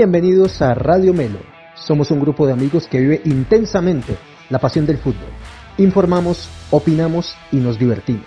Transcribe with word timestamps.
Bienvenidos 0.00 0.62
a 0.62 0.72
Radio 0.72 1.12
Melo. 1.12 1.40
Somos 1.74 2.10
un 2.10 2.20
grupo 2.20 2.46
de 2.46 2.54
amigos 2.54 2.88
que 2.88 3.00
vive 3.00 3.20
intensamente 3.26 4.16
la 4.48 4.58
pasión 4.58 4.86
del 4.86 4.96
fútbol. 4.96 5.28
Informamos, 5.76 6.48
opinamos 6.70 7.36
y 7.52 7.56
nos 7.56 7.78
divertimos. 7.78 8.24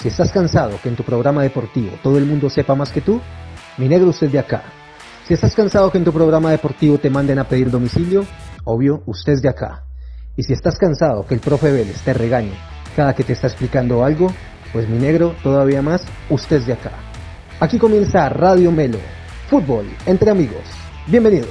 Si 0.00 0.08
estás 0.08 0.32
cansado 0.32 0.76
que 0.82 0.88
en 0.88 0.96
tu 0.96 1.04
programa 1.04 1.44
deportivo 1.44 1.92
todo 2.02 2.18
el 2.18 2.26
mundo 2.26 2.50
sepa 2.50 2.74
más 2.74 2.90
que 2.90 3.00
tú, 3.00 3.20
mi 3.76 3.86
negro 3.86 4.08
usted 4.08 4.28
de 4.28 4.40
acá. 4.40 4.64
Si 5.28 5.34
estás 5.34 5.54
cansado 5.54 5.92
que 5.92 5.98
en 5.98 6.04
tu 6.04 6.12
programa 6.12 6.50
deportivo 6.50 6.98
te 6.98 7.10
manden 7.10 7.38
a 7.38 7.44
pedir 7.44 7.70
domicilio, 7.70 8.26
obvio, 8.64 9.04
usted 9.06 9.34
es 9.34 9.42
de 9.42 9.50
acá. 9.50 9.84
Y 10.36 10.42
si 10.42 10.52
estás 10.52 10.78
cansado 10.78 11.24
que 11.24 11.34
el 11.34 11.40
profe 11.40 11.70
Vélez 11.70 12.02
te 12.02 12.12
regañe 12.12 12.58
cada 12.96 13.14
que 13.14 13.22
te 13.22 13.34
está 13.34 13.46
explicando 13.46 14.04
algo, 14.04 14.32
pues 14.72 14.88
mi 14.88 14.98
negro 14.98 15.36
todavía 15.44 15.80
más, 15.80 16.02
usted 16.28 16.56
es 16.56 16.66
de 16.66 16.72
acá. 16.72 16.90
Aquí 17.60 17.78
comienza 17.78 18.28
Radio 18.30 18.72
Melo, 18.72 18.98
fútbol 19.48 19.86
entre 20.04 20.32
amigos. 20.32 20.77
Bienvenidos. 21.10 21.48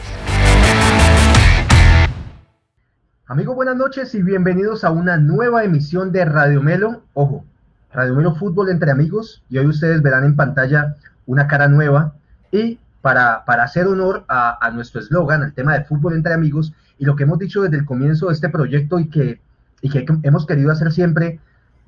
Amigos, 3.25 3.55
buenas 3.55 3.75
noches 3.75 4.13
y 4.13 4.21
bienvenidos 4.21 4.83
a 4.83 4.91
una 4.91 5.17
nueva 5.17 5.63
emisión 5.63 6.11
de 6.11 6.25
Radio 6.25 6.61
Melo. 6.61 7.01
Ojo, 7.15 7.43
Radio 7.91 8.13
Melo 8.13 8.35
Fútbol 8.35 8.69
entre 8.69 8.91
amigos. 8.91 9.41
Y 9.49 9.57
hoy 9.57 9.65
ustedes 9.65 10.03
verán 10.03 10.25
en 10.25 10.35
pantalla 10.35 10.95
una 11.25 11.47
cara 11.47 11.67
nueva. 11.67 12.13
Y 12.51 12.77
para, 13.01 13.45
para 13.45 13.63
hacer 13.63 13.87
honor 13.87 14.25
a, 14.27 14.69
nuestro 14.75 15.01
eslogan, 15.01 15.41
al 15.41 15.53
tema 15.53 15.73
de 15.73 15.85
fútbol 15.85 16.13
entre 16.13 16.35
amigos, 16.35 16.73
y 16.99 17.05
lo 17.05 17.15
que 17.15 17.23
hemos 17.23 17.39
dicho 17.39 17.63
desde 17.63 17.77
el 17.77 17.85
comienzo 17.85 18.27
de 18.27 18.33
este 18.33 18.49
proyecto 18.49 18.99
y 18.99 19.09
que, 19.09 19.41
y 19.81 19.89
que 19.89 20.05
hemos 20.21 20.45
querido 20.45 20.71
hacer 20.71 20.91
siempre, 20.91 21.39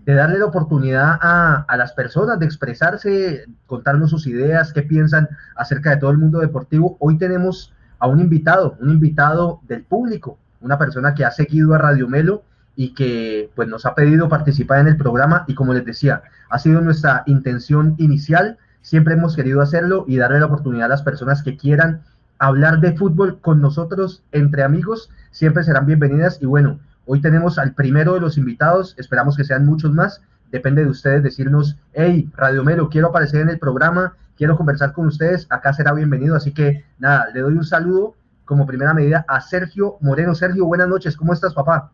de 0.06 0.14
darle 0.14 0.40
la 0.40 0.46
oportunidad 0.46 1.20
a, 1.22 1.66
a, 1.68 1.78
las 1.78 1.94
personas 1.94 2.40
de 2.40 2.46
expresarse, 2.46 3.46
contarnos 3.68 4.10
sus 4.10 4.28
ideas, 4.28 4.74
qué 4.74 4.82
piensan 4.82 5.30
acerca 5.56 5.92
de 5.92 5.98
todo 5.98 6.12
el 6.12 6.18
mundo 6.18 6.40
deportivo. 6.40 6.98
Hoy 7.00 7.18
tenemos 7.18 7.74
a 8.00 8.08
un 8.08 8.20
invitado, 8.20 8.78
un 8.80 8.90
invitado 8.90 9.60
del 9.68 9.84
público, 9.84 10.38
una 10.62 10.78
persona 10.78 11.14
que 11.14 11.26
ha 11.26 11.32
seguido 11.32 11.74
a 11.74 11.78
Radio 11.78 12.08
Melo 12.08 12.44
y 12.76 12.94
que 12.94 13.52
pues 13.56 13.68
nos 13.68 13.86
ha 13.86 13.94
pedido 13.94 14.30
participar 14.30 14.80
en 14.80 14.88
el 14.88 14.98
programa 14.98 15.44
y 15.48 15.54
como 15.54 15.74
les 15.74 15.86
decía, 15.86 16.24
ha 16.50 16.60
sido 16.60 16.82
nuestra 16.82 17.24
intención 17.26 17.96
inicial, 17.98 18.58
siempre 18.82 19.16
hemos 19.16 19.36
querido 19.36 19.62
hacerlo 19.62 20.06
y 20.08 20.18
darle 20.18 20.40
la 20.40 20.46
oportunidad 20.46 20.86
a 20.86 20.90
las 20.90 21.04
personas 21.04 21.44
que 21.44 21.58
quieran 21.58 22.02
hablar 22.38 22.80
de 22.80 22.96
fútbol 22.96 23.40
con 23.42 23.62
nosotros 23.62 24.24
entre 24.32 24.64
amigos, 24.64 25.10
siempre 25.32 25.64
serán 25.64 25.86
bienvenidas 25.86 26.42
y 26.42 26.46
bueno, 26.46 26.80
hoy 27.12 27.22
tenemos 27.22 27.58
al 27.58 27.74
primero 27.74 28.14
de 28.14 28.20
los 28.20 28.38
invitados, 28.38 28.94
esperamos 29.00 29.36
que 29.36 29.44
sean 29.44 29.66
muchos 29.66 29.92
más, 29.92 30.22
depende 30.52 30.84
de 30.84 30.92
ustedes 30.92 31.24
decirnos, 31.24 31.76
hey, 31.94 32.30
Radio 32.36 32.64
Melo, 32.64 32.88
quiero 32.88 33.08
aparecer 33.08 33.42
en 33.42 33.50
el 33.50 33.58
programa, 33.58 34.14
quiero 34.38 34.56
conversar 34.56 34.94
con 34.94 35.08
ustedes, 35.08 35.48
acá 35.50 35.74
será 35.74 35.92
bienvenido, 35.94 36.36
así 36.36 36.54
que 36.54 36.84
nada, 37.00 37.26
le 37.34 37.40
doy 37.40 37.56
un 37.56 37.64
saludo 37.64 38.14
como 38.46 38.68
primera 38.68 38.94
medida 38.94 39.26
a 39.28 39.42
Sergio 39.42 39.98
Moreno. 40.02 40.36
Sergio, 40.36 40.68
buenas 40.68 40.88
noches, 40.88 41.18
¿cómo 41.18 41.34
estás, 41.34 41.56
papá? 41.56 41.92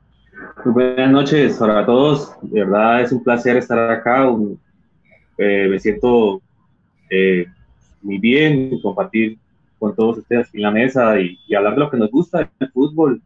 Muy 0.66 0.74
buenas 0.74 1.10
noches 1.10 1.58
para 1.58 1.86
todos, 1.86 2.36
de 2.42 2.66
verdad 2.66 3.02
es 3.02 3.14
un 3.14 3.24
placer 3.24 3.56
estar 3.56 3.90
acá, 3.90 4.28
eh, 5.38 5.68
me 5.70 5.80
siento 5.80 6.42
eh, 7.10 7.46
muy 8.02 8.18
bien, 8.18 8.82
compartir 8.82 9.38
con 9.80 9.96
todos 9.96 10.18
ustedes 10.18 10.54
en 10.54 10.62
la 10.62 10.72
mesa 10.72 11.18
y, 11.22 11.40
y, 11.48 11.56
hablar 11.56 11.76
de 11.76 11.80
lo 11.80 11.90
que 11.90 11.96
nos 11.96 12.12
gusta, 12.12 12.50
el 12.60 12.72
fútbol, 12.72 13.22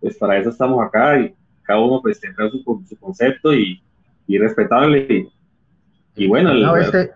pues 0.00 0.16
para 0.18 0.38
eso 0.38 0.50
estamos 0.50 0.84
acá 0.84 1.18
y 1.18 1.34
cada 1.62 1.80
uno 1.80 2.00
pues 2.02 2.20
tendrá 2.20 2.48
su, 2.50 2.62
su 2.88 2.98
concepto 2.98 3.52
y, 3.52 3.82
y 4.26 4.38
respetable 4.38 5.06
y, 5.08 5.32
y 6.24 6.28
bueno, 6.28 6.50
el, 6.50 6.82
este, 6.82 7.12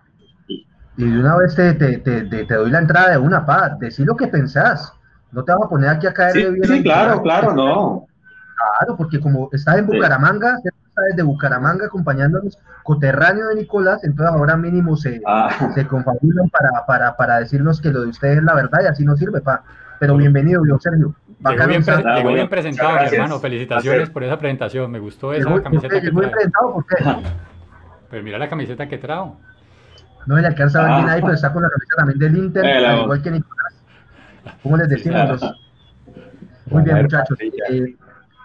y 0.97 1.09
de 1.09 1.19
una 1.19 1.37
vez 1.37 1.55
te, 1.55 1.73
te, 1.73 1.97
te, 1.97 2.23
te, 2.23 2.53
doy 2.53 2.69
la 2.69 2.79
entrada 2.79 3.11
de 3.11 3.17
una 3.17 3.45
paz, 3.45 3.79
decir 3.79 4.05
lo 4.05 4.15
que 4.15 4.27
pensás. 4.27 4.93
No 5.31 5.43
te 5.43 5.51
vas 5.51 5.63
a 5.63 5.69
poner 5.69 5.89
aquí 5.89 6.05
a 6.05 6.13
caer 6.13 6.33
sí, 6.33 6.45
bien. 6.45 6.63
Sí, 6.63 6.83
claro, 6.83 7.21
claro, 7.23 7.53
no. 7.53 8.05
Claro, 8.77 8.95
porque 8.95 9.19
como 9.19 9.49
estás 9.51 9.79
en 9.79 9.87
Bucaramanga, 9.87 10.57
sí. 10.61 10.69
desde 11.09 11.23
Bucaramanga 11.23 11.87
acompañándonos, 11.87 12.59
coterráneo 12.83 13.47
de 13.47 13.55
Nicolás, 13.55 14.03
entonces 14.03 14.33
ahora 14.33 14.55
mínimo 14.55 14.95
se, 14.95 15.21
ah. 15.25 15.71
se 15.73 15.87
confabulan 15.87 16.49
para, 16.49 16.85
para, 16.85 17.17
para 17.17 17.39
decirnos 17.39 17.81
que 17.81 17.91
lo 17.91 18.01
de 18.01 18.09
ustedes 18.09 18.37
es 18.37 18.43
la 18.43 18.53
verdad 18.53 18.79
y 18.83 18.87
así 18.87 19.03
no 19.03 19.15
sirve, 19.15 19.41
pa. 19.41 19.63
Pero 19.99 20.15
bienvenido, 20.15 20.61
yo, 20.67 20.77
Sergio. 20.79 21.15
Llegó 21.49 21.67
bien, 21.67 21.83
pre 21.83 21.95
llegó 21.97 22.33
bien 22.33 22.49
presentado, 22.49 22.99
mi 22.99 23.15
hermano. 23.15 23.39
Felicitaciones 23.39 24.09
por 24.09 24.23
esa 24.23 24.39
presentación. 24.39 24.91
Me 24.91 24.99
gustó 24.99 25.33
esa 25.33 25.49
llegó, 25.49 25.61
camiseta 25.61 25.99
llegó 25.99 26.21
que 26.21 26.27
trae. 26.27 26.31
presentado, 26.31 26.73
¿por 26.73 26.85
qué? 26.85 26.95
Pero 28.09 28.23
mira 28.23 28.37
la 28.37 28.49
camiseta 28.49 28.87
que 28.87 28.97
trajo. 28.97 29.39
No 30.25 30.37
le 30.37 30.47
alcanza 30.47 30.79
a 30.79 30.83
ver 30.83 30.95
bien 30.97 31.09
ahí, 31.09 31.21
pero 31.21 31.33
está 31.33 31.51
con 31.51 31.63
la 31.63 31.69
camisa 31.69 31.95
también 31.97 32.19
del 32.19 32.37
Inter, 32.37 32.63
eh, 32.63 32.85
al 32.85 33.01
igual 33.01 33.21
que 33.21 33.31
Nicolás. 33.31 33.73
¿Cómo 34.61 34.77
les 34.77 34.87
decimos? 34.87 35.29
Los... 35.29 35.55
Muy 36.67 36.83
bien, 36.83 37.01
muchachos. 37.01 37.37
Eh, 37.41 37.95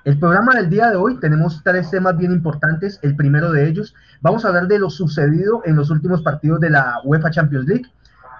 el 0.04 0.18
programa 0.18 0.54
del 0.54 0.70
día 0.70 0.90
de 0.90 0.96
hoy 0.96 1.20
tenemos 1.20 1.62
tres 1.62 1.90
temas 1.90 2.16
bien 2.16 2.32
importantes. 2.32 2.98
El 3.02 3.14
primero 3.14 3.52
de 3.52 3.68
ellos, 3.68 3.94
vamos 4.20 4.44
a 4.44 4.48
hablar 4.48 4.66
de 4.66 4.78
lo 4.78 4.90
sucedido 4.90 5.62
en 5.66 5.76
los 5.76 5.90
últimos 5.90 6.22
partidos 6.22 6.60
de 6.60 6.70
la 6.70 7.00
UEFA 7.04 7.30
Champions 7.30 7.66
League. 7.66 7.86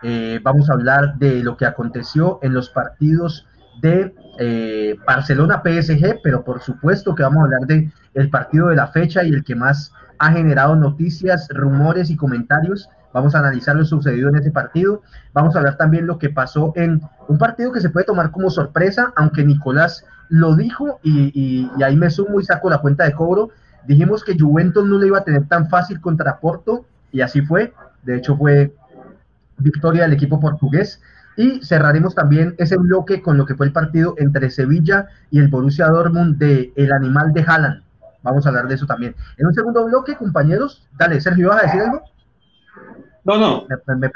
Eh, 0.03 0.41
vamos 0.43 0.71
a 0.71 0.73
hablar 0.73 1.17
de 1.19 1.43
lo 1.43 1.57
que 1.57 1.67
aconteció 1.67 2.39
en 2.43 2.55
los 2.55 2.71
partidos 2.71 3.47
de 3.83 4.15
eh, 4.39 4.97
Barcelona 5.07 5.63
PSG, 5.63 6.21
pero 6.23 6.45
por 6.45 6.61
supuesto 6.61 7.15
que 7.15 7.23
vamos 7.23 7.41
a 7.41 7.45
hablar 7.45 7.67
de 7.67 7.93
el 8.15 8.31
partido 8.31 8.69
de 8.69 8.77
la 8.77 8.87
fecha 8.89 9.25
y 9.25 9.31
el 9.31 9.45
que 9.45 9.55
más 9.55 9.93
ha 10.19 10.33
generado 10.33 10.77
noticias, 10.77 11.49
rumores 11.51 12.11
y 12.11 12.17
comentarios. 12.17 12.89
Vamos 13.13 13.35
a 13.35 13.41
analizar 13.41 13.75
lo 13.77 13.85
sucedido 13.85 14.29
en 14.29 14.37
ese 14.37 14.51
partido. 14.51 15.03
Vamos 15.33 15.55
a 15.55 15.59
hablar 15.59 15.77
también 15.77 16.07
lo 16.07 16.19
que 16.19 16.31
pasó 16.31 16.73
en 16.77 17.03
un 17.27 17.39
partido 17.39 17.73
que 17.73 17.81
se 17.81 17.91
puede 17.91 18.07
tomar 18.07 18.31
como 18.31 18.51
sorpresa, 18.51 19.13
aunque 19.17 19.45
Nicolás 19.45 20.05
lo 20.29 20.55
dijo 20.57 21.01
y, 21.03 21.33
y, 21.35 21.71
y 21.77 21.83
ahí 21.83 21.97
me 21.97 22.11
sumo 22.11 22.41
y 22.41 22.45
saco 22.45 22.71
la 22.71 22.79
cuenta 22.79 23.05
de 23.05 23.13
cobro. 23.13 23.51
Dijimos 23.87 24.23
que 24.23 24.39
Juventus 24.39 24.85
no 24.85 24.99
le 24.99 25.07
iba 25.07 25.19
a 25.19 25.25
tener 25.25 25.47
tan 25.47 25.69
fácil 25.69 26.01
contra 26.01 26.39
Porto 26.39 26.85
y 27.11 27.23
así 27.23 27.41
fue. 27.41 27.73
De 28.03 28.17
hecho 28.17 28.37
fue 28.37 28.73
victoria 29.59 30.03
del 30.03 30.13
equipo 30.13 30.41
portugués. 30.41 31.01
Y 31.39 31.65
cerraremos 31.65 32.17
también 32.17 32.57
ese 32.59 32.77
bloque 32.77 33.23
con 33.23 33.39
lo 33.39 33.47
que 33.47 33.55
fue 33.55 33.67
el 33.67 33.73
partido 33.73 34.17
entre 34.19 34.51
Sevilla 34.51 35.07
y 35.31 35.39
el 35.39 35.47
Borussia 35.47 35.87
Dortmund 35.87 36.37
de 36.37 36.73
el 36.75 36.93
animal 36.93 37.33
de 37.33 37.45
Haaland. 37.47 37.85
Vamos 38.25 38.45
a 38.45 38.49
hablar 38.49 38.67
de 38.67 38.75
eso 38.75 38.87
también. 38.87 39.15
En 39.37 39.47
un 39.47 39.55
segundo 39.55 39.85
bloque, 39.85 40.17
compañeros, 40.17 40.89
dale, 40.99 41.21
Sergio, 41.21 41.51
¿vas 41.51 41.63
a 41.63 41.67
decir 41.67 41.81
algo? 41.83 42.03
No, 43.25 43.39
no. 43.39 43.67
Me, 43.87 43.95
me, 43.95 44.11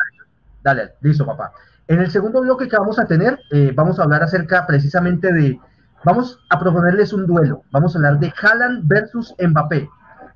dale, 0.65 0.95
listo, 1.01 1.25
papá. 1.25 1.53
En 1.87 2.01
el 2.01 2.11
segundo 2.11 2.41
bloque 2.41 2.67
que 2.67 2.77
vamos 2.77 2.99
a 2.99 3.07
tener, 3.07 3.39
eh, 3.53 3.73
vamos 3.73 4.01
a 4.01 4.03
hablar 4.03 4.25
acerca 4.25 4.67
precisamente 4.67 5.33
de, 5.33 5.61
vamos 6.05 6.41
a 6.51 6.59
proponerles 6.59 7.13
un 7.13 7.29
duelo. 7.29 7.63
Vamos 7.71 7.95
a 7.95 7.99
hablar 7.99 8.19
de 8.19 8.35
Haaland 8.43 8.89
versus 8.89 9.33
Mbappé. 9.39 9.89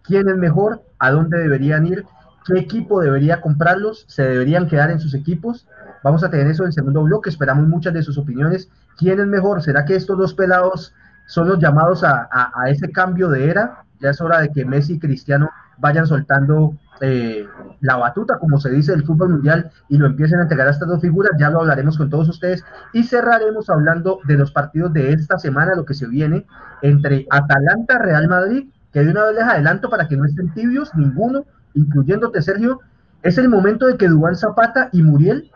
¿Quién 0.04 0.28
es 0.28 0.36
mejor? 0.36 0.84
¿A 1.00 1.10
dónde 1.10 1.38
deberían 1.38 1.84
ir? 1.84 2.04
¿Qué 2.46 2.60
equipo 2.60 3.00
debería 3.00 3.40
comprarlos? 3.40 4.04
¿Se 4.06 4.22
deberían 4.22 4.68
quedar 4.68 4.92
en 4.92 5.00
sus 5.00 5.14
equipos? 5.14 5.66
Vamos 6.02 6.22
a 6.24 6.30
tener 6.30 6.46
eso 6.46 6.62
en 6.62 6.68
el 6.68 6.72
segundo 6.72 7.02
bloque. 7.02 7.30
Esperamos 7.30 7.66
muchas 7.66 7.94
de 7.94 8.02
sus 8.02 8.18
opiniones. 8.18 8.68
¿Quién 8.96 9.20
es 9.20 9.26
mejor? 9.26 9.62
¿Será 9.62 9.84
que 9.84 9.96
estos 9.96 10.18
dos 10.18 10.34
pelados 10.34 10.94
son 11.26 11.48
los 11.48 11.58
llamados 11.58 12.04
a, 12.04 12.28
ese 12.68 12.90
cambio 12.90 13.28
de 13.28 13.50
era? 13.50 13.84
Ya 14.00 14.10
es 14.10 14.20
hora 14.20 14.40
de 14.40 14.50
que 14.50 14.64
Messi 14.64 14.94
y 14.94 14.98
Cristiano 14.98 15.50
vayan 15.78 16.06
soltando 16.06 16.74
eh, 17.00 17.46
la 17.80 17.96
batuta, 17.96 18.38
como 18.38 18.58
se 18.58 18.70
dice, 18.70 18.92
del 18.92 19.04
fútbol 19.04 19.30
mundial 19.30 19.70
y 19.88 19.98
lo 19.98 20.06
empiecen 20.06 20.38
a 20.38 20.42
entregar 20.42 20.68
a 20.68 20.70
estas 20.70 20.88
dos 20.88 21.00
figuras. 21.00 21.32
Ya 21.38 21.50
lo 21.50 21.60
hablaremos 21.60 21.98
con 21.98 22.08
todos 22.08 22.28
ustedes 22.28 22.64
y 22.92 23.02
cerraremos 23.04 23.68
hablando 23.68 24.20
de 24.24 24.36
los 24.36 24.52
partidos 24.52 24.92
de 24.92 25.12
esta 25.12 25.38
semana, 25.38 25.74
lo 25.74 25.84
que 25.84 25.94
se 25.94 26.06
viene 26.06 26.46
entre 26.82 27.26
Atalanta, 27.30 27.98
Real 27.98 28.28
Madrid, 28.28 28.68
que 28.92 29.04
de 29.04 29.10
una 29.10 29.24
vez 29.24 29.34
les 29.34 29.44
adelanto 29.44 29.90
para 29.90 30.08
que 30.08 30.16
no 30.16 30.24
estén 30.24 30.52
tibios, 30.54 30.94
ninguno, 30.94 31.44
incluyéndote, 31.74 32.40
Sergio. 32.42 32.80
Es 33.22 33.38
el 33.38 33.48
momento 33.48 33.86
de 33.86 33.96
que 33.96 34.08
Dubán 34.08 34.36
Zapata 34.36 34.88
y 34.92 35.02
Muriel 35.02 35.50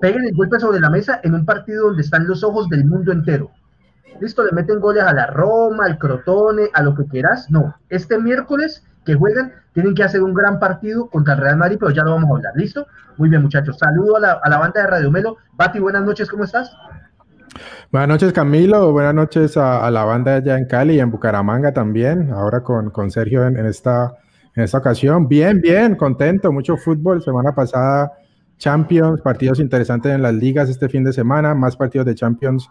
peguen 0.00 0.24
el 0.24 0.34
golpe 0.34 0.58
sobre 0.58 0.80
la 0.80 0.90
mesa 0.90 1.20
en 1.22 1.34
un 1.34 1.44
partido 1.44 1.86
donde 1.88 2.02
están 2.02 2.26
los 2.26 2.42
ojos 2.42 2.68
del 2.68 2.84
mundo 2.84 3.12
entero. 3.12 3.50
Listo, 4.20 4.44
le 4.44 4.52
meten 4.52 4.80
goles 4.80 5.02
a 5.02 5.12
la 5.12 5.26
Roma, 5.26 5.86
al 5.86 5.98
Crotone, 5.98 6.68
a 6.74 6.82
lo 6.82 6.94
que 6.94 7.06
quieras. 7.06 7.50
No, 7.50 7.74
este 7.88 8.18
miércoles 8.18 8.84
que 9.04 9.14
juegan 9.14 9.52
tienen 9.72 9.94
que 9.94 10.02
hacer 10.02 10.22
un 10.22 10.34
gran 10.34 10.58
partido 10.58 11.08
contra 11.08 11.34
el 11.34 11.40
Real 11.40 11.56
Madrid, 11.56 11.78
pero 11.80 11.90
ya 11.90 12.02
lo 12.02 12.12
vamos 12.12 12.30
a 12.30 12.34
hablar. 12.34 12.52
¿Listo? 12.56 12.86
Muy 13.16 13.28
bien, 13.28 13.42
muchachos. 13.42 13.78
Saludo 13.78 14.16
a 14.16 14.20
la, 14.20 14.32
a 14.42 14.48
la 14.50 14.58
banda 14.58 14.82
de 14.82 14.88
Radio 14.88 15.10
Melo. 15.10 15.36
Bati, 15.54 15.78
buenas 15.78 16.04
noches, 16.04 16.28
¿cómo 16.28 16.44
estás? 16.44 16.76
Buenas 17.90 18.08
noches, 18.08 18.32
Camilo. 18.32 18.92
Buenas 18.92 19.14
noches 19.14 19.56
a, 19.56 19.90
la 19.90 20.04
banda 20.04 20.36
allá 20.36 20.56
en 20.56 20.66
Cali 20.66 20.94
y 20.94 21.00
en 21.00 21.10
Bucaramanga 21.10 21.72
también. 21.72 22.30
Ahora 22.32 22.62
con, 22.62 22.90
con 22.90 23.10
Sergio 23.10 23.44
en, 23.46 23.56
esta, 23.66 24.14
en 24.54 24.62
esta 24.62 24.78
ocasión. 24.78 25.26
Bien, 25.28 25.60
bien, 25.60 25.96
contento. 25.96 26.52
Mucho 26.52 26.76
fútbol. 26.76 27.22
Semana 27.22 27.52
pasada, 27.52 28.12
Champions, 28.60 29.22
partidos 29.22 29.58
interesantes 29.58 30.12
en 30.12 30.20
las 30.20 30.34
ligas 30.34 30.68
este 30.68 30.88
fin 30.88 31.02
de 31.02 31.14
semana. 31.14 31.54
Más 31.54 31.76
partidos 31.76 32.06
de 32.06 32.14
Champions 32.14 32.68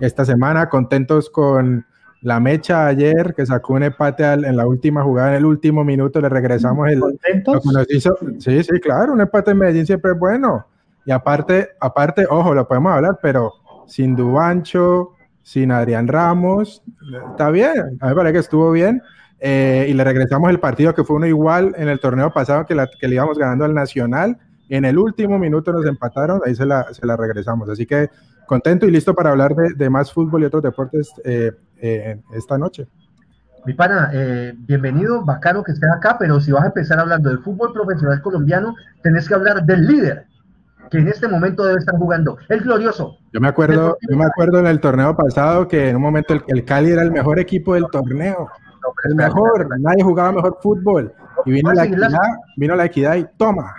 esta 0.00 0.24
semana. 0.24 0.68
Contentos 0.68 1.30
con 1.30 1.86
la 2.20 2.38
mecha 2.38 2.86
ayer 2.86 3.34
que 3.34 3.46
sacó 3.46 3.72
un 3.72 3.82
empate 3.82 4.22
al, 4.22 4.44
en 4.44 4.54
la 4.54 4.66
última 4.66 5.02
jugada, 5.02 5.30
en 5.30 5.36
el 5.36 5.46
último 5.46 5.82
minuto, 5.82 6.20
le 6.20 6.28
regresamos 6.28 6.88
el. 6.90 6.98
Lo 6.98 7.08
que 7.08 7.72
nos 7.72 7.90
hizo, 7.90 8.16
sí, 8.38 8.62
sí, 8.62 8.80
claro, 8.80 9.14
un 9.14 9.22
empate 9.22 9.52
en 9.52 9.58
Medellín 9.58 9.86
siempre 9.86 10.12
es 10.12 10.18
bueno. 10.18 10.66
Y 11.06 11.10
aparte, 11.10 11.70
aparte, 11.80 12.26
ojo, 12.28 12.54
lo 12.54 12.68
podemos 12.68 12.92
hablar, 12.92 13.18
pero 13.22 13.54
sin 13.86 14.14
Dubancho, 14.14 15.12
sin 15.42 15.72
Adrián 15.72 16.06
Ramos. 16.06 16.82
Está 17.30 17.50
bien, 17.50 17.96
a 18.00 18.06
mí 18.06 18.10
me 18.10 18.14
parece 18.14 18.32
que 18.34 18.38
estuvo 18.40 18.70
bien. 18.70 19.02
Eh, 19.42 19.86
y 19.88 19.94
le 19.94 20.04
regresamos 20.04 20.50
el 20.50 20.60
partido 20.60 20.94
que 20.94 21.02
fue 21.02 21.16
uno 21.16 21.26
igual 21.26 21.74
en 21.78 21.88
el 21.88 21.98
torneo 21.98 22.30
pasado 22.30 22.66
que, 22.66 22.76
que 23.00 23.08
le 23.08 23.14
íbamos 23.14 23.38
ganando 23.38 23.64
al 23.64 23.72
Nacional. 23.72 24.38
En 24.70 24.84
el 24.86 24.96
último 24.96 25.38
minuto 25.38 25.72
nos 25.72 25.84
empataron, 25.84 26.40
ahí 26.46 26.54
se 26.54 26.64
la, 26.64 26.92
se 26.94 27.06
la 27.06 27.16
regresamos. 27.16 27.68
Así 27.68 27.84
que 27.84 28.08
contento 28.46 28.86
y 28.86 28.90
listo 28.90 29.14
para 29.14 29.30
hablar 29.30 29.54
de, 29.54 29.74
de 29.74 29.90
más 29.90 30.12
fútbol 30.12 30.42
y 30.42 30.46
otros 30.46 30.62
deportes 30.62 31.12
eh, 31.24 31.52
eh, 31.76 32.18
esta 32.32 32.56
noche. 32.56 32.86
Mi 33.66 33.74
pana, 33.74 34.10
bienvenido, 34.56 35.22
bacano 35.22 35.62
que 35.62 35.72
estés 35.72 35.90
acá, 35.94 36.16
pero 36.18 36.40
si 36.40 36.50
vas 36.50 36.62
a 36.62 36.68
empezar 36.68 36.98
hablando 36.98 37.28
del 37.28 37.40
fútbol 37.40 37.74
profesional 37.74 38.22
colombiano, 38.22 38.74
tenés 39.02 39.28
que 39.28 39.34
hablar 39.34 39.66
del 39.66 39.86
líder, 39.86 40.24
que 40.90 40.96
en 40.96 41.08
este 41.08 41.28
momento 41.28 41.64
debe 41.64 41.78
estar 41.78 41.94
jugando, 41.96 42.38
el 42.48 42.60
glorioso. 42.60 43.18
Yo 43.34 43.40
me 43.40 43.48
acuerdo, 43.48 43.98
yo 44.08 44.16
me 44.16 44.24
acuerdo 44.24 44.60
en 44.60 44.66
el 44.66 44.80
torneo 44.80 45.14
pasado 45.14 45.68
que 45.68 45.90
en 45.90 45.96
un 45.96 46.02
momento 46.02 46.32
el, 46.32 46.42
el 46.46 46.64
Cali 46.64 46.90
era 46.90 47.02
el 47.02 47.10
mejor 47.10 47.38
equipo 47.38 47.74
del 47.74 47.84
torneo 47.92 48.48
el 49.04 49.14
mejor, 49.14 49.80
nadie 49.80 50.02
jugaba 50.02 50.32
mejor 50.32 50.58
fútbol. 50.62 51.12
Y 51.44 51.52
vino 51.52 51.72
la, 51.72 51.84
equidad, 51.84 52.10
vino 52.56 52.76
la 52.76 52.84
equidad 52.84 53.16
y 53.16 53.26
toma. 53.36 53.74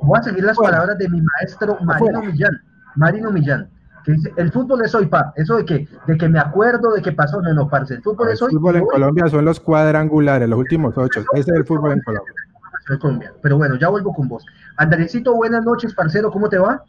Voy 0.00 0.18
a 0.18 0.22
seguir 0.22 0.44
las 0.44 0.56
palabras 0.56 0.96
de 0.98 1.08
mi 1.08 1.20
maestro 1.20 1.78
Marino 1.82 2.22
Millán. 2.22 2.60
Marino 2.96 3.30
Millán, 3.30 3.68
que 4.04 4.12
dice, 4.12 4.32
el 4.36 4.50
fútbol 4.50 4.84
es 4.84 4.94
hoy, 4.94 5.06
pa. 5.06 5.32
Eso 5.36 5.56
de 5.56 5.64
que, 5.64 5.88
de 6.06 6.16
que 6.16 6.28
me 6.28 6.38
acuerdo 6.38 6.92
de 6.92 7.02
que 7.02 7.12
pasó, 7.12 7.40
no, 7.42 7.52
no, 7.52 7.68
parce. 7.68 7.94
El 7.94 8.02
fútbol 8.02 8.28
es 8.28 8.42
hoy. 8.42 8.48
El 8.52 8.58
fútbol 8.58 8.76
en 8.76 8.86
Colombia 8.86 9.26
son 9.28 9.44
los 9.44 9.60
cuadrangulares, 9.60 10.48
los 10.48 10.58
últimos 10.58 10.96
ocho. 10.96 11.24
Ese 11.32 11.50
es 11.50 11.56
el 11.56 11.64
fútbol 11.64 11.92
en 11.92 12.00
Colombia. 12.02 13.32
Pero 13.42 13.58
bueno, 13.58 13.76
ya 13.76 13.88
vuelvo 13.88 14.14
con 14.14 14.28
vos. 14.28 14.44
Andresito, 14.76 15.34
buenas 15.34 15.64
noches, 15.64 15.94
parcero, 15.94 16.30
¿cómo 16.30 16.48
te 16.48 16.58
va? 16.58 16.82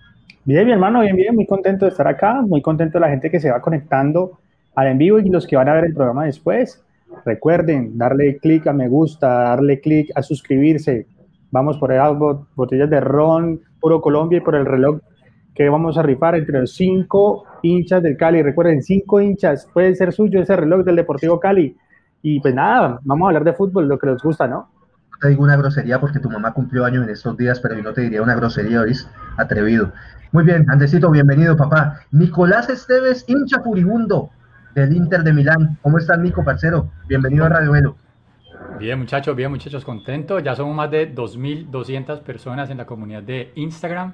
Bien, 0.45 0.65
mi 0.65 0.71
hermano, 0.71 1.01
bien, 1.01 1.15
bien, 1.15 1.35
muy 1.35 1.45
contento 1.45 1.85
de 1.85 1.91
estar 1.91 2.07
acá, 2.07 2.41
muy 2.41 2.61
contento 2.61 2.97
de 2.97 3.01
la 3.01 3.09
gente 3.09 3.29
que 3.29 3.39
se 3.39 3.51
va 3.51 3.61
conectando 3.61 4.39
al 4.75 4.87
en 4.87 4.97
vivo 4.97 5.19
y 5.19 5.29
los 5.29 5.45
que 5.45 5.57
van 5.57 5.67
a 5.67 5.73
ver 5.73 5.85
el 5.85 5.93
programa 5.93 6.25
después. 6.25 6.81
Recuerden 7.25 7.97
darle 7.97 8.37
clic 8.37 8.65
a 8.67 8.73
me 8.73 8.87
gusta, 8.87 9.27
darle 9.27 9.81
clic 9.81 10.09
a 10.15 10.23
suscribirse. 10.23 11.07
Vamos 11.51 11.77
por 11.77 11.91
el 11.91 11.99
algo, 11.99 12.47
botellas 12.55 12.89
de 12.89 12.99
ron, 12.99 13.61
puro 13.79 14.01
Colombia 14.01 14.37
y 14.37 14.41
por 14.41 14.55
el 14.55 14.65
reloj 14.65 14.99
que 15.55 15.67
vamos 15.67 15.97
a 15.97 16.03
rifar 16.03 16.35
entre 16.35 16.59
los 16.61 16.73
cinco 16.73 17.43
hinchas 17.61 18.01
del 18.01 18.17
Cali. 18.17 18.41
Recuerden, 18.41 18.81
cinco 18.81 19.19
hinchas, 19.19 19.67
puede 19.73 19.93
ser 19.95 20.13
suyo 20.13 20.41
ese 20.41 20.55
reloj 20.55 20.85
del 20.85 20.95
Deportivo 20.95 21.39
Cali. 21.39 21.75
Y 22.21 22.39
pues 22.39 22.53
nada, 22.53 22.99
vamos 23.03 23.25
a 23.25 23.29
hablar 23.29 23.43
de 23.43 23.53
fútbol, 23.53 23.87
lo 23.87 23.97
que 23.97 24.07
les 24.07 24.21
gusta, 24.21 24.47
¿no? 24.47 24.69
te 25.19 25.27
digo 25.27 25.43
una 25.43 25.57
grosería 25.57 25.99
porque 25.99 26.19
tu 26.19 26.29
mamá 26.29 26.53
cumplió 26.53 26.85
años 26.85 27.03
en 27.03 27.09
estos 27.09 27.35
días, 27.35 27.59
pero 27.59 27.75
yo 27.75 27.83
no 27.83 27.93
te 27.93 28.01
diría 28.01 28.21
una 28.21 28.35
grosería, 28.35 28.81
¿oís? 28.81 29.07
Atrevido. 29.37 29.91
Muy 30.31 30.45
bien, 30.45 30.65
Andesito, 30.69 31.11
bienvenido, 31.11 31.57
papá. 31.57 31.99
Nicolás 32.11 32.69
Esteves, 32.69 33.25
hincha 33.27 33.61
furibundo 33.61 34.29
del 34.75 34.95
Inter 34.95 35.23
de 35.23 35.33
Milán. 35.33 35.77
¿Cómo 35.81 35.97
estás, 35.97 36.19
Nico, 36.19 36.43
parcero? 36.43 36.89
Bienvenido 37.07 37.45
a 37.45 37.49
Radio 37.49 37.71
Velo. 37.71 37.95
Bien, 38.77 38.99
muchachos, 38.99 39.35
bien, 39.35 39.49
muchachos, 39.49 39.83
contento. 39.83 40.39
Ya 40.39 40.55
somos 40.55 40.75
más 40.75 40.91
de 40.91 41.13
2.200 41.13 42.21
personas 42.21 42.69
en 42.69 42.77
la 42.77 42.85
comunidad 42.85 43.23
de 43.23 43.51
Instagram. 43.55 44.13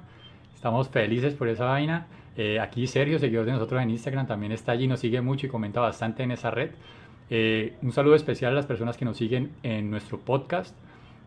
Estamos 0.54 0.90
felices 0.90 1.34
por 1.34 1.48
esa 1.50 1.66
vaina. 1.66 2.07
Eh, 2.38 2.60
aquí 2.60 2.88
Sergio, 2.88 3.19
seguidor 3.19 3.46
de 3.46 3.52
nosotros 3.52 3.81
en 3.81 3.90
Instagram, 3.90 4.28
también 4.28 4.52
está 4.52 4.72
allí, 4.72 4.88
nos 4.88 5.00
sigue 5.00 5.22
mucho 5.22 5.46
y 5.46 5.50
comenta 5.50 5.80
bastante 5.80 6.24
en 6.24 6.31
esa 6.31 6.52
red. 6.52 6.72
Eh, 7.30 7.75
un 7.81 7.92
saludo 7.92 8.16
especial 8.16 8.54
a 8.54 8.56
las 8.56 8.66
personas 8.66 8.98
que 8.98 9.06
nos 9.06 9.18
siguen 9.18 9.52
en 9.63 9.90
nuestro 9.90 10.19
podcast. 10.19 10.75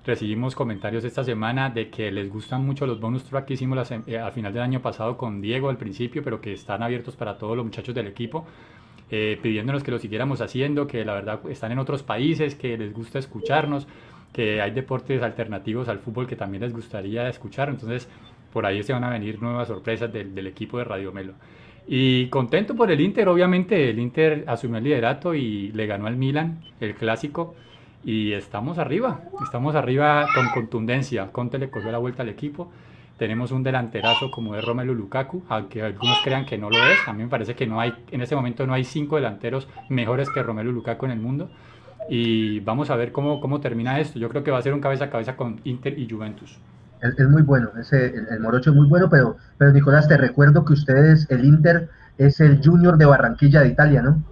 Recibimos 0.04 0.54
comentarios 0.54 1.04
esta 1.04 1.22
semana 1.22 1.70
de 1.70 1.90
que 1.90 2.10
les 2.10 2.30
gustan 2.30 2.64
mucho 2.64 2.86
los 2.86 2.98
bonus 2.98 3.24
tracks 3.24 3.46
que 3.46 3.54
hicimos 3.54 3.90
eh, 3.90 4.18
al 4.18 4.32
final 4.32 4.52
del 4.52 4.62
año 4.62 4.80
pasado 4.80 5.16
con 5.16 5.40
Diego 5.40 5.68
al 5.68 5.76
principio, 5.76 6.22
pero 6.22 6.40
que 6.40 6.52
están 6.52 6.82
abiertos 6.82 7.14
para 7.14 7.36
todos 7.36 7.56
los 7.56 7.64
muchachos 7.64 7.94
del 7.94 8.06
equipo. 8.06 8.46
Eh, 9.10 9.38
pidiéndonos 9.42 9.82
que 9.82 9.90
lo 9.90 9.98
siguiéramos 9.98 10.40
haciendo, 10.40 10.86
que 10.86 11.04
la 11.04 11.14
verdad 11.14 11.40
están 11.48 11.72
en 11.72 11.78
otros 11.78 12.02
países, 12.02 12.54
que 12.54 12.76
les 12.76 12.92
gusta 12.92 13.18
escucharnos, 13.18 13.86
que 14.32 14.60
hay 14.60 14.70
deportes 14.70 15.22
alternativos 15.22 15.88
al 15.88 15.98
fútbol 15.98 16.26
que 16.26 16.36
también 16.36 16.62
les 16.62 16.72
gustaría 16.72 17.28
escuchar. 17.28 17.70
Entonces, 17.70 18.08
por 18.52 18.66
ahí 18.66 18.82
se 18.82 18.92
van 18.92 19.04
a 19.04 19.10
venir 19.10 19.40
nuevas 19.40 19.68
sorpresas 19.68 20.12
del, 20.12 20.34
del 20.34 20.46
equipo 20.46 20.78
de 20.78 20.84
Radio 20.84 21.12
Melo. 21.12 21.34
Y 21.86 22.26
contento 22.26 22.74
por 22.76 22.90
el 22.90 23.00
Inter, 23.00 23.28
obviamente, 23.28 23.88
el 23.88 23.98
Inter 23.98 24.44
asumió 24.46 24.76
el 24.76 24.84
liderato 24.84 25.34
y 25.34 25.72
le 25.72 25.86
ganó 25.86 26.06
al 26.06 26.16
Milan, 26.16 26.60
el 26.80 26.94
clásico, 26.94 27.54
y 28.04 28.32
estamos 28.32 28.78
arriba, 28.78 29.22
estamos 29.42 29.74
arriba 29.74 30.26
con 30.34 30.48
contundencia. 30.50 31.32
Conte 31.32 31.58
le 31.58 31.70
cogió 31.70 31.90
la 31.90 31.98
vuelta 31.98 32.22
al 32.22 32.28
equipo 32.28 32.70
tenemos 33.18 33.50
un 33.50 33.62
delanterazo 33.62 34.30
como 34.30 34.54
es 34.54 34.64
Romelu 34.64 34.94
Lukaku, 34.94 35.42
aunque 35.48 35.82
algunos 35.82 36.18
crean 36.24 36.46
que 36.46 36.56
no 36.56 36.70
lo 36.70 36.76
es. 36.76 36.98
A 37.06 37.12
mí 37.12 37.24
me 37.24 37.28
parece 37.28 37.54
que 37.54 37.66
no 37.66 37.80
hay, 37.80 37.92
en 38.10 38.22
este 38.22 38.36
momento 38.36 38.66
no 38.66 38.72
hay 38.72 38.84
cinco 38.84 39.16
delanteros 39.16 39.68
mejores 39.88 40.30
que 40.30 40.42
Romelu 40.42 40.72
Lukaku 40.72 41.06
en 41.06 41.12
el 41.12 41.20
mundo. 41.20 41.50
Y 42.08 42.60
vamos 42.60 42.90
a 42.90 42.96
ver 42.96 43.12
cómo, 43.12 43.40
cómo 43.40 43.60
termina 43.60 43.98
esto. 43.98 44.18
Yo 44.18 44.28
creo 44.28 44.44
que 44.44 44.50
va 44.50 44.58
a 44.58 44.62
ser 44.62 44.72
un 44.72 44.80
cabeza 44.80 45.06
a 45.06 45.10
cabeza 45.10 45.36
con 45.36 45.60
Inter 45.64 45.98
y 45.98 46.08
Juventus. 46.08 46.58
Es, 47.02 47.28
muy 47.28 47.42
bueno, 47.42 47.70
ese, 47.78 48.06
el, 48.06 48.40
Morocho 48.40 48.70
es 48.70 48.76
muy 48.76 48.88
bueno, 48.88 49.08
pero, 49.08 49.36
pero 49.56 49.72
Nicolás, 49.72 50.08
te 50.08 50.16
recuerdo 50.16 50.64
que 50.64 50.72
ustedes, 50.72 51.30
el 51.30 51.44
Inter, 51.44 51.90
es 52.16 52.40
el 52.40 52.60
Junior 52.64 52.96
de 52.98 53.04
Barranquilla 53.04 53.60
de 53.60 53.68
Italia, 53.68 54.02
¿no? 54.02 54.22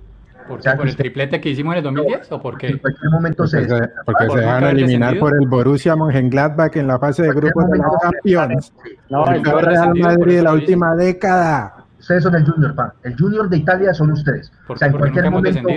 ¿Por, 0.48 0.60
¿Por 0.60 0.88
el 0.88 0.96
triplete 0.96 1.40
que 1.40 1.50
hicimos 1.50 1.72
en 1.72 1.78
el 1.78 1.84
2010 1.84 2.32
o 2.32 2.40
por 2.40 2.58
qué? 2.58 2.68
En 2.68 2.78
cualquier 2.78 3.10
momento 3.10 3.44
porque 3.44 3.68
se, 3.68 3.88
porque 4.04 4.30
se 4.30 4.44
van 4.44 4.64
a 4.64 4.70
eliminar 4.70 5.18
por 5.18 5.34
el 5.34 5.48
Borussia 5.48 5.96
Mönchengladbach 5.96 6.76
en 6.76 6.86
la 6.86 6.98
fase 6.98 7.22
de 7.22 7.30
grupos 7.30 7.70
de 7.70 7.78
la 7.78 7.88
Champions. 8.02 8.72
No, 9.10 9.26
el 9.26 9.44
Real 9.44 9.94
Madrid 9.94 10.36
de 10.36 10.42
la 10.42 10.52
última 10.52 10.94
década. 10.94 11.84
Ustedes 11.98 12.22
son 12.22 12.34
el 12.36 12.44
Junior, 12.44 12.74
pa. 12.74 12.94
El 13.02 13.16
Junior 13.16 13.48
de 13.48 13.56
Italia 13.56 13.92
son 13.92 14.12
ustedes. 14.12 14.52
o 14.68 14.76
sea, 14.76 14.88
en 14.88 14.96
cualquier 14.96 15.30
momento. 15.30 15.68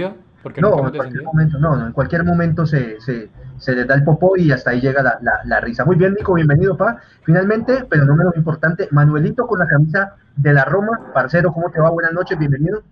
no, 0.58 0.88
en 0.88 0.96
cualquier 0.96 1.24
momento, 1.24 1.60
no, 1.60 1.76
no, 1.76 1.88
en 1.88 1.92
cualquier 1.92 2.24
momento 2.24 2.66
se, 2.66 3.02
se, 3.02 3.30
se 3.58 3.76
les 3.76 3.88
da 3.88 3.96
el 3.96 4.04
popó 4.04 4.38
y 4.38 4.52
hasta 4.52 4.72
ahí 4.72 4.82
llega 4.82 5.02
la, 5.02 5.18
la, 5.22 5.40
la, 5.46 5.60
risa. 5.60 5.86
Muy 5.86 5.96
bien, 5.96 6.14
Nico, 6.14 6.34
bienvenido, 6.34 6.78
pa. 6.78 6.98
Finalmente, 7.24 7.86
pero 7.90 8.06
no 8.06 8.16
menos 8.16 8.36
importante, 8.36 8.88
Manuelito 8.92 9.48
con 9.48 9.60
la 9.60 9.68
camisa 9.68 10.16
de 10.36 10.54
la 10.54 10.66
Roma. 10.66 11.12
Parcero, 11.14 11.52
¿cómo 11.52 11.72
te 11.72 11.80
va? 11.80 11.90
Buenas 11.90 12.14
noches, 12.14 12.38
bienvenido. 12.38 12.84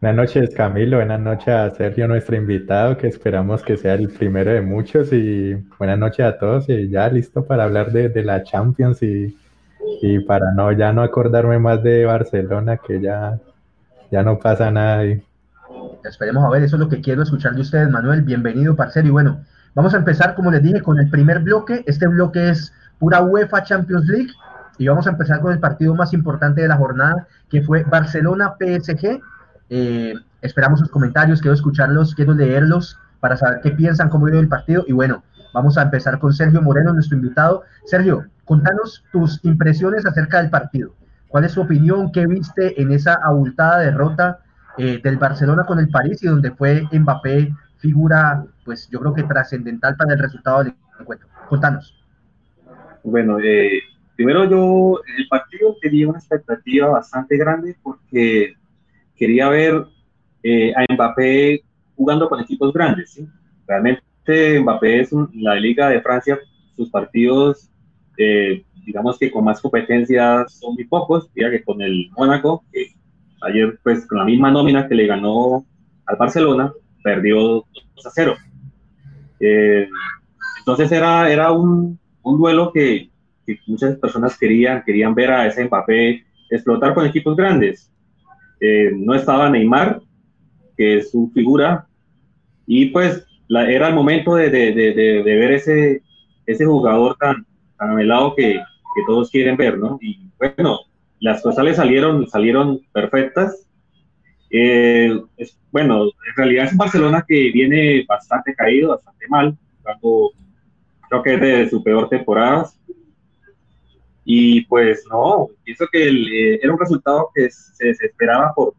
Buenas 0.00 0.16
noches, 0.16 0.54
Camilo. 0.54 0.96
Buenas 0.96 1.20
noches 1.20 1.48
a 1.48 1.68
Sergio, 1.72 2.08
nuestro 2.08 2.34
invitado, 2.34 2.96
que 2.96 3.06
esperamos 3.06 3.62
que 3.62 3.76
sea 3.76 3.92
el 3.92 4.08
primero 4.08 4.50
de 4.50 4.62
muchos. 4.62 5.12
Y 5.12 5.52
buenas 5.78 5.98
noches 5.98 6.24
a 6.24 6.38
todos. 6.38 6.70
Y 6.70 6.88
ya 6.88 7.06
listo 7.10 7.44
para 7.44 7.64
hablar 7.64 7.92
de, 7.92 8.08
de 8.08 8.24
la 8.24 8.42
Champions 8.42 9.02
y, 9.02 9.36
y, 10.00 10.20
para 10.20 10.54
no 10.54 10.72
ya 10.72 10.90
no 10.94 11.02
acordarme 11.02 11.58
más 11.58 11.82
de 11.82 12.06
Barcelona, 12.06 12.78
que 12.78 12.98
ya, 12.98 13.38
ya 14.10 14.22
no 14.22 14.38
pasa 14.38 14.70
nada 14.70 15.00
ahí. 15.00 15.22
Esperemos 16.02 16.46
a 16.46 16.48
ver, 16.48 16.62
eso 16.62 16.76
es 16.76 16.80
lo 16.80 16.88
que 16.88 17.02
quiero 17.02 17.22
escuchar 17.22 17.54
de 17.54 17.60
ustedes, 17.60 17.90
Manuel. 17.90 18.22
Bienvenido, 18.22 18.74
parcero. 18.74 19.06
Y 19.06 19.10
bueno, 19.10 19.44
vamos 19.74 19.92
a 19.92 19.98
empezar, 19.98 20.34
como 20.34 20.50
les 20.50 20.62
dije, 20.62 20.80
con 20.80 20.98
el 20.98 21.10
primer 21.10 21.40
bloque. 21.40 21.84
Este 21.86 22.06
bloque 22.06 22.48
es 22.48 22.72
pura 22.98 23.20
UEFA 23.20 23.64
Champions 23.64 24.06
League. 24.06 24.32
Y 24.78 24.88
vamos 24.88 25.06
a 25.06 25.10
empezar 25.10 25.40
con 25.40 25.52
el 25.52 25.60
partido 25.60 25.94
más 25.94 26.14
importante 26.14 26.62
de 26.62 26.68
la 26.68 26.78
jornada, 26.78 27.26
que 27.50 27.60
fue 27.60 27.82
Barcelona-PSG 27.82 29.20
eh, 29.70 30.14
esperamos 30.42 30.80
sus 30.80 30.90
comentarios, 30.90 31.40
quiero 31.40 31.54
escucharlos, 31.54 32.14
quiero 32.14 32.34
leerlos 32.34 32.98
para 33.20 33.36
saber 33.36 33.60
qué 33.62 33.70
piensan, 33.70 34.08
cómo 34.08 34.26
vieron 34.26 34.42
el 34.42 34.48
partido. 34.48 34.84
Y 34.86 34.92
bueno, 34.92 35.22
vamos 35.54 35.78
a 35.78 35.82
empezar 35.82 36.18
con 36.18 36.32
Sergio 36.32 36.60
Moreno, 36.60 36.92
nuestro 36.92 37.16
invitado. 37.16 37.62
Sergio, 37.84 38.26
contanos 38.44 39.04
tus 39.12 39.42
impresiones 39.44 40.04
acerca 40.04 40.42
del 40.42 40.50
partido. 40.50 40.94
¿Cuál 41.28 41.44
es 41.44 41.52
su 41.52 41.60
opinión? 41.60 42.10
¿Qué 42.10 42.26
viste 42.26 42.80
en 42.82 42.90
esa 42.90 43.14
abultada 43.14 43.78
derrota 43.78 44.40
eh, 44.76 45.00
del 45.02 45.16
Barcelona 45.16 45.64
con 45.64 45.78
el 45.78 45.88
París 45.88 46.22
y 46.22 46.26
donde 46.26 46.50
fue 46.50 46.88
Mbappé 46.92 47.54
figura, 47.78 48.44
pues 48.64 48.88
yo 48.90 49.00
creo 49.00 49.14
que 49.14 49.22
trascendental 49.22 49.96
para 49.96 50.14
el 50.14 50.18
resultado 50.18 50.64
del 50.64 50.74
encuentro? 50.98 51.28
Contanos. 51.48 51.96
Bueno, 53.04 53.38
eh, 53.38 53.80
primero 54.16 54.44
yo, 54.44 55.00
el 55.16 55.28
partido 55.28 55.76
tenía 55.80 56.08
una 56.08 56.18
expectativa 56.18 56.88
bastante 56.88 57.36
grande 57.36 57.76
porque 57.82 58.56
quería 59.20 59.50
ver 59.50 59.84
eh, 60.42 60.72
a 60.74 60.92
Mbappé 60.92 61.62
jugando 61.94 62.28
con 62.28 62.40
equipos 62.40 62.72
grandes. 62.72 63.22
Realmente 63.66 64.58
Mbappé 64.58 65.00
es 65.00 65.10
la 65.34 65.54
Liga 65.56 65.90
de 65.90 66.00
Francia, 66.00 66.38
sus 66.74 66.88
partidos, 66.90 67.70
eh, 68.16 68.64
digamos 68.86 69.18
que 69.18 69.30
con 69.30 69.44
más 69.44 69.60
competencia 69.60 70.46
son 70.48 70.74
muy 70.74 70.84
pocos, 70.84 71.30
ya 71.36 71.50
que 71.50 71.62
con 71.62 71.82
el 71.82 72.10
Mónaco, 72.16 72.64
que 72.72 72.94
ayer 73.42 73.78
pues 73.82 74.06
con 74.06 74.18
la 74.18 74.24
misma 74.24 74.50
nómina 74.50 74.88
que 74.88 74.94
le 74.94 75.06
ganó 75.06 75.66
al 76.06 76.16
Barcelona, 76.16 76.72
perdió 77.04 77.66
2 77.96 78.06
a 78.06 78.10
0. 78.10 78.36
Eh, 79.40 79.86
entonces 80.60 80.90
era, 80.92 81.30
era 81.30 81.52
un, 81.52 81.98
un 82.22 82.38
duelo 82.38 82.72
que, 82.72 83.10
que, 83.46 83.58
muchas 83.66 83.96
personas 83.96 84.38
querían, 84.38 84.82
querían 84.82 85.14
ver 85.14 85.30
a 85.30 85.46
ese 85.46 85.64
Mbappé 85.66 86.24
explotar 86.48 86.94
con 86.94 87.06
equipos 87.06 87.36
grandes. 87.36 87.90
No 88.60 89.14
estaba 89.14 89.50
Neymar, 89.50 90.00
que 90.76 90.98
es 90.98 91.10
su 91.10 91.30
figura, 91.34 91.86
y 92.66 92.86
pues 92.86 93.26
era 93.48 93.88
el 93.88 93.94
momento 93.94 94.36
de, 94.36 94.50
ver 94.50 95.52
ese, 95.52 96.02
ese 96.46 96.64
jugador 96.64 97.16
tan, 97.18 97.44
tan 97.78 97.90
anhelado 97.90 98.34
que, 98.36 98.52
que, 98.52 99.02
todos 99.06 99.30
quieren 99.30 99.56
ver, 99.56 99.78
¿no? 99.78 99.98
Y 100.00 100.20
bueno, 100.38 100.80
las 101.20 101.42
cosas 101.42 101.64
le 101.64 101.74
salieron, 101.74 102.28
salieron 102.28 102.80
perfectas, 102.92 103.66
Eh, 104.52 105.20
bueno, 105.70 106.04
en 106.06 106.36
realidad 106.36 106.66
es 106.66 106.72
un 106.72 106.78
Barcelona 106.78 107.24
que 107.26 107.52
viene 107.52 108.04
bastante 108.08 108.52
caído, 108.54 108.90
bastante 108.90 109.28
mal, 109.28 109.56
creo 111.08 111.22
que 111.22 111.34
es 111.34 111.40
de 111.40 111.70
su 111.70 111.82
peor 111.82 112.08
temporada. 112.08 112.68
Y 114.24 114.64
pues 114.66 115.04
no, 115.10 115.48
pienso 115.64 115.86
que 115.90 116.08
eh, 116.08 116.60
era 116.62 116.72
un 116.72 116.78
resultado 116.78 117.30
que 117.34 117.50
se, 117.50 117.90
esperaba 117.90 118.52
por, 118.54 118.74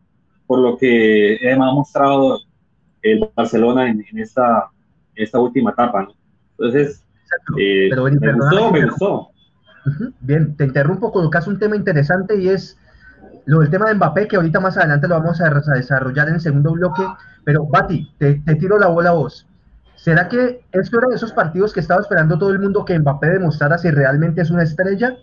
por 0.46 0.60
lo 0.60 0.78
que 0.78 1.38
ha 1.52 1.58
mostrado 1.58 2.40
el 3.02 3.30
Barcelona 3.36 3.90
en, 3.90 4.04
esta, 4.16 4.70
esta 5.16 5.40
última 5.40 5.72
etapa. 5.72 6.08
Entonces, 6.52 7.04
eh, 7.58 7.90
me 7.92 8.34
gustó, 8.34 8.72
me 8.72 8.86
gustó. 8.86 9.32
Bien, 10.20 10.56
te 10.56 10.66
interrumpo, 10.66 11.12
colocas 11.12 11.48
un 11.48 11.58
tema 11.58 11.76
interesante 11.76 12.40
y 12.40 12.50
es 12.50 12.78
lo 13.46 13.60
del 13.60 13.70
tema 13.70 13.88
de 13.88 13.96
Mbappé, 13.96 14.28
que 14.28 14.36
ahorita 14.36 14.60
más 14.60 14.78
adelante 14.78 15.08
lo 15.08 15.20
vamos 15.20 15.42
a 15.42 15.50
desarrollar 15.74 16.28
en 16.30 16.36
el 16.36 16.42
segundo 16.42 16.72
bloque. 16.74 17.04
Pero, 17.44 17.66
Bati, 17.66 18.14
te, 18.18 18.36
tiro 18.60 18.78
la 18.78 18.88
bola 18.88 19.10
a 19.10 19.14
vos. 19.14 19.48
¿Será 19.96 20.30
que 20.30 20.64
esto 20.72 20.98
era 20.98 21.10
de 21.10 21.16
esos 21.16 21.32
partidos 21.32 21.74
que 21.74 21.80
estaba 21.80 22.02
esperando 22.02 22.38
todo 22.38 22.52
el 22.52 22.60
mundo 22.60 22.86
que 22.86 22.98
Mbappé 22.98 23.28
demostrara 23.28 23.78
si 23.78 23.90
realmente 23.92 24.42
es 24.42 24.52
una 24.52 24.64
estrella? 24.64 25.18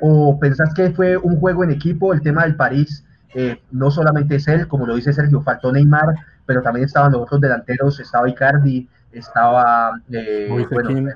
¿O 0.00 0.38
pensás 0.38 0.72
que 0.74 0.90
fue 0.90 1.16
un 1.16 1.38
juego 1.38 1.64
en 1.64 1.70
equipo? 1.70 2.12
El 2.12 2.22
tema 2.22 2.44
del 2.44 2.56
París 2.56 3.04
eh, 3.34 3.60
no 3.70 3.90
solamente 3.90 4.36
es 4.36 4.48
él, 4.48 4.68
como 4.68 4.86
lo 4.86 4.96
dice 4.96 5.12
Sergio, 5.12 5.40
faltó 5.40 5.72
Neymar, 5.72 6.14
pero 6.46 6.62
también 6.62 6.86
estaban 6.86 7.12
los 7.12 7.22
otros 7.22 7.40
delanteros, 7.40 7.98
estaba 8.00 8.28
Icardi, 8.28 8.88
estaba, 9.12 10.00
eh, 10.10 10.48
bueno, 10.70 11.10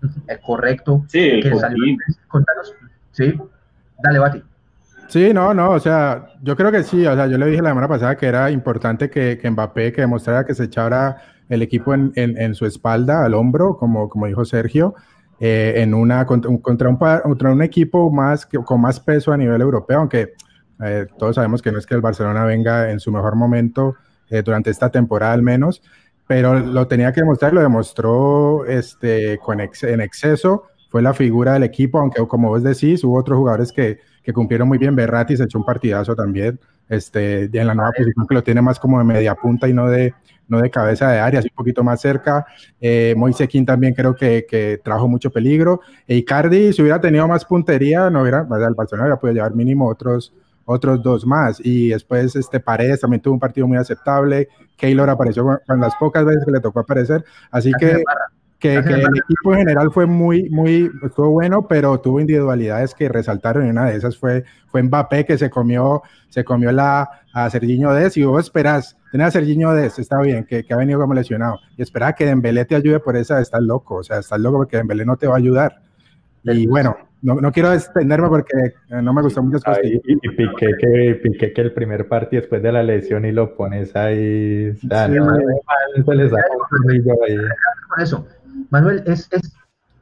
el 0.28 0.40
correcto. 0.40 1.04
Sí, 1.08 1.40
que 1.42 1.50
Contanos, 2.28 2.74
sí, 3.12 3.38
dale, 4.02 4.18
Bati. 4.18 4.42
Sí, 5.08 5.32
no, 5.32 5.54
no, 5.54 5.70
o 5.70 5.80
sea, 5.80 6.26
yo 6.42 6.56
creo 6.56 6.72
que 6.72 6.82
sí, 6.82 7.06
o 7.06 7.14
sea, 7.14 7.26
yo 7.26 7.38
le 7.38 7.46
dije 7.46 7.62
la 7.62 7.70
semana 7.70 7.88
pasada 7.88 8.16
que 8.16 8.26
era 8.26 8.50
importante 8.50 9.08
que, 9.08 9.38
que 9.38 9.50
Mbappé, 9.50 9.92
que 9.92 10.00
demostrara 10.00 10.44
que 10.44 10.54
se 10.54 10.64
echara 10.64 11.18
el 11.48 11.62
equipo 11.62 11.94
en, 11.94 12.12
en, 12.16 12.54
su 12.56 12.66
espalda, 12.66 13.24
al 13.24 13.34
hombro, 13.34 13.76
como, 13.76 14.08
como 14.08 14.26
dijo 14.26 14.44
Sergio, 14.44 14.94
eh, 15.38 15.74
en 15.76 15.92
una, 15.92 16.24
contra, 16.24 16.50
un, 16.50 16.58
contra 16.58 17.52
un 17.52 17.62
equipo 17.62 18.10
más, 18.10 18.46
con 18.46 18.80
más 18.80 19.00
peso 19.00 19.32
a 19.32 19.36
nivel 19.36 19.60
europeo, 19.60 19.98
aunque 19.98 20.32
eh, 20.82 21.06
todos 21.18 21.36
sabemos 21.36 21.60
que 21.60 21.70
no 21.72 21.78
es 21.78 21.86
que 21.86 21.94
el 21.94 22.00
Barcelona 22.00 22.44
venga 22.44 22.90
en 22.90 23.00
su 23.00 23.12
mejor 23.12 23.36
momento 23.36 23.96
eh, 24.30 24.42
durante 24.42 24.70
esta 24.70 24.90
temporada 24.90 25.34
al 25.34 25.42
menos, 25.42 25.82
pero 26.26 26.58
lo 26.58 26.86
tenía 26.88 27.12
que 27.12 27.20
demostrar, 27.20 27.52
lo 27.52 27.60
demostró 27.60 28.64
este, 28.64 29.38
con 29.38 29.60
en 29.60 30.00
exceso, 30.00 30.64
fue 30.88 31.02
la 31.02 31.12
figura 31.12 31.52
del 31.52 31.64
equipo, 31.64 31.98
aunque 31.98 32.26
como 32.26 32.48
vos 32.48 32.62
decís, 32.62 33.04
hubo 33.04 33.18
otros 33.18 33.36
jugadores 33.38 33.72
que, 33.72 34.00
que 34.22 34.32
cumplieron 34.32 34.68
muy 34.68 34.78
bien, 34.78 34.96
Berratti 34.96 35.36
se 35.36 35.44
echó 35.44 35.58
un 35.58 35.64
partidazo 35.64 36.16
también, 36.16 36.58
este, 36.88 37.44
en 37.44 37.66
la 37.66 37.74
nueva 37.74 37.92
posición 37.92 38.26
que 38.26 38.34
lo 38.34 38.42
tiene 38.42 38.62
más 38.62 38.78
como 38.78 38.98
de 38.98 39.04
media 39.04 39.34
punta 39.34 39.68
y 39.68 39.74
no 39.74 39.88
de, 39.88 40.14
no 40.48 40.60
de 40.60 40.70
cabeza 40.70 41.10
de 41.10 41.18
área, 41.18 41.40
un 41.40 41.48
poquito 41.54 41.82
más 41.82 42.00
cerca. 42.00 42.46
Eh, 42.80 43.14
Moisequín 43.16 43.66
también 43.66 43.94
creo 43.94 44.14
que, 44.14 44.46
que, 44.48 44.80
trajo 44.82 45.08
mucho 45.08 45.30
peligro. 45.30 45.80
E 46.06 46.16
Icardi, 46.16 46.72
si 46.72 46.82
hubiera 46.82 47.00
tenido 47.00 47.26
más 47.26 47.44
puntería, 47.44 48.10
no 48.10 48.22
hubiera, 48.22 48.40
el 48.40 48.74
Barcelona 48.74 49.06
hubiera 49.06 49.20
podido 49.20 49.34
llevar 49.34 49.54
mínimo 49.54 49.88
otros, 49.88 50.32
otros 50.64 51.02
dos 51.02 51.26
más. 51.26 51.60
Y 51.64 51.88
después 51.88 52.36
este 52.36 52.60
Paredes 52.60 53.00
también 53.00 53.20
tuvo 53.20 53.34
un 53.34 53.40
partido 53.40 53.66
muy 53.66 53.78
aceptable. 53.78 54.48
Keylor 54.76 55.10
apareció 55.10 55.44
con, 55.66 55.80
las 55.80 55.94
pocas 55.96 56.24
veces 56.24 56.44
que 56.44 56.52
le 56.52 56.60
tocó 56.60 56.80
aparecer. 56.80 57.24
Así 57.50 57.72
que, 57.78 58.02
que, 58.58 58.82
que, 58.82 58.92
el 58.94 59.18
equipo 59.18 59.52
en 59.52 59.58
general 59.58 59.90
fue 59.92 60.06
muy, 60.06 60.48
muy, 60.50 60.90
estuvo 61.02 61.30
bueno, 61.30 61.66
pero 61.68 62.00
tuvo 62.00 62.20
individualidades 62.20 62.94
que 62.94 63.08
resaltaron 63.08 63.66
y 63.66 63.70
una 63.70 63.86
de 63.86 63.96
esas 63.96 64.16
fue, 64.16 64.44
fue 64.68 64.82
Mbappé 64.82 65.24
que 65.26 65.36
se 65.36 65.50
comió, 65.50 66.02
se 66.28 66.44
comió 66.44 66.72
la, 66.72 67.08
a 67.32 67.50
Serginho 67.50 67.92
Des 67.92 68.16
y 68.16 68.24
vos 68.24 68.44
esperás, 68.44 68.96
tenés 69.12 69.28
a 69.28 69.30
Serginho 69.32 69.72
Des, 69.74 69.98
está 69.98 70.20
bien, 70.20 70.44
que, 70.44 70.64
que, 70.64 70.72
ha 70.72 70.76
venido 70.76 70.98
como 70.98 71.14
lesionado, 71.14 71.58
y 71.76 71.82
espera 71.82 72.14
que 72.14 72.24
Dembélé 72.24 72.64
te 72.64 72.76
ayude 72.76 72.98
por 73.00 73.16
esa, 73.16 73.40
estás 73.40 73.62
loco, 73.62 73.96
o 73.96 74.02
sea, 74.02 74.18
estás 74.18 74.40
loco 74.40 74.58
porque 74.58 74.78
Dembélé 74.78 75.04
no 75.04 75.16
te 75.16 75.26
va 75.26 75.34
a 75.34 75.38
ayudar. 75.38 75.80
Y 76.44 76.66
bueno, 76.66 76.96
no, 77.22 77.34
no, 77.40 77.50
quiero 77.50 77.72
extenderme 77.72 78.28
porque 78.28 78.56
eh, 78.56 79.02
no 79.02 79.12
me 79.12 79.22
gustan 79.22 79.46
muchas 79.46 79.64
cosas. 79.64 79.84
y, 79.84 80.00
y 80.06 80.28
Piqué, 80.28 80.68
que, 80.78 81.20
Piqué 81.22 81.52
que 81.52 81.60
el 81.60 81.72
primer 81.72 82.06
partido 82.06 82.42
después 82.42 82.62
de 82.62 82.70
la 82.70 82.82
lesión 82.82 83.24
y 83.24 83.32
lo 83.32 83.56
pones 83.56 83.96
ahí. 83.96 84.72
sí, 84.74 84.88
se 84.88 86.14
le 86.14 86.30
saca 86.30 86.44
un 86.84 86.90
ahí. 86.90 87.36
Con 87.88 88.02
eso, 88.02 88.26
Manuel, 88.70 89.02
es, 89.06 89.28
es 89.30 89.56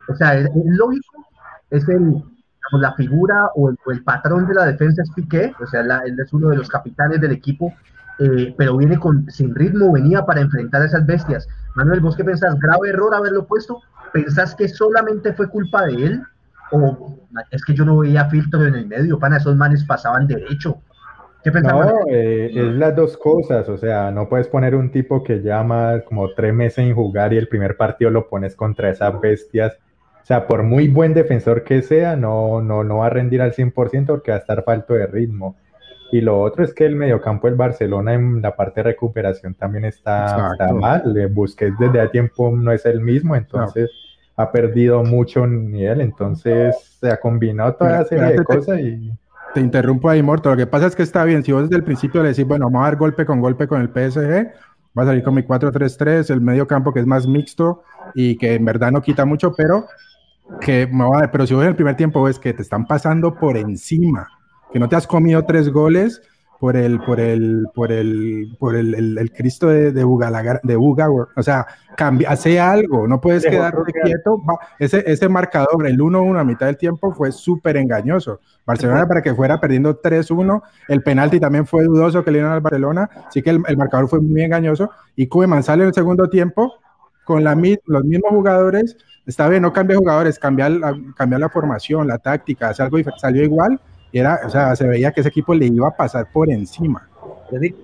o 0.08 0.14
sea, 0.14 0.34
es, 0.34 0.48
lógico, 0.54 1.26
es 1.70 1.88
el, 1.88 1.98
digamos, 1.98 2.80
la 2.80 2.94
figura 2.94 3.46
o 3.54 3.70
el, 3.70 4.04
patrón 4.04 4.46
de 4.46 4.54
la 4.54 4.66
defensa 4.66 5.02
es 5.02 5.10
Piqué, 5.14 5.54
o 5.60 5.66
sea, 5.66 5.80
él 5.80 6.18
es 6.18 6.32
uno 6.32 6.48
de 6.48 6.56
los 6.56 6.68
capitanes 6.68 7.20
del 7.20 7.32
equipo, 7.32 7.72
eh, 8.18 8.54
pero 8.56 8.76
viene 8.76 8.98
con, 8.98 9.30
sin 9.30 9.54
ritmo, 9.54 9.92
venía 9.92 10.24
para 10.24 10.40
enfrentar 10.40 10.82
a 10.82 10.86
esas 10.86 11.04
bestias. 11.06 11.48
Manuel, 11.74 12.00
¿vos 12.00 12.16
qué 12.16 12.24
pensás? 12.24 12.58
¿Grave 12.60 12.90
error 12.90 13.14
haberlo 13.14 13.46
puesto? 13.46 13.80
¿Pensás 14.12 14.54
que 14.54 14.68
solamente 14.68 15.32
fue 15.32 15.48
culpa 15.48 15.86
de 15.86 16.06
él? 16.06 16.22
O 16.70 17.18
es 17.50 17.64
que 17.64 17.74
yo 17.74 17.84
no 17.84 17.98
veía 17.98 18.26
filtro 18.26 18.64
en 18.64 18.74
el 18.74 18.86
medio, 18.86 19.18
pana, 19.18 19.38
esos 19.38 19.56
manes 19.56 19.84
pasaban 19.84 20.26
derecho. 20.26 20.78
¿Qué 21.44 21.50
no, 21.60 22.06
eh, 22.08 22.50
es 22.54 22.72
las 22.72 22.96
dos 22.96 23.18
cosas, 23.18 23.68
o 23.68 23.76
sea, 23.76 24.10
no 24.10 24.30
puedes 24.30 24.48
poner 24.48 24.74
un 24.74 24.90
tipo 24.90 25.22
que 25.22 25.42
llama 25.42 26.00
como 26.06 26.32
tres 26.32 26.54
meses 26.54 26.78
en 26.78 26.94
jugar 26.94 27.34
y 27.34 27.36
el 27.36 27.48
primer 27.48 27.76
partido 27.76 28.10
lo 28.10 28.28
pones 28.28 28.56
contra 28.56 28.88
esas 28.88 29.20
bestias. 29.20 29.76
O 30.22 30.24
sea, 30.24 30.46
por 30.46 30.62
muy 30.62 30.88
buen 30.88 31.12
defensor 31.12 31.62
que 31.62 31.82
sea, 31.82 32.16
no, 32.16 32.62
no, 32.62 32.82
no 32.82 32.98
va 32.98 33.06
a 33.06 33.10
rendir 33.10 33.42
al 33.42 33.52
100% 33.52 34.06
porque 34.06 34.30
va 34.30 34.38
a 34.38 34.40
estar 34.40 34.64
falto 34.64 34.94
de 34.94 35.06
ritmo. 35.06 35.54
Y 36.10 36.22
lo 36.22 36.40
otro 36.40 36.64
es 36.64 36.72
que 36.72 36.86
el 36.86 36.96
mediocampo 36.96 37.46
del 37.46 37.56
Barcelona 37.56 38.14
en 38.14 38.40
la 38.40 38.56
parte 38.56 38.80
de 38.80 38.84
recuperación 38.84 39.52
también 39.52 39.84
está, 39.84 40.52
está 40.52 40.72
mal. 40.72 41.02
Busquets 41.30 41.78
desde 41.78 42.00
hace 42.00 42.08
tiempo 42.08 42.56
no 42.56 42.72
es 42.72 42.86
el 42.86 43.02
mismo, 43.02 43.36
entonces 43.36 43.90
ha 44.36 44.50
perdido 44.50 45.04
mucho 45.04 45.46
nivel, 45.46 46.00
entonces 46.00 46.74
se 46.98 47.10
ha 47.10 47.20
combinado 47.20 47.74
toda 47.74 47.98
la 47.98 48.04
serie 48.06 48.32
de 48.32 48.44
cosas 48.44 48.80
y... 48.80 49.12
Te 49.54 49.60
interrumpo 49.60 50.10
ahí, 50.10 50.20
Morto. 50.20 50.50
Lo 50.50 50.56
que 50.56 50.66
pasa 50.66 50.88
es 50.88 50.96
que 50.96 51.04
está 51.04 51.22
bien. 51.24 51.44
Si 51.44 51.52
vos 51.52 51.62
desde 51.62 51.76
el 51.76 51.84
principio 51.84 52.24
le 52.24 52.30
decís, 52.30 52.44
bueno, 52.44 52.66
vamos 52.66 52.80
a 52.82 52.90
dar 52.90 52.96
golpe 52.96 53.24
con 53.24 53.40
golpe 53.40 53.68
con 53.68 53.80
el 53.80 53.88
PSG, 53.88 54.52
va 54.98 55.04
a 55.04 55.06
salir 55.06 55.22
con 55.22 55.32
mi 55.34 55.42
4-3-3, 55.42 56.28
el 56.30 56.40
medio 56.40 56.66
campo 56.66 56.92
que 56.92 56.98
es 56.98 57.06
más 57.06 57.28
mixto 57.28 57.84
y 58.14 58.36
que 58.36 58.54
en 58.54 58.64
verdad 58.64 58.90
no 58.90 59.00
quita 59.00 59.24
mucho, 59.24 59.54
pero 59.56 59.86
que 60.60 60.88
me 60.88 61.04
va 61.04 61.20
a, 61.20 61.30
pero 61.30 61.46
si 61.46 61.54
vos 61.54 61.62
en 61.62 61.68
el 61.68 61.76
primer 61.76 61.96
tiempo 61.96 62.24
ves 62.24 62.40
que 62.40 62.52
te 62.52 62.62
están 62.62 62.84
pasando 62.84 63.34
por 63.36 63.56
encima, 63.56 64.28
que 64.72 64.80
no 64.80 64.88
te 64.88 64.96
has 64.96 65.06
comido 65.06 65.44
tres 65.44 65.70
goles, 65.70 66.20
por 66.64 66.78
el, 66.78 66.98
por 66.98 67.20
el, 67.20 67.66
por 67.74 67.92
el, 67.92 68.56
por 68.58 68.74
el, 68.74 69.18
el, 69.18 69.32
Cristo 69.32 69.68
de, 69.68 69.92
de, 69.92 70.60
de 70.62 70.76
Buga, 70.76 71.10
o 71.10 71.42
sea, 71.42 71.66
cambia, 71.94 72.30
hace 72.30 72.58
algo, 72.58 73.06
no 73.06 73.20
puedes 73.20 73.44
quedarte 73.44 73.92
quieto. 74.02 74.42
Ese, 74.78 75.04
ese 75.06 75.28
marcador, 75.28 75.86
el 75.86 75.98
1-1 75.98 76.40
a 76.40 76.42
mitad 76.42 76.64
del 76.64 76.78
tiempo 76.78 77.12
fue 77.12 77.32
súper 77.32 77.76
engañoso. 77.76 78.40
Barcelona 78.64 79.06
para 79.06 79.20
que 79.20 79.34
fuera 79.34 79.60
perdiendo 79.60 80.00
3-1, 80.00 80.62
el 80.88 81.02
penalti 81.02 81.38
también 81.38 81.66
fue 81.66 81.84
dudoso 81.84 82.24
que 82.24 82.30
le 82.30 82.38
dieron 82.38 82.54
al 82.54 82.62
Barcelona, 82.62 83.10
así 83.28 83.42
que 83.42 83.50
el, 83.50 83.62
el 83.68 83.76
marcador 83.76 84.08
fue 84.08 84.22
muy 84.22 84.40
engañoso. 84.40 84.88
Y 85.16 85.26
Koeman 85.26 85.62
sale 85.62 85.82
en 85.82 85.88
el 85.88 85.94
segundo 85.94 86.30
tiempo 86.30 86.72
con 87.24 87.44
la, 87.44 87.54
los 87.84 88.04
mismos 88.04 88.30
jugadores, 88.30 88.96
está 89.26 89.50
bien, 89.50 89.60
no 89.60 89.74
cambia 89.74 89.98
jugadores, 89.98 90.38
cambia 90.38 90.70
la, 90.70 90.98
cambia 91.14 91.38
la 91.38 91.50
formación, 91.50 92.08
la 92.08 92.16
táctica, 92.16 92.70
hace 92.70 92.82
algo 92.82 92.96
salió 93.18 93.42
igual 93.42 93.78
era, 94.18 94.40
o 94.46 94.50
sea, 94.50 94.74
se 94.76 94.86
veía 94.86 95.12
que 95.12 95.20
ese 95.20 95.28
equipo 95.28 95.54
le 95.54 95.66
iba 95.66 95.88
a 95.88 95.96
pasar 95.96 96.30
por 96.32 96.50
encima. 96.50 97.08
Nico, 97.50 97.78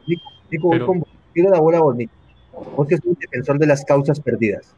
Nico, 0.50 0.68
voy 0.68 0.80
con 0.80 1.04
la 1.34 1.60
bola 1.60 1.78
a 1.78 1.80
vos, 1.80 1.96
Nico. 1.96 2.12
Vos 2.76 2.86
que 2.86 2.96
sos 2.96 3.06
un 3.06 3.18
defensor 3.20 3.58
de 3.58 3.66
las 3.66 3.84
causas 3.84 4.20
perdidas. 4.20 4.74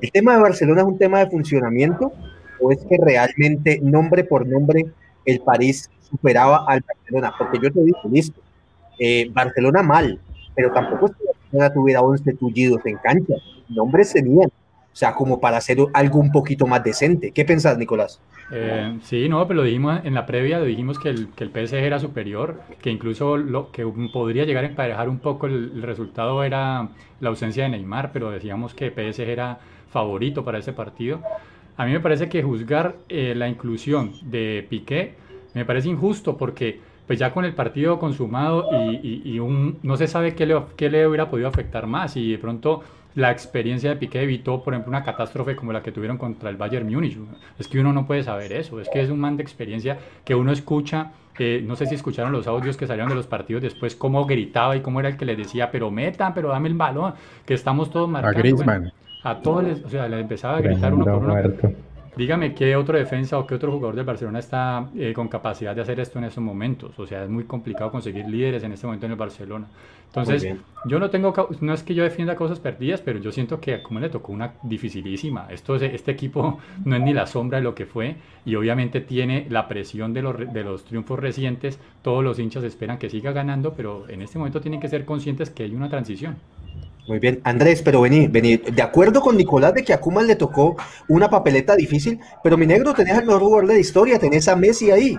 ¿El 0.00 0.10
tema 0.10 0.34
de 0.34 0.42
Barcelona 0.42 0.80
es 0.80 0.86
un 0.86 0.98
tema 0.98 1.18
de 1.20 1.30
funcionamiento 1.30 2.12
o 2.60 2.72
es 2.72 2.78
que 2.86 2.96
realmente, 3.00 3.80
nombre 3.82 4.24
por 4.24 4.46
nombre, 4.46 4.86
el 5.24 5.40
París 5.40 5.90
superaba 6.00 6.64
al 6.66 6.82
Barcelona? 6.86 7.34
Porque 7.38 7.58
yo 7.62 7.70
te 7.72 7.82
digo, 7.82 7.98
listo, 8.10 8.40
eh, 8.98 9.30
Barcelona 9.32 9.82
mal, 9.82 10.20
pero 10.54 10.72
tampoco 10.72 11.06
es 11.06 11.12
que 11.12 11.24
Barcelona 11.24 11.74
tuviera 11.74 12.00
11 12.00 12.32
tullidos 12.34 12.80
en 12.84 12.96
cancha. 12.96 13.34
Nombres 13.68 14.12
tenían, 14.12 14.50
o 14.92 14.96
sea, 14.96 15.14
como 15.14 15.40
para 15.40 15.58
hacer 15.58 15.78
algo 15.92 16.18
un 16.18 16.32
poquito 16.32 16.66
más 16.66 16.82
decente. 16.82 17.30
¿Qué 17.30 17.44
pensás, 17.44 17.78
Nicolás? 17.78 18.20
Eh, 18.52 18.98
sí, 19.02 19.28
no, 19.28 19.46
pero 19.46 19.58
lo 19.58 19.64
dijimos 19.64 20.00
en 20.04 20.14
la 20.14 20.26
previa, 20.26 20.58
lo 20.58 20.64
dijimos 20.64 20.98
que 20.98 21.10
el, 21.10 21.28
que 21.28 21.44
el 21.44 21.50
PSG 21.50 21.76
era 21.76 22.00
superior, 22.00 22.60
que 22.82 22.90
incluso 22.90 23.36
lo 23.36 23.70
que 23.70 23.86
podría 24.12 24.44
llegar 24.44 24.64
a 24.64 24.66
emparejar 24.66 25.08
un 25.08 25.20
poco 25.20 25.46
el, 25.46 25.82
resultado 25.82 26.42
era 26.42 26.88
la 27.20 27.28
ausencia 27.28 27.62
de 27.64 27.70
Neymar, 27.70 28.10
pero 28.12 28.30
decíamos 28.30 28.74
que 28.74 28.90
PSG 28.90 29.28
era 29.28 29.60
favorito 29.90 30.44
para 30.44 30.58
ese 30.58 30.72
partido. 30.72 31.22
A 31.76 31.86
mí 31.86 31.92
me 31.92 32.00
parece 32.00 32.28
que 32.28 32.42
juzgar 32.42 32.96
eh, 33.08 33.34
la 33.36 33.48
inclusión 33.48 34.12
de 34.22 34.66
Piqué 34.68 35.14
me 35.54 35.64
parece 35.64 35.88
injusto 35.88 36.36
porque 36.36 36.80
pues 37.06 37.18
ya 37.18 37.32
con 37.32 37.44
el 37.44 37.54
partido 37.54 37.98
consumado 37.98 38.68
y, 39.02 39.22
y, 39.24 39.40
un, 39.40 39.78
no 39.82 39.96
se 39.96 40.06
sabe 40.06 40.34
qué 40.34 40.46
le, 40.46 40.60
qué 40.76 40.88
le 40.88 41.08
hubiera 41.08 41.28
podido 41.28 41.48
afectar 41.48 41.88
más 41.88 42.16
y 42.16 42.30
de 42.30 42.38
pronto 42.38 42.82
la 43.14 43.30
experiencia 43.30 43.90
de 43.90 43.96
Piqué 43.96 44.22
evitó, 44.22 44.62
por 44.62 44.74
ejemplo, 44.74 44.90
una 44.90 45.04
catástrofe 45.04 45.56
como 45.56 45.72
la 45.72 45.82
que 45.82 45.92
tuvieron 45.92 46.18
contra 46.18 46.50
el 46.50 46.56
Bayern 46.56 46.88
Múnich. 46.88 47.18
Es 47.58 47.68
que 47.68 47.80
uno 47.80 47.92
no 47.92 48.06
puede 48.06 48.22
saber 48.22 48.52
eso, 48.52 48.80
es 48.80 48.88
que 48.88 49.00
es 49.00 49.10
un 49.10 49.20
man 49.20 49.36
de 49.36 49.42
experiencia 49.42 49.98
que 50.24 50.34
uno 50.34 50.52
escucha 50.52 51.12
eh, 51.42 51.64
no 51.66 51.74
sé 51.74 51.86
si 51.86 51.94
escucharon 51.94 52.32
los 52.32 52.46
audios 52.46 52.76
que 52.76 52.86
salieron 52.86 53.08
de 53.08 53.14
los 53.14 53.26
partidos 53.26 53.62
después, 53.62 53.96
cómo 53.96 54.26
gritaba 54.26 54.76
y 54.76 54.80
cómo 54.80 55.00
era 55.00 55.08
el 55.08 55.16
que 55.16 55.24
les 55.24 55.38
decía, 55.38 55.70
pero 55.70 55.90
metan, 55.90 56.34
pero 56.34 56.50
dame 56.50 56.68
el 56.68 56.74
balón, 56.74 57.14
que 57.46 57.54
estamos 57.54 57.90
todos 57.90 58.10
marcando. 58.10 58.36
A 58.36 58.42
Griezmann. 58.42 58.92
a 59.22 59.36
todos 59.36 59.64
les, 59.64 59.82
o 59.82 59.88
sea, 59.88 60.06
les 60.06 60.20
empezaba 60.20 60.58
a 60.58 60.60
gritar 60.60 60.92
uno 60.92 61.04
por 61.06 61.14
uno. 61.14 61.34
Dígame 62.20 62.52
qué 62.54 62.76
otro 62.76 62.98
defensa 62.98 63.38
o 63.38 63.46
qué 63.46 63.54
otro 63.54 63.72
jugador 63.72 63.96
del 63.96 64.04
Barcelona 64.04 64.40
está 64.40 64.90
eh, 64.94 65.14
con 65.14 65.28
capacidad 65.28 65.74
de 65.74 65.80
hacer 65.80 66.00
esto 66.00 66.18
en 66.18 66.26
estos 66.26 66.44
momentos. 66.44 66.98
O 66.98 67.06
sea, 67.06 67.24
es 67.24 67.30
muy 67.30 67.44
complicado 67.44 67.90
conseguir 67.90 68.28
líderes 68.28 68.62
en 68.62 68.72
este 68.72 68.86
momento 68.86 69.06
en 69.06 69.12
el 69.12 69.16
Barcelona. 69.16 69.66
Entonces, 70.08 70.54
yo 70.84 70.98
no 70.98 71.08
tengo, 71.08 71.32
no 71.62 71.72
es 71.72 71.82
que 71.82 71.94
yo 71.94 72.02
defienda 72.02 72.36
cosas 72.36 72.60
perdidas, 72.60 73.00
pero 73.00 73.18
yo 73.20 73.32
siento 73.32 73.58
que 73.58 73.82
como 73.82 74.00
le 74.00 74.10
tocó 74.10 74.32
una 74.32 74.52
dificilísima. 74.62 75.46
Esto, 75.48 75.76
este 75.76 76.10
equipo 76.10 76.58
no 76.84 76.96
es 76.96 77.00
ni 77.00 77.14
la 77.14 77.26
sombra 77.26 77.56
de 77.56 77.64
lo 77.64 77.74
que 77.74 77.86
fue 77.86 78.16
y 78.44 78.54
obviamente 78.54 79.00
tiene 79.00 79.46
la 79.48 79.66
presión 79.66 80.12
de 80.12 80.20
los, 80.20 80.36
de 80.52 80.62
los 80.62 80.84
triunfos 80.84 81.18
recientes. 81.18 81.78
Todos 82.02 82.22
los 82.22 82.38
hinchas 82.38 82.64
esperan 82.64 82.98
que 82.98 83.08
siga 83.08 83.32
ganando, 83.32 83.72
pero 83.72 84.06
en 84.10 84.20
este 84.20 84.36
momento 84.36 84.60
tienen 84.60 84.78
que 84.80 84.88
ser 84.88 85.06
conscientes 85.06 85.48
que 85.48 85.62
hay 85.62 85.74
una 85.74 85.88
transición. 85.88 86.36
Muy 87.08 87.18
bien, 87.18 87.40
Andrés, 87.44 87.82
pero 87.82 88.00
vení, 88.02 88.28
vení, 88.28 88.56
de 88.56 88.82
acuerdo 88.82 89.20
con 89.20 89.36
Nicolás 89.36 89.74
de 89.74 89.82
que 89.82 89.92
a 89.92 90.00
Kuman 90.00 90.26
le 90.26 90.36
tocó 90.36 90.76
una 91.08 91.28
papeleta 91.28 91.74
difícil, 91.74 92.20
pero 92.42 92.56
mi 92.56 92.66
negro 92.66 92.94
tenés 92.94 93.18
al 93.18 93.26
mejor 93.26 93.42
jugador 93.42 93.66
de 93.66 93.74
la 93.74 93.80
historia, 93.80 94.18
tenés 94.18 94.48
a 94.48 94.56
Messi 94.56 94.90
ahí, 94.90 95.18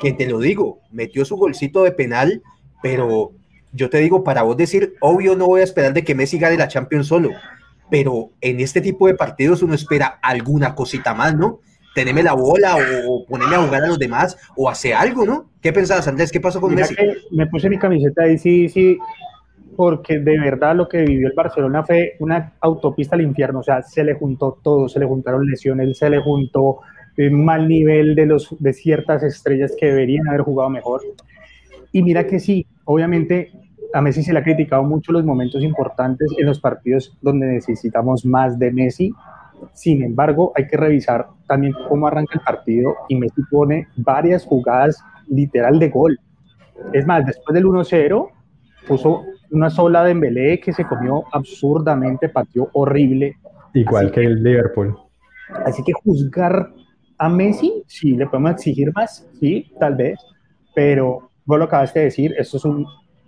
que 0.00 0.12
te 0.12 0.26
lo 0.26 0.38
digo, 0.38 0.80
metió 0.90 1.24
su 1.24 1.36
golcito 1.36 1.82
de 1.82 1.92
penal, 1.92 2.42
pero 2.82 3.32
yo 3.72 3.90
te 3.90 3.98
digo, 3.98 4.22
para 4.22 4.42
vos 4.42 4.56
decir, 4.56 4.94
obvio 5.00 5.34
no 5.34 5.46
voy 5.46 5.62
a 5.62 5.64
esperar 5.64 5.94
de 5.94 6.04
que 6.04 6.14
Messi 6.14 6.38
gane 6.38 6.56
la 6.56 6.68
Champions 6.68 7.06
solo, 7.06 7.30
pero 7.90 8.30
en 8.40 8.60
este 8.60 8.80
tipo 8.80 9.06
de 9.06 9.14
partidos 9.14 9.62
uno 9.62 9.74
espera 9.74 10.18
alguna 10.22 10.74
cosita 10.74 11.14
más, 11.14 11.34
¿no? 11.34 11.60
Teneme 11.94 12.22
la 12.22 12.32
bola 12.32 12.76
o 13.06 13.26
poneme 13.26 13.54
a 13.54 13.62
jugar 13.62 13.82
a 13.84 13.88
los 13.88 13.98
demás 13.98 14.38
o 14.56 14.68
hace 14.68 14.94
algo, 14.94 15.26
¿no? 15.26 15.50
¿Qué 15.60 15.72
pensabas, 15.72 16.08
Andrés? 16.08 16.32
¿Qué 16.32 16.40
pasó 16.40 16.60
con 16.60 16.74
Messi? 16.74 16.94
me 17.30 17.46
puse 17.46 17.68
mi 17.68 17.78
camiseta 17.78 18.26
y 18.28 18.38
sí, 18.38 18.68
sí, 18.68 18.98
porque 19.76 20.18
de 20.18 20.38
verdad 20.38 20.76
lo 20.76 20.88
que 20.88 21.02
vivió 21.02 21.28
el 21.28 21.34
Barcelona 21.34 21.84
fue 21.84 22.16
una 22.20 22.54
autopista 22.60 23.16
al 23.16 23.22
infierno, 23.22 23.60
o 23.60 23.62
sea, 23.62 23.82
se 23.82 24.04
le 24.04 24.14
juntó 24.14 24.58
todo, 24.62 24.88
se 24.88 24.98
le 24.98 25.06
juntaron 25.06 25.46
lesiones, 25.46 25.98
se 25.98 26.10
le 26.10 26.20
juntó 26.20 26.80
el 27.16 27.30
mal 27.30 27.68
nivel 27.68 28.14
de, 28.14 28.26
los, 28.26 28.54
de 28.58 28.72
ciertas 28.72 29.22
estrellas 29.22 29.74
que 29.78 29.86
deberían 29.86 30.28
haber 30.28 30.42
jugado 30.42 30.70
mejor. 30.70 31.02
Y 31.92 32.02
mira 32.02 32.26
que 32.26 32.40
sí, 32.40 32.66
obviamente 32.84 33.52
a 33.92 34.00
Messi 34.00 34.22
se 34.22 34.32
le 34.32 34.38
ha 34.38 34.42
criticado 34.42 34.82
mucho 34.82 35.12
los 35.12 35.24
momentos 35.24 35.62
importantes 35.62 36.30
en 36.38 36.46
los 36.46 36.60
partidos 36.60 37.16
donde 37.20 37.46
necesitamos 37.46 38.24
más 38.24 38.58
de 38.58 38.72
Messi. 38.72 39.12
Sin 39.74 40.02
embargo, 40.02 40.52
hay 40.56 40.66
que 40.66 40.76
revisar 40.76 41.26
también 41.46 41.74
cómo 41.88 42.06
arranca 42.06 42.38
el 42.38 42.44
partido 42.44 42.94
y 43.08 43.16
Messi 43.16 43.42
pone 43.50 43.88
varias 43.96 44.44
jugadas 44.44 45.04
literal 45.28 45.78
de 45.78 45.90
gol. 45.90 46.18
Es 46.92 47.06
más, 47.06 47.26
después 47.26 47.54
del 47.54 47.66
1-0 47.66 48.28
puso 48.88 49.24
una 49.52 49.70
sola 49.70 50.02
de 50.02 50.08
Dembélé 50.08 50.60
que 50.60 50.72
se 50.72 50.86
comió 50.86 51.24
absurdamente, 51.32 52.28
pateó 52.28 52.68
horrible. 52.72 53.36
Igual 53.74 54.10
que, 54.10 54.24
el 54.24 54.42
Liverpool. 54.42 54.96
Así 55.64 55.82
que 55.84 55.92
juzgar 55.92 56.70
a 57.18 57.28
Messi, 57.28 57.84
sí, 57.86 58.16
le 58.16 58.26
podemos 58.26 58.52
exigir 58.52 58.92
más, 58.94 59.28
sí, 59.38 59.70
tal 59.78 59.94
vez, 59.94 60.18
pero 60.74 61.30
vos 61.44 61.58
lo 61.58 61.64
acabas 61.64 61.92
de 61.94 62.04
decir, 62.04 62.34
esto 62.38 62.56
es 62.56 62.64
un, 62.64 62.86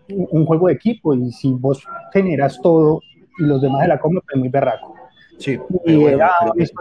un 0.09 0.47
juego 0.47 0.69
de 0.69 0.75
equipo 0.75 1.15
y 1.15 1.31
si 1.31 1.53
vos 1.53 1.87
generas 2.13 2.59
todo 2.63 3.01
y 3.39 3.45
los 3.45 3.61
demás 3.61 3.83
de 3.83 3.89
la 3.89 3.99
comen, 3.99 4.23
pues 4.27 4.39
muy 4.39 4.49
berraco. 4.49 4.95
Sí, 5.39 5.59
y 5.85 6.05
era 6.05 6.31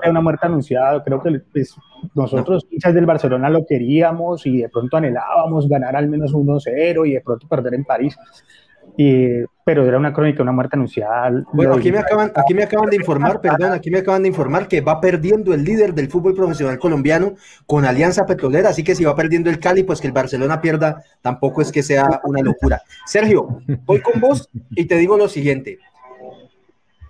una, 0.08 0.22
muerte 0.22 0.46
anunciada. 0.46 1.04
Creo 1.04 1.22
que 1.22 1.42
pues, 1.52 1.76
nosotros, 2.14 2.68
hinchas 2.70 2.94
del 2.94 3.06
Barcelona, 3.06 3.50
lo 3.50 3.66
queríamos 3.66 4.46
y 4.46 4.60
de 4.60 4.70
pronto 4.70 4.98
anhelábamos 4.98 5.68
ganar 5.68 5.96
al 5.96 6.08
menos 6.08 6.34
1-0 6.34 7.08
y 7.08 7.14
de 7.14 7.22
pronto 7.22 7.48
perder 7.48 7.74
en 7.74 7.84
París 7.84 8.16
pero 9.66 9.88
era 9.88 9.98
una 9.98 10.14
crónica, 10.14 10.44
una 10.44 10.52
muerte 10.52 10.76
anunciada. 10.76 11.44
Bueno, 11.54 11.76
aquí 11.76 11.92
me, 11.92 12.00
acaban, 12.00 12.32
aquí 12.36 12.54
me 12.54 12.64
acaban 12.64 12.90
de 12.90 12.98
informar, 12.98 13.40
perdón, 13.42 13.72
aquí 13.72 13.90
me 13.90 14.00
acaban 14.00 14.24
de 14.24 14.28
informar 14.28 14.68
que 14.68 14.82
va 14.82 15.00
perdiendo 15.00 15.54
el 15.54 15.64
líder 15.64 15.94
del 15.94 16.10
fútbol 16.10 16.34
profesional 16.34 16.78
colombiano 16.80 17.36
con 17.66 17.86
Alianza 17.86 18.26
Petrolera, 18.26 18.70
así 18.70 18.84
que 18.84 18.96
si 18.96 19.04
va 19.04 19.16
perdiendo 19.16 19.50
el 19.50 19.60
Cali, 19.60 19.84
pues 19.84 20.02
que 20.02 20.08
el 20.08 20.14
Barcelona 20.14 20.62
pierda, 20.62 21.04
tampoco 21.22 21.62
es 21.62 21.72
que 21.72 21.84
sea 21.84 22.22
una 22.26 22.42
locura. 22.42 22.82
Sergio, 23.06 23.62
voy 23.86 24.02
con 24.02 24.20
vos 24.20 24.50
y 24.72 24.86
te 24.86 24.98
digo 24.98 25.18
lo 25.18 25.30
siguiente. 25.30 25.80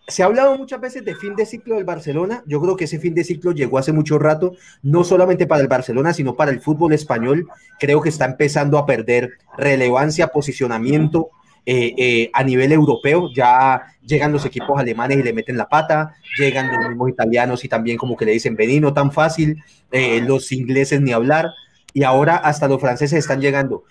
Se 0.05 0.21
ha 0.21 0.25
hablado 0.25 0.57
muchas 0.57 0.81
veces 0.81 1.05
de 1.05 1.15
fin 1.15 1.33
de 1.33 1.45
ciclo 1.45 1.75
del 1.75 1.85
Barcelona. 1.85 2.43
Yo 2.45 2.59
creo 2.59 2.75
que 2.75 2.83
ese 2.83 2.99
fin 2.99 3.15
de 3.15 3.23
ciclo 3.23 3.53
llegó 3.53 3.77
hace 3.77 3.93
mucho 3.93 4.19
rato, 4.19 4.53
no 4.81 5.05
solamente 5.05 5.47
para 5.47 5.61
el 5.61 5.69
Barcelona, 5.69 6.13
sino 6.13 6.35
para 6.35 6.51
el 6.51 6.59
fútbol 6.59 6.91
español. 6.91 7.47
Creo 7.79 8.01
que 8.01 8.09
está 8.09 8.25
empezando 8.25 8.77
a 8.77 8.85
perder 8.85 9.31
relevancia, 9.57 10.27
posicionamiento 10.27 11.29
eh, 11.65 11.93
eh, 11.97 12.29
a 12.33 12.43
nivel 12.43 12.73
europeo, 12.73 13.29
ya 13.33 13.83
llegan 14.05 14.33
los 14.33 14.45
equipos 14.45 14.77
alemanes 14.77 15.19
y 15.19 15.23
le 15.23 15.31
meten 15.31 15.57
la 15.57 15.69
pata, 15.69 16.13
llegan 16.37 16.67
los 16.67 16.89
mismos 16.89 17.09
italianos 17.09 17.63
y 17.63 17.69
también 17.69 17.97
como 17.97 18.17
que 18.17 18.25
le 18.25 18.33
dicen, 18.33 18.55
vení, 18.55 18.81
no 18.81 18.93
tan 18.93 19.11
fácil, 19.11 19.63
eh, 19.91 20.19
los 20.21 20.51
ingleses 20.51 20.99
ni 20.99 21.13
hablar, 21.13 21.51
y 21.93 22.03
ahora 22.03 22.35
hasta 22.35 22.67
los 22.67 22.81
franceses 22.81 23.19
están 23.19 23.39
llegando. 23.39 23.83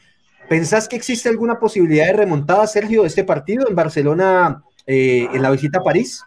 ¿Pensás 0.49 0.87
que 0.87 0.97
existe 0.97 1.31
alguna 1.31 1.59
posibilidad 1.59 2.07
de 2.07 2.13
remontada, 2.13 2.67
Sergio, 2.67 3.03
de 3.03 3.09
este 3.09 3.25
partido 3.25 3.67
en 3.67 3.75
Barcelona 3.75 4.63
en 4.87 5.41
la 5.41 5.51
visita 5.51 5.79
a 5.79 5.83
París? 5.83 6.23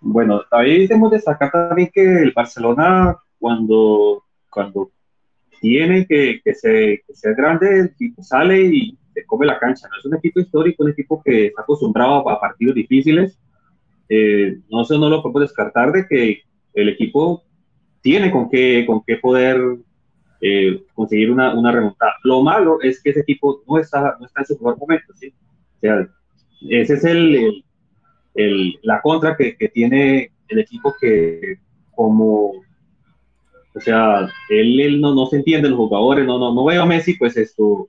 Bueno, 0.00 0.42
también 0.50 0.88
debemos 0.88 1.10
destacar 1.10 1.52
también 1.52 1.90
que 1.92 2.02
el 2.02 2.32
Barcelona 2.32 3.16
cuando, 3.38 4.24
cuando 4.50 4.90
tiene 5.60 6.06
que, 6.06 6.40
que, 6.42 6.54
ser, 6.54 7.02
que 7.06 7.14
ser 7.14 7.34
grande, 7.34 7.92
sale 8.22 8.62
y 8.62 8.98
come 9.26 9.46
la 9.46 9.58
cancha. 9.58 9.88
¿no? 9.88 9.98
Es 9.98 10.04
un 10.04 10.16
equipo 10.16 10.40
histórico, 10.40 10.84
un 10.84 10.90
equipo 10.90 11.22
que 11.22 11.46
está 11.46 11.62
acostumbrado 11.62 12.28
a, 12.28 12.40
partidos 12.40 12.74
difíciles. 12.74 13.38
Eh, 14.08 14.58
no 14.70 14.84
sé, 14.84 14.98
no 14.98 15.08
lo 15.08 15.22
puedo 15.22 15.40
descartar 15.40 15.92
de 15.92 16.06
que 16.06 16.42
el 16.74 16.88
equipo 16.88 17.44
tiene 18.00 18.30
con 18.30 18.48
qué, 18.48 18.84
con 18.86 19.02
qué 19.06 19.16
poder 19.16 19.60
eh, 20.40 20.82
conseguir 20.94 21.30
una, 21.30 21.54
una, 21.54 21.72
remontada. 21.72 22.12
Lo 22.24 22.42
malo 22.42 22.78
es 22.80 23.02
que 23.02 23.10
ese 23.10 23.20
equipo 23.20 23.62
no 23.68 23.78
está, 23.78 24.16
no 24.18 24.26
está 24.26 24.40
en 24.40 24.46
su 24.46 24.54
mejor 24.54 24.78
momento. 24.78 25.12
¿sí? 25.14 25.28
O 25.28 25.80
sea, 25.80 26.08
ese 26.68 26.94
es 26.94 27.04
el, 27.04 27.64
el, 28.34 28.78
la 28.82 29.00
contra 29.02 29.36
que, 29.36 29.56
que, 29.56 29.68
tiene 29.68 30.30
el 30.48 30.58
equipo 30.60 30.94
que 31.00 31.58
como 31.94 32.52
o 33.78 33.80
sea, 33.80 34.28
él, 34.48 34.80
él 34.80 35.00
no, 35.00 35.14
no, 35.14 35.26
se 35.26 35.36
entiende 35.36 35.68
los 35.68 35.78
jugadores, 35.78 36.26
no, 36.26 36.38
no, 36.38 36.52
no 36.52 36.64
veo 36.64 36.82
a 36.82 36.86
Messi, 36.86 37.14
pues 37.14 37.36
esto, 37.36 37.88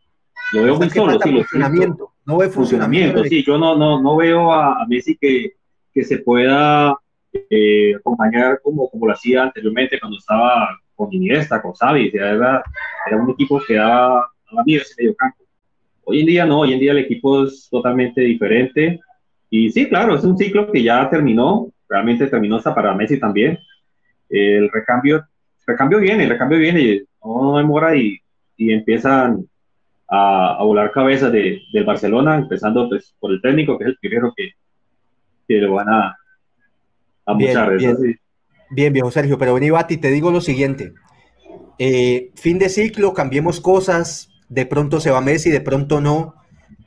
lo 0.53 0.63
veo 0.63 0.75
muy 0.75 0.89
solo. 0.89 1.19
Sí, 1.19 1.31
funcionamiento. 1.31 2.11
No 2.25 2.37
veo 2.37 2.49
funcionamiento. 2.49 3.23
Sí, 3.23 3.43
yo 3.43 3.57
no, 3.57 3.77
no, 3.77 4.01
no 4.01 4.15
veo 4.15 4.51
a, 4.51 4.85
Messi 4.87 5.15
que, 5.15 5.53
que 5.93 6.03
se 6.03 6.19
pueda 6.19 6.95
eh, 7.49 7.95
acompañar 7.95 8.59
como, 8.61 8.89
como 8.89 9.07
lo 9.07 9.13
hacía 9.13 9.43
anteriormente 9.43 9.99
cuando 9.99 10.17
estaba 10.17 10.77
con 10.95 11.13
Iniesta, 11.13 11.61
con 11.61 11.73
Xavi. 11.73 12.11
Era, 12.13 12.63
era 13.07 13.17
un 13.17 13.31
equipo 13.31 13.61
que 13.65 13.75
daba, 13.75 14.29
daba 14.49 14.63
miedo 14.65 14.81
ese 14.81 14.95
medio 14.97 15.15
campo. 15.15 15.43
Hoy 16.03 16.21
en 16.21 16.25
día 16.25 16.45
no, 16.45 16.59
hoy 16.59 16.73
en 16.73 16.79
día 16.79 16.91
el 16.91 16.99
equipo 16.99 17.43
es 17.43 17.67
totalmente 17.69 18.21
diferente. 18.21 18.99
Y 19.49 19.69
sí, 19.71 19.87
claro, 19.87 20.15
es 20.15 20.23
un 20.23 20.37
ciclo 20.37 20.71
que 20.71 20.83
ya 20.83 21.09
terminó, 21.09 21.71
realmente 21.87 22.27
terminó 22.27 22.57
hasta 22.57 22.73
para 22.73 22.95
Messi 22.95 23.19
también. 23.19 23.59
El 24.29 24.69
recambio, 24.69 25.17
el 25.17 25.65
recambio 25.65 25.99
viene, 25.99 26.23
el 26.23 26.29
recambio 26.29 26.59
viene, 26.59 27.03
no 27.23 27.57
demora 27.57 27.95
y, 27.95 28.19
y 28.57 28.71
empiezan 28.71 29.47
a, 30.09 30.57
volar 30.63 30.91
cabezas 30.91 31.31
de, 31.31 31.61
del 31.71 31.85
Barcelona, 31.85 32.37
empezando 32.37 32.89
pues, 32.89 33.15
por 33.19 33.31
el 33.31 33.41
técnico, 33.41 33.77
que 33.77 33.85
es 33.85 33.89
el 33.91 33.97
primero 33.97 34.33
que, 34.35 34.51
que 35.47 35.55
lo 35.55 35.73
van 35.73 35.89
a, 35.89 36.17
a 37.25 37.33
bien, 37.35 38.19
bien, 38.71 38.93
viejo 38.93 39.11
Sergio, 39.11 39.37
pero 39.37 39.53
vení, 39.53 39.69
Bati, 39.69 39.97
te 39.97 40.09
digo 40.09 40.31
lo 40.31 40.41
siguiente. 40.41 40.93
Eh, 41.77 42.31
fin 42.35 42.59
de 42.59 42.69
ciclo, 42.69 43.13
cambiemos 43.13 43.61
cosas, 43.61 44.29
de 44.49 44.65
pronto 44.65 44.99
se 44.99 45.11
va 45.11 45.21
Messi, 45.21 45.49
de 45.49 45.61
pronto 45.61 46.01
no. 46.01 46.35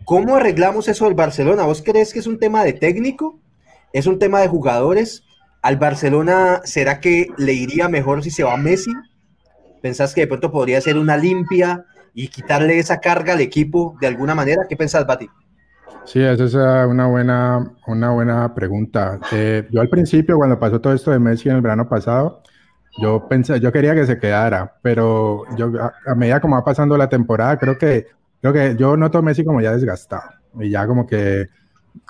¿Cómo 0.04 0.36
arreglamos 0.36 0.88
eso 0.88 1.04
del 1.04 1.14
Barcelona? 1.14 1.62
¿Vos 1.62 1.82
crees 1.82 2.12
que 2.12 2.18
es 2.18 2.26
un 2.26 2.38
tema 2.38 2.64
de 2.64 2.72
técnico? 2.72 3.40
¿Es 3.92 4.06
un 4.06 4.18
tema 4.18 4.40
de 4.40 4.48
jugadores? 4.48 5.24
¿Al 5.62 5.76
Barcelona 5.76 6.60
será 6.64 6.98
que 7.00 7.28
le 7.38 7.52
iría 7.52 7.88
mejor 7.88 8.22
si 8.24 8.30
se 8.30 8.42
va 8.42 8.56
Messi? 8.56 8.92
¿Pensás 9.80 10.12
que 10.12 10.22
de 10.22 10.26
pronto 10.26 10.50
podría 10.50 10.80
ser 10.80 10.98
una 10.98 11.16
limpia? 11.16 11.86
Y 12.14 12.28
quitarle 12.28 12.78
esa 12.78 13.00
carga 13.00 13.32
al 13.32 13.40
equipo 13.40 13.96
de 14.00 14.06
alguna 14.06 14.34
manera? 14.34 14.62
¿Qué 14.68 14.76
pensás, 14.76 15.06
Bati? 15.06 15.28
Sí, 16.04 16.20
esa 16.20 16.44
es 16.44 16.54
una 16.54 17.06
buena, 17.06 17.72
una 17.86 18.10
buena 18.10 18.54
pregunta. 18.54 19.20
Eh, 19.30 19.68
yo 19.70 19.80
al 19.80 19.88
principio, 19.88 20.36
cuando 20.36 20.58
pasó 20.58 20.80
todo 20.80 20.92
esto 20.92 21.10
de 21.10 21.18
Messi 21.18 21.48
en 21.48 21.56
el 21.56 21.62
verano 21.62 21.88
pasado, 21.88 22.42
yo 23.00 23.28
pensé, 23.28 23.60
yo 23.60 23.72
quería 23.72 23.94
que 23.94 24.06
se 24.06 24.18
quedara, 24.18 24.74
pero 24.82 25.44
yo 25.56 25.72
a, 26.06 26.14
medida 26.14 26.40
como 26.40 26.56
va 26.56 26.64
pasando 26.64 26.96
la 26.96 27.08
temporada, 27.08 27.58
creo 27.58 27.78
que, 27.78 28.06
creo 28.40 28.52
que 28.52 28.76
yo 28.76 28.96
noto 28.96 29.18
a 29.18 29.22
Messi 29.22 29.44
como 29.44 29.60
ya 29.60 29.72
desgastado 29.72 30.30
y 30.60 30.70
ya 30.70 30.86
como 30.86 31.06
que 31.06 31.46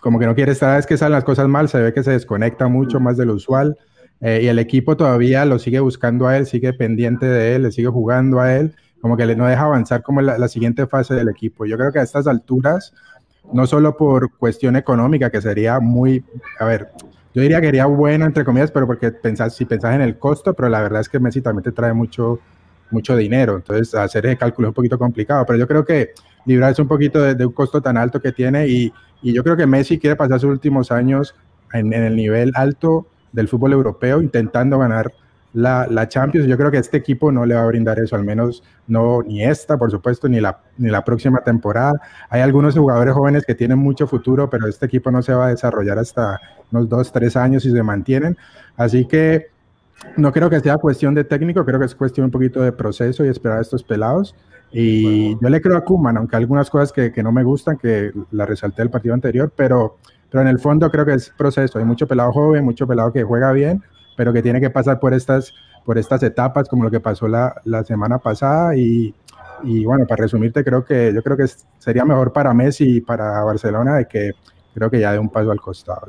como 0.01 0.19
que 0.19 0.27
no 0.27 0.35
quiere 0.35 0.53
estar, 0.53 0.79
es 0.79 0.87
que 0.87 0.97
salen 0.97 1.13
las 1.13 1.25
cosas 1.25 1.49
mal, 1.49 1.69
se 1.69 1.81
ve 1.81 1.93
que 1.93 2.03
se 2.03 2.13
desconecta 2.13 2.69
mucho 2.69 3.01
más 3.01 3.17
de 3.17 3.27
lo 3.27 3.35
usual. 3.35 3.77
Eh, 4.21 4.43
y 4.45 4.47
el 4.47 4.61
equipo 4.61 4.97
todavía 4.97 5.45
lo 5.45 5.59
sigue 5.59 5.81
buscando 5.81 6.29
a 6.29 6.37
él, 6.37 6.47
sigue 6.47 6.73
pendiente 6.73 7.27
de 7.27 7.57
él, 7.57 7.63
le 7.63 7.73
sigue 7.73 7.89
jugando 7.89 8.41
a 8.41 8.55
él, 8.55 8.77
como 9.03 9.17
que 9.17 9.35
no 9.35 9.47
deja 9.47 9.65
avanzar 9.65 10.03
como 10.03 10.23
la, 10.23 10.39
la 10.39 10.47
siguiente 10.47 10.87
fase 10.87 11.15
del 11.15 11.29
equipo. 11.29 11.67
Yo 11.67 11.77
creo 11.77 11.93
que 11.93 11.99
a 11.99 12.03
estas 12.03 12.29
alturas, 12.29 12.95
no 13.53 13.67
solo 13.67 13.97
por 13.97 14.31
cuestión 14.39 14.77
económica, 14.77 15.29
que 15.29 15.43
sería 15.43 15.81
muy, 15.81 16.25
a 16.61 16.65
ver, 16.65 16.89
yo 17.35 17.43
diría 17.43 17.61
que 17.61 17.67
sería 17.67 17.87
bueno, 17.87 18.25
entre 18.27 18.45
comillas, 18.45 18.71
pero 18.71 18.87
porque 18.87 19.11
pensás, 19.11 19.57
si 19.57 19.65
pensás 19.65 19.97
en 19.97 20.03
el 20.03 20.19
costo, 20.19 20.55
pero 20.55 20.69
la 20.69 20.81
verdad 20.81 21.01
es 21.01 21.09
que 21.09 21.19
Messi 21.19 21.41
también 21.41 21.65
te 21.65 21.73
trae 21.73 21.93
mucho, 21.93 22.39
mucho 22.93 23.17
dinero, 23.17 23.57
entonces 23.57 23.93
hacer 23.97 24.25
ese 24.27 24.37
cálculo 24.37 24.69
es 24.69 24.71
un 24.71 24.75
poquito 24.75 24.99
complicado, 24.99 25.45
pero 25.47 25.59
yo 25.59 25.67
creo 25.67 25.85
que 25.85 26.11
librarse 26.45 26.81
un 26.81 26.89
poquito 26.89 27.21
de, 27.21 27.35
de 27.35 27.45
un 27.45 27.53
costo 27.53 27.83
tan 27.83 27.97
alto 27.97 28.23
que 28.23 28.31
tiene 28.31 28.69
y, 28.69 28.93
y, 29.21 29.33
yo 29.33 29.43
creo 29.43 29.57
que 29.57 29.67
Messi 29.67 29.99
quiere 29.99 30.15
pasar 30.15 30.39
sus 30.39 30.51
últimos 30.51 30.93
años 30.93 31.35
en, 31.73 31.93
en 31.93 32.05
el 32.05 32.15
nivel 32.15 32.53
alto 32.55 33.09
del 33.33 33.49
fútbol 33.49 33.73
europeo 33.73 34.23
intentando 34.23 34.79
ganar 34.79 35.13
la, 35.55 35.87
la, 35.89 36.09
Champions. 36.09 36.47
Yo 36.47 36.57
creo 36.57 36.71
que 36.71 36.79
este 36.79 36.97
equipo 36.97 37.31
no 37.31 37.45
le 37.45 37.55
va 37.55 37.63
a 37.63 37.67
brindar 37.67 37.99
eso, 37.99 38.17
al 38.17 38.25
menos 38.25 38.63
no 38.87 39.23
ni 39.23 39.45
esta, 39.45 39.77
por 39.77 39.91
supuesto, 39.91 40.29
ni 40.29 40.41
la, 40.41 40.61
ni 40.79 40.91
la 40.91 41.05
próxima 41.05 41.41
temporada. 41.41 42.01
Hay 42.31 42.41
algunos 42.41 42.77
jugadores 42.77 43.15
jóvenes 43.15 43.45
que 43.45 43.55
tienen 43.55 43.79
mucho 43.79 44.07
futuro, 44.07 44.49
pero 44.49 44.67
este 44.67 44.87
equipo 44.87 45.11
no 45.11 45.23
se 45.23 45.35
va 45.35 45.47
a 45.47 45.51
desarrollar 45.51 45.99
hasta 45.99 46.41
unos 46.71 46.89
dos, 46.89 47.13
tres 47.13 47.37
años 47.37 47.63
si 47.63 47.71
se 47.71 47.83
mantienen. 47.83 48.37
Así 48.77 49.07
que 49.07 49.49
no 50.17 50.33
creo 50.33 50.51
que 50.51 50.61
sea 50.61 50.79
cuestión 50.79 51.15
de 51.15 51.25
técnico, 51.25 51.65
creo 51.65 51.79
que 51.79 51.87
es 51.87 51.95
cuestión 51.95 52.27
un 52.27 52.31
poquito 52.31 52.61
de 52.63 52.73
proceso 52.73 53.25
y 53.25 53.29
esperar 53.29 53.59
a 53.59 53.63
estos 53.63 53.83
pelados. 53.83 54.35
Y 54.73 55.39
yo 55.39 55.49
le 55.51 55.61
creo 55.61 55.77
a 55.77 55.85
Kuman, 55.85 56.17
aunque 56.17 56.37
algunas 56.37 56.71
cosas 56.71 56.93
que, 56.93 57.13
que 57.13 57.23
no 57.23 57.31
me 57.31 57.45
gustan, 57.45 57.77
que 57.77 58.11
la 58.31 58.47
resalté 58.47 58.81
el 58.81 58.89
partido 58.89 59.13
anterior, 59.13 59.53
pero, 59.55 59.99
pero 60.31 60.41
en 60.41 60.49
el 60.49 60.59
fondo 60.59 60.91
creo 60.91 61.05
que 61.05 61.13
es 61.13 61.29
proceso. 61.37 61.79
Hay 61.79 61.85
mucho 61.85 62.09
pelado 62.09 62.33
joven, 62.33 62.65
mucho 62.65 62.87
pelado 62.87 63.13
que 63.13 63.23
juega 63.23 63.53
bien 63.53 63.83
pero 64.17 64.33
que 64.33 64.43
tiene 64.43 64.61
que 64.61 64.71
pasar 64.71 65.01
por 65.01 65.15
estas, 65.15 65.55
por 65.85 65.99
estas 65.99 66.23
etapas, 66.23 66.69
como 66.69 66.85
lo 66.85 66.91
que 66.91 67.01
pasó 67.01 67.29
la, 67.29 67.55
la 67.65 67.85
semana 67.85 68.19
pasada. 68.19 68.77
Y, 68.77 69.15
y, 69.65 69.85
bueno, 69.85 70.07
para 70.07 70.23
resumirte, 70.23 70.65
creo 70.65 70.85
que 70.85 71.13
yo 71.15 71.23
creo 71.23 71.37
que 71.37 71.47
sería 71.79 72.05
mejor 72.05 72.33
para 72.33 72.53
Messi 72.55 72.97
y 72.97 73.01
para 73.01 73.43
Barcelona 73.45 73.97
de 73.97 74.07
que 74.07 74.33
creo 74.75 74.91
que 74.91 75.01
ya 75.01 75.13
dé 75.13 75.19
un 75.19 75.29
paso 75.29 75.51
al 75.51 75.61
costado. 75.61 76.09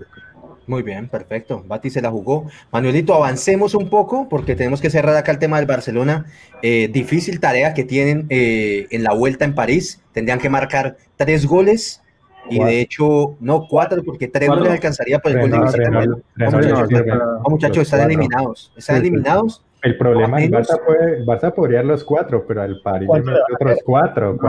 Muy 0.66 0.82
bien, 0.82 1.10
perfecto. 1.10 1.64
Bati 1.68 1.90
se 1.90 2.02
la 2.02 2.10
jugó. 2.10 2.48
Manuelito, 2.72 3.14
avancemos 3.14 3.76
un 3.76 3.90
poco 3.90 4.30
porque 4.30 4.56
tenemos 4.56 4.80
que 4.80 4.90
cerrar 4.90 5.16
acá 5.16 5.32
el 5.32 5.40
tema 5.40 5.58
del 5.58 5.66
Barcelona. 5.66 6.26
Eh, 6.62 6.90
difícil 6.92 7.40
tarea 7.40 7.74
que 7.74 7.84
tienen 7.84 8.28
eh, 8.30 8.88
en 8.92 9.04
la 9.04 9.14
vuelta 9.14 9.44
en 9.44 9.56
París. 9.56 10.02
Tendrían 10.14 10.40
que 10.40 10.50
marcar 10.50 10.98
tres 11.18 11.46
goles 11.46 12.03
y 12.50 12.64
de 12.64 12.82
hecho, 12.82 13.36
no 13.40 13.68
cuatro, 13.68 14.04
porque 14.04 14.28
tres 14.28 14.50
no 14.50 14.60
les 14.60 14.74
alcanzaría 14.74 15.20
por 15.20 15.32
el 15.32 15.42
gol 15.42 15.52
de 15.52 15.60
visita. 15.60 15.90
No, 15.90 17.50
muchachos, 17.50 17.84
están 17.84 18.02
eliminados. 18.02 18.74
Están 18.76 18.98
eliminados. 18.98 19.64
El 19.84 19.98
problema 19.98 20.42
es 20.42 20.50
que 20.50 20.56
Barça, 20.56 20.80
puede, 20.86 21.26
Barça 21.26 21.54
podría 21.54 21.84
los 21.84 22.06
cuatro, 22.06 22.46
pero 22.48 22.62
al 22.62 22.80
París 22.82 23.10
otros 23.54 23.80
cuatro. 23.84 24.40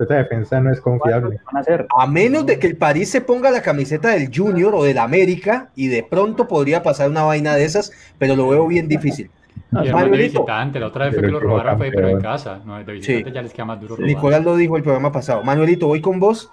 esa 0.00 0.14
defensa 0.14 0.58
no 0.60 0.72
es 0.72 0.80
confiable. 0.80 1.38
A 1.98 2.06
menos 2.06 2.46
de 2.46 2.58
que 2.58 2.66
el 2.66 2.76
París 2.78 3.10
se 3.10 3.20
ponga 3.20 3.50
la 3.50 3.60
camiseta 3.60 4.10
del 4.10 4.30
Junior 4.34 4.74
o 4.74 4.82
del 4.82 4.98
América 4.98 5.68
y 5.76 5.88
de 5.88 6.02
pronto 6.02 6.48
podría 6.48 6.82
pasar 6.82 7.10
una 7.10 7.24
vaina 7.24 7.54
de 7.54 7.64
esas, 7.64 7.92
pero 8.18 8.36
lo 8.36 8.48
veo 8.48 8.66
bien 8.66 8.88
difícil. 8.88 9.30
No, 9.70 9.84
y 9.84 9.88
de 9.88 10.16
visitante, 10.16 10.80
la 10.80 10.86
otra 10.86 11.06
vez 11.06 11.14
fue 11.14 11.24
que 11.24 11.30
lo 11.30 11.40
robaron, 11.40 11.76
fue 11.76 11.90
pero 11.90 12.08
en 12.08 12.20
casa. 12.20 12.60
No, 12.64 12.82
de 12.82 12.90
visitante 12.90 13.32
ya 13.32 13.42
les 13.42 13.52
queda 13.52 13.66
más 13.66 13.80
duro. 13.80 13.98
Nicolás 13.98 14.42
lo 14.42 14.56
dijo 14.56 14.78
el 14.78 14.82
programa 14.82 15.12
pasado. 15.12 15.42
Manuelito, 15.42 15.88
voy 15.88 16.00
con 16.00 16.18
vos. 16.18 16.50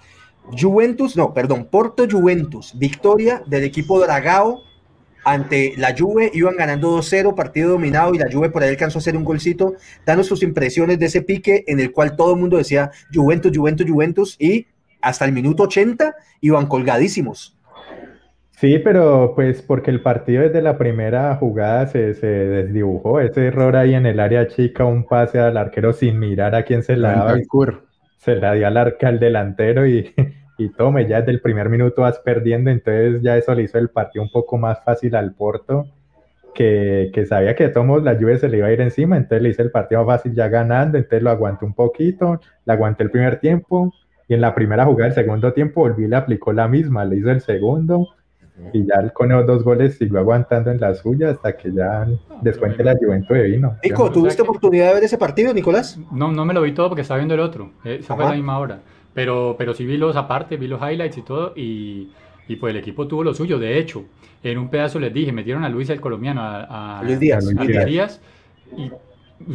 Juventus, 0.59 1.15
no, 1.15 1.33
perdón, 1.33 1.67
Porto 1.69 2.05
Juventus, 2.09 2.73
victoria 2.77 3.43
del 3.47 3.63
equipo 3.63 3.99
Dragao 3.99 4.63
ante 5.23 5.73
la 5.77 5.95
Juve, 5.97 6.31
iban 6.33 6.55
ganando 6.55 6.97
2-0, 6.97 7.35
partido 7.35 7.71
dominado 7.71 8.13
y 8.13 8.17
la 8.17 8.31
Juve 8.31 8.49
por 8.49 8.63
ahí 8.63 8.69
alcanzó 8.69 8.97
a 8.97 9.01
hacer 9.01 9.15
un 9.15 9.23
golcito. 9.23 9.75
Danos 10.05 10.27
tus 10.27 10.43
impresiones 10.43 10.99
de 10.99 11.05
ese 11.05 11.21
pique 11.21 11.63
en 11.67 11.79
el 11.79 11.91
cual 11.91 12.15
todo 12.15 12.33
el 12.33 12.39
mundo 12.39 12.57
decía 12.57 12.91
Juventus, 13.13 13.55
Juventus, 13.55 13.89
Juventus 13.89 14.35
y 14.39 14.67
hasta 15.01 15.25
el 15.25 15.31
minuto 15.31 15.63
80 15.63 16.15
iban 16.41 16.67
colgadísimos. 16.67 17.57
Sí, 18.51 18.77
pero 18.77 19.33
pues 19.33 19.63
porque 19.63 19.89
el 19.89 20.03
partido 20.03 20.43
desde 20.43 20.61
la 20.61 20.77
primera 20.77 21.35
jugada 21.35 21.87
se, 21.87 22.13
se, 22.13 22.27
desdibujó, 22.27 23.19
ese 23.19 23.47
error 23.47 23.75
ahí 23.75 23.95
en 23.95 24.05
el 24.05 24.19
área 24.19 24.47
chica, 24.47 24.85
un 24.85 25.07
pase 25.07 25.39
al 25.39 25.57
arquero 25.57 25.93
sin 25.93 26.19
mirar 26.19 26.53
a 26.53 26.63
quién 26.63 26.83
se 26.83 26.95
la 26.95 27.13
daba 27.13 27.37
se 28.21 28.35
la 28.35 28.53
dio 28.53 28.67
al 28.67 28.77
arca 28.77 29.07
al 29.07 29.19
delantero 29.19 29.87
y, 29.87 30.13
y 30.57 30.69
tome, 30.69 31.07
ya 31.07 31.19
desde 31.19 31.31
el 31.31 31.41
primer 31.41 31.69
minuto 31.69 32.03
vas 32.03 32.19
perdiendo, 32.19 32.69
entonces 32.69 33.21
ya 33.21 33.35
eso 33.35 33.53
le 33.55 33.63
hizo 33.63 33.79
el 33.79 33.89
partido 33.89 34.23
un 34.23 34.31
poco 34.31 34.57
más 34.57 34.83
fácil 34.83 35.15
al 35.15 35.33
Porto, 35.33 35.87
que, 36.53 37.09
que 37.13 37.25
sabía 37.25 37.55
que 37.55 37.67
de 37.67 37.69
todos 37.73 38.03
la 38.03 38.13
lluvia 38.13 38.37
se 38.37 38.47
le 38.47 38.57
iba 38.57 38.67
a 38.67 38.71
ir 38.71 38.81
encima, 38.81 39.17
entonces 39.17 39.41
le 39.41 39.49
hice 39.49 39.63
el 39.63 39.71
partido 39.71 40.05
más 40.05 40.17
fácil 40.17 40.35
ya 40.35 40.49
ganando, 40.49 40.97
entonces 40.97 41.23
lo 41.23 41.31
aguanté 41.31 41.65
un 41.65 41.73
poquito, 41.73 42.39
le 42.65 42.73
aguanté 42.73 43.03
el 43.03 43.11
primer 43.11 43.39
tiempo, 43.39 43.91
y 44.27 44.35
en 44.35 44.41
la 44.41 44.53
primera 44.53 44.85
jugada 44.85 45.09
del 45.09 45.15
segundo 45.15 45.51
tiempo 45.53 45.81
volví 45.81 46.07
le 46.07 46.15
aplicó 46.15 46.53
la 46.53 46.67
misma, 46.67 47.03
le 47.05 47.17
hizo 47.17 47.31
el 47.31 47.41
segundo, 47.41 48.07
y 48.73 48.85
ya 48.85 49.09
con 49.09 49.31
esos 49.31 49.47
dos 49.47 49.63
goles 49.63 49.97
siguió 49.97 50.19
aguantando 50.19 50.71
en 50.71 50.79
la 50.79 50.93
suya 50.93 51.31
hasta 51.31 51.55
que 51.55 51.71
ya 51.71 52.07
descuente 52.41 52.83
la 52.83 52.95
Juventus 52.95 53.37
de 53.37 53.43
vino. 53.43 53.77
Nico, 53.83 54.11
¿tuviste 54.11 54.41
oportunidad 54.41 54.89
de 54.89 54.93
ver 54.95 55.03
ese 55.03 55.17
partido, 55.17 55.53
Nicolás? 55.53 55.99
No, 56.11 56.31
no 56.31 56.45
me 56.45 56.53
lo 56.53 56.61
vi 56.61 56.73
todo 56.73 56.89
porque 56.89 57.01
estaba 57.01 57.17
viendo 57.17 57.33
el 57.33 57.39
otro. 57.39 57.71
Esa 57.83 58.15
fue 58.15 58.25
a 58.25 58.29
la 58.29 58.35
misma 58.35 58.59
hora. 58.59 58.79
Pero, 59.13 59.55
pero 59.57 59.73
sí 59.73 59.85
vi 59.85 59.97
los 59.97 60.15
aparte, 60.15 60.57
vi 60.57 60.67
los 60.67 60.81
highlights 60.81 61.17
y 61.17 61.21
todo. 61.21 61.53
Y, 61.55 62.11
y 62.47 62.55
pues 62.57 62.71
el 62.71 62.79
equipo 62.79 63.07
tuvo 63.07 63.23
lo 63.23 63.33
suyo. 63.33 63.59
De 63.59 63.77
hecho, 63.77 64.05
en 64.43 64.57
un 64.57 64.69
pedazo 64.69 64.99
les 64.99 65.13
dije, 65.13 65.31
metieron 65.31 65.63
a 65.63 65.69
Luis 65.69 65.89
el 65.89 65.99
colombiano, 65.99 66.41
a, 66.41 66.99
a 66.99 67.03
Luis 67.03 67.19
Díaz. 67.19 67.47
A 67.57 67.63
Luis 67.63 67.85
Díaz. 67.85 68.21
Y 68.77 68.91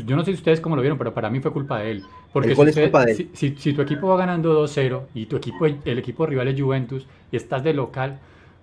yo 0.05 0.17
no 0.17 0.25
sé 0.25 0.33
si 0.33 0.39
ustedes 0.39 0.61
cómo 0.61 0.77
lo 0.77 0.83
vieron, 0.83 0.99
pero 0.99 1.15
para 1.15 1.31
mí 1.31 1.41
fue 1.41 1.53
culpa 1.53 1.81
de 1.81 1.93
él. 1.93 2.03
Porque 2.33 2.55
si, 2.55 2.63
es 2.63 2.79
culpa 2.79 3.05
de 3.05 3.13
él. 3.13 3.17
Si, 3.17 3.31
si, 3.33 3.57
si, 3.57 3.73
tu 3.73 3.83
equipo 3.83 4.09
va 4.09 4.17
ganando 4.17 4.67
2-0 4.67 5.03
y 5.15 5.27
tu 5.27 5.37
equipo, 5.37 5.67
el 5.67 5.99
equipo 5.99 6.27
rival 6.27 6.49
es 6.49 6.61
Juventus 6.61 7.07
y 7.31 7.37
estás 7.37 7.63
de 7.65 7.73
local, 7.73 8.19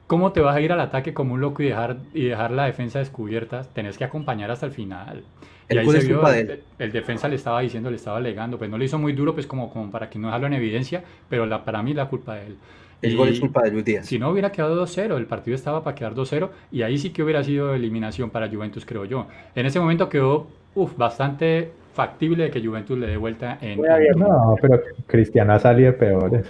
¿cómo 0.08 0.32
te 0.34 0.42
vas 0.42 0.56
a 0.56 0.62
ir 0.62 0.72
al 0.72 0.80
ataque 0.82 1.14
como 1.14 1.34
un 1.34 1.42
loco 1.42 1.64
y 1.64 1.68
dejar, 1.68 1.98
y 2.14 2.26
dejar 2.26 2.52
la 2.52 2.66
defensa 2.66 3.00
descubierta? 3.00 3.64
Tenés 3.74 3.98
que 3.98 4.04
acompañar 4.06 4.52
hasta 4.52 4.66
el 4.66 4.72
final. 4.72 5.24
El 5.68 5.78
y 5.78 5.80
ahí 5.80 5.86
gol 5.86 5.96
se 5.96 6.00
es 6.00 6.08
vio, 6.08 6.18
culpa 6.18 6.32
de 6.32 6.42
el, 6.42 6.50
él. 6.50 6.64
el 6.80 6.92
defensa 6.92 7.28
le 7.28 7.36
estaba 7.36 7.62
diciendo, 7.62 7.90
le 7.90 7.96
estaba 7.98 8.18
alegando, 8.18 8.58
pues 8.58 8.70
no 8.70 8.78
le 8.78 8.86
hizo 8.86 9.00
muy 9.00 9.14
duro, 9.14 9.34
pues 9.34 9.48
como, 9.48 9.72
como 9.72 9.92
para 9.92 10.10
que 10.10 10.20
no 10.20 10.28
dejarlo 10.28 10.48
en 10.48 10.54
evidencia, 10.54 11.04
pero 11.30 11.46
la, 11.46 11.64
para 11.66 11.82
mí 11.84 11.94
la 11.94 12.08
culpa 12.10 12.36
de 12.36 12.48
él. 12.48 12.58
El 13.02 13.12
Y 13.12 13.16
gol 13.16 13.30
es 13.30 13.40
culpa 13.40 13.64
de 13.64 13.72
Luis 13.72 13.86
Díaz. 13.86 14.06
Si 14.06 14.18
no 14.18 14.30
hubiera 14.30 14.52
quedado 14.52 14.82
2-0, 14.86 15.18
el 15.18 15.26
partido 15.26 15.56
estaba 15.56 15.84
para 15.84 15.96
quedar 15.96 16.16
2-0 16.16 16.50
y 16.72 16.84
ahí 16.84 16.98
sí 16.98 17.12
que 17.12 17.24
hubiera 17.24 17.44
sido 17.44 17.74
eliminación 17.74 18.30
para 18.30 18.50
Juventus, 18.50 18.86
creo 18.86 19.06
yo. 19.06 19.28
En 19.56 19.66
ese 19.66 19.80
momento 19.80 20.08
quedó 20.10 20.48
uf, 20.74 20.96
bastante 20.98 21.72
factible 21.94 22.46
de 22.46 22.52
que 22.52 22.66
Juventus 22.66 22.98
le 22.98 23.08
dé 23.08 23.18
vuelta 23.18 23.58
en... 23.62 23.82
No, 24.16 24.56
pero 24.62 24.82
Cristiano 25.06 25.54
ha 25.54 25.60
salido 25.60 25.96
peores. 25.98 26.48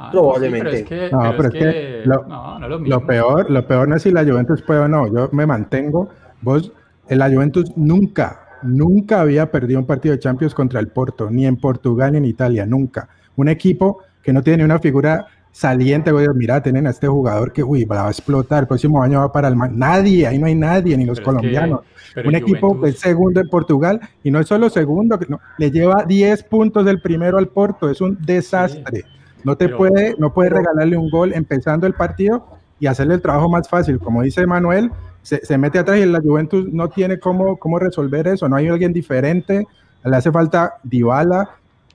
Ah, 0.00 0.10
Probablemente. 0.12 0.64
No, 0.64 0.70
pero 0.70 0.76
es 0.78 0.84
que, 0.84 1.10
No, 1.10 1.18
pero 1.20 1.36
pero 1.36 1.48
es 1.48 1.54
es 1.54 1.60
que 1.60 1.70
que- 1.70 2.02
lo- 2.04 2.24
no, 2.28 2.58
no 2.58 2.64
es 2.66 2.70
lo 2.70 2.78
mismo. 2.78 2.94
Lo 3.00 3.06
peor, 3.06 3.50
lo 3.50 3.66
peor 3.66 3.88
no 3.88 3.96
es 3.96 4.02
si 4.02 4.10
la 4.12 4.24
Juventus 4.24 4.62
puede 4.62 4.80
o 4.80 4.88
no. 4.88 5.12
Yo 5.12 5.28
me 5.32 5.44
mantengo. 5.46 6.08
Vos, 6.40 6.72
en 7.08 7.18
la 7.18 7.28
Juventus 7.30 7.72
nunca, 7.76 8.40
nunca 8.62 9.20
había 9.20 9.50
perdido 9.50 9.80
un 9.80 9.86
partido 9.86 10.14
de 10.14 10.20
Champions 10.20 10.54
contra 10.54 10.78
el 10.80 10.88
Porto, 10.88 11.30
ni 11.30 11.46
en 11.46 11.56
Portugal 11.56 12.12
ni 12.12 12.18
en 12.18 12.24
Italia, 12.26 12.64
nunca. 12.64 13.08
Un 13.36 13.48
equipo 13.48 13.98
que 14.22 14.32
no 14.32 14.42
tiene 14.42 14.58
ni 14.58 14.64
una 14.64 14.78
figura 14.78 15.26
saliente, 15.50 16.12
güey, 16.12 16.28
mira, 16.34 16.62
tienen 16.62 16.86
a 16.86 16.90
este 16.90 17.08
jugador 17.08 17.52
que, 17.52 17.64
uy, 17.64 17.84
va 17.84 18.06
a 18.06 18.10
explotar, 18.10 18.62
el 18.64 18.66
próximo 18.68 19.02
año 19.02 19.18
va 19.20 19.32
para 19.32 19.48
el... 19.48 19.56
Man- 19.56 19.76
Nadie, 19.76 20.26
ahí 20.26 20.38
no 20.38 20.46
hay 20.46 20.54
nadie, 20.54 20.96
ni 20.96 21.04
los 21.04 21.18
Pero 21.18 21.30
es 21.30 21.36
que- 21.36 21.40
colombianos. 21.40 21.80
pero 22.14 22.28
un 22.28 22.34
equipo 22.36 22.80
que 22.80 22.90
es 22.90 23.00
segundo 23.00 23.40
en 23.40 23.48
Portugal, 23.48 24.00
y 24.22 24.30
no 24.30 24.38
es 24.38 24.46
solo 24.46 24.70
segundo, 24.70 25.18
que 25.18 25.26
no, 25.28 25.40
le 25.56 25.70
lleva 25.72 26.04
10 26.06 26.44
puntos 26.44 26.84
del 26.84 27.00
primero 27.00 27.38
al 27.38 27.48
Porto, 27.48 27.90
es 27.90 28.00
un 28.00 28.16
desastre. 28.24 29.04
No 29.44 29.56
te 29.56 29.66
Pero- 29.66 29.78
puede, 29.78 30.14
no 30.18 30.32
puede 30.32 30.50
regalarle 30.50 30.96
un 30.96 31.10
gol 31.10 31.32
empezando 31.32 31.86
el 31.86 31.94
partido 31.94 32.46
y 32.80 32.86
hacerle 32.86 33.14
el 33.14 33.22
trabajo 33.22 33.48
más 33.48 33.68
fácil. 33.68 33.98
Como 33.98 34.22
dice 34.22 34.46
Manuel, 34.46 34.90
se, 35.22 35.44
se 35.44 35.58
mete 35.58 35.78
atrás 35.78 35.98
y 35.98 36.06
la 36.06 36.20
Juventus 36.20 36.66
no 36.72 36.88
tiene 36.88 37.18
cómo, 37.18 37.56
cómo 37.58 37.78
resolver 37.78 38.26
eso. 38.28 38.48
No 38.48 38.56
hay 38.56 38.68
alguien 38.68 38.92
diferente. 38.92 39.66
Le 40.04 40.16
hace 40.16 40.30
falta 40.32 40.74
Dybala, 40.84 41.50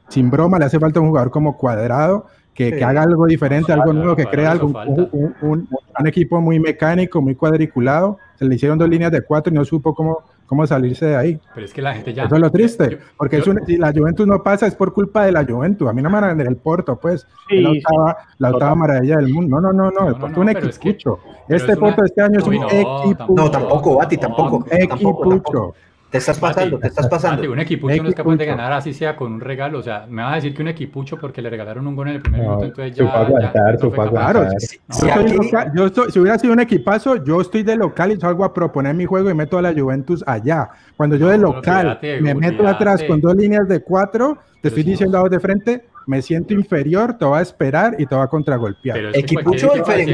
sin 0.10 0.30
broma, 0.30 0.60
le 0.60 0.66
hace 0.66 0.80
falta 0.80 1.00
un 1.00 1.08
jugador 1.08 1.32
como 1.32 1.58
Cuadrado 1.58 2.26
que, 2.54 2.70
Sí. 2.70 2.76
que 2.78 2.84
haga 2.84 3.02
algo 3.02 3.26
diferente, 3.26 3.72
algo 3.74 3.94
nuevo, 3.94 4.16
que 4.16 4.26
crea 4.26 4.52
algo, 4.52 4.68
un, 4.68 5.10
un- 5.12 5.36
un- 5.42 5.70
un 6.00 6.08
equipo 6.08 6.40
muy 6.40 6.60
mecánico, 6.60 7.22
muy 7.22 7.34
cuadriculado. 7.36 8.18
Se 8.38 8.46
le 8.46 8.56
hicieron 8.56 8.78
dos 8.78 8.90
líneas 8.90 9.12
de 9.12 9.22
cuatro 9.22 9.52
y 9.52 9.56
no 9.56 9.66
supo 9.66 9.96
cómo, 9.96 10.20
cómo 10.46 10.66
salirse 10.68 11.06
de 11.08 11.16
ahí. 11.16 11.40
Pero 11.54 11.66
es 11.66 11.74
que 11.74 11.82
la 11.82 11.94
gente 11.94 12.14
ya... 12.14 12.26
Eso 12.26 12.36
es 12.36 12.42
lo 12.42 12.52
triste, 12.52 12.90
yo- 12.92 12.98
porque 13.18 13.38
yo- 13.38 13.42
es 13.42 13.48
un- 13.48 13.66
si 13.66 13.78
la 13.78 13.92
Juventus 13.92 14.28
no 14.28 14.44
pasa 14.44 14.68
es 14.68 14.76
por 14.76 14.94
culpa 14.94 15.26
de 15.26 15.32
la 15.32 15.46
Juventus. 15.46 15.88
A 15.90 15.94
mí 15.94 16.02
no 16.02 16.10
me 16.10 16.16
van 16.16 16.24
a 16.26 16.28
vender 16.28 16.48
el 16.48 16.58
Porto, 16.58 16.96
pues. 17.00 17.26
Sí, 17.50 17.62
la 17.62 17.72
sí. 17.72 17.82
octava, 17.86 18.18
la 18.38 18.50
octava 18.52 18.76
maravilla 18.76 19.18
del 19.18 19.30
mundo. 19.30 19.60
No, 19.60 19.74
no, 19.74 19.74
no, 19.74 19.92
no. 19.92 20.00
No, 20.02 20.08
El 20.08 20.14
no, 20.14 20.20
Porto 20.20 20.44
no, 20.44 20.50
es 20.50 20.56
un 20.56 20.62
pero 20.62 20.70
es 20.70 20.80
que- 20.80 20.90
equipucho. 20.90 21.20
Este 21.50 21.72
es 21.72 21.78
una- 21.78 21.88
Porto 21.88 22.04
este 22.06 22.22
año 22.22 22.40
es 22.40 22.46
un 22.48 22.56
no, 22.56 22.68
equipo. 22.70 23.26
No, 23.36 23.52
tampoco, 23.52 23.96
Bati, 23.98 24.18
tampoco. 24.18 24.66
Tampoco, 24.70 25.26
Equipucho. 25.34 25.74
Te 26.14 26.20
estás 26.20 26.38
pasando, 26.38 26.78
te 26.78 26.88
estás 26.90 27.08
pasando. 27.08 27.38
Mati, 27.38 27.48
un 27.48 27.60
equipucho 27.60 28.04
no 28.04 28.10
es 28.10 28.14
capaz 28.14 28.36
de 28.36 28.46
ganar 28.46 28.72
así 28.72 28.94
sea 28.94 29.16
con 29.16 29.34
un 29.34 29.42
regalo. 29.42 29.80
O 29.80 29.82
sea, 29.82 30.06
me 30.08 30.22
va 30.22 30.34
a 30.34 30.36
decir 30.36 30.54
que 30.54 30.62
un 30.62 30.68
equipucho 30.68 31.18
porque 31.18 31.42
le 31.42 31.50
regalaron 31.50 31.88
un 31.88 31.96
gol 31.96 32.08
en 32.10 32.16
el 32.18 32.22
primer 32.22 32.42
No, 32.44 32.50
minuto, 32.50 32.66
entonces 32.66 32.96
ya. 32.96 33.12
aguantar, 33.12 33.78
ya. 33.82 34.12
Claro, 34.12 34.42
aquí- 34.44 35.34
local, 35.34 35.72
yo 35.76 35.86
estoy- 35.88 36.12
si 36.12 36.20
hubiera 36.20 36.38
sido 36.38 36.54
un 36.54 36.60
equipazo, 36.60 37.24
yo 37.24 37.42
estoy 37.42 37.64
de 37.64 37.76
local 37.76 38.12
y 38.12 38.20
salgo 38.20 38.46
a 38.46 38.54
proponer 38.54 38.94
mi 38.94 39.06
juego 39.06 39.28
y 39.32 39.34
meto 39.34 39.58
a 39.58 39.64
la 39.64 39.74
Juventus 39.74 40.24
allá. 40.28 40.70
Cuando 40.96 41.16
yo 41.16 41.30
de 41.30 41.40
No, 41.40 41.54
local 41.54 41.98
me 42.22 42.36
meto 42.36 42.68
atrás 42.68 43.04
con 43.06 43.20
dos 43.20 43.36
líneas 43.36 43.68
de 43.68 43.82
cuatro, 43.82 44.36
te 44.36 44.40
Pero 44.62 44.68
estoy 44.70 44.84
si 44.84 44.90
no- 44.90 44.92
diciendo 44.92 45.18
a 45.18 45.22
vos 45.22 45.32
de 45.32 45.40
frente, 45.40 45.86
me 46.06 46.22
siento 46.22 46.54
inferior, 46.54 47.18
te 47.18 47.26
va 47.26 47.40
a 47.40 47.42
esperar 47.42 47.96
y 47.98 48.06
te 48.06 48.14
va 48.14 48.26
a 48.26 48.28
contragolpear. 48.28 49.00
Equipucho 49.14 49.74
diferente. 49.74 50.14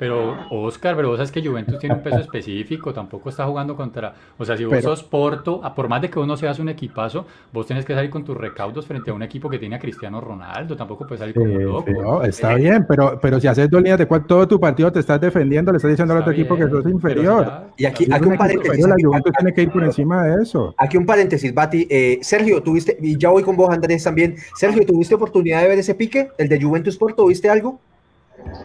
Pero, 0.00 0.34
Oscar, 0.50 0.96
pero 0.96 1.08
vos 1.10 1.18
sabes 1.18 1.30
que 1.30 1.46
Juventus 1.46 1.78
tiene 1.78 1.94
un 1.94 2.02
peso 2.02 2.18
específico, 2.18 2.92
tampoco 2.94 3.28
está 3.28 3.44
jugando 3.44 3.76
contra. 3.76 4.14
O 4.38 4.44
sea, 4.46 4.56
si 4.56 4.64
vos 4.64 4.70
Pero- 4.72 4.82
sos 4.96 5.02
Porto, 5.04 5.60
a- 5.62 5.74
por 5.74 5.88
más 5.90 6.00
de 6.00 6.08
que 6.08 6.18
uno 6.18 6.38
seas 6.38 6.58
un 6.58 6.70
equipazo, 6.70 7.26
vos 7.52 7.66
tenés 7.66 7.84
que 7.84 7.94
salir 7.94 8.08
con 8.08 8.24
tus 8.24 8.34
recaudos 8.34 8.86
frente 8.86 9.10
a 9.10 9.14
un 9.14 9.22
equipo 9.22 9.50
que 9.50 9.58
tiene 9.58 9.76
a 9.76 9.78
Cristiano 9.78 10.18
Ronaldo, 10.18 10.74
tampoco 10.74 11.06
puedes 11.06 11.20
salir 11.20 11.34
como 11.34 11.46
Sí, 11.46 11.62
loco. 11.62 11.84
sí. 11.86 11.92
No, 11.92 12.22
está 12.24 12.54
bien, 12.54 12.86
pero, 12.88 13.18
pero 13.20 13.38
si 13.38 13.46
haces 13.46 13.68
dos 13.68 13.82
líneas 13.82 13.98
de 13.98 14.06
cuatro, 14.06 14.26
todo 14.26 14.48
tu 14.48 14.58
partido 14.58 14.90
te 14.90 15.00
estás 15.00 15.20
defendiendo, 15.20 15.70
le 15.70 15.76
estás 15.76 15.90
diciendo 15.90 16.14
al 16.14 16.20
otro 16.20 16.32
equipo 16.32 16.56
que 16.56 16.66
sos 16.66 16.86
inferior. 16.86 17.44
ya- 17.44 17.64
Y 17.76 17.84
aquí, 17.84 18.06
aquí 18.10 18.24
un 18.26 18.38
paréntesis. 18.38 18.86
la 18.86 18.94
Juventus 18.98 19.32
tiene 19.36 19.52
que 19.52 19.62
ir 19.64 19.70
por 19.70 19.84
encima 19.84 20.24
de 20.24 20.42
eso. 20.42 20.74
Aquí 20.78 20.96
un 20.96 21.04
paréntesis, 21.04 21.52
Bati. 21.52 21.86
Eh, 21.90 22.18
Sergio, 22.22 22.62
tuviste, 22.62 22.96
y 23.02 23.18
ya 23.18 23.28
voy 23.28 23.42
con 23.42 23.54
vos, 23.54 23.68
Andrés, 23.68 24.02
también. 24.02 24.36
Sergio, 24.54 24.86
¿tuviste 24.86 25.14
oportunidad 25.14 25.60
de 25.60 25.68
ver 25.68 25.78
ese 25.78 25.94
pique? 25.94 26.30
¿El 26.38 26.48
de 26.48 26.58
Juventus 26.62 26.96
Porto? 26.96 27.26
¿Viste 27.26 27.50
algo? 27.50 27.78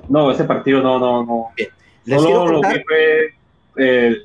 No, 0.10 0.32
ese 0.32 0.44
partido 0.44 0.82
no, 0.82 1.00
no, 1.00 1.26
no. 1.26 1.48
Les 2.06 2.22
quiero 2.24 2.48
lo 2.48 2.62
que 2.62 2.84
fue 2.86 3.34
eh, 3.78 4.16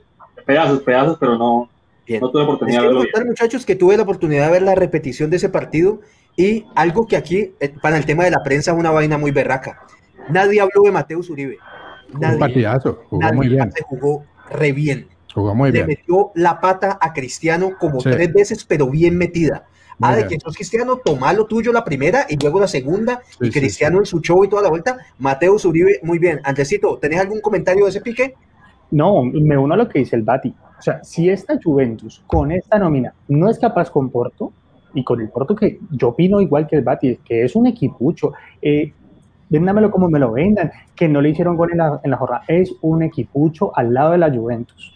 pedazos, 0.44 0.80
pedazos, 0.82 1.16
pero 1.18 1.36
no, 1.38 1.68
Bien. 2.06 2.20
no 2.20 2.30
tuve 2.30 2.42
les 2.42 2.48
oportunidad 2.48 2.78
de 2.78 2.80
quiero 2.82 2.88
verlo 2.88 3.00
bien. 3.02 3.12
contar, 3.12 3.26
muchachos, 3.28 3.64
que 3.66 3.74
tuve 3.76 3.96
la 3.96 4.02
oportunidad 4.02 4.46
de 4.46 4.52
ver 4.52 4.62
la 4.62 4.74
repetición 4.74 5.30
de 5.30 5.36
ese 5.36 5.48
partido 5.48 6.00
y 6.36 6.66
algo 6.74 7.06
que 7.06 7.16
aquí, 7.16 7.52
eh, 7.60 7.72
para 7.82 7.96
el 7.96 8.04
tema 8.06 8.24
de 8.24 8.30
la 8.30 8.42
prensa, 8.42 8.72
es 8.72 8.76
una 8.78 8.90
vaina 8.90 9.18
muy 9.18 9.30
berraca. 9.30 9.80
Nadie 10.28 10.60
habló 10.60 10.82
de 10.84 10.92
Mateus 10.92 11.30
Uribe. 11.30 11.56
Un 12.12 12.38
partidazo, 12.38 13.02
jugó 13.08 13.22
Nadie 13.22 13.36
muy 13.36 13.48
bien, 13.48 13.72
se 13.72 13.82
jugó 13.84 14.24
re 14.50 14.72
bien. 14.72 15.08
jugó 15.32 15.54
muy 15.54 15.70
Le 15.70 15.84
bien. 15.84 15.86
metió 15.86 16.32
la 16.34 16.60
pata 16.60 16.98
a 17.00 17.12
Cristiano 17.12 17.70
como 17.78 18.00
Sí. 18.00 18.10
tres 18.10 18.32
veces, 18.32 18.64
pero 18.64 18.88
bien 18.90 19.16
metida. 19.16 19.64
Ah, 20.00 20.16
de 20.16 20.26
que 20.26 20.40
sos 20.40 20.54
Cristiano, 20.54 20.96
toma 21.04 21.32
lo 21.32 21.44
tuyo 21.46 21.72
la 21.72 21.84
primera 21.84 22.26
y 22.28 22.36
luego 22.36 22.60
la 22.60 22.68
segunda, 22.68 23.20
Sí, 23.38 23.46
y 23.48 23.52
sí, 23.52 23.60
Cristiano 23.60 23.98
en 23.98 24.06
su 24.06 24.20
show 24.20 24.42
y 24.44 24.48
toda 24.48 24.62
la 24.62 24.70
vuelta. 24.70 24.96
Mateus 25.18 25.64
Uribe, 25.64 26.00
muy 26.02 26.18
bien. 26.18 26.40
Andresito, 26.44 26.98
¿tenés 26.98 27.20
algún 27.20 27.40
comentario 27.40 27.84
de 27.84 27.90
ese 27.90 28.00
pique? 28.00 28.34
No, 28.90 29.22
me 29.22 29.58
uno 29.58 29.74
a 29.74 29.76
lo 29.76 29.88
que 29.88 30.00
dice 30.00 30.16
el 30.16 30.22
Bati. 30.22 30.54
O 30.78 30.82
sea, 30.82 31.04
si 31.04 31.28
esta 31.28 31.58
Juventus 31.62 32.22
con 32.26 32.50
esta 32.50 32.78
nómina 32.78 33.14
no 33.28 33.50
es 33.50 33.58
capaz 33.58 33.90
con 33.90 34.10
Porto, 34.10 34.52
y 34.94 35.04
con 35.04 35.20
el 35.20 35.28
Porto 35.28 35.54
que 35.54 35.78
yo 35.90 36.08
opino 36.08 36.40
igual 36.40 36.66
que 36.66 36.76
el 36.76 36.82
Bati, 36.82 37.18
que 37.24 37.44
es 37.44 37.54
un 37.54 37.66
equipucho, 37.66 38.32
eh, 38.60 38.92
véndamelo 39.48 39.90
como 39.90 40.08
me 40.08 40.18
lo 40.18 40.32
vendan, 40.32 40.70
que 40.94 41.08
no 41.08 41.20
le 41.20 41.30
hicieron 41.30 41.56
gol 41.56 41.72
en 41.72 41.78
la, 41.78 42.00
en 42.02 42.10
la 42.10 42.16
jornada, 42.16 42.44
es 42.48 42.72
un 42.80 43.02
equipucho 43.02 43.76
al 43.76 43.92
lado 43.92 44.12
de 44.12 44.18
la 44.18 44.30
Juventus. 44.30 44.94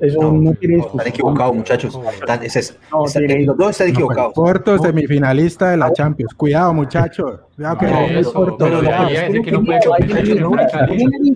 Eso 0.00 0.20
No, 0.20 0.32
no, 0.32 0.52
tiene 0.54 0.74
Están 0.76 0.92
discusión. 0.92 1.08
equivocados, 1.08 1.54
muchachos. 1.56 1.98
Están- 2.20 2.42
ese 2.42 2.58
es- 2.60 2.78
No, 2.92 3.06
están- 3.06 3.26
tiene- 3.26 3.46
los 3.46 3.56
dos 3.56 3.70
están 3.70 3.86
No, 3.86 3.92
equivocados. 3.94 4.32
Porto, 4.34 4.78
semifinalista 4.78 5.70
de 5.70 5.76
la 5.78 5.92
Champions. 5.92 6.34
Cuidado, 6.34 6.74
muchachos. 6.74 7.40
Cuidado 7.56 7.78
que 7.78 7.86
No, 7.86 8.32
Porto. 8.32 8.66
es 8.66 8.72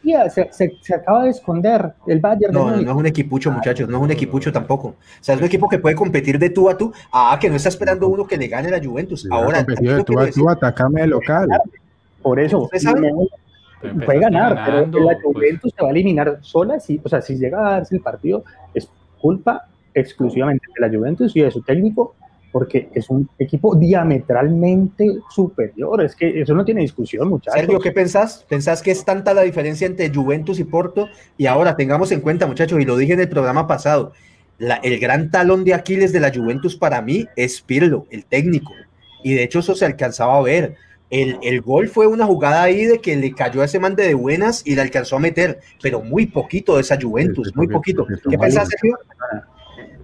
día 0.03 0.29
se, 0.29 0.51
acaba 0.95 1.25
de 1.25 1.31
esconder 1.31 1.93
el 2.07 2.21
Bayern 2.21 2.53
No, 2.53 2.71
no, 2.71 2.91
es 2.91 2.97
un 2.97 3.07
equipucho, 3.07 3.51
muchachos, 3.51 3.89
no 3.89 3.97
es 3.99 4.03
un 4.03 4.11
equipucho 4.11 4.53
tampoco. 4.53 4.89
O 4.89 4.95
sea, 5.21 5.35
es 5.35 5.41
un 5.41 5.47
equipo 5.47 5.69
que 5.69 5.79
puede 5.79 5.95
competir 5.97 6.39
de 6.39 6.51
tú 6.51 6.69
a 6.69 6.77
tú. 6.77 6.93
Ah, 7.13 7.39
que 7.41 7.49
no 7.49 7.57
está 7.57 7.71
esperando 7.71 8.09
uno 8.09 8.27
que 8.27 8.37
le 8.37 8.49
gane 8.49 8.71
la 8.71 8.83
Juventus. 8.83 9.27
Ahora, 9.31 9.65
competido 9.65 9.97
de 9.97 10.05
tú 10.05 10.19
a 10.19 10.31
tú, 10.31 10.51
atacame 10.51 11.01
de 11.03 11.07
local. 11.07 11.49
Por 12.23 12.39
eso, 12.39 12.69
Puede 13.81 14.21
ganar, 14.21 14.55
ganando, 14.55 14.99
pero 14.99 15.05
la 15.11 15.19
pues, 15.23 15.25
Juventus 15.25 15.73
se 15.77 15.83
va 15.83 15.89
a 15.89 15.93
eliminar 15.93 16.39
sola. 16.43 16.79
Si, 16.81 17.01
o 17.03 17.09
sea, 17.09 17.23
si 17.23 17.37
llega 17.37 17.67
a 17.67 17.71
darse 17.73 17.97
el 17.97 18.03
partido, 18.03 18.45
es 18.75 18.89
culpa 19.21 19.67
exclusivamente 19.95 20.67
de 20.79 20.87
la 20.87 20.95
Juventus 20.95 21.35
y 21.35 21.41
de 21.41 21.51
su 21.51 21.63
técnico, 21.63 22.15
porque 22.53 22.89
es 22.95 23.09
un 23.11 23.29
equipo 23.39 23.75
diametralmente 23.77 25.07
superior. 25.31 26.03
Es 26.03 26.15
que 26.15 26.41
eso 26.41 26.55
no 26.55 26.65
tiene 26.65 26.81
discusión, 26.83 27.29
muchachos. 27.29 27.59
Sergio, 27.59 27.79
¿qué 27.81 27.93
pensás? 27.93 28.45
¿Pensás 28.49 28.83
que 28.83 28.91
es 28.91 29.05
tanta 29.05 29.35
la 29.35 29.43
diferencia 29.43 29.87
entre 29.87 30.13
Juventus 30.13 30.59
y 30.59 30.65
Porto? 30.65 31.09
Y 31.37 31.47
ahora 31.47 31.77
tengamos 31.77 32.13
en 32.13 32.21
cuenta, 32.21 32.47
muchachos, 32.47 32.81
y 32.81 32.85
lo 32.85 32.97
dije 32.97 33.13
en 33.15 33.21
el 33.21 33.29
programa 33.29 33.67
pasado, 33.67 34.13
la- 34.59 34.77
el 34.77 34.99
gran 35.01 35.31
talón 35.31 35.65
de 35.65 35.75
Aquiles 35.75 36.13
de 36.13 36.21
la 36.21 36.33
Juventus 36.35 36.77
para 36.77 37.01
mí 37.03 37.27
es 37.37 37.61
Pirlo, 37.63 38.07
el 38.11 38.25
técnico. 38.25 38.73
Y 39.23 39.35
de 39.35 39.45
hecho 39.45 39.61
eso 39.61 39.75
se 39.75 39.85
alcanzaba 39.87 40.37
a 40.37 40.43
ver. 40.43 40.77
El, 41.11 41.39
el 41.43 41.61
gol 41.61 41.89
fue 41.89 42.07
una 42.07 42.25
jugada 42.25 42.63
ahí 42.63 42.85
de 42.85 43.01
que 43.01 43.17
le 43.17 43.33
cayó 43.35 43.63
a 43.63 43.65
ese 43.65 43.81
man 43.81 43.97
de 43.97 44.15
buenas 44.15 44.65
y 44.65 44.77
le 44.77 44.83
alcanzó 44.83 45.17
a 45.17 45.21
meter, 45.21 45.59
pero 45.83 46.01
muy 46.01 46.27
poquito 46.27 46.77
de 46.77 46.83
esa 46.83 46.97
Juventus, 47.01 47.49
Sí, 47.49 47.53
muy 47.57 47.67
poquito. 47.67 48.07
¿Qué 48.29 48.39
pensás, 48.39 48.69
Sergio? 48.69 48.97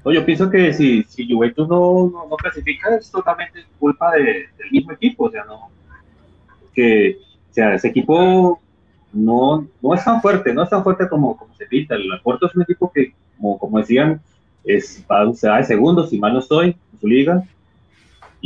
No, 0.04 0.12
yo 0.12 0.24
pienso 0.24 0.50
que 0.50 0.72
si, 0.72 1.04
si 1.04 1.28
Juventus 1.32 1.68
no, 1.68 2.10
no, 2.12 2.26
no 2.28 2.36
clasifica 2.36 2.94
es 2.96 3.10
totalmente 3.10 3.64
culpa 3.78 4.12
de- 4.12 4.46
del 4.58 4.70
mismo 4.72 4.92
equipo, 4.92 5.24
o 5.26 5.30
sea, 5.30 5.44
no, 5.44 5.68
que, 6.74 7.18
o 7.50 7.52
sea, 7.54 7.74
ese 7.74 7.88
equipo 7.88 8.60
no, 9.12 9.66
no 9.82 9.94
es 9.94 10.04
tan 10.04 10.20
fuerte, 10.20 10.52
no 10.52 10.62
es 10.62 10.70
tan 10.70 10.82
fuerte 10.82 11.08
como, 11.08 11.36
como 11.36 11.54
se 11.54 11.66
pinta. 11.66 11.94
El 11.94 12.08
Porto 12.22 12.46
es 12.46 12.54
un 12.54 12.62
equipo 12.62 12.90
que, 12.92 13.14
como, 13.36 13.58
como 13.58 13.78
decían, 13.78 14.20
es, 14.64 15.04
va, 15.10 15.32
se 15.34 15.48
va 15.48 15.58
de 15.58 15.64
segundo, 15.64 16.06
si 16.06 16.18
mal 16.18 16.32
no 16.32 16.40
estoy, 16.40 16.76
en 16.92 17.00
su 17.00 17.06
liga, 17.06 17.42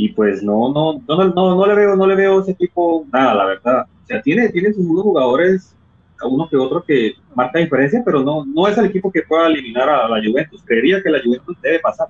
y 0.01 0.09
pues 0.09 0.41
no, 0.41 0.73
no, 0.73 0.99
no, 1.07 1.25
no, 1.25 1.55
no 1.55 1.65
le 1.67 1.75
veo, 1.75 1.95
no 1.95 2.07
le 2.07 2.15
veo 2.15 2.41
ese 2.41 2.53
equipo 2.53 3.05
nada, 3.13 3.35
la 3.35 3.45
verdad. 3.45 3.85
O 4.03 4.07
sea, 4.07 4.19
tiene, 4.19 4.49
tiene 4.49 4.73
sus 4.73 4.83
unos 4.83 5.03
jugadores, 5.03 5.75
uno 6.23 6.49
que 6.49 6.57
otro 6.57 6.83
que 6.83 7.13
marca 7.35 7.59
diferencia, 7.59 8.01
pero 8.03 8.23
no, 8.23 8.43
no 8.43 8.67
es 8.67 8.75
el 8.79 8.85
equipo 8.85 9.11
que 9.11 9.21
pueda 9.21 9.45
eliminar 9.45 9.87
a 9.89 10.09
la 10.09 10.19
Juventus. 10.19 10.63
Creería 10.65 11.03
que 11.03 11.11
la 11.11 11.21
Juventus 11.23 11.55
debe 11.61 11.79
pasar. 11.81 12.07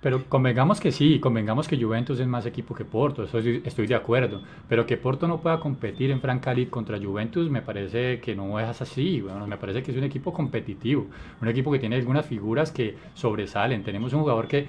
Pero 0.00 0.22
convengamos 0.28 0.78
que 0.78 0.92
sí, 0.92 1.18
convengamos 1.18 1.66
que 1.66 1.76
Juventus 1.76 2.20
es 2.20 2.26
más 2.28 2.46
equipo 2.46 2.72
que 2.72 2.84
Porto, 2.84 3.24
eso 3.24 3.42
sí, 3.42 3.60
estoy 3.64 3.88
de 3.88 3.96
acuerdo. 3.96 4.42
Pero 4.68 4.86
que 4.86 4.96
Porto 4.96 5.26
no 5.26 5.40
pueda 5.40 5.58
competir 5.58 6.12
en 6.12 6.20
Franca 6.20 6.54
League 6.54 6.70
contra 6.70 6.98
Juventus 6.98 7.50
me 7.50 7.62
parece 7.62 8.20
que 8.20 8.36
no 8.36 8.60
es 8.60 8.80
así. 8.80 9.20
Bueno, 9.20 9.44
me 9.48 9.56
parece 9.56 9.82
que 9.82 9.90
es 9.90 9.96
un 9.96 10.04
equipo 10.04 10.32
competitivo, 10.32 11.06
un 11.42 11.48
equipo 11.48 11.72
que 11.72 11.80
tiene 11.80 11.96
algunas 11.96 12.24
figuras 12.26 12.70
que 12.70 12.96
sobresalen. 13.14 13.82
Tenemos 13.82 14.12
un 14.12 14.20
jugador 14.20 14.46
que, 14.46 14.68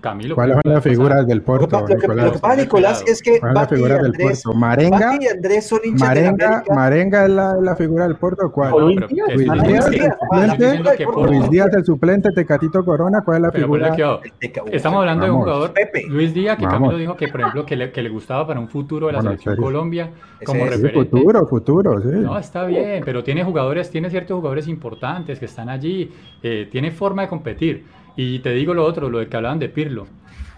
Camilo. 0.00 0.34
¿Cuáles 0.36 0.56
son 0.62 0.72
las 0.72 0.82
figuras 0.84 1.26
del 1.26 1.42
Porto, 1.42 1.80
lo 1.80 1.86
que- 1.86 1.94
Nicolás? 1.96 2.26
lo 2.26 2.32
que 2.32 2.38
pasa, 2.38 2.56
Nicolás, 2.56 3.04
es 3.06 3.22
que 3.22 3.38
¿Cuáles 3.40 3.54
son 3.54 3.54
las 3.62 3.68
figuras 3.68 4.02
del 4.02 4.12
Porto? 4.12 4.52
Marenga, 4.54 5.18
y 5.20 5.26
Andrés 5.26 5.66
son 5.66 5.80
hinchas 5.84 6.14
de 6.14 6.22
Marenga, 6.22 6.46
América. 6.48 6.74
Marenga 6.74 7.24
es 7.24 7.30
la, 7.30 7.54
la 7.56 7.76
figura 7.76 8.06
del 8.06 8.16
Porto. 8.16 8.50
¿Cuál? 8.50 8.70
No, 8.70 8.78
Luis 8.80 9.00
Díaz, 9.08 9.28
Luis. 9.34 9.48
Díaz, 9.68 9.86
el 9.92 10.10
suplente. 10.50 11.04
Luis 11.26 11.50
Díaz, 11.50 11.68
el 11.74 11.84
suplente, 11.84 12.30
Tecatito 12.30 12.84
Corona. 12.84 13.20
¿Cuál 13.24 13.36
es 13.38 13.42
la 13.42 13.52
figura? 13.52 13.96
Estamos 14.72 15.00
hablando 15.00 15.24
de 15.24 15.30
un 15.30 15.38
jugador, 15.40 15.72
Pepe. 15.72 16.04
Luis 16.08 16.32
Díaz, 16.34 16.56
que 16.58 16.64
Vamos. 16.66 16.80
Camilo 16.80 16.98
dijo 16.98 17.16
que, 17.16 17.28
por 17.28 17.40
ejemplo, 17.40 17.66
que 17.66 17.76
le, 17.76 17.90
que 17.92 18.02
le 18.02 18.08
gustaba 18.08 18.46
para 18.46 18.60
un 18.60 18.68
futuro 18.68 19.06
de 19.08 19.12
la 19.14 19.18
Bueno, 19.18 19.30
selección. 19.30 19.56
Colombia 19.56 20.10
como 20.44 20.64
es. 20.66 20.74
Sí, 20.74 20.76
referente. 20.82 21.10
futuro, 21.16 21.46
futuro, 21.46 22.00
sí. 22.00 22.08
No, 22.20 22.38
está 22.38 22.64
bien, 22.66 23.02
pero 23.04 23.22
tiene 23.24 23.42
jugadores, 23.44 23.90
tiene 23.90 24.10
ciertos 24.10 24.36
jugadores 24.36 24.68
importantes 24.68 25.38
que 25.38 25.44
están 25.46 25.68
allí, 25.68 26.10
eh, 26.42 26.68
tiene 26.70 26.90
forma 26.90 27.22
de 27.22 27.28
competir. 27.28 27.84
Y 28.16 28.40
te 28.40 28.50
digo 28.52 28.74
lo 28.74 28.84
otro, 28.84 29.08
lo 29.08 29.18
de 29.18 29.28
que 29.28 29.36
hablaban 29.36 29.58
de 29.58 29.68
Pirlo. 29.68 30.06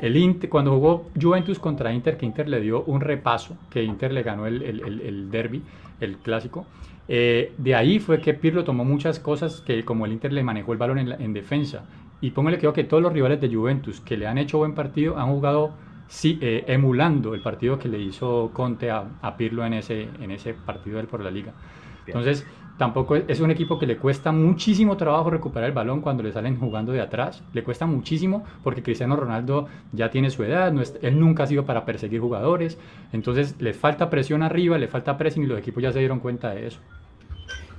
El 0.01 0.17
Inter, 0.17 0.51
cuando 0.51 0.73
jugó 0.73 1.07
Juventus 1.21 1.59
contra 1.59 1.93
Inter, 1.93 2.17
que 2.17 2.27
Inter 2.27 2.49
le 2.49 2.61
dio 2.61 2.83
un 2.85 3.01
repaso, 3.01 3.57
que 3.71 3.83
Inter 3.85 4.13
le 4.13 4.23
ganó 4.23 4.47
el, 4.47 4.63
el, 4.63 4.81
el- 4.81 5.01
el 5.01 5.31
derby, 5.31 5.63
el 6.01 6.17
clásico, 6.17 6.67
eh, 7.09 7.53
de 7.59 7.75
ahí 7.75 7.99
fue 8.01 8.21
que 8.21 8.35
Pirlo 8.35 8.65
tomó 8.65 8.85
muchas 8.85 9.19
cosas 9.21 9.61
que 9.61 9.85
como 9.85 10.07
el 10.07 10.13
Inter 10.13 10.33
le 10.33 10.43
manejó 10.43 10.73
el 10.73 10.79
balón 10.79 10.99
en, 10.99 11.09
la- 11.11 11.17
en 11.17 11.33
defensa. 11.33 11.85
Y 12.23 12.31
póngale 12.33 12.59
que 12.59 12.73
que 12.73 12.85
todos 12.85 13.03
los 13.03 13.13
rivales 13.13 13.41
de 13.43 13.55
Juventus 13.55 14.01
que 14.01 14.17
le 14.17 14.27
han 14.27 14.39
hecho 14.39 14.59
buen 14.59 14.75
partido 14.75 15.19
han 15.19 15.29
jugado 15.31 15.79
sí, 16.07 16.39
eh, 16.43 16.65
emulando 16.69 17.35
el 17.35 17.43
partido 17.43 17.79
que 17.79 17.89
le 17.91 18.01
hizo 18.01 18.53
Conte 18.55 18.91
a, 18.91 19.19
a 19.21 19.37
Pirlo 19.37 19.67
en 19.67 19.75
ese, 19.75 20.15
en 20.23 20.31
ese 20.31 20.55
partido 20.55 20.99
del 20.99 21.09
por 21.09 21.23
la 21.23 21.31
liga. 21.33 21.55
Entonces, 22.07 22.49
tampoco 22.77 23.17
es, 23.17 23.25
es 23.29 23.41
un 23.41 23.51
equipo 23.51 23.79
que 23.79 23.87
le 23.87 23.99
cuesta 23.99 24.33
muchísimo 24.33 24.97
trabajo 24.97 25.31
recuperar 25.31 25.69
el 25.69 25.75
balón 25.75 26.01
cuando 26.01 26.23
le 26.23 26.33
salen 26.33 26.59
jugando 26.59 26.93
de 26.93 27.01
atrás. 27.01 27.45
Le 27.53 27.65
cuesta 27.65 27.87
muchísimo 27.87 28.45
porque 28.63 28.83
Cristiano 28.85 29.17
Ronaldo 29.17 29.69
ya 29.93 30.11
tiene 30.11 30.31
su 30.31 30.45
edad, 30.45 30.73
no 30.73 30.81
es- 30.83 30.99
él 31.03 31.19
nunca 31.21 31.45
ha 31.45 31.47
sido 31.49 31.67
para 31.67 31.85
perseguir 31.85 32.21
jugadores. 32.21 32.79
Entonces, 33.13 33.61
le 33.61 33.75
falta 33.75 34.11
presión 34.11 34.43
arriba, 34.43 34.79
le 34.79 34.89
falta 34.89 35.19
pressing 35.19 35.45
y 35.45 35.47
los 35.47 35.59
equipos 35.59 35.83
ya 35.83 35.93
se 35.93 35.99
dieron 36.01 36.21
cuenta 36.21 36.51
de 36.51 36.67
eso. 36.69 36.81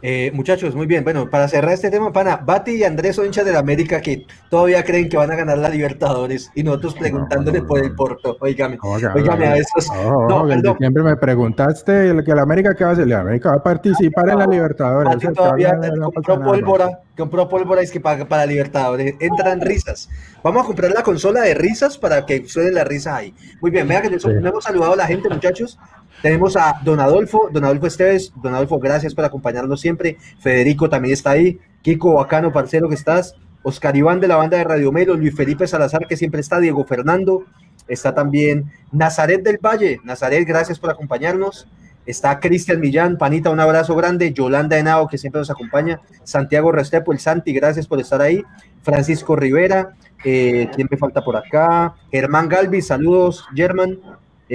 Eh, 0.06 0.32
muchachos, 0.34 0.76
muy 0.76 0.86
bien. 0.86 1.06
Bueno, 1.06 1.30
para 1.30 1.48
cerrar 1.48 1.72
este 1.72 1.89
tema, 1.89 2.12
pana, 2.12 2.36
Bati 2.36 2.72
y 2.72 2.84
Andrés 2.84 3.16
son 3.16 3.26
hinchas 3.26 3.46
de 3.46 3.54
la 3.54 3.60
América 3.60 4.02
que 4.02 4.28
todavía 4.50 4.84
creen 4.84 5.08
que 5.08 5.16
van 5.16 5.32
a 5.32 5.36
ganar 5.38 5.58
la 5.58 5.70
Libertadores 5.70 6.52
y 6.56 6.62
nosotros 6.62 6.96
preguntándole 6.96 7.62
por 7.62 7.80
el 7.80 7.96
Porto. 7.96 8.36
Oígame, 8.42 8.78
oígame 8.82 9.48
a 9.48 9.56
esos. 9.56 9.88
no, 9.88 10.28
no, 10.28 10.76
siempre 10.78 11.04
me 11.04 11.16
preguntaste 11.16 12.22
que 12.26 12.36
la 12.36 12.42
América 12.42 12.76
qué 12.76 12.84
va 12.84 12.89
a 12.89 12.94
hacer. 12.94 13.08
La 13.08 13.22
América 13.22 13.52
va 13.52 13.56
a 13.56 13.63
participar 13.63 14.28
en 14.28 14.39
la 14.39 14.46
Libertadores. 14.46 15.13
Bati 15.13 15.28
todavía 15.34 15.80
compró 16.13 16.42
pólvora, 16.42 17.00
compró 17.16 17.48
pólvora 17.48 17.82
es 17.82 17.89
que 17.89 18.02
paga 18.02 18.26
para 18.26 18.46
Libertadores. 18.46 19.16
Entran 19.22 19.62
risas. 19.62 20.10
Vamos 20.44 20.63
a 20.63 20.68
comprar 20.68 20.92
la 20.92 21.04
consola 21.04 21.39
de 21.44 21.54
risas 21.54 21.98
para 21.98 22.26
que 22.26 22.46
suene 22.46 22.72
la 22.72 22.84
risa 22.84 23.16
ahí. 23.16 23.34
Muy 23.62 23.72
bien, 23.72 23.88
vea 23.88 24.02
que 24.02 24.10
no 24.10 24.50
hemos 24.50 24.66
saludado 24.66 24.92
a 24.92 24.98
la 24.98 25.08
gente, 25.08 25.30
muchachos. 25.30 25.80
Tenemos 26.24 26.56
a 26.56 26.80
Don 26.86 27.02
Adolfo, 27.02 27.50
Don 27.52 27.66
Adolfo 27.66 27.86
Esteves. 27.86 28.32
Don 28.42 28.56
Adolfo, 28.56 28.80
gracias 28.80 29.14
por 29.14 29.26
acompañarnos 29.26 29.82
siempre. 29.82 30.18
Federico 30.40 30.90
también 30.90 31.14
está 31.14 31.32
ahí. 31.32 31.60
Kiko 31.82 32.14
Bacano, 32.14 32.54
parcero, 32.54 32.88
que 32.88 32.96
estás. 32.96 33.36
Oscar 33.62 33.98
Iván 33.98 34.22
de 34.22 34.30
la 34.30 34.38
banda 34.38 34.56
de 34.56 34.64
Radio 34.64 34.94
Melo. 34.94 35.16
Luis 35.16 35.36
Felipe 35.36 35.68
Salazar, 35.68 36.08
que 36.08 36.16
siempre 36.16 36.40
está. 36.40 36.62
Diego 36.62 36.86
Fernando. 36.86 37.44
Está 37.90 38.16
también 38.16 38.72
Nazaret 38.94 39.44
del 39.44 39.58
Valle. 39.58 40.00
Nazaret, 40.06 40.48
gracias 40.48 40.80
por 40.80 40.90
acompañarnos. 40.90 41.68
Está 42.06 42.40
Cristian 42.40 42.80
Millán, 42.80 43.18
Panita, 43.18 43.50
un 43.50 43.60
abrazo 43.60 43.94
grande. 43.94 44.32
Yolanda 44.32 44.78
Henao, 44.78 45.10
que 45.10 45.18
siempre 45.18 45.40
nos 45.40 45.50
acompaña. 45.50 46.00
Santiago 46.24 46.72
Restepo, 46.72 47.12
el 47.12 47.20
Santi, 47.20 47.52
gracias 47.52 47.86
por 47.86 48.00
estar 48.00 48.22
ahí. 48.22 48.46
Francisco 48.82 49.36
Rivera, 49.36 49.96
eh, 50.24 50.70
¿quién 50.74 50.88
me 50.90 50.96
falta 50.98 51.22
por 51.22 51.36
acá? 51.36 51.96
Germán 52.12 52.48
Galvi, 52.48 52.82
saludos, 52.82 53.46
Germán. 53.54 54.00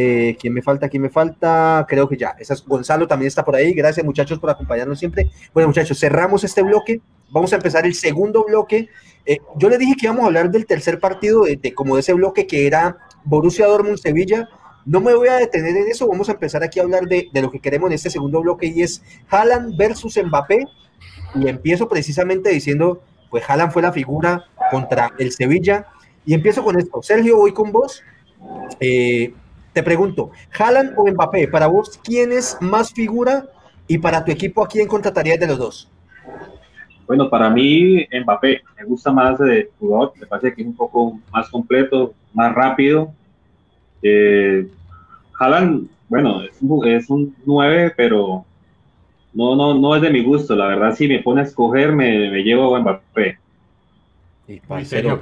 Eh, 0.00 0.36
¿Quién 0.40 0.54
me 0.54 0.62
falta? 0.62 0.88
¿Quién 0.88 1.02
me 1.02 1.10
falta? 1.10 1.84
Creo 1.88 2.08
que 2.08 2.16
ya. 2.16 2.36
Esas, 2.38 2.64
Gonzalo 2.64 3.08
también 3.08 3.26
está 3.26 3.44
por 3.44 3.56
ahí. 3.56 3.72
Gracias, 3.72 4.06
muchachos, 4.06 4.38
por 4.38 4.48
acompañarnos 4.48 4.96
siempre. 4.96 5.28
Bueno, 5.52 5.66
muchachos, 5.70 5.98
cerramos 5.98 6.44
este 6.44 6.62
bloque. 6.62 7.00
Vamos 7.30 7.52
a 7.52 7.56
empezar 7.56 7.84
el 7.84 7.96
segundo 7.96 8.44
bloque. 8.44 8.90
Eh, 9.26 9.38
yo 9.56 9.68
le 9.68 9.76
dije 9.76 9.96
que 9.98 10.06
íbamos 10.06 10.22
a 10.22 10.26
hablar 10.26 10.52
del 10.52 10.66
tercer 10.66 11.00
partido, 11.00 11.42
de, 11.42 11.74
como 11.74 11.96
de 11.96 12.02
ese 12.02 12.12
bloque 12.12 12.46
que 12.46 12.68
era 12.68 12.96
Borussia 13.24 13.66
Dortmund-Sevilla. 13.66 14.48
No 14.86 15.00
me 15.00 15.12
voy 15.16 15.26
a 15.26 15.34
detener 15.34 15.76
en 15.76 15.88
eso. 15.88 16.06
Vamos 16.06 16.28
a 16.28 16.32
empezar 16.34 16.62
aquí 16.62 16.78
a 16.78 16.84
hablar 16.84 17.06
de, 17.06 17.26
de 17.32 17.42
lo 17.42 17.50
que 17.50 17.58
queremos 17.58 17.88
en 17.88 17.94
este 17.94 18.08
segundo 18.08 18.40
bloque 18.40 18.66
y 18.66 18.82
es 18.82 19.02
Haaland 19.28 19.76
versus 19.76 20.16
Mbappé. 20.16 20.64
Y 21.34 21.48
empiezo 21.48 21.88
precisamente 21.88 22.50
diciendo, 22.50 23.02
pues 23.30 23.42
Haaland 23.50 23.72
fue 23.72 23.82
la 23.82 23.90
figura 23.90 24.44
contra 24.70 25.10
el 25.18 25.32
Sevilla. 25.32 25.88
Y 26.24 26.34
empiezo 26.34 26.62
con 26.62 26.78
esto. 26.78 27.02
Sergio, 27.02 27.38
voy 27.38 27.52
con 27.52 27.72
vos. 27.72 28.04
Eh, 28.78 29.34
te 29.78 29.84
pregunto, 29.84 30.32
¿Haaland 30.58 30.94
o 30.96 31.06
Mbappé? 31.06 31.46
Para 31.46 31.68
vos, 31.68 32.00
¿quién 32.02 32.32
es 32.32 32.58
más 32.60 32.92
figura? 32.92 33.44
Y 33.86 33.98
para 33.98 34.24
tu 34.24 34.32
equipo, 34.32 34.64
¿a 34.64 34.66
quién 34.66 34.88
contratarías 34.88 35.38
de 35.38 35.46
los 35.46 35.56
dos? 35.56 35.88
Bueno, 37.06 37.30
para 37.30 37.48
mí, 37.48 38.04
Mbappé. 38.24 38.62
Me 38.76 38.84
gusta 38.84 39.12
más 39.12 39.38
de 39.38 39.70
jugador. 39.78 40.14
Me 40.18 40.26
parece 40.26 40.52
que 40.52 40.62
es 40.62 40.66
un 40.66 40.74
poco 40.74 41.20
más 41.32 41.48
completo, 41.48 42.12
más 42.34 42.52
rápido. 42.56 43.12
Eh, 44.02 44.66
bueno, 46.08 46.42
es 46.42 47.08
un, 47.08 47.36
9, 47.46 47.94
pero 47.96 48.44
no, 49.32 49.54
no, 49.54 49.74
no 49.74 49.94
es 49.94 50.02
de 50.02 50.10
mi 50.10 50.24
gusto. 50.24 50.56
La 50.56 50.66
verdad, 50.66 50.92
si 50.96 51.06
me 51.06 51.20
pone 51.20 51.42
a 51.42 51.44
escoger, 51.44 51.92
me, 51.92 52.32
me 52.32 52.42
llevo 52.42 52.74
a 52.74 52.80
Mbappé. 52.80 53.38
Sergio, 54.86 55.18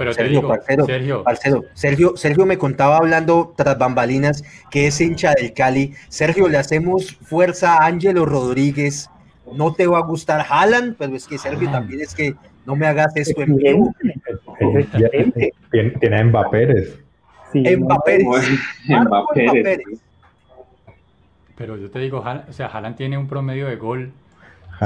Sergio, 1.73 2.15
Sergio, 2.15 2.45
me 2.45 2.57
contaba 2.57 2.95
hablando 2.97 3.53
tras 3.57 3.77
bambalinas 3.77 4.41
que 4.71 4.87
es 4.87 5.01
hincha 5.01 5.33
del 5.33 5.53
Cali. 5.53 5.93
Sergio, 6.07 6.47
le 6.47 6.57
hacemos 6.57 7.17
fuerza 7.17 7.75
a 7.75 7.87
Ángelo 7.87 8.25
Rodríguez. 8.25 9.09
No 9.53 9.73
te 9.73 9.85
va 9.85 9.97
a 9.97 10.03
gustar 10.03 10.45
Haaland, 10.49 10.95
pero 10.97 11.13
es 11.13 11.27
que 11.27 11.37
Sergio 11.37 11.69
también 11.69 11.99
es 12.01 12.15
que 12.15 12.35
no 12.65 12.77
me 12.77 12.87
hagas 12.87 13.17
esto 13.17 13.41
en 13.41 13.57
vivo. 13.57 13.93
Tiene 15.99 16.23
Mbappé. 16.23 16.93
Sí, 17.51 17.63
Mbappé. 17.75 18.25
Pero 21.57 21.75
yo 21.75 21.91
te 21.91 21.99
digo, 21.99 22.23
o 22.47 22.53
sea, 22.53 22.67
Haaland 22.67 22.95
tiene 22.95 23.17
un 23.17 23.27
promedio 23.27 23.67
de 23.67 23.75
gol 23.75 24.13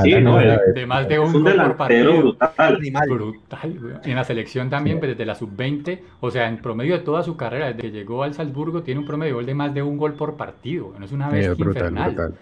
Sí, 0.04 0.15
no, 0.21 0.38
de, 0.38 0.86
más 0.86 1.08
de 1.08 1.19
un, 1.19 1.43
gol 1.43 1.56
por 1.56 1.77
partido. 1.77 2.17
Brutal. 2.17 2.77
brutal 3.08 4.01
en 4.04 4.15
la 4.15 4.23
selección 4.23 4.69
también, 4.69 4.99
pues, 4.99 5.12
desde 5.12 5.25
la 5.25 5.36
sub-20, 5.36 5.99
o 6.21 6.32
sea, 6.32 6.47
en 6.47 6.58
promedio 6.58 6.97
de 6.97 7.04
toda 7.04 7.23
su 7.23 7.36
carrera, 7.36 7.67
desde 7.67 7.82
que 7.82 7.91
llegó 7.91 8.23
al 8.23 8.34
Salzburgo, 8.34 8.84
tiene 8.84 9.01
un 9.01 9.06
promedio 9.06 9.32
de 9.32 9.36
gol 9.36 9.45
de 9.45 9.54
más 9.54 9.73
de 9.73 9.82
un 9.82 9.97
gol 9.97 10.13
por 10.13 10.38
partido. 10.38 10.93
No 10.97 11.06
es 11.06 11.12
una 11.12 11.30
bestia 11.30 11.65
infernal. 11.65 12.34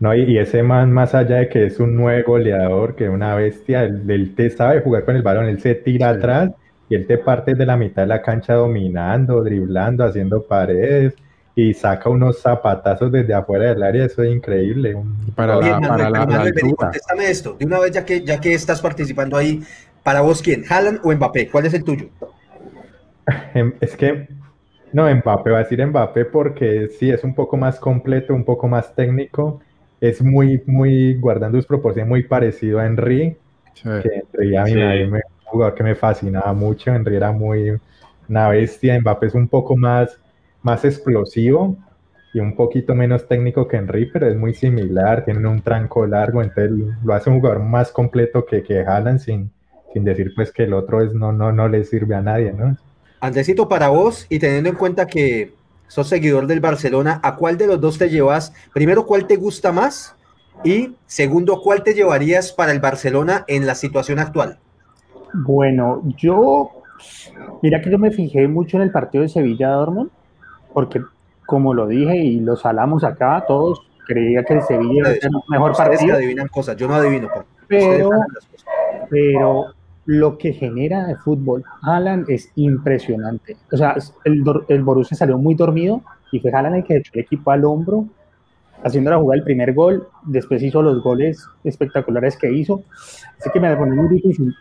No, 0.00 0.12
y, 0.14 0.36
ese 0.36 0.64
man, 0.64 0.90
más 0.90 1.14
allá 1.14 1.36
de 1.36 1.48
que 1.48 1.66
es 1.66 1.78
un 1.78 1.94
nuevo 1.94 2.32
goleador, 2.32 2.96
que 2.96 3.08
una 3.08 3.36
bestia, 3.36 3.84
él, 3.84 4.34
te 4.34 4.50
sabe 4.50 4.80
jugar 4.80 5.04
con 5.04 5.14
el 5.14 5.22
balón, 5.22 5.46
él 5.46 5.60
se 5.60 5.76
tira 5.76 6.10
atrás 6.10 6.50
y 6.88 6.96
él 6.96 7.06
te 7.06 7.18
parte 7.18 7.54
de 7.54 7.64
la 7.64 7.76
mitad 7.76 8.02
de 8.02 8.08
la 8.08 8.20
cancha 8.20 8.54
dominando, 8.54 9.44
driblando, 9.44 10.04
haciendo 10.04 10.42
paredes 10.42 11.14
y 11.54 11.74
saca 11.74 12.08
unos 12.08 12.40
zapatazos 12.40 13.12
desde 13.12 13.34
afuera 13.34 13.68
del 13.68 13.82
área, 13.82 14.06
eso 14.06 14.22
es 14.22 14.34
increíble. 14.34 14.96
Para 15.34 15.56
la, 15.56 15.80
para 15.80 16.10
la, 16.10 16.26
contéstame 16.76 17.30
esto, 17.30 17.56
de 17.58 17.66
una 17.66 17.80
vez 17.80 17.92
ya 17.92 18.04
que, 18.04 18.24
ya 18.24 18.40
que 18.40 18.54
estás 18.54 18.80
participando 18.80 19.36
ahí, 19.36 19.62
para 20.02 20.22
vos 20.22 20.40
quién, 20.40 20.64
Haaland 20.68 21.00
o 21.04 21.12
Mbappé, 21.12 21.48
¿cuál 21.50 21.66
es 21.66 21.74
el 21.74 21.84
tuyo? 21.84 22.08
Em, 23.54 23.74
es 23.80 23.94
que, 23.96 24.28
no, 24.92 25.14
Mbappé, 25.14 25.50
va 25.50 25.58
a 25.58 25.62
decir 25.62 25.86
Mbappé 25.86 26.24
porque 26.24 26.88
sí, 26.98 27.10
es 27.10 27.22
un 27.22 27.34
poco 27.34 27.56
más 27.56 27.78
completo, 27.78 28.34
un 28.34 28.44
poco 28.44 28.66
más 28.66 28.94
técnico, 28.94 29.60
es 30.00 30.22
muy, 30.22 30.62
muy, 30.66 31.14
guardando 31.14 31.58
sus 31.58 31.66
proporciones, 31.66 32.08
muy 32.08 32.24
parecido 32.24 32.80
a 32.80 32.86
Henry, 32.86 33.36
que 33.74 34.22
Henry 34.32 34.56
a 34.56 34.64
mí, 34.64 34.74
me, 34.74 35.18
un 35.18 35.22
jugador 35.44 35.74
que 35.74 35.84
me 35.84 35.94
fascinaba 35.94 36.52
mucho, 36.52 36.92
Henry 36.92 37.16
era 37.16 37.30
muy 37.30 37.78
una 38.28 38.48
bestia, 38.48 38.98
Mbappé 38.98 39.26
es 39.26 39.34
un 39.34 39.46
poco 39.46 39.76
más 39.76 40.18
más 40.62 40.84
explosivo 40.84 41.76
y 42.34 42.40
un 42.40 42.56
poquito 42.56 42.94
menos 42.94 43.28
técnico 43.28 43.68
que 43.68 43.76
Henry, 43.76 44.06
pero 44.06 44.28
es 44.28 44.36
muy 44.36 44.54
similar, 44.54 45.24
tienen 45.24 45.46
un 45.46 45.60
tranco 45.60 46.06
largo, 46.06 46.42
entonces 46.42 46.72
lo 47.04 47.14
hace 47.14 47.28
un 47.28 47.40
jugador 47.40 47.62
más 47.62 47.92
completo 47.92 48.46
que, 48.46 48.62
que 48.62 48.80
Haaland 48.80 49.18
sin, 49.18 49.50
sin 49.92 50.04
decir 50.04 50.32
pues 50.34 50.50
que 50.50 50.64
el 50.64 50.72
otro 50.72 51.02
es, 51.02 51.12
no, 51.12 51.32
no, 51.32 51.52
no 51.52 51.68
le 51.68 51.84
sirve 51.84 52.14
a 52.14 52.22
nadie, 52.22 52.52
¿no? 52.52 52.76
Andresito, 53.20 53.68
para 53.68 53.88
vos 53.88 54.26
y 54.30 54.38
teniendo 54.38 54.70
en 54.70 54.76
cuenta 54.76 55.06
que 55.06 55.52
sos 55.88 56.08
seguidor 56.08 56.46
del 56.46 56.60
Barcelona, 56.60 57.20
¿a 57.22 57.36
cuál 57.36 57.58
de 57.58 57.66
los 57.66 57.80
dos 57.80 57.98
te 57.98 58.08
llevas? 58.08 58.52
Primero, 58.72 59.04
¿cuál 59.04 59.26
te 59.26 59.36
gusta 59.36 59.70
más? 59.72 60.16
Y 60.64 60.94
segundo, 61.06 61.60
¿cuál 61.62 61.82
te 61.82 61.94
llevarías 61.94 62.52
para 62.52 62.72
el 62.72 62.80
Barcelona 62.80 63.44
en 63.46 63.66
la 63.66 63.74
situación 63.74 64.18
actual? 64.18 64.58
Bueno, 65.34 66.02
yo, 66.16 66.70
mira 67.62 67.80
que 67.80 67.90
yo 67.90 67.98
me 67.98 68.10
fijé 68.10 68.48
mucho 68.48 68.76
en 68.78 68.84
el 68.84 68.90
partido 68.90 69.22
de 69.22 69.28
Sevilla-Dortmund 69.28 70.10
porque 70.72 71.02
como 71.46 71.74
lo 71.74 71.86
dije 71.86 72.16
y 72.16 72.40
lo 72.40 72.56
salamos 72.56 73.04
acá, 73.04 73.44
todos 73.46 73.82
creía 74.06 74.44
que 74.44 74.54
el 74.54 74.62
Sevilla 74.62 75.10
era 75.10 75.10
el 75.10 75.30
mejor 75.48 75.76
partido. 75.76 76.16
adivinan 76.16 76.48
cosas, 76.48 76.76
yo 76.76 76.88
no 76.88 76.94
adivino. 76.94 77.28
Pero, 77.68 78.10
pero 79.10 79.66
lo 80.06 80.38
que 80.38 80.52
genera 80.52 81.10
el 81.10 81.16
fútbol, 81.16 81.64
Alan, 81.82 82.24
es 82.28 82.50
impresionante. 82.56 83.56
O 83.72 83.76
sea, 83.76 83.94
el, 84.24 84.44
el 84.68 84.82
Borussia 84.82 85.16
salió 85.16 85.38
muy 85.38 85.54
dormido 85.54 86.02
y 86.32 86.40
fue 86.40 86.50
Alan 86.52 86.74
el 86.74 86.84
que 86.84 86.96
echó 86.96 87.12
el 87.14 87.20
equipo 87.20 87.50
al 87.50 87.64
hombro, 87.64 88.06
haciendo 88.84 89.10
la 89.10 89.18
jugada 89.18 89.36
del 89.36 89.44
primer 89.44 89.72
gol, 89.74 90.08
después 90.24 90.62
hizo 90.62 90.82
los 90.82 91.02
goles 91.02 91.46
espectaculares 91.64 92.36
que 92.36 92.52
hizo. 92.52 92.82
Así 93.38 93.50
que 93.52 93.60
me 93.60 93.76
pone 93.76 93.94
muy 93.94 94.08
difícil. 94.08 94.54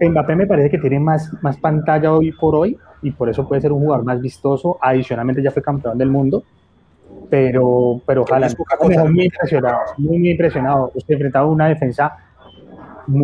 Mbappé 0.00 0.36
me 0.36 0.46
parece 0.46 0.70
que 0.70 0.78
tiene 0.78 1.00
más, 1.00 1.32
más 1.42 1.56
pantalla 1.58 2.12
hoy 2.12 2.30
por 2.32 2.54
hoy, 2.54 2.78
y 3.02 3.10
por 3.10 3.28
eso 3.28 3.46
puede 3.46 3.60
ser 3.60 3.72
un 3.72 3.80
jugador 3.80 4.04
más 4.04 4.20
vistoso. 4.20 4.78
Adicionalmente 4.80 5.42
ya 5.42 5.50
fue 5.50 5.62
campeón 5.62 5.98
del 5.98 6.10
mundo, 6.10 6.42
pero, 7.30 8.00
pero 8.06 8.22
ojalá, 8.22 8.48
muy 9.08 9.24
impresionado, 9.24 9.78
muy, 9.98 10.18
muy 10.18 10.30
impresionado. 10.30 10.92
Usted 10.94 11.14
enfrentaba 11.14 11.46
una 11.46 11.68
defensa 11.68 12.16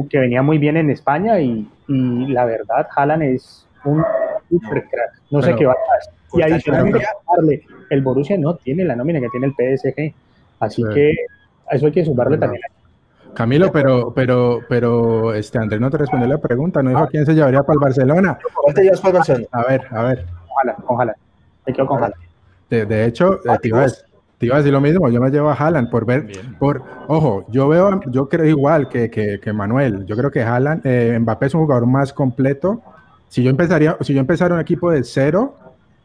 que 0.08 0.18
venía 0.18 0.42
muy 0.42 0.58
bien 0.58 0.76
en 0.76 0.90
España 0.90 1.40
y, 1.40 1.68
y 1.88 2.26
la 2.28 2.44
verdad, 2.44 2.86
Haaland 2.94 3.22
es 3.22 3.66
un 3.84 4.02
super 4.48 4.84
crack. 4.84 5.20
No 5.30 5.42
sé 5.42 5.54
qué 5.54 5.66
va 5.66 5.72
a 5.72 5.96
hacer. 5.98 6.14
Y 6.32 6.42
adicionalmente, 6.42 7.06
el 7.90 8.02
Borussia 8.02 8.36
no 8.38 8.56
tiene 8.56 8.84
la 8.84 8.96
nómina 8.96 9.20
que 9.20 9.28
tiene 9.28 9.46
el 9.46 9.52
PSG. 9.52 10.14
Así 10.60 10.82
que 10.94 11.14
eso 11.70 11.86
hay 11.86 11.92
que 11.92 12.04
sumarle 12.04 12.38
también 12.38 12.62
Camilo, 13.34 13.72
pero, 13.72 14.12
pero, 14.14 14.60
pero, 14.68 15.34
este 15.34 15.58
Andrés 15.58 15.80
no 15.80 15.90
te 15.90 15.98
respondió 15.98 16.28
la 16.28 16.38
pregunta, 16.38 16.82
no 16.82 16.90
dijo 16.90 17.02
ah. 17.02 17.08
quién 17.10 17.26
se 17.26 17.34
llevaría 17.34 17.62
para 17.62 17.74
el 17.74 17.80
Barcelona. 17.80 18.38
¿Cuál 18.54 18.74
te 18.74 18.82
llevas 18.82 19.00
para 19.00 19.10
el 19.10 19.16
Barcelona? 19.18 19.48
A 19.52 19.64
ver, 19.64 19.82
a 19.90 20.02
ver. 20.02 20.26
Ojalá, 20.48 20.76
ojalá. 20.86 21.16
Quedo 21.66 21.86
con 21.86 22.02
Haaland. 22.02 22.14
De, 22.70 23.04
hecho, 23.04 23.34
eh, 23.44 23.58
te, 23.60 23.68
iba 23.68 23.82
a, 23.82 24.58
decir 24.58 24.72
lo 24.72 24.80
mismo, 24.80 25.08
yo 25.08 25.20
me 25.20 25.30
llevo 25.30 25.48
a 25.48 25.54
Haaland 25.54 25.90
por 25.90 26.04
ver, 26.04 26.26
por, 26.58 26.82
ojo, 27.06 27.44
yo 27.50 27.68
veo, 27.68 28.00
yo 28.06 28.28
creo 28.28 28.46
igual 28.46 28.88
que, 28.88 29.10
que, 29.10 29.38
que 29.40 29.52
Manuel, 29.52 30.04
yo 30.06 30.16
creo 30.16 30.30
que 30.30 30.42
Haaland, 30.42 30.84
eh, 30.84 31.16
Mbappé 31.20 31.46
es 31.46 31.54
un 31.54 31.62
jugador 31.62 31.86
más 31.86 32.12
completo. 32.12 32.82
Si 33.28 33.42
yo 33.42 33.50
empezaría, 33.50 33.96
si 34.00 34.12
yo 34.12 34.20
empezara 34.20 34.54
un 34.54 34.60
equipo 34.60 34.90
de 34.90 35.04
cero, 35.04 35.56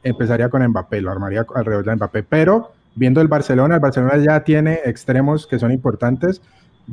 empezaría 0.03 0.49
con 0.49 0.65
Mbappé, 0.67 1.01
lo 1.01 1.11
armaría 1.11 1.45
alrededor 1.55 1.85
de 1.85 1.95
Mbappé, 1.95 2.23
pero 2.23 2.71
viendo 2.95 3.21
el 3.21 3.27
Barcelona, 3.27 3.75
el 3.75 3.81
Barcelona 3.81 4.17
ya 4.17 4.43
tiene 4.43 4.79
extremos 4.85 5.47
que 5.47 5.57
son 5.57 5.71
importantes 5.71 6.41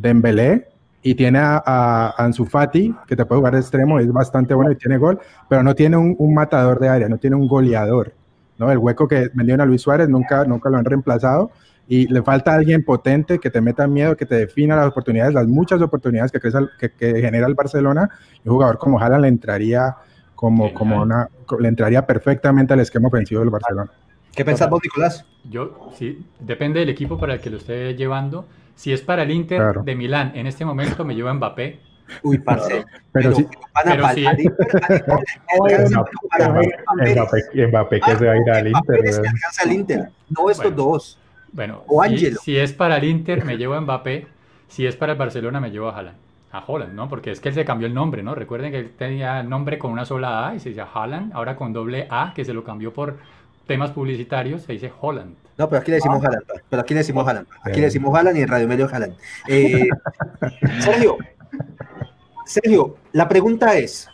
Dembélé, 0.00 0.68
y 1.02 1.14
tiene 1.14 1.38
a, 1.38 1.62
a 1.64 2.24
Ansu 2.24 2.46
Fati, 2.46 2.92
que 3.06 3.14
te 3.14 3.24
puede 3.24 3.38
jugar 3.38 3.54
de 3.54 3.60
extremo, 3.60 4.00
es 4.00 4.12
bastante 4.12 4.54
bueno 4.54 4.72
y 4.72 4.76
tiene 4.76 4.98
gol, 4.98 5.20
pero 5.48 5.62
no 5.62 5.74
tiene 5.74 5.96
un, 5.96 6.16
un 6.18 6.34
matador 6.34 6.80
de 6.80 6.88
área, 6.88 7.08
no 7.08 7.18
tiene 7.18 7.36
un 7.36 7.46
goleador. 7.46 8.12
¿no? 8.58 8.72
El 8.72 8.78
hueco 8.78 9.06
que 9.06 9.30
vendieron 9.32 9.60
a 9.60 9.66
Luis 9.66 9.82
Suárez 9.82 10.08
nunca, 10.08 10.44
nunca 10.44 10.68
lo 10.68 10.78
han 10.78 10.84
reemplazado 10.84 11.52
y 11.86 12.08
le 12.08 12.22
falta 12.22 12.54
alguien 12.54 12.84
potente 12.84 13.38
que 13.38 13.50
te 13.50 13.60
meta 13.60 13.86
miedo, 13.86 14.16
que 14.16 14.26
te 14.26 14.34
defina 14.34 14.74
las 14.74 14.88
oportunidades, 14.88 15.32
las 15.32 15.46
muchas 15.46 15.80
oportunidades 15.80 16.32
que, 16.32 16.40
crece, 16.40 16.58
que, 16.78 16.90
que 16.90 17.20
genera 17.20 17.46
el 17.46 17.54
Barcelona. 17.54 18.10
Y 18.44 18.48
un 18.48 18.54
jugador 18.54 18.78
como 18.78 18.98
Haaland 18.98 19.22
le 19.22 19.28
entraría 19.28 19.94
como, 20.34 20.74
como 20.74 21.02
una, 21.02 21.28
le 21.58 21.68
entraría 21.68 22.04
perfectamente 22.04 22.72
al 22.72 22.80
esquema 22.80 23.08
ofensivo 23.08 23.40
del 23.40 23.50
Barcelona. 23.50 23.90
¿Qué 24.34 24.44
pensás 24.44 24.68
vos, 24.68 24.80
Nicolás? 24.82 25.24
Yo, 25.48 25.90
sí, 25.96 26.26
depende 26.40 26.80
del 26.80 26.88
equipo 26.88 27.16
para 27.16 27.34
el 27.34 27.40
que 27.40 27.50
lo 27.50 27.58
esté 27.58 27.94
llevando. 27.94 28.46
Si 28.76 28.92
es 28.92 29.02
para 29.02 29.22
el 29.24 29.30
Inter 29.32 29.58
Claro. 29.58 29.82
de 29.82 29.94
Milán, 29.96 30.32
en 30.34 30.46
este 30.46 30.64
momento 30.64 31.04
me 31.04 31.14
lleva 31.14 31.34
Mbappé. 31.34 31.80
Uy, 32.22 32.38
parce. 32.38 32.84
Pero 33.10 33.34
sí- 33.34 33.46
van 33.74 33.88
a 33.88 33.92
pero 33.92 34.08
sí. 34.10 34.24
pero 35.66 35.86
para 36.28 36.48
Mbappé. 37.68 38.00
Que 38.00 38.16
se 38.16 38.26
va 38.26 38.32
a 38.32 38.36
ir 38.36 38.50
al 38.50 38.68
Inter. 38.68 39.04
es 39.04 39.18
que 39.18 39.28
alcanza 39.28 39.62
al 39.64 39.72
Inter, 39.72 40.08
no 40.30 40.50
estos 40.50 40.66
Bueno. 40.74 40.76
dos. 40.76 41.18
Bueno, 41.52 41.82
O 41.88 42.04
si, 42.04 42.32
si 42.34 42.56
es 42.56 42.72
para 42.72 42.98
el 42.98 43.04
Inter, 43.04 43.44
me 43.44 43.56
llevo 43.56 43.74
a 43.74 43.80
Mbappé. 43.80 44.26
Si 44.68 44.86
es 44.86 44.94
para 44.96 45.12
el 45.12 45.18
Barcelona, 45.18 45.58
me 45.60 45.70
llevo 45.70 45.88
a 45.88 45.96
Haaland. 45.96 46.16
A 46.52 46.62
Holland, 46.66 46.92
¿no? 46.94 47.08
Porque 47.08 47.30
es 47.32 47.40
que 47.40 47.48
él 47.48 47.54
se 47.54 47.64
cambió 47.64 47.86
el 47.86 47.94
nombre, 47.94 48.22
¿no? 48.22 48.34
Recuerden 48.34 48.70
que 48.72 48.78
él 48.78 48.90
tenía 48.96 49.40
el 49.40 49.48
nombre 49.48 49.78
con 49.78 49.90
una 49.90 50.04
sola 50.04 50.48
A 50.48 50.54
y 50.54 50.60
se 50.60 50.70
decía 50.70 50.86
Haaland, 50.92 51.32
ahora 51.34 51.56
con 51.56 51.72
doble 51.72 52.06
A, 52.10 52.32
que 52.34 52.44
se 52.44 52.52
lo 52.54 52.62
cambió 52.64 52.92
por 52.92 53.18
temas 53.66 53.90
publicitarios, 53.90 54.62
se 54.62 54.72
dice 54.72 54.92
Holland. 55.00 55.34
No, 55.58 55.68
pero 55.68 55.80
aquí 55.80 55.90
le 55.90 55.96
decimos 55.96 56.22
Haaland, 56.24 56.46
pa. 56.46 56.54
pero 56.68 56.82
aquí 56.82 56.92
le 56.94 56.98
decimos 57.00 57.26
Haaland. 57.26 57.46
Aquí 57.62 57.74
Sí. 57.74 57.80
le 57.80 57.86
decimos 57.86 58.14
Haaland 58.14 58.36
y 58.36 58.42
en 58.42 58.48
Radio 58.48 58.68
Medio 58.68 58.88
Haaland. 58.92 59.14
Eh, 59.48 59.88
Sergio, 60.80 61.16
Sergio, 62.44 62.96
la 63.12 63.28
pregunta 63.28 63.76
es, 63.76 64.08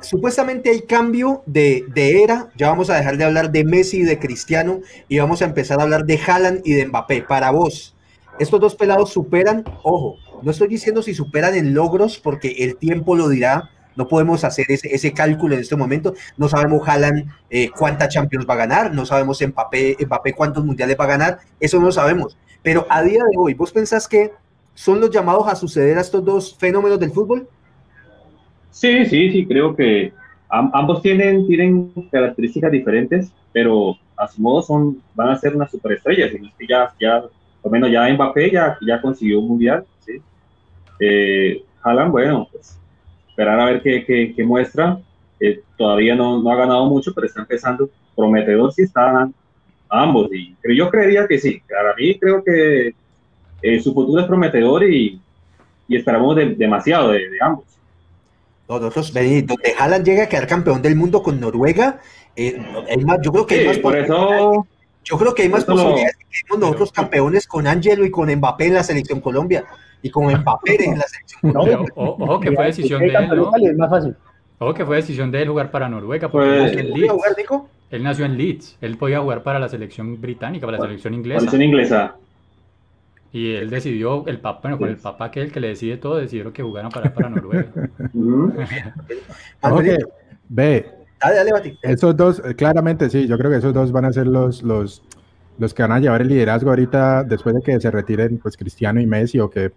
supuestamente 0.00 0.70
hay 0.70 0.82
cambio 0.82 1.42
de, 1.46 1.84
de 1.94 2.22
era, 2.22 2.48
ya 2.56 2.68
vamos 2.68 2.90
a 2.90 2.96
dejar 2.96 3.16
de 3.16 3.24
hablar 3.24 3.50
de 3.50 3.64
Messi 3.64 3.98
y 3.98 4.02
de 4.04 4.18
Cristiano 4.18 4.80
y 5.08 5.18
vamos 5.18 5.42
a 5.42 5.44
empezar 5.46 5.78
a 5.80 5.84
hablar 5.84 6.04
de 6.04 6.18
Haaland 6.18 6.60
y 6.64 6.72
de 6.74 6.86
Mbappé. 6.86 7.22
Para 7.22 7.50
vos, 7.50 7.96
estos 8.38 8.60
dos 8.60 8.74
pelados 8.74 9.10
superan, 9.12 9.64
ojo, 9.82 10.16
no 10.42 10.50
estoy 10.50 10.68
diciendo 10.68 11.02
si 11.02 11.14
superan 11.14 11.54
en 11.54 11.74
logros 11.74 12.18
porque 12.18 12.56
el 12.58 12.76
tiempo 12.76 13.14
lo 13.16 13.28
dirá, 13.28 13.70
no 13.96 14.08
podemos 14.08 14.44
hacer 14.44 14.66
ese, 14.68 14.94
ese 14.94 15.12
cálculo 15.12 15.54
en 15.54 15.60
este 15.60 15.76
momento, 15.76 16.14
no 16.36 16.48
sabemos 16.48 16.86
Haaland 16.88 17.30
eh, 17.50 17.70
cuántas 17.70 18.08
Champions 18.08 18.46
va 18.48 18.54
a 18.54 18.58
ganar, 18.58 18.94
no 18.94 19.04
sabemos 19.06 19.40
Mbappé, 19.40 19.96
Mbappé 20.06 20.32
cuántos 20.34 20.64
mundiales 20.64 20.96
va 20.98 21.04
a 21.04 21.08
ganar, 21.08 21.38
eso 21.60 21.80
no 21.80 21.92
sabemos, 21.92 22.36
pero 22.62 22.86
a 22.88 23.02
día 23.02 23.20
de 23.30 23.36
hoy, 23.36 23.54
¿vos 23.54 23.72
pensás 23.72 24.08
que 24.08 24.32
son 24.74 25.00
los 25.00 25.10
llamados 25.10 25.46
a 25.48 25.54
suceder 25.54 25.98
a 25.98 26.00
estos 26.00 26.24
dos 26.24 26.56
fenómenos 26.58 26.98
del 26.98 27.10
fútbol? 27.10 27.48
Sí, 28.70 29.04
sí, 29.06 29.30
sí, 29.32 29.46
creo 29.46 29.76
que 29.76 30.12
am- 30.48 30.70
ambos 30.72 31.02
tienen, 31.02 31.46
tienen 31.46 31.92
características 32.10 32.72
diferentes, 32.72 33.32
pero 33.52 33.96
a 34.16 34.28
su 34.28 34.40
modo 34.40 34.62
son, 34.62 35.02
van 35.14 35.28
a 35.30 35.38
ser 35.38 35.54
unas 35.54 35.70
superestrellas. 35.70 36.32
Y 36.32 36.46
es 36.46 36.54
que 36.58 36.66
ya, 36.66 36.92
ya, 37.00 37.20
por 37.20 37.30
lo 37.64 37.70
menos 37.70 37.90
ya 37.90 38.08
Mbappé 38.08 38.50
ya, 38.50 38.78
ya 38.86 39.00
consiguió 39.00 39.40
un 39.40 39.48
mundial, 39.48 39.84
¿sí? 40.00 40.22
Eh, 41.00 41.62
bueno, 42.10 42.48
pues 42.50 42.78
esperar 43.32 43.58
a 43.58 43.64
ver 43.66 43.82
qué, 43.82 44.04
qué, 44.04 44.32
qué 44.36 44.44
muestra. 44.44 44.98
Eh, 45.40 45.60
todavía 45.76 46.14
no, 46.14 46.40
no 46.40 46.50
ha 46.50 46.56
ganado 46.56 46.86
mucho, 46.86 47.12
pero 47.12 47.26
está 47.26 47.40
empezando. 47.40 47.90
Prometedor 48.14 48.72
sí 48.72 48.82
está 48.82 49.28
ambos. 49.88 50.30
Y 50.32 50.54
yo 50.76 50.88
creería 50.90 51.26
que 51.26 51.38
sí. 51.38 51.60
Para 51.68 51.94
mí 51.96 52.18
creo 52.18 52.44
que 52.44 52.94
eh, 53.62 53.80
su 53.80 53.92
futuro 53.92 54.20
es 54.20 54.26
prometedor 54.28 54.84
y, 54.84 55.20
y 55.88 55.96
esperamos 55.96 56.36
de- 56.36 56.54
demasiado 56.54 57.10
de, 57.12 57.28
de 57.30 57.38
ambos. 57.40 57.64
No, 58.68 58.78
nosotros, 58.78 59.12
vení, 59.12 59.42
donde 59.42 59.74
Haaland 59.78 60.04
llega 60.04 60.24
a 60.24 60.28
quedar 60.28 60.46
campeón 60.46 60.80
del 60.80 60.94
mundo 60.96 61.22
con 61.22 61.40
Noruega, 61.40 62.00
eh, 62.36 62.58
más, 63.04 63.18
yo 63.22 63.32
creo 63.32 63.46
que 63.46 63.56
hay 63.56 63.66
más 63.66 63.78
por 63.78 63.92
posibilidades- 63.94 64.06
eso 64.06 64.66
Yo 65.04 65.18
creo 65.18 65.34
que 65.34 65.42
hay 65.42 65.48
más 65.48 65.62
Eso 65.64 65.72
lo- 65.72 65.76
posibilidades 65.82 66.16
que 66.16 66.58
nosotros 66.58 66.92
campeones 66.92 67.46
con 67.46 67.66
Angelo 67.66 68.04
y 68.06 68.10
con 68.10 68.32
Mbappé 68.32 68.66
en 68.66 68.74
la 68.74 68.84
selección 68.84 69.20
Colombia 69.20 69.64
y 70.02 70.10
con 70.10 70.26
Mbappé 70.32 70.84
en 70.84 70.98
la 70.98 71.04
selección 71.06 71.40
No. 71.54 71.64
Pero, 71.64 71.84
o- 71.94 72.16
ojo 72.24 72.40
que 72.40 72.52
fue 72.52 72.66
decisión 72.66 73.00
de 73.00 73.08
él, 73.14 73.28
¿no? 73.36 73.50
Es 73.56 73.76
más 73.76 73.90
fácil. 73.90 74.16
Ojo 74.58 74.74
que 74.74 74.84
fue 74.86 74.96
decisión 74.96 75.30
de 75.30 75.42
él 75.42 75.48
jugar 75.48 75.70
para 75.70 75.88
Noruega, 75.88 76.30
porque 76.30 76.48
Pues- 76.48 76.72
él 76.72 76.76
nació 76.76 76.80
en 76.80 76.88
¿Podría 76.90 77.02
Leeds. 77.06 77.12
jugar, 77.14 77.34
Nico? 77.38 77.68
Él 77.90 78.02
nació 78.02 78.24
en 78.24 78.36
Leeds. 78.38 78.78
Él 78.80 78.96
podía 78.96 79.20
jugar 79.20 79.42
para 79.42 79.58
la 79.58 79.68
selección 79.68 80.20
británica, 80.20 80.66
para 80.66 80.78
la 80.78 80.84
selección 80.84 81.14
inglesa. 81.14 81.40
selección 81.40 81.62
inglesa. 81.62 82.16
Y 83.34 83.54
él 83.54 83.70
decidió, 83.70 84.26
el 84.26 84.40
papá, 84.40 84.60
bueno, 84.62 84.78
con 84.78 84.88
el 84.90 84.96
papá 84.98 85.30
que 85.30 85.40
es 85.40 85.46
el 85.46 85.52
que 85.52 85.60
le 85.60 85.68
decide 85.68 85.96
todo, 85.96 86.16
decidieron 86.16 86.52
que 86.52 86.62
jugaran 86.62 86.90
para, 86.90 87.12
para 87.14 87.30
Noruega. 87.30 87.66
Ve, 90.48 90.86
Dale, 91.20 91.36
dale, 91.36 91.52
Bati. 91.52 91.78
esos 91.82 92.16
dos, 92.16 92.42
eh, 92.44 92.54
claramente 92.54 93.08
sí, 93.08 93.26
yo 93.28 93.38
creo 93.38 93.50
que 93.50 93.58
esos 93.58 93.72
dos 93.72 93.92
van 93.92 94.04
a 94.06 94.12
ser 94.12 94.26
los, 94.26 94.62
los, 94.62 95.02
los 95.58 95.72
que 95.72 95.82
van 95.82 95.92
a 95.92 96.00
llevar 96.00 96.20
el 96.20 96.28
liderazgo 96.28 96.70
ahorita 96.70 97.22
después 97.24 97.54
de 97.54 97.62
que 97.62 97.80
se 97.80 97.90
retiren 97.90 98.38
pues 98.38 98.56
Cristiano 98.56 99.00
y 99.00 99.06
Messi 99.06 99.38
o 99.38 99.48
que 99.48 99.72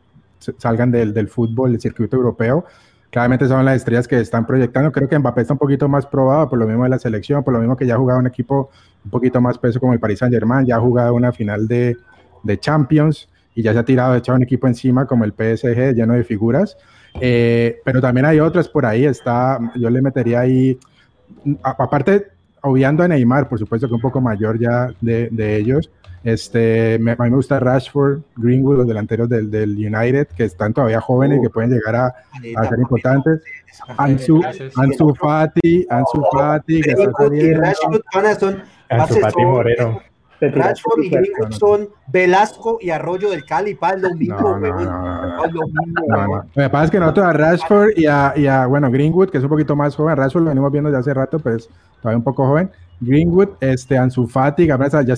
salgan 0.57 0.91
del, 0.91 1.13
del 1.13 1.27
fútbol, 1.27 1.71
del 1.71 1.81
circuito 1.81 2.15
europeo. 2.17 2.65
Claramente 3.09 3.47
son 3.47 3.63
las 3.63 3.77
estrellas 3.77 4.07
que 4.07 4.19
están 4.19 4.45
proyectando. 4.45 4.91
Creo 4.91 5.07
que 5.07 5.17
Mbappé 5.17 5.41
está 5.41 5.53
un 5.53 5.59
poquito 5.59 5.87
más 5.87 6.05
probado 6.05 6.49
por 6.49 6.59
lo 6.59 6.67
mismo 6.67 6.83
de 6.83 6.89
la 6.89 6.99
selección, 6.99 7.43
por 7.43 7.53
lo 7.53 7.59
mismo 7.59 7.77
que 7.77 7.85
ya 7.85 7.95
ha 7.95 7.97
jugado 7.97 8.19
un 8.19 8.27
equipo 8.27 8.69
un 9.05 9.11
poquito 9.11 9.39
más 9.39 9.57
peso 9.57 9.79
como 9.79 9.93
el 9.93 9.99
Paris 9.99 10.19
Saint 10.19 10.33
Germain, 10.33 10.65
ya 10.65 10.75
ha 10.75 10.79
jugado 10.79 11.13
una 11.13 11.31
final 11.31 11.67
de, 11.67 11.95
de 12.43 12.59
Champions 12.59 13.29
y 13.53 13.63
ya 13.63 13.71
se 13.71 13.79
ha 13.79 13.85
tirado, 13.85 14.15
echado 14.15 14.35
un 14.35 14.43
equipo 14.43 14.67
encima 14.67 15.05
como 15.05 15.23
el 15.23 15.31
PSG 15.31 15.95
lleno 15.95 16.13
de 16.13 16.23
figuras. 16.23 16.77
Eh, 17.21 17.79
pero 17.85 18.01
también 18.01 18.25
hay 18.25 18.39
otras 18.39 18.67
por 18.67 18.85
ahí, 18.85 19.05
está, 19.05 19.59
yo 19.75 19.89
le 19.89 20.01
metería 20.01 20.41
ahí, 20.41 20.77
aparte, 21.63 22.27
obviando 22.65 23.03
a 23.03 23.07
Neymar, 23.07 23.47
por 23.47 23.57
supuesto 23.59 23.87
que 23.87 23.93
un 23.93 24.01
poco 24.01 24.19
mayor 24.21 24.59
ya 24.59 24.89
de, 25.01 25.29
de 25.31 25.55
ellos, 25.57 25.89
este, 26.23 26.97
me- 26.99 27.11
a 27.11 27.15
mí 27.15 27.29
me 27.29 27.35
gusta 27.35 27.59
Rashford, 27.59 28.21
Greenwood, 28.35 28.77
los 28.77 28.87
delanteros 28.87 29.29
del, 29.29 29.51
del 29.51 29.71
United, 29.77 30.27
que 30.35 30.45
están 30.45 30.73
todavía 30.73 30.99
jóvenes 30.99 31.37
y 31.39 31.41
que 31.43 31.49
pueden 31.51 31.69
llegar 31.71 31.95
a, 31.95 32.07
a 32.07 32.69
ser 32.69 32.79
importantes. 32.79 33.41
Ansu. 33.97 34.41
Ansu 34.75 35.13
Fati, 35.15 35.85
Ansu 35.89 36.23
Fati, 36.33 36.81
que 36.81 36.91
está 36.91 37.11
saliendo. 37.17 37.61
Ansu 38.89 39.15
Fati 39.21 39.33
son- 39.33 39.43
Moreno. 39.51 39.99
Rashford 40.41 41.03
y. 41.03 41.09
Greenwood 41.09 41.51
son 41.51 41.89
Velasco 42.07 42.77
y 42.81 42.89
Arroyo 42.89 43.29
del 43.29 43.45
Cali, 43.45 43.75
pa, 43.75 43.91
es 43.91 44.01
lo 44.01 44.13
mismo, 44.15 44.59
que 46.53 46.69
pasa 46.69 46.85
es 46.85 46.91
que 46.91 46.99
nosotros 46.99 47.25
a 47.25 47.33
Rashford 47.33 47.91
y 47.97 48.05
a, 48.05 48.33
y 48.35 48.47
a, 48.47 48.65
bueno, 48.65 48.89
Greenwood, 48.91 49.29
que 49.29 49.37
es 49.37 49.43
un 49.43 49.49
poquito 49.49 49.75
más 49.75 49.95
joven, 49.95 50.15
Rashford 50.15 50.43
lo 50.43 50.49
venimos 50.49 50.71
viendo 50.71 50.89
desde 50.89 50.99
hace 50.99 51.13
rato, 51.13 51.39
pero 51.39 51.57
es 51.57 51.69
todavía 52.01 52.17
un 52.17 52.23
poco 52.23 52.45
joven. 52.45 52.69
Greenwood, 53.01 53.49
este, 53.59 53.97
Ansu 53.97 54.27
Fati, 54.27 54.67
ya 54.67 54.77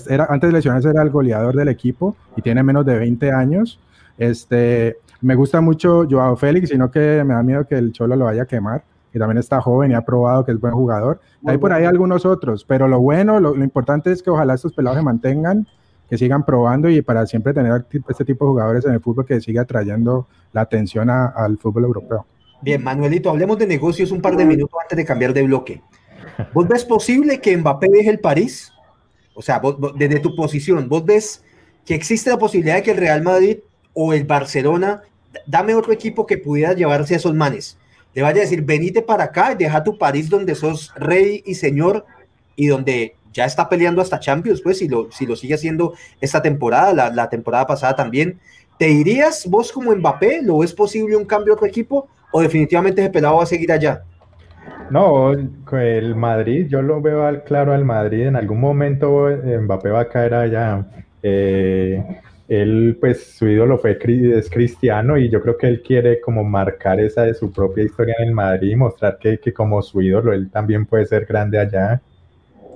era, 0.09 0.25
antes 0.29 0.49
de 0.49 0.53
lesionarse 0.53 0.89
era 0.89 1.01
el 1.01 1.09
goleador 1.09 1.55
del 1.55 1.67
equipo 1.67 2.15
y 2.35 2.41
tiene 2.41 2.63
menos 2.63 2.85
de 2.85 2.97
20 2.97 3.31
años. 3.31 3.79
Este, 4.17 4.97
me 5.21 5.35
gusta 5.35 5.61
mucho 5.61 6.07
Joao 6.09 6.35
Félix, 6.35 6.69
sino 6.69 6.89
que 6.91 7.23
me 7.25 7.33
da 7.33 7.43
miedo 7.43 7.65
que 7.67 7.75
el 7.75 7.91
Cholo 7.91 8.15
lo 8.15 8.25
vaya 8.25 8.43
a 8.43 8.45
quemar, 8.45 8.83
que 9.17 9.19
también 9.19 9.39
está 9.39 9.59
joven 9.61 9.91
y 9.91 9.93
ha 9.95 10.01
probado 10.01 10.45
que 10.45 10.51
es 10.51 10.59
buen 10.59 10.73
jugador. 10.73 11.19
Muy 11.41 11.53
Hay 11.53 11.57
por 11.57 11.73
ahí 11.73 11.85
algunos 11.85 12.25
otros, 12.25 12.63
pero 12.63 12.87
lo 12.87 12.99
bueno, 12.99 13.39
lo, 13.39 13.55
lo 13.55 13.63
importante 13.63 14.11
es 14.11 14.21
que 14.21 14.29
ojalá 14.29 14.53
estos 14.53 14.73
pelados 14.73 14.97
se 14.99 15.03
mantengan, 15.03 15.67
que 16.09 16.17
sigan 16.17 16.45
probando 16.45 16.89
y 16.89 17.01
para 17.01 17.25
siempre 17.25 17.53
tener 17.53 17.85
este 18.07 18.23
tipo 18.25 18.45
de 18.45 18.49
jugadores 18.51 18.85
en 18.85 18.93
el 18.93 19.01
fútbol 19.01 19.25
que 19.25 19.41
siga 19.41 19.65
trayendo 19.65 20.27
la 20.53 20.61
atención 20.61 21.09
a- 21.09 21.27
al 21.27 21.57
fútbol 21.57 21.83
europeo. 21.85 22.25
Bien, 22.61 22.83
Manuelito, 22.83 23.29
hablemos 23.29 23.57
de 23.57 23.67
negocios 23.67 24.11
un 24.11 24.21
par 24.21 24.35
de 24.37 24.45
minutos 24.45 24.79
antes 24.81 24.95
de 24.97 25.05
cambiar 25.05 25.33
de 25.33 25.43
bloque. 25.43 25.81
¿Vos 26.53 26.67
ves 26.67 26.85
posible 26.85 27.41
que 27.41 27.57
Mbappé 27.57 27.87
deje 27.91 28.09
el 28.09 28.19
París? 28.19 28.71
O 29.35 29.41
sea, 29.41 29.59
vos- 29.59 29.79
vos- 29.79 29.93
desde 29.97 30.19
tu 30.19 30.35
posición, 30.35 30.87
¿vos 30.89 31.03
ves 31.05 31.43
que 31.85 31.93
existe 31.95 32.29
la 32.29 32.37
posibilidad 32.37 32.75
de 32.75 32.83
que 32.83 32.91
el 32.91 32.97
Real 32.97 33.21
Madrid 33.23 33.57
o 33.93 34.13
el 34.13 34.23
Barcelona, 34.25 35.01
dame 35.45 35.75
otro 35.75 35.91
equipo 35.93 36.25
que 36.25 36.37
pudiera 36.37 36.73
llevarse 36.73 37.13
a 37.13 37.17
esos 37.17 37.33
manes? 37.33 37.77
Le 38.17 38.23
vaya 38.23 38.39
a 38.39 38.45
decir, 38.45 38.63
venite 38.63 39.03
para 39.03 39.25
acá 39.25 39.51
y 39.51 39.57
deja 39.57 39.83
tu 39.83 39.95
París 39.95 40.27
donde 40.27 40.55
sos 40.55 40.91
rey 40.95 41.43
y 41.45 41.53
señor 41.53 42.03
y 42.55 42.65
donde 42.65 43.13
ya 43.31 43.45
está 43.45 43.69
peleando 43.69 44.01
hasta 44.01 44.19
Champions, 44.19 44.59
pues, 44.59 44.79
si 44.79 44.87
lo, 44.87 45.11
si 45.11 45.27
lo 45.27 45.35
sigue 45.35 45.53
haciendo 45.53 45.93
esta 46.19 46.41
temporada, 46.41 47.11
la, 47.11 47.29
temporada 47.29 47.67
pasada 47.67 47.95
también. 47.95 48.39
¿Te 48.79 48.89
irías 48.89 49.45
vos 49.47 49.71
como 49.71 49.95
Mbappé? 49.95 50.41
¿Lo 50.41 50.57
ves 50.57 50.73
posible 50.73 51.15
un 51.15 51.25
cambio 51.25 51.53
a 51.53 51.57
otro 51.57 51.67
equipo? 51.67 52.07
¿O 52.31 52.41
definitivamente 52.41 53.01
ese 53.01 53.11
pelado 53.11 53.37
va 53.37 53.43
a 53.43 53.45
seguir 53.45 53.71
allá? 53.71 54.01
No, 54.89 55.33
el 55.33 56.15
Madrid, 56.15 56.65
yo 56.67 56.81
lo 56.81 56.99
veo 56.99 57.23
al 57.23 57.43
claro 57.43 57.71
al 57.71 57.85
Madrid, 57.85 58.25
en 58.25 58.35
algún 58.35 58.59
momento 58.59 59.27
Mbappé 59.29 59.89
va 59.91 59.99
a 59.99 60.09
caer 60.09 60.33
allá. 60.33 60.87
Eh, 61.21 62.03
él, 62.47 62.97
pues, 62.99 63.35
su 63.37 63.47
ídolo 63.47 63.77
fue 63.77 63.97
es 64.01 64.49
Cristiano 64.49 65.17
y 65.17 65.29
yo 65.29 65.41
creo 65.41 65.57
que 65.57 65.67
él 65.67 65.81
quiere 65.81 66.21
como 66.21 66.43
marcar 66.43 66.99
esa 66.99 67.23
de 67.23 67.33
su 67.33 67.51
propia 67.51 67.83
historia 67.83 68.15
en 68.19 68.29
el 68.29 68.33
Madrid 68.33 68.71
y 68.71 68.75
mostrar 68.75 69.17
que, 69.19 69.39
que 69.39 69.53
como 69.53 69.81
su 69.81 70.01
ídolo 70.01 70.33
él 70.33 70.49
también 70.49 70.85
puede 70.85 71.05
ser 71.05 71.25
grande 71.25 71.59
allá. 71.59 72.01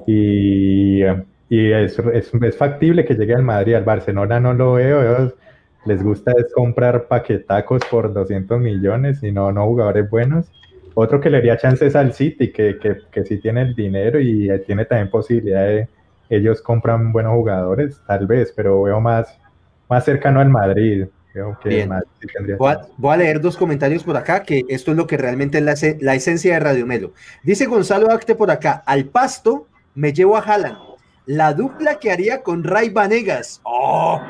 Y, 0.05 1.03
y 1.49 1.71
es, 1.71 1.99
es, 1.99 2.33
es 2.33 2.57
factible 2.57 3.05
que 3.05 3.15
llegue 3.15 3.35
al 3.35 3.43
Madrid, 3.43 3.75
al 3.75 3.83
Barcelona 3.83 4.39
no 4.39 4.53
lo 4.53 4.73
veo, 4.73 5.33
les 5.85 6.03
gusta 6.03 6.31
es 6.37 6.53
comprar 6.53 7.07
paquetacos 7.07 7.81
por 7.89 8.13
200 8.13 8.59
millones 8.59 9.23
y 9.23 9.31
no, 9.31 9.51
no 9.51 9.65
jugadores 9.65 10.09
buenos. 10.09 10.51
Otro 10.93 11.21
que 11.21 11.29
le 11.29 11.37
haría 11.37 11.57
chances 11.57 11.95
al 11.95 12.13
City, 12.13 12.51
que, 12.51 12.77
que, 12.77 12.97
que 13.11 13.23
sí 13.23 13.37
tiene 13.39 13.61
el 13.61 13.75
dinero 13.75 14.19
y 14.19 14.49
tiene 14.65 14.85
también 14.85 15.09
posibilidad 15.09 15.65
de, 15.65 15.87
ellos 16.31 16.61
compran 16.61 17.11
buenos 17.11 17.33
jugadores, 17.33 18.01
tal 18.07 18.25
vez, 18.25 18.53
pero 18.55 18.81
veo 18.83 19.01
más, 19.01 19.37
más 19.91 20.05
cercano 20.05 20.39
al 20.39 20.49
Madrid. 20.49 21.05
Creo 21.33 21.57
que 21.61 21.85
más, 21.85 22.03
voy, 22.57 22.71
a, 22.71 22.81
voy, 22.97 23.13
a, 23.13 23.17
leer 23.17 23.41
dos 23.41 23.57
comentarios 23.57 24.03
por 24.03 24.15
acá, 24.17 24.43
que 24.43 24.63
esto 24.69 24.91
es 24.91 24.97
lo 24.97 25.05
que 25.05 25.17
realmente 25.17 25.57
es 25.57 25.63
la, 25.63 25.75
la 25.99 26.15
esencia 26.15 26.53
de 26.53 26.59
Radio 26.61 26.85
Melo. 26.85 27.13
Dice 27.43 27.65
Gonzalo 27.65 28.09
Acte 28.11 28.35
por 28.35 28.51
acá, 28.51 28.83
al 28.85 29.05
pasto 29.05 29.67
me 29.93 30.13
llevo 30.13 30.37
a 30.37 30.41
Haaland. 30.41 30.77
La 31.25 31.53
dupla 31.53 31.99
que 31.99 32.11
haría 32.11 32.41
con 32.41 32.63
Ray 32.63 32.89
Vanegas. 32.89 33.61
¡Oh! 33.63 34.21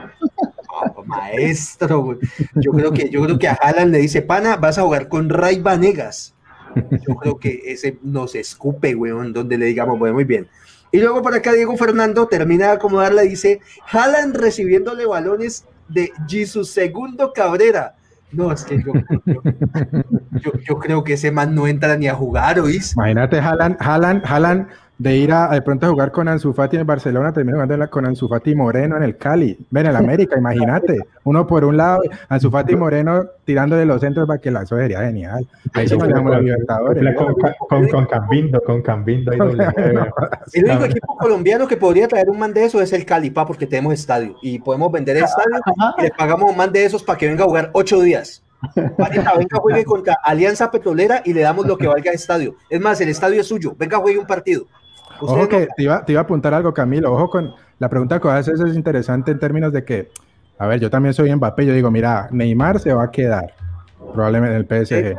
oh 0.68 1.04
maestro, 1.06 2.18
yo 2.56 2.72
creo 2.72 2.92
que 2.92 3.10
yo 3.10 3.24
creo 3.24 3.38
que 3.38 3.48
a 3.48 3.54
Haaland 3.54 3.92
le 3.92 4.00
dice, 4.00 4.24
pana, 4.24 4.58
vas 4.58 4.80
a 4.80 4.84
jugar 4.84 5.10
con 5.10 5.30
Ray 5.30 5.60
Vanegas. 5.60 6.34
Yo 6.76 7.16
creo 7.16 7.38
que 7.38 7.62
ese 7.66 7.98
nos 8.02 8.34
escupe, 8.34 8.96
weón, 8.96 9.34
donde 9.34 9.58
le 9.58 9.66
digamos, 9.66 10.00
bueno, 10.00 10.16
muy 10.16 10.24
bien. 10.24 10.48
Y 10.92 11.00
luego 11.00 11.22
por 11.22 11.34
acá 11.34 11.54
Diego 11.54 11.76
Fernando 11.78 12.28
termina 12.28 12.68
de 12.68 12.72
acomodarla 12.74 13.22
dice, 13.22 13.62
Haaland 13.92 14.36
recibiéndole 14.36 15.06
balones 15.06 15.66
de 15.88 16.12
Jesus 16.28 16.70
Segundo 16.72 17.32
Cabrera. 17.34 17.96
No, 18.32 18.52
es 18.52 18.64
que 18.64 18.82
yo, 18.82 20.80
creo 20.80 21.04
que 21.04 21.14
ese 21.14 21.32
man 21.32 21.54
no 21.54 21.68
entra 21.68 21.98
ni 21.98 22.08
a 22.08 22.16
jugar, 22.16 22.60
¿oís? 22.60 22.94
Imagínate, 22.94 23.40
Haaland, 23.40 23.76
Haaland, 23.80 24.24
Haaland 24.26 24.68
de 25.02 25.18
ir 25.18 25.34
a 25.34 25.48
de 25.48 25.64
pronto 25.64 25.88
a 25.88 25.90
jugar 25.90 26.12
con 26.12 26.28
Ansu 26.28 26.54
Fati 26.54 26.78
en 26.78 26.86
Barcelona, 26.86 27.34
termina 27.34 27.58
jugando 27.58 27.90
con 27.90 28.06
Ansu 28.06 28.28
Fati 28.28 28.54
Moreno 28.54 28.98
en 28.98 29.02
el 29.02 29.18
Cali, 29.18 29.58
ven 29.72 29.88
en 29.88 29.90
el 29.90 29.96
América, 29.96 30.38
imagínate, 30.38 31.00
uno 31.24 31.48
por 31.48 31.66
un 31.66 31.76
lado, 31.76 32.04
Ansu 32.30 32.52
Fati 32.52 32.76
Moreno 32.76 33.26
tirando 33.44 33.76
de 33.76 33.88
los 33.88 34.00
centros 34.00 34.28
para 34.28 34.40
que 34.40 34.52
la 34.52 34.64
sería 34.64 35.02
genial. 35.02 35.48
Ahí 35.74 35.88
sí 35.88 35.96
los 35.98 36.08
Libertadores. 36.08 37.16
Con, 37.16 37.34
con, 37.68 37.88
con, 37.88 38.06
Cambindo, 38.06 38.62
con 38.62 38.84
Cambindo. 38.84 39.32
el 39.32 39.42
único 40.66 40.86
equipo 40.86 41.18
colombiano 41.18 41.68
que 41.68 41.78
podría 41.78 42.08
traer 42.08 42.30
un 42.30 42.38
man 42.38 42.54
de 42.54 42.66
eso 42.66 42.80
es 42.80 42.94
el 42.94 43.04
Cali, 43.04 43.32
pa, 43.32 43.48
porque 43.48 43.66
tenemos 43.66 43.94
estadio 43.94 44.36
y 44.44 44.60
podemos 44.60 44.92
vender 44.92 45.18
el 45.18 45.24
estadio 45.24 45.58
y 45.98 46.02
le 46.04 46.12
pagamos 46.12 46.52
un 46.52 46.58
man 46.58 46.72
de 46.72 46.86
esos 46.86 47.02
para 47.02 47.18
que 47.18 47.28
venga 47.28 47.44
a 47.44 47.48
jugar 47.48 47.72
ocho 47.74 48.00
días. 48.02 48.44
venga, 48.76 49.58
juegue 49.60 49.84
contra 49.84 50.16
Alianza 50.24 50.70
Petrolera 50.70 51.24
y 51.26 51.34
le 51.34 51.42
damos 51.42 51.66
lo 51.66 51.76
que 51.76 51.88
valga 51.88 52.12
el 52.12 52.16
estadio. 52.18 52.56
Es 52.70 52.80
más, 52.80 53.02
el 53.02 53.10
estadio 53.10 53.42
es 53.42 53.48
suyo. 53.48 53.74
Venga, 53.76 53.98
juegue 53.98 54.20
un 54.20 54.28
partido. 54.28 54.68
Ojo 55.22 55.48
que 55.48 55.68
te 55.76 55.84
iba, 55.84 56.04
te 56.04 56.14
iba, 56.14 56.22
a 56.22 56.24
apuntar 56.24 56.54
algo, 56.54 56.74
Camilo. 56.74 57.14
Ojo 57.14 57.30
con 57.30 57.54
la 57.80 57.90
pregunta 57.90 58.20
que 58.20 58.28
haces 58.30 58.60
es 58.60 58.76
interesante 58.76 59.32
en 59.32 59.40
términos 59.40 59.72
de 59.72 59.84
que, 59.84 60.10
a 60.58 60.68
ver, 60.68 60.80
yo 60.80 60.90
también 60.90 61.14
soy 61.14 61.34
Mbappé. 61.34 61.66
Yo 61.66 61.74
digo, 61.74 61.92
mira, 61.92 62.28
Neymar 62.32 62.80
se 62.80 62.94
va 62.94 63.04
a 63.04 63.12
quedar 63.12 63.54
probablemente 64.14 64.56
en 64.56 64.62
el 64.62 64.86
PSG. 64.86 65.18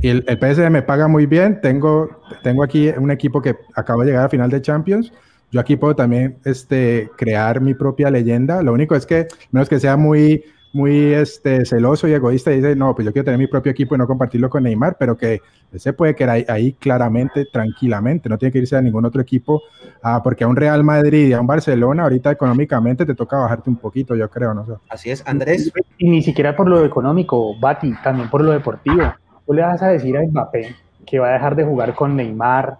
Y 0.00 0.08
el, 0.08 0.24
el, 0.28 0.38
PSG 0.38 0.70
me 0.70 0.82
paga 0.82 1.08
muy 1.08 1.26
bien. 1.26 1.60
Tengo, 1.60 2.08
tengo 2.42 2.62
aquí 2.62 2.88
un 2.96 3.10
equipo 3.10 3.42
que 3.42 3.56
acaba 3.74 4.04
de 4.04 4.10
llegar 4.10 4.26
a 4.26 4.28
final 4.28 4.50
de 4.50 4.62
Champions. 4.62 5.12
Yo 5.50 5.60
aquí 5.60 5.76
puedo 5.76 5.96
también 5.96 6.38
este, 6.44 7.10
crear 7.16 7.60
mi 7.60 7.74
propia 7.74 8.10
leyenda. 8.10 8.62
Lo 8.62 8.72
único 8.72 8.94
es 8.94 9.06
que, 9.06 9.28
menos 9.50 9.68
que 9.68 9.80
sea 9.80 9.96
muy 9.96 10.44
muy 10.72 11.14
este, 11.14 11.64
celoso 11.64 12.06
y 12.08 12.12
egoísta 12.12 12.52
y 12.52 12.56
dice, 12.56 12.76
no, 12.76 12.94
pues 12.94 13.06
yo 13.06 13.12
quiero 13.12 13.24
tener 13.24 13.38
mi 13.38 13.46
propio 13.46 13.72
equipo 13.72 13.94
y 13.94 13.98
no 13.98 14.06
compartirlo 14.06 14.50
con 14.50 14.62
Neymar, 14.62 14.96
pero 14.98 15.16
que 15.16 15.40
se 15.76 15.92
puede 15.92 16.14
quedar 16.14 16.30
ahí, 16.30 16.44
ahí, 16.48 16.72
claramente, 16.74 17.46
tranquilamente, 17.46 18.28
no 18.28 18.38
tiene 18.38 18.52
que 18.52 18.58
irse 18.58 18.76
a 18.76 18.82
ningún 18.82 19.04
otro 19.04 19.20
equipo, 19.20 19.62
ah, 20.02 20.20
porque 20.22 20.44
a 20.44 20.48
un 20.48 20.56
Real 20.56 20.84
Madrid 20.84 21.28
y 21.28 21.32
a 21.32 21.40
un 21.40 21.46
Barcelona 21.46 22.04
ahorita 22.04 22.30
económicamente 22.30 23.04
te 23.06 23.14
toca 23.14 23.38
bajarte 23.38 23.70
un 23.70 23.76
poquito, 23.76 24.14
yo 24.14 24.28
creo, 24.30 24.54
no 24.54 24.66
sé. 24.66 24.72
Así 24.88 25.10
es, 25.10 25.26
Andrés. 25.26 25.72
Y 25.98 26.08
ni 26.08 26.22
siquiera 26.22 26.54
por 26.54 26.68
lo 26.68 26.84
económico, 26.84 27.58
Bati, 27.58 27.94
también 28.02 28.28
por 28.30 28.42
lo 28.42 28.52
deportivo. 28.52 29.02
Tú 29.46 29.54
le 29.54 29.62
vas 29.62 29.82
a 29.82 29.88
decir 29.88 30.16
a 30.16 30.22
Mbappé 30.22 30.74
que 31.06 31.18
va 31.18 31.30
a 31.30 31.32
dejar 31.32 31.56
de 31.56 31.64
jugar 31.64 31.94
con 31.94 32.14
Neymar, 32.14 32.76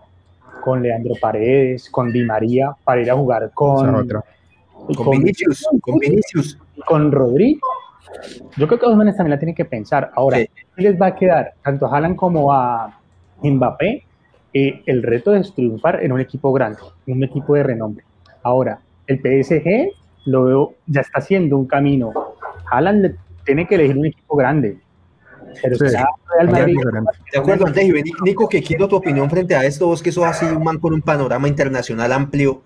con 0.63 0.83
Leandro 0.83 1.15
Paredes, 1.21 1.89
con 1.89 2.13
Di 2.13 2.25
María, 2.25 2.73
para 2.85 3.01
ir 3.01 3.11
a 3.11 3.15
jugar 3.15 3.51
con... 3.55 4.09
Con, 4.97 5.11
Vinicius, 5.11 5.67
con 5.81 5.99
Vinicius. 5.99 6.59
Con 6.87 7.13
Rodrigo. 7.13 7.67
Yo 8.57 8.67
creo 8.67 8.79
que 8.79 8.87
los 8.87 8.97
menes 8.97 9.17
también 9.17 9.33
la 9.33 9.39
tienen 9.39 9.55
que 9.55 9.65
pensar. 9.65 10.11
Ahora, 10.15 10.39
¿qué 10.39 10.83
les 10.83 11.01
va 11.01 11.09
a 11.09 11.15
quedar 11.15 11.55
tanto 11.63 11.87
a 11.87 11.97
Haaland 11.97 12.17
como 12.17 12.53
a 12.53 12.99
Mbappé? 13.43 14.05
Eh, 14.55 14.83
el 14.87 15.03
reto 15.03 15.35
es 15.35 15.55
triunfar 15.55 16.03
en 16.03 16.13
un 16.13 16.21
equipo 16.21 16.53
grande, 16.53 16.79
en 17.07 17.19
un 17.19 17.25
equipo 17.25 17.55
de 17.55 17.63
renombre. 17.63 18.05
Ahora, 18.43 18.81
el 19.07 19.19
PSG 19.19 19.93
lo 20.25 20.45
veo, 20.45 20.75
ya 20.87 21.03
está 21.03 21.19
haciendo 21.19 21.57
un 21.59 21.67
camino. 21.67 22.13
Haaland 22.71 23.17
tiene 23.45 23.67
que 23.67 23.75
elegir 23.75 23.97
un 23.97 24.07
equipo 24.07 24.37
grande. 24.37 24.79
Pero 25.63 25.77
sí, 25.77 25.85
Real 25.85 26.51
Madrid, 26.51 26.77
de 27.33 27.39
acuerdo, 27.39 27.67
Andrés, 27.67 27.93
Nico, 28.23 28.49
que 28.49 28.63
quiero 28.63 28.89
tu 28.89 28.97
opinión 28.97 29.29
frente 29.31 29.55
a 29.55 29.65
esto, 29.65 29.87
vos 29.87 30.03
que 30.03 30.13
sos 30.13 30.25
así 30.25 30.45
un 30.45 30.63
man 30.63 30.79
con 30.79 30.93
un 30.93 31.01
panorama 31.01 31.49
internacional 31.49 32.13
amplio. 32.13 32.63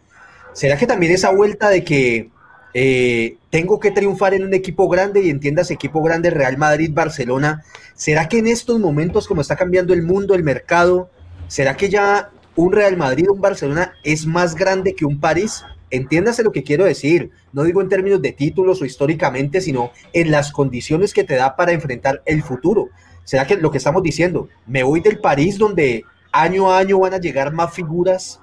¿Será 0.52 0.76
que 0.76 0.86
también 0.86 1.12
esa 1.12 1.30
vuelta 1.30 1.70
de 1.70 1.84
que 1.84 2.30
eh, 2.74 3.36
tengo 3.50 3.78
que 3.78 3.90
triunfar 3.90 4.34
en 4.34 4.44
un 4.44 4.54
equipo 4.54 4.88
grande 4.88 5.22
y 5.22 5.30
entiendas 5.30 5.70
equipo 5.70 6.02
grande 6.02 6.30
Real 6.30 6.56
Madrid, 6.56 6.90
Barcelona. 6.92 7.64
¿Será 7.94 8.28
que 8.28 8.38
en 8.38 8.46
estos 8.46 8.80
momentos, 8.80 9.28
como 9.28 9.42
está 9.42 9.56
cambiando 9.56 9.92
el 9.92 10.02
mundo, 10.02 10.34
el 10.34 10.42
mercado, 10.42 11.10
será 11.48 11.76
que 11.76 11.90
ya 11.90 12.30
un 12.56 12.72
Real 12.72 12.96
Madrid, 12.96 13.28
un 13.30 13.40
Barcelona 13.40 13.92
es 14.04 14.26
más 14.26 14.54
grande 14.54 14.94
que 14.94 15.04
un 15.04 15.20
París? 15.20 15.64
Entiéndase 15.90 16.42
lo 16.42 16.52
que 16.52 16.62
quiero 16.62 16.84
decir. 16.84 17.30
No 17.52 17.64
digo 17.64 17.82
en 17.82 17.90
términos 17.90 18.22
de 18.22 18.32
títulos 18.32 18.80
o 18.80 18.86
históricamente, 18.86 19.60
sino 19.60 19.92
en 20.14 20.30
las 20.30 20.50
condiciones 20.50 21.12
que 21.12 21.24
te 21.24 21.34
da 21.34 21.54
para 21.54 21.72
enfrentar 21.72 22.22
el 22.24 22.42
futuro. 22.42 22.88
¿Será 23.24 23.46
que 23.46 23.56
lo 23.56 23.70
que 23.70 23.78
estamos 23.78 24.02
diciendo, 24.02 24.48
me 24.66 24.82
voy 24.82 25.00
del 25.00 25.18
París 25.18 25.58
donde 25.58 26.04
año 26.32 26.72
a 26.72 26.78
año 26.78 26.98
van 26.98 27.12
a 27.12 27.20
llegar 27.20 27.52
más 27.52 27.74
figuras 27.74 28.41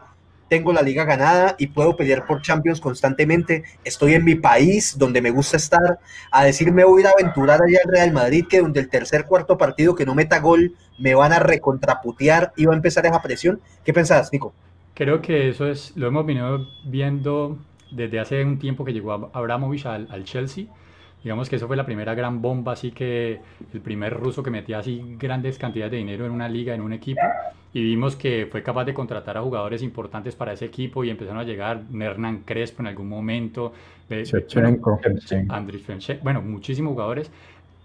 tengo 0.49 0.73
la 0.73 0.81
liga 0.81 1.05
ganada 1.05 1.55
y 1.57 1.67
puedo 1.67 1.95
pelear 1.95 2.25
por 2.25 2.41
Champions 2.41 2.81
constantemente. 2.81 3.63
Estoy 3.83 4.15
en 4.15 4.25
mi 4.25 4.35
país 4.35 4.97
donde 4.97 5.21
me 5.21 5.31
gusta 5.31 5.57
estar. 5.57 5.99
A 6.31 6.43
decirme 6.43 6.83
voy 6.83 6.99
a 6.99 7.01
ir 7.01 7.07
a 7.07 7.11
aventurar 7.11 7.61
allá 7.61 7.79
al 7.85 7.91
Real 7.91 8.11
Madrid, 8.11 8.45
que 8.49 8.59
donde 8.59 8.79
el 8.79 8.89
tercer, 8.89 9.25
cuarto 9.25 9.57
partido 9.57 9.95
que 9.95 10.05
no 10.05 10.15
meta 10.15 10.39
gol 10.39 10.73
me 10.97 11.15
van 11.15 11.31
a 11.31 11.39
recontraputear 11.39 12.51
y 12.57 12.65
va 12.65 12.73
a 12.73 12.75
empezar 12.75 13.05
esa 13.05 13.21
presión. 13.21 13.61
¿Qué 13.85 13.93
pensás, 13.93 14.33
Nico? 14.33 14.53
Creo 14.95 15.21
que 15.21 15.49
eso 15.49 15.67
es, 15.67 15.95
lo 15.95 16.07
hemos 16.07 16.25
venido 16.25 16.67
viendo 16.85 17.57
desde 17.91 18.19
hace 18.19 18.43
un 18.43 18.59
tiempo 18.59 18.83
que 18.83 18.91
llegó 18.91 19.31
Abramovich 19.33 19.85
al 19.85 20.23
Chelsea 20.25 20.65
Digamos 21.23 21.49
que 21.49 21.57
eso 21.57 21.67
fue 21.67 21.75
la 21.75 21.85
primera 21.85 22.15
gran 22.15 22.41
bomba, 22.41 22.73
así 22.73 22.91
que 22.91 23.41
el 23.73 23.81
primer 23.81 24.13
ruso 24.13 24.41
que 24.41 24.49
metía 24.49 24.79
así 24.79 25.17
grandes 25.19 25.57
cantidades 25.57 25.91
de 25.91 25.97
dinero 25.97 26.25
en 26.25 26.31
una 26.31 26.47
liga, 26.47 26.73
en 26.73 26.81
un 26.81 26.93
equipo, 26.93 27.21
y 27.73 27.83
vimos 27.83 28.15
que 28.15 28.47
fue 28.49 28.63
capaz 28.63 28.85
de 28.85 28.93
contratar 28.93 29.37
a 29.37 29.41
jugadores 29.41 29.83
importantes 29.83 30.35
para 30.35 30.53
ese 30.53 30.65
equipo 30.65 31.03
y 31.03 31.09
empezaron 31.09 31.39
a 31.39 31.43
llegar 31.43 31.83
Hernán 31.93 32.43
Crespo 32.45 32.81
en 32.81 32.87
algún 32.87 33.09
momento, 33.09 33.73
Shevchenko, 34.09 34.99
Andriy 35.49 35.83
bueno, 36.23 36.41
muchísimos 36.41 36.93
jugadores. 36.93 37.29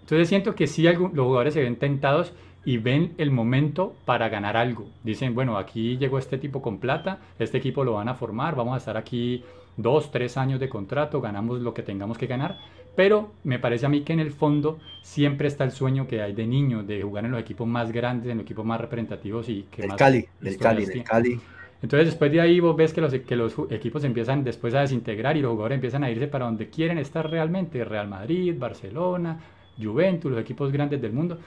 Entonces 0.01 0.29
siento 0.29 0.55
que 0.55 0.67
sí 0.67 0.83
los 0.83 1.11
jugadores 1.11 1.53
se 1.53 1.61
ven 1.61 1.75
tentados 1.75 2.33
y 2.63 2.77
ven 2.77 3.13
el 3.17 3.31
momento 3.31 3.95
para 4.05 4.29
ganar 4.29 4.57
algo. 4.57 4.87
Dicen, 5.03 5.35
bueno, 5.35 5.57
aquí 5.57 5.97
llegó 5.97 6.17
este 6.17 6.37
tipo 6.37 6.61
con 6.61 6.79
plata, 6.79 7.19
este 7.37 7.59
equipo 7.59 7.83
lo 7.83 7.93
van 7.93 8.09
a 8.09 8.15
formar, 8.15 8.55
vamos 8.55 8.73
a 8.73 8.77
estar 8.77 8.97
aquí 8.97 9.43
dos, 9.77 10.11
tres 10.11 10.37
años 10.37 10.59
de 10.59 10.69
contrato, 10.69 11.21
ganamos 11.21 11.61
lo 11.61 11.73
que 11.73 11.83
tengamos 11.83 12.17
que 12.17 12.27
ganar 12.27 12.57
pero 12.95 13.31
me 13.43 13.59
parece 13.59 13.85
a 13.85 13.89
mí 13.89 14.01
que 14.01 14.13
en 14.13 14.19
el 14.19 14.31
fondo 14.31 14.79
siempre 15.01 15.47
está 15.47 15.63
el 15.63 15.71
sueño 15.71 16.07
que 16.07 16.21
hay 16.21 16.33
de 16.33 16.47
niño, 16.47 16.83
de 16.83 17.01
jugar 17.01 17.25
en 17.25 17.31
los 17.31 17.41
equipos 17.41 17.67
más 17.67 17.91
grandes, 17.91 18.31
en 18.31 18.37
los 18.37 18.45
equipos 18.45 18.65
más 18.65 18.79
representativos 18.79 19.49
y 19.49 19.63
que 19.63 19.83
el 19.83 19.89
más... 19.89 19.97
Cali, 19.97 20.25
del 20.39 20.57
Cali, 20.57 20.85
del 20.85 21.03
Cali. 21.03 21.39
Entonces 21.81 22.07
después 22.07 22.31
de 22.31 22.41
ahí 22.41 22.59
vos 22.59 22.75
ves 22.75 22.93
que 22.93 23.01
los, 23.01 23.13
que 23.13 23.35
los 23.35 23.53
equipos 23.69 24.03
empiezan 24.05 24.43
después 24.43 24.73
a 24.73 24.81
desintegrar 24.81 25.35
y 25.35 25.41
los 25.41 25.51
jugadores 25.51 25.75
empiezan 25.75 26.03
a 26.03 26.09
irse 26.09 26.27
para 26.27 26.45
donde 26.45 26.69
quieren 26.69 26.97
estar 26.97 27.29
realmente, 27.29 27.83
Real 27.83 28.07
Madrid, 28.07 28.55
Barcelona, 28.57 29.39
Juventus, 29.77 30.31
los 30.31 30.39
equipos 30.39 30.71
grandes 30.71 31.01
del 31.01 31.11
mundo, 31.11 31.37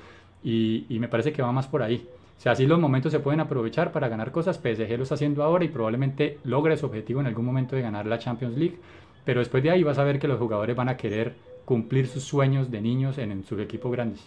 y, 0.44 0.84
y 0.88 0.98
me 0.98 1.08
parece 1.08 1.32
que 1.32 1.40
va 1.42 1.50
más 1.50 1.66
por 1.66 1.82
ahí. 1.82 2.06
O 2.38 2.40
sea, 2.40 2.52
así 2.52 2.66
los 2.66 2.78
momentos 2.78 3.10
se 3.10 3.18
pueden 3.18 3.40
aprovechar 3.40 3.90
para 3.90 4.08
ganar 4.08 4.30
cosas, 4.30 4.58
PSG 4.58 4.96
lo 4.96 5.02
está 5.02 5.16
haciendo 5.16 5.42
ahora 5.42 5.64
y 5.64 5.68
probablemente 5.68 6.38
logre 6.44 6.76
su 6.76 6.86
objetivo 6.86 7.20
en 7.20 7.26
algún 7.26 7.44
momento 7.44 7.74
de 7.74 7.82
ganar 7.82 8.06
la 8.06 8.20
Champions 8.20 8.56
League, 8.56 8.78
pero 9.24 9.40
después 9.40 9.60
de 9.64 9.72
ahí 9.72 9.82
vas 9.82 9.98
a 9.98 10.04
ver 10.04 10.20
que 10.20 10.28
los 10.28 10.38
jugadores 10.38 10.76
van 10.76 10.88
a 10.88 10.96
querer 10.96 11.34
cumplir 11.64 12.06
sus 12.06 12.22
sueños 12.22 12.70
de 12.70 12.80
niños 12.80 13.18
en, 13.18 13.44
sus 13.44 13.60
equipos 13.60 13.90
grandes. 13.90 14.20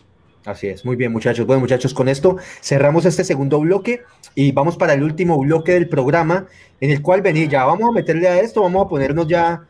Así 0.43 0.67
es, 0.67 0.83
muy 0.83 0.97
bien 0.97 1.13
muchachos. 1.13 1.47
Bueno 1.47 1.61
muchachos, 1.61 1.93
con 1.93 2.09
esto 2.09 2.35
cerramos 2.61 3.05
este 3.05 3.23
segundo 3.23 3.61
bloque 3.61 4.01
y 4.35 4.51
vamos 4.51 4.75
para 4.75 4.93
el 4.93 5.03
último 5.03 5.39
bloque 5.39 5.71
del 5.71 5.87
programa 5.87 6.47
en 6.81 6.91
el 6.91 7.01
cual 7.01 7.21
vení, 7.21 7.47
ya 7.47 7.63
vamos 7.63 7.89
a 7.89 7.93
meterle 7.93 8.27
a 8.27 8.41
esto, 8.41 8.61
vamos 8.61 8.85
a 8.85 8.89
ponernos 8.89 9.25
ya 9.25 9.63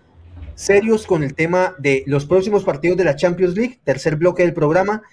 serios 0.55 1.05
con 1.05 1.21
el 1.21 1.35
tema 1.35 1.75
de 1.77 2.03
los 2.07 2.25
próximos 2.25 2.63
partidos 2.63 2.97
de 2.97 3.03
la 3.03 3.15
Champions 3.15 3.55
League, 3.55 3.79
tercer 3.83 4.15
bloque 4.15 4.41
del 4.41 4.53
programa 4.53 5.03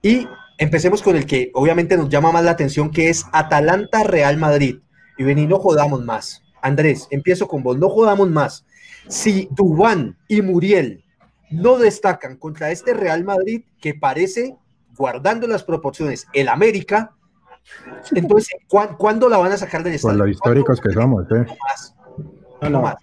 y 0.00 0.26
empecemos 0.58 1.02
con 1.02 1.16
el 1.16 1.26
que 1.26 1.50
obviamente 1.54 1.96
nos 1.96 2.08
llama 2.08 2.32
más 2.32 2.44
la 2.44 2.50
atención 2.52 2.90
que 2.90 3.08
es 3.08 3.24
Atalanta 3.32 4.02
Real 4.04 4.36
Madrid. 4.36 4.78
Y 5.16 5.24
vení, 5.24 5.46
no 5.46 5.58
jodamos 5.58 6.04
más. 6.04 6.42
Andrés, 6.62 7.08
empiezo 7.10 7.48
con 7.48 7.62
vos, 7.62 7.78
no 7.78 7.88
jodamos 7.88 8.28
más. 8.30 8.66
Si 9.08 9.48
Dubán 9.52 10.16
y 10.28 10.42
Muriel 10.42 11.02
no 11.50 11.78
destacan 11.78 12.36
contra 12.36 12.70
este 12.70 12.92
Real 12.94 13.24
Madrid 13.24 13.62
que 13.80 13.94
parece, 13.94 14.56
guardando 14.96 15.46
las 15.46 15.64
proporciones, 15.64 16.26
el 16.34 16.48
América, 16.48 17.12
entonces, 18.14 18.54
¿cuán- 18.68 18.96
¿cuándo 18.96 19.28
la 19.28 19.38
van 19.38 19.52
a 19.52 19.56
sacar 19.56 19.82
del 19.82 19.92
Por 19.92 19.96
estadio? 20.12 20.18
lo 20.18 20.28
históricos 20.28 20.80
que 20.80 20.90
somos, 20.90 21.24
¿eh? 21.30 21.44
No 21.46 21.56
más. 21.68 21.94
No, 22.70 22.82
más. 22.82 22.96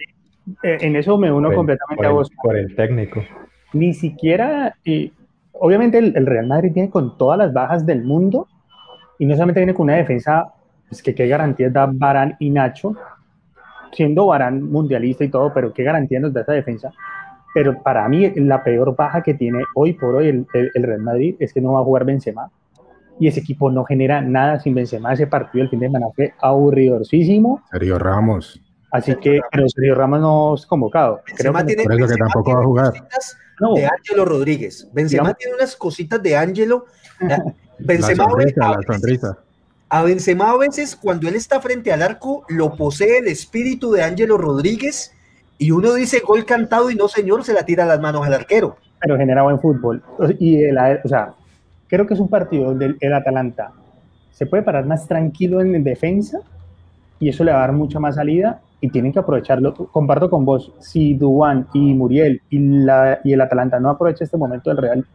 Eh, 0.63 0.77
en 0.81 0.95
eso 0.95 1.17
me 1.17 1.31
uno 1.31 1.47
Por 1.49 1.55
completamente 1.55 1.95
por 1.97 2.05
a 2.05 2.09
vos. 2.11 2.29
por 2.43 2.55
el 2.57 2.75
técnico. 2.75 3.23
Ni 3.73 3.93
siquiera, 3.93 4.75
y 4.83 5.11
obviamente 5.59 5.97
el, 5.97 6.25
Real 6.25 6.47
Madrid 6.47 6.71
viene 6.73 6.89
con 6.89 7.17
todas 7.17 7.37
las 7.37 7.53
bajas 7.53 7.85
del 7.85 8.03
mundo 8.03 8.47
y 9.19 9.25
no 9.25 9.33
solamente 9.33 9.61
viene 9.61 9.73
con 9.73 9.85
una 9.85 9.95
defensa, 9.95 10.53
pues 10.89 11.01
que 11.01 11.15
qué 11.15 11.27
garantías 11.27 11.71
da 11.71 11.89
Barán 11.91 12.35
y 12.39 12.49
Nacho, 12.49 12.95
siendo 13.91 14.27
Barán 14.27 14.61
mundialista 14.63 15.23
y 15.23 15.29
todo, 15.29 15.53
pero 15.53 15.73
qué 15.73 15.83
garantía 15.83 16.19
nos 16.19 16.33
da 16.33 16.41
esa 16.41 16.53
defensa. 16.53 16.91
Pero 17.53 17.81
para 17.81 18.07
mí 18.09 18.29
la 18.35 18.63
peor 18.63 18.95
baja 18.95 19.23
que 19.23 19.33
tiene 19.33 19.63
hoy 19.75 19.93
por 19.93 20.15
hoy 20.15 20.27
el 20.27 20.83
Real 20.83 21.01
Madrid 21.01 21.35
es 21.39 21.53
que 21.53 21.61
no 21.61 21.73
va 21.73 21.79
a 21.79 21.83
jugar 21.83 22.03
Benzema 22.03 22.49
y 23.19 23.27
ese 23.27 23.39
equipo 23.39 23.71
no 23.71 23.85
genera 23.85 24.21
nada 24.21 24.59
sin 24.59 24.73
Benzema. 24.73 25.13
Ese 25.13 25.27
partido 25.27 25.63
el 25.63 25.69
fin 25.69 25.79
de 25.79 25.87
semana 25.87 26.07
fue 26.15 26.33
aburridorcísimo, 26.41 27.61
Sergio 27.71 27.97
Ramos. 27.97 28.61
Así 28.95 29.15
que 29.17 29.39
pero 29.51 29.67
Sergio 29.69 29.95
Ramos 29.95 30.19
no 30.21 30.55
es 30.55 30.65
convocado. 30.65 31.21
Creo 31.25 31.53
Benzema 31.53 31.59
que- 31.61 31.67
tiene, 31.75 31.83
Por 31.83 31.93
eso 32.01 32.07
que 32.07 32.15
tampoco 32.19 32.53
va 32.53 32.59
a 32.59 32.63
jugar. 32.63 32.89
cositas 32.89 33.37
no, 33.59 33.73
de 33.73 33.85
Ángelo 33.85 34.25
Rodríguez. 34.25 34.87
Benzema 34.93 35.23
Digamos- 35.23 35.37
tiene 35.37 35.55
unas 35.55 35.75
cositas 35.75 36.21
de 36.23 36.35
Ángelo. 36.37 36.85
La 37.19 37.37
sonrisa, 38.15 38.67
a 38.69 38.71
la 38.71 38.81
sonrisa. 38.93 39.37
A 39.89 40.03
Benzema 40.03 40.49
a 40.51 40.57
veces 40.57 40.95
cuando 40.95 41.27
él 41.27 41.35
está 41.35 41.61
frente 41.61 41.91
al 41.93 42.01
arco 42.01 42.43
lo 42.49 42.75
posee 42.75 43.19
el 43.19 43.27
espíritu 43.27 43.91
de 43.91 44.03
Ángelo 44.03 44.37
Rodríguez 44.37 45.11
y 45.57 45.71
uno 45.71 45.93
dice 45.93 46.19
gol 46.25 46.43
cantado 46.45 46.89
y 46.89 46.95
no 46.95 47.07
señor 47.07 47.43
se 47.45 47.53
la 47.53 47.63
tira 47.63 47.83
a 47.83 47.87
las 47.87 47.99
manos 48.01 48.25
al 48.25 48.33
arquero. 48.33 48.77
pero 48.99 49.17
genera 49.17 49.43
buen 49.43 49.59
fútbol. 49.59 50.01
Y 50.39 50.63
el, 50.63 50.77
o 51.03 51.07
sea, 51.07 51.33
creo 51.87 52.07
que 52.07 52.15
es 52.15 52.19
un 52.19 52.27
partido 52.27 52.65
donde 52.65 52.95
el 52.99 53.13
Atalanta 53.13 53.71
se 54.31 54.47
puede 54.47 54.63
parar 54.63 54.85
más 54.85 55.07
tranquilo 55.07 55.61
en 55.61 55.83
defensa 55.83 56.39
y 57.19 57.29
eso 57.29 57.43
le 57.43 57.51
va 57.51 57.59
a 57.59 57.61
dar 57.61 57.71
mucha 57.73 57.99
más 57.99 58.15
salida 58.15 58.61
y 58.81 58.89
tienen 58.89 59.13
que 59.13 59.19
aprovecharlo. 59.19 59.73
Comparto 59.73 60.29
con 60.29 60.45
vos, 60.45 60.71
si 60.79 61.13
Duan 61.15 61.67
y 61.73 61.93
Muriel 61.93 62.41
y, 62.49 62.59
la, 62.59 63.19
y 63.23 63.33
el 63.33 63.41
Atalanta 63.41 63.79
no 63.79 63.89
aprovecha 63.89 64.23
este 64.23 64.37
momento 64.37 64.69
del 64.69 64.77
Real 64.77 65.05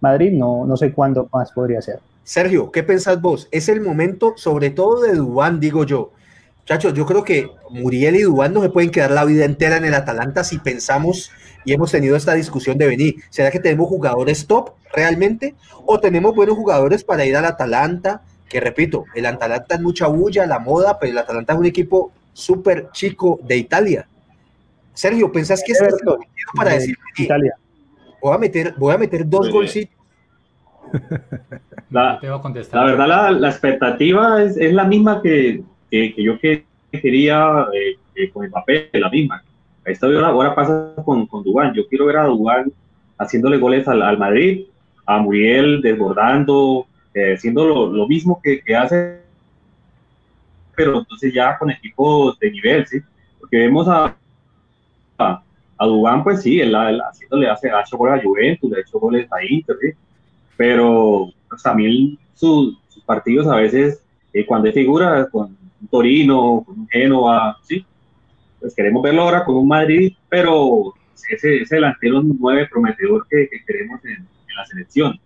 Madrid, 0.00 0.32
no, 0.32 0.64
no 0.64 0.76
sé 0.76 0.92
cuándo 0.92 1.28
más 1.32 1.52
podría 1.52 1.82
ser. 1.82 2.00
Sergio, 2.22 2.70
¿qué 2.70 2.82
pensás 2.82 3.20
vos? 3.20 3.48
Es 3.50 3.68
el 3.68 3.80
momento, 3.80 4.34
sobre 4.36 4.70
todo 4.70 5.00
de 5.00 5.14
Dubán, 5.14 5.60
digo 5.60 5.84
yo. 5.84 6.12
Muchachos, 6.60 6.92
yo 6.92 7.06
creo 7.06 7.24
que 7.24 7.50
Muriel 7.70 8.16
y 8.16 8.22
Dubán 8.22 8.52
no 8.52 8.60
se 8.60 8.68
pueden 8.68 8.90
quedar 8.90 9.10
la 9.10 9.24
vida 9.24 9.46
entera 9.46 9.78
en 9.78 9.86
el 9.86 9.94
Atalanta 9.94 10.44
si 10.44 10.58
pensamos 10.58 11.30
y 11.64 11.72
hemos 11.72 11.90
tenido 11.90 12.16
esta 12.16 12.34
discusión 12.34 12.76
de 12.76 12.86
venir. 12.86 13.16
¿Será 13.30 13.50
que 13.50 13.58
tenemos 13.58 13.88
jugadores 13.88 14.46
top 14.46 14.72
realmente? 14.92 15.54
¿O 15.86 15.98
tenemos 15.98 16.34
buenos 16.34 16.56
jugadores 16.56 17.04
para 17.04 17.24
ir 17.24 17.36
al 17.36 17.46
Atalanta? 17.46 18.22
Que 18.48 18.60
repito, 18.60 19.06
el 19.14 19.24
Atalanta 19.24 19.76
es 19.76 19.80
mucha 19.80 20.06
bulla, 20.06 20.46
la 20.46 20.58
moda, 20.58 20.98
pero 20.98 21.12
el 21.12 21.18
Atalanta 21.18 21.54
es 21.54 21.58
un 21.58 21.66
equipo 21.66 22.12
súper 22.38 22.88
chico 22.92 23.40
de 23.42 23.56
Italia. 23.56 24.06
Sergio, 24.94 25.30
¿pensás 25.30 25.62
que 25.64 25.72
es 25.72 25.80
momento 25.80 26.18
para 26.56 26.70
de 26.70 26.76
decir, 26.76 26.96
"Vení, 27.16 27.24
Italia. 27.26 27.54
voy 28.22 28.34
a 28.34 28.38
meter, 28.38 28.74
voy 28.76 28.94
a 28.94 28.98
meter 28.98 29.28
dos 29.28 29.50
golcitos? 29.50 29.94
La, 31.90 32.18
verdad, 32.20 33.08
la, 33.08 33.30
la 33.30 33.48
expectativa 33.48 34.42
es, 34.42 34.56
es 34.56 34.72
la 34.72 34.84
misma 34.84 35.20
que, 35.22 35.62
que, 35.90 36.14
que 36.14 36.22
yo 36.22 36.38
que 36.38 36.64
quería 36.90 37.66
eh, 37.74 37.96
eh, 38.14 38.30
con 38.30 38.44
el 38.44 38.50
papel, 38.50 38.88
la 38.92 39.10
misma. 39.10 39.42
Esto 39.84 40.06
ahora, 40.06 40.28
ahora 40.28 40.54
pasa 40.54 40.94
con, 41.04 41.26
con 41.26 41.42
Dubán. 41.42 41.74
Yo 41.74 41.86
quiero 41.88 42.06
ver 42.06 42.18
a 42.18 42.24
Dubán 42.24 42.70
haciéndole 43.18 43.58
goles 43.58 43.88
al, 43.88 44.02
al 44.02 44.18
Madrid, 44.18 44.66
a 45.06 45.18
Muriel 45.18 45.80
desbordando, 45.82 46.86
eh, 47.14 47.34
haciendo 47.34 47.66
lo, 47.66 47.86
lo 47.92 48.06
mismo 48.06 48.40
que, 48.42 48.60
que 48.60 48.76
hace, 48.76 49.20
pero 50.78 50.96
entonces 51.00 51.34
ya 51.34 51.58
con 51.58 51.72
equipos 51.72 52.38
de 52.38 52.52
nivel, 52.52 52.86
¿sí? 52.86 53.00
Porque 53.40 53.56
vemos 53.58 53.88
a, 53.88 54.16
a, 55.18 55.42
a 55.76 55.86
Dubán, 55.86 56.22
pues 56.22 56.40
sí, 56.42 56.60
él, 56.60 56.72
él 56.72 57.00
haciéndole, 57.00 57.50
hace, 57.50 57.68
ha 57.68 57.80
hecho 57.80 57.96
goles 57.96 58.20
a 58.20 58.22
Juventus, 58.22 58.70
le 58.70 58.76
ha 58.76 58.80
hecho 58.80 59.00
goles 59.00 59.26
a 59.32 59.44
Inter, 59.44 59.76
¿sí? 59.80 59.88
pero 60.56 61.30
pues, 61.48 61.62
también 61.64 62.16
sus, 62.34 62.78
sus 62.88 63.02
partidos 63.02 63.48
a 63.48 63.56
veces, 63.56 64.00
eh, 64.32 64.46
cuando 64.46 64.68
hay 64.68 64.72
figuras 64.72 65.28
con 65.30 65.46
un 65.80 65.88
Torino, 65.88 66.62
con 66.64 66.78
un 66.78 66.88
Génova, 66.88 67.58
sí, 67.64 67.84
pues 68.60 68.72
queremos 68.72 69.02
verlo 69.02 69.22
ahora 69.22 69.44
con 69.44 69.56
un 69.56 69.66
Madrid, 69.66 70.12
pero 70.28 70.94
ese, 71.28 71.62
ese 71.62 71.74
delantero 71.74 72.22
nueve 72.22 72.68
prometedor 72.70 73.26
que, 73.28 73.48
que 73.48 73.64
queremos 73.64 74.04
en, 74.04 74.12
en 74.12 74.56
la 74.56 74.64
selección. 74.64 75.18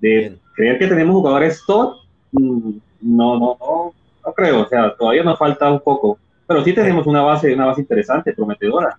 De 0.00 0.08
Bien. 0.08 0.40
creer 0.54 0.78
que 0.78 0.86
tenemos 0.86 1.14
jugadores 1.16 1.60
top, 1.66 1.96
mm, 2.30 2.70
no, 3.00 3.38
no, 3.38 3.56
no, 3.60 3.94
no 4.24 4.32
creo, 4.32 4.62
o 4.62 4.68
sea, 4.68 4.94
todavía 4.94 5.22
nos 5.22 5.38
falta 5.38 5.70
un 5.70 5.80
poco, 5.80 6.18
pero 6.46 6.62
sí 6.62 6.72
tenemos 6.72 7.06
una 7.06 7.22
base, 7.22 7.54
una 7.54 7.66
base 7.66 7.80
interesante, 7.80 8.32
prometedora. 8.32 8.96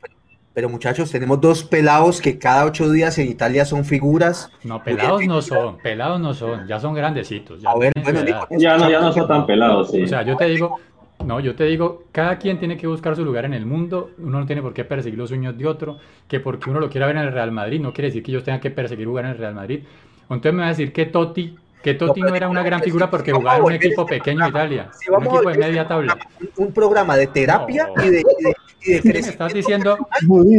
Pero 0.53 0.69
muchachos, 0.69 1.09
tenemos 1.09 1.41
dos 1.41 1.63
pelados 1.63 2.21
que 2.21 2.37
cada 2.37 2.65
ocho 2.65 2.89
días 2.91 3.17
en 3.17 3.27
Italia 3.27 3.65
son 3.65 3.85
figuras. 3.85 4.51
No, 4.63 4.83
pelados 4.83 5.25
no 5.25 5.41
son, 5.41 5.77
pelados 5.79 6.19
no 6.19 6.33
son, 6.35 6.67
ya 6.67 6.79
son 6.79 6.93
grandecitos. 6.93 7.61
Ya 7.61 7.71
A 7.71 7.77
ver, 7.77 7.91
bueno, 8.03 8.21
Ya 8.51 8.77
no, 8.77 8.89
ya 8.89 9.01
no 9.01 9.11
son 9.11 9.27
tan 9.27 9.47
pelados, 9.47 9.89
sí. 9.89 10.03
O 10.03 10.07
sea, 10.07 10.21
yo 10.21 10.37
te 10.37 10.45
digo, 10.45 10.79
no, 11.25 11.39
yo 11.39 11.55
te 11.55 11.63
digo, 11.63 12.03
cada 12.11 12.37
quien 12.37 12.59
tiene 12.59 12.77
que 12.77 12.85
buscar 12.85 13.15
su 13.15 13.25
lugar 13.25 13.45
en 13.45 13.53
el 13.53 13.65
mundo, 13.65 14.11
uno 14.19 14.41
no 14.41 14.45
tiene 14.45 14.61
por 14.61 14.73
qué 14.73 14.83
perseguir 14.83 15.17
los 15.17 15.29
sueños 15.29 15.57
de 15.57 15.65
otro, 15.65 15.97
que 16.27 16.39
porque 16.39 16.69
uno 16.69 16.79
lo 16.79 16.89
quiera 16.89 17.07
ver 17.07 17.15
en 17.15 17.23
el 17.23 17.31
Real 17.31 17.51
Madrid, 17.51 17.79
no 17.79 17.91
quiere 17.91 18.09
decir 18.09 18.21
que 18.21 18.31
ellos 18.31 18.43
tengan 18.43 18.61
que 18.61 18.69
perseguir 18.69 19.07
jugar 19.07 19.25
en 19.25 19.31
el 19.31 19.37
Real 19.37 19.55
Madrid. 19.55 19.83
Entonces 20.23 20.53
me 20.53 20.59
va 20.59 20.65
a 20.67 20.69
decir 20.69 20.93
que 20.93 21.05
Totti, 21.05 21.55
que 21.83 21.93
Totti 21.95 22.21
No, 22.21 22.33
era 22.35 22.49
una 22.49 22.63
gran 22.63 22.81
si 22.81 22.85
figura 22.85 23.09
porque 23.09 23.31
jugaba 23.33 23.57
en 23.57 23.63
un 23.65 23.73
equipo 23.73 24.01
este 24.03 24.15
pequeño 24.19 24.45
de 24.45 24.51
programa, 24.51 24.73
Italia, 24.75 24.89
si 24.93 25.11
un 25.11 25.23
equipo 25.25 25.49
de 25.51 25.57
media 25.57 25.81
este 25.83 25.93
tabla. 25.93 26.17
Un, 26.57 26.65
un 26.67 26.73
programa 26.73 27.15
de 27.17 27.27
terapia 27.27 27.89
No. 27.95 28.03
y 28.05 28.09
de, 28.09 28.19
y 28.21 28.43
de, 28.43 28.55
y 28.85 28.91
de 28.91 28.97
Es 28.97 29.01
que 29.05 29.13
me 29.13 29.21
crecimiento. 29.21 29.29
estás 29.29 29.53
diciendo, 29.53 29.97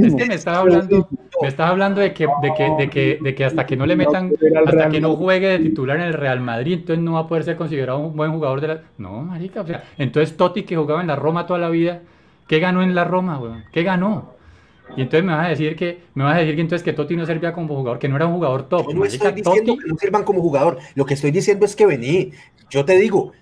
es 0.03 0.14
que 0.14 0.27
me 0.27 0.35
estás 0.35 0.57
hablando, 0.59 1.09
me 1.43 1.49
estás 1.49 1.70
hablando 1.70 2.01
de 2.01 2.12
que, 2.14 2.27
de 2.43 2.55
que, 2.55 2.70
de 2.79 2.91
que, 2.91 3.18
de 3.22 3.35
que 3.35 3.45
hasta 3.45 3.66
que 3.66 3.77
no 3.77 3.87
le 3.87 3.97
metan, 3.97 4.33
hasta 4.66 4.89
que 4.89 5.01
no 5.01 5.16
juegue 5.16 5.49
de 5.49 5.59
titular 5.59 5.97
en 5.97 6.05
el 6.05 6.14
Real 6.14 6.41
Madrid, 6.41 6.75
entonces 6.81 7.03
no 7.05 7.14
va 7.14 7.20
a 7.20 7.27
poder 7.29 7.45
ser 7.45 7.57
considerado 7.57 7.99
un 7.99 8.16
buen 8.16 8.33
jugador 8.33 8.61
de 8.61 8.68
la. 8.68 8.83
No, 8.99 9.22
marica, 9.22 9.62
o 9.62 9.66
sea, 9.66 9.85
entonces 9.99 10.37
Totti 10.37 10.64
que 10.64 10.77
jugaba 10.77 11.01
en 11.01 11.07
la 11.09 11.16
Roma 11.16 11.47
toda 11.47 11.59
la 11.59 11.68
vida, 11.70 12.03
¿qué 12.47 12.61
ganó 12.61 12.83
en 12.83 12.95
la 12.95 13.05
Roma, 13.05 13.39
weón? 13.39 13.64
¿Qué 13.72 13.83
ganó? 13.83 14.35
Y 14.97 15.03
entonces 15.03 15.24
me 15.24 15.32
vas 15.32 15.47
a 15.47 15.49
decir 15.51 15.76
que, 15.76 16.03
me 16.14 16.24
vas 16.24 16.37
a 16.37 16.41
decir 16.41 16.55
que 16.55 16.61
entonces 16.61 16.85
que 16.85 16.93
Totti 16.93 17.16
no 17.16 17.26
servía 17.26 17.53
como 17.53 17.74
jugador, 17.74 17.99
que 17.99 18.09
no 18.09 18.16
era 18.16 18.26
un 18.26 18.35
jugador 18.35 18.68
top. 18.68 18.89
Yo 18.89 18.95
no 18.95 19.05
estoy 19.05 19.32
diciendo 19.32 19.72
Totti, 19.72 19.82
que 19.82 19.89
no 19.89 19.97
sirvan 19.99 20.24
como 20.24 20.41
jugador. 20.41 20.78
Lo 20.95 21.05
que 21.07 21.14
estoy 21.14 21.30
diciendo 21.30 21.64
es 21.66 21.74
que 21.74 21.87
vení. 21.87 22.32
Yo 22.70 22.85
te 22.85 22.97
digo, 22.99 23.32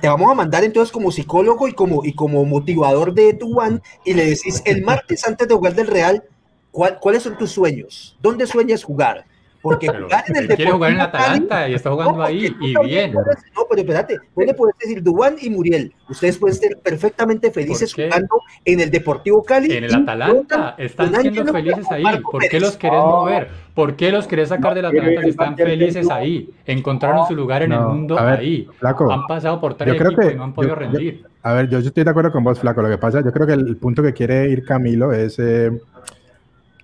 te 0.00 0.08
vamos 0.08 0.30
a 0.30 0.34
mandar 0.34 0.64
entonces 0.64 0.90
como 0.92 1.12
psicólogo 1.12 1.68
y 1.68 1.72
como, 1.72 2.04
y 2.04 2.14
como 2.14 2.44
motivador 2.44 3.14
de 3.14 3.32
Duan 3.34 3.82
y 4.04 4.14
le 4.14 4.24
decís 4.26 4.62
el 4.64 4.82
martes 4.82 5.26
antes 5.26 5.46
de 5.46 5.54
jugar 5.54 5.74
del 5.74 5.86
Real, 5.86 6.24
¿cuál- 6.72 6.98
¿cuáles 7.00 7.22
son 7.22 7.36
tus 7.38 7.50
sueños? 7.52 8.16
¿Dónde 8.20 8.46
sueñas 8.46 8.82
jugar? 8.82 9.24
Porque 9.68 9.86
pero 9.86 10.04
jugar 10.04 10.24
en 10.28 10.36
el 10.36 10.50
él 10.50 10.56
quiere 10.56 10.70
jugar 10.72 10.90
en 10.92 10.96
el 11.00 11.02
Deportivo 11.06 11.18
Cali- 11.18 11.28
Atalanta 11.38 11.68
y 11.68 11.74
está 11.74 11.90
jugando 11.90 12.16
No, 12.16 12.22
ahí 12.22 12.54
y 12.60 12.86
bien. 12.86 13.12
puedes- 13.12 13.38
no, 13.54 13.62
pero 13.68 13.80
espérate, 13.82 14.18
vos 14.34 14.46
le 14.46 14.54
puedes 14.54 14.78
decir 14.78 15.02
Dubán 15.02 15.36
y 15.40 15.50
Muriel. 15.50 15.92
Ustedes 16.08 16.38
pueden 16.38 16.56
ser 16.56 16.78
perfectamente 16.82 17.50
felices 17.50 17.92
jugando 17.94 18.40
en 18.64 18.80
el 18.80 18.90
Deportivo 18.90 19.42
Cali. 19.42 19.72
En 19.72 19.84
el 19.84 19.94
Atalanta 19.94 20.74
están 20.78 21.14
siendo 21.20 21.52
felices 21.52 21.86
ahí. 21.90 22.04
¿Por 22.30 22.48
qué 22.48 22.60
los 22.60 22.76
querés 22.76 22.98
mover? 23.00 23.48
¿Por 23.74 23.94
qué 23.94 24.10
los 24.10 24.26
querés 24.26 24.48
sacar 24.48 24.74
del 24.74 24.86
Atalanta 24.86 25.22
si 25.22 25.28
están 25.28 25.56
felices 25.56 26.10
ahí? 26.10 26.50
Encontraron 26.66 27.26
su 27.28 27.34
lugar 27.36 27.62
en 27.62 27.72
el 27.72 27.80
mundo 27.80 28.18
a 28.18 28.24
ver, 28.24 28.40
ahí. 28.40 28.68
Flaco, 28.78 29.10
Han 29.12 29.26
pasado 29.26 29.60
por 29.60 29.74
tres 29.74 29.94
equipos 29.94 30.14
que- 30.16 30.32
y 30.32 30.36
no 30.36 30.44
han 30.44 30.52
podido 30.52 30.74
yo- 30.74 30.80
yo- 30.82 30.90
rendir. 30.92 31.24
A 31.42 31.52
ver, 31.52 31.68
yo, 31.68 31.78
yo 31.80 31.88
estoy 31.88 32.02
de 32.04 32.10
acuerdo 32.10 32.32
con 32.32 32.42
vos, 32.42 32.58
Flaco. 32.58 32.82
Lo 32.82 32.88
que 32.88 32.98
pasa, 32.98 33.22
yo 33.24 33.30
creo 33.32 33.46
que 33.46 33.52
el, 33.52 33.76
punto 33.76 34.02
que 34.02 34.12
quiere 34.12 34.48
ir 34.50 34.64
Camilo 34.64 35.12
es 35.12 35.38
eh, 35.38 35.70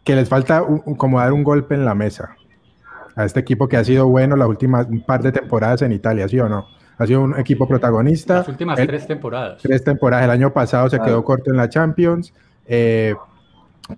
que 0.05 0.15
les 0.15 0.29
falta 0.29 0.63
un- 0.63 0.95
como 0.97 1.19
dar 1.19 1.33
un 1.33 1.43
golpe 1.43 1.75
en 1.75 1.85
la 1.85 1.95
mesa 1.95 2.37
a 3.17 3.25
este 3.25 3.41
equipo 3.41 3.69
que 3.69 3.77
ha 3.77 3.85
sido 3.85 4.07
bueno 4.09 4.37
las 4.37 4.49
últimas 4.49 4.87
un 4.89 5.01
par 5.05 5.23
de 5.23 5.33
temporadas 5.33 5.83
en 5.83 5.93
Italia, 5.93 6.29
¿sí 6.29 6.39
o 6.41 6.49
no? 6.49 6.67
Ha 6.99 7.07
sido 7.07 7.23
un 7.23 7.39
equipo 7.39 7.67
protagonista. 7.67 8.35
Las 8.39 8.49
últimas 8.49 8.79
El- 8.79 8.87
tres 8.87 9.07
temporadas. 9.07 9.61
tres 9.63 9.83
temporadas. 9.83 10.25
El 10.25 10.31
año 10.31 10.53
pasado 10.53 10.89
se 10.89 10.97
Claro. 10.97 11.05
quedó 11.13 11.25
corto 11.25 11.51
en 11.51 11.57
la 11.57 11.69
Champions, 11.69 12.33
eh, 12.67 13.15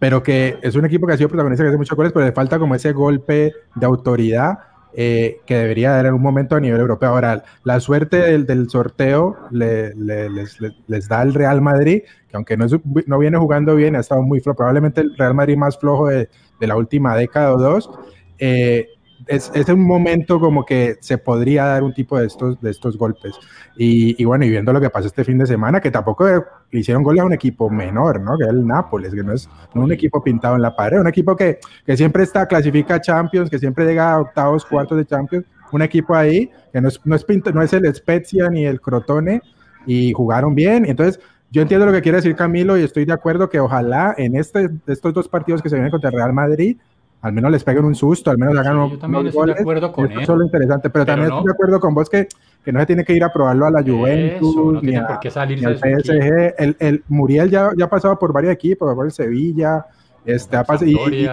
pero 0.01 0.23
que 0.23 0.59
es 0.63 0.75
un 0.77 0.85
equipo 0.85 1.07
que 1.07 1.13
ha 1.13 1.17
sido 1.17 1.29
protagonista, 1.29 1.63
que 1.65 1.69
hace 1.69 1.79
muchos 1.79 1.97
goles, 1.97 2.13
pero 2.13 2.25
le 2.27 2.33
falta 2.33 2.59
como 2.59 2.75
ese 2.75 2.93
golpe 2.93 3.53
de 3.75 3.87
autoridad 3.87 4.59
eh, 4.99 5.41
que 5.45 5.57
debería 5.59 5.91
dar 5.91 6.07
en 6.07 6.15
un 6.15 6.23
momento 6.23 6.57
a 6.57 6.61
nivel 6.61 6.81
europeo. 6.81 7.11
Ahora, 7.11 7.45
la 7.65 7.81
suerte 7.81 8.17
del, 8.17 8.47
del 8.47 8.71
sorteo 8.71 9.37
le- 9.51 9.95
le- 9.95 10.31
les, 10.31 10.59
les- 10.59 10.73
les 10.87 11.07
da 11.07 11.21
el 11.21 11.35
Real 11.35 11.61
Madrid, 11.61 12.01
que 12.31 12.35
aunque 12.37 12.57
no, 12.57 12.65
es- 12.65 12.73
no 13.07 13.19
viene 13.19 13.37
jugando 13.37 13.75
bien, 13.75 13.95
ha 13.95 14.01
estado 14.01 14.23
muy 14.23 14.41
flojo, 14.41 14.57
probablemente 14.57 15.03
el 15.03 15.15
Real 15.15 15.35
Madrid 15.35 15.59
más 15.59 15.79
flojo 15.79 16.07
de, 16.07 16.31
de 16.59 16.67
la 16.67 16.77
última 16.77 17.15
década 17.15 17.53
o 17.53 17.59
dos. 17.59 17.91
eh, 18.39 18.87
es, 19.27 19.51
es, 19.55 19.69
un 19.69 19.81
momento 19.81 20.39
como 20.39 20.65
que 20.65 20.97
se 21.01 21.19
podría 21.19 21.65
dar 21.65 21.83
un 21.83 21.93
tipo 21.93 22.19
de 22.19 22.27
estos, 22.27 22.61
de 22.61 22.71
estos 22.71 22.97
golpes. 22.97 23.35
Y, 23.77 24.21
y, 24.21 24.25
bueno, 24.25 24.45
y 24.45 24.51
viendo 24.51 24.73
lo 24.73 24.81
que 24.81 24.91
pasó 24.91 25.07
este 25.07 25.25
fin 25.25 25.39
de 25.39 25.47
semana, 25.47 25.81
que 25.81 25.91
tampoco 25.91 26.27
le 26.27 26.81
hicieron 26.81 27.03
goles 27.03 27.23
a 27.23 27.27
un 27.27 27.33
equipo 27.33 27.69
menor, 27.69 28.21
¿no? 28.21 28.37
Que 28.39 28.45
es 28.45 28.51
el 28.51 28.67
Nápoles, 28.67 29.15
que 29.15 29.23
no 29.23 29.33
es 29.33 29.49
no 29.75 29.83
un 29.83 29.93
equipo 29.93 30.23
pintado 30.23 30.57
en 30.57 30.63
la 30.63 30.75
pared, 30.75 31.01
un 31.01 31.09
equipo 31.09 31.35
que, 31.37 31.59
que 31.85 31.97
siempre 31.97 32.23
está, 32.23 32.47
clasifica 32.47 32.97
a 32.97 33.01
Champions, 33.01 33.51
que 33.51 33.59
siempre 33.59 33.85
llega 33.85 34.13
a 34.13 34.21
octavos, 34.21 34.65
cuartos 34.65 34.99
de 34.99 35.07
Champions, 35.07 35.45
un 35.73 35.83
equipo 35.83 36.15
ahí 36.15 36.51
que 36.73 36.81
no 36.81 36.89
es, 36.89 37.01
no 37.05 37.17
es, 37.17 37.25
pinto, 37.25 37.53
no 37.53 37.63
es 37.63 37.73
el 37.73 37.93
Spezia 37.95 38.49
ni 38.49 38.65
el 38.67 38.81
Crotone, 38.81 39.43
y 39.87 40.13
jugaron 40.13 40.55
bien. 40.55 40.85
Entonces, 40.87 41.21
yo 41.51 41.63
entiendo 41.63 41.87
lo 41.87 41.93
que 41.93 42.03
quiere 42.03 42.17
decir 42.17 42.35
Camilo 42.35 42.77
y 42.77 42.83
estoy 42.83 43.05
de 43.05 43.13
acuerdo 43.13 43.49
que 43.49 43.61
ojalá 43.61 44.15
en 44.19 44.37
este, 44.37 44.69
estos 44.87 45.15
dos 45.15 45.29
partidos 45.29 45.63
que 45.63 45.69
se 45.69 45.77
vienen 45.77 45.91
contra 45.91 46.11
el 46.11 46.17
Real 46.17 46.33
Madrid, 46.33 46.77
al 47.23 47.33
menos 47.33 47.51
les 47.51 47.65
peguen 47.65 47.85
un 47.85 47.95
susto, 47.95 48.31
al 48.31 48.39
menos 48.39 48.57
hagan 48.57 48.85
Sí, 48.87 48.93
yo 48.93 48.99
también 48.99 49.27
estoy 49.27 49.41
goles. 49.41 49.57
de 49.57 49.61
acuerdo 49.63 49.93
con 49.93 50.07
Eso 50.07 50.19
él. 50.19 50.23
es 50.23 50.29
lo 50.29 50.45
interesante, 50.45 50.91
pero, 50.91 51.05
Pero 51.05 51.15
también 51.17 51.29
no. 51.31 51.37
estoy 51.39 51.47
de 51.49 51.53
acuerdo 51.55 51.81
con 51.81 51.95
vos 51.95 52.09
que, 52.11 52.29
que 52.65 52.73
no 52.73 52.81
se 52.81 52.87
tiene 52.87 53.05
que 53.05 53.15
ir 53.15 53.25
a 53.25 53.33
probarlo 53.33 53.67
a 53.67 53.71
la 53.71 53.83
Juventus, 53.83 54.51
Eso, 54.51 54.65
no 54.73 54.73
ni, 54.73 54.81
tiene 54.81 54.99
a- 54.99 55.07
por 55.09 55.19
qué 55.21 55.29
ni 55.29 55.33
salirse 55.33 55.67
al 55.67 55.79
su 55.79 55.87
equipo. 55.87 56.03
PSG. 56.13 56.55
El, 56.59 56.77
el 56.79 57.05
Muriel 57.09 57.51
ya, 57.51 57.71
ya 57.77 57.87
ha 57.87 57.91
pasado 57.91 58.19
por 58.19 58.33
varios 58.33 58.53
equipos, 58.53 58.95
por 58.95 59.07
el 59.07 59.13
Sevilla, 59.13 59.87
este, 60.25 60.57
ha 60.57 60.65
pasado, 60.65 60.89
y- 60.91 60.95
y-. 60.95 61.31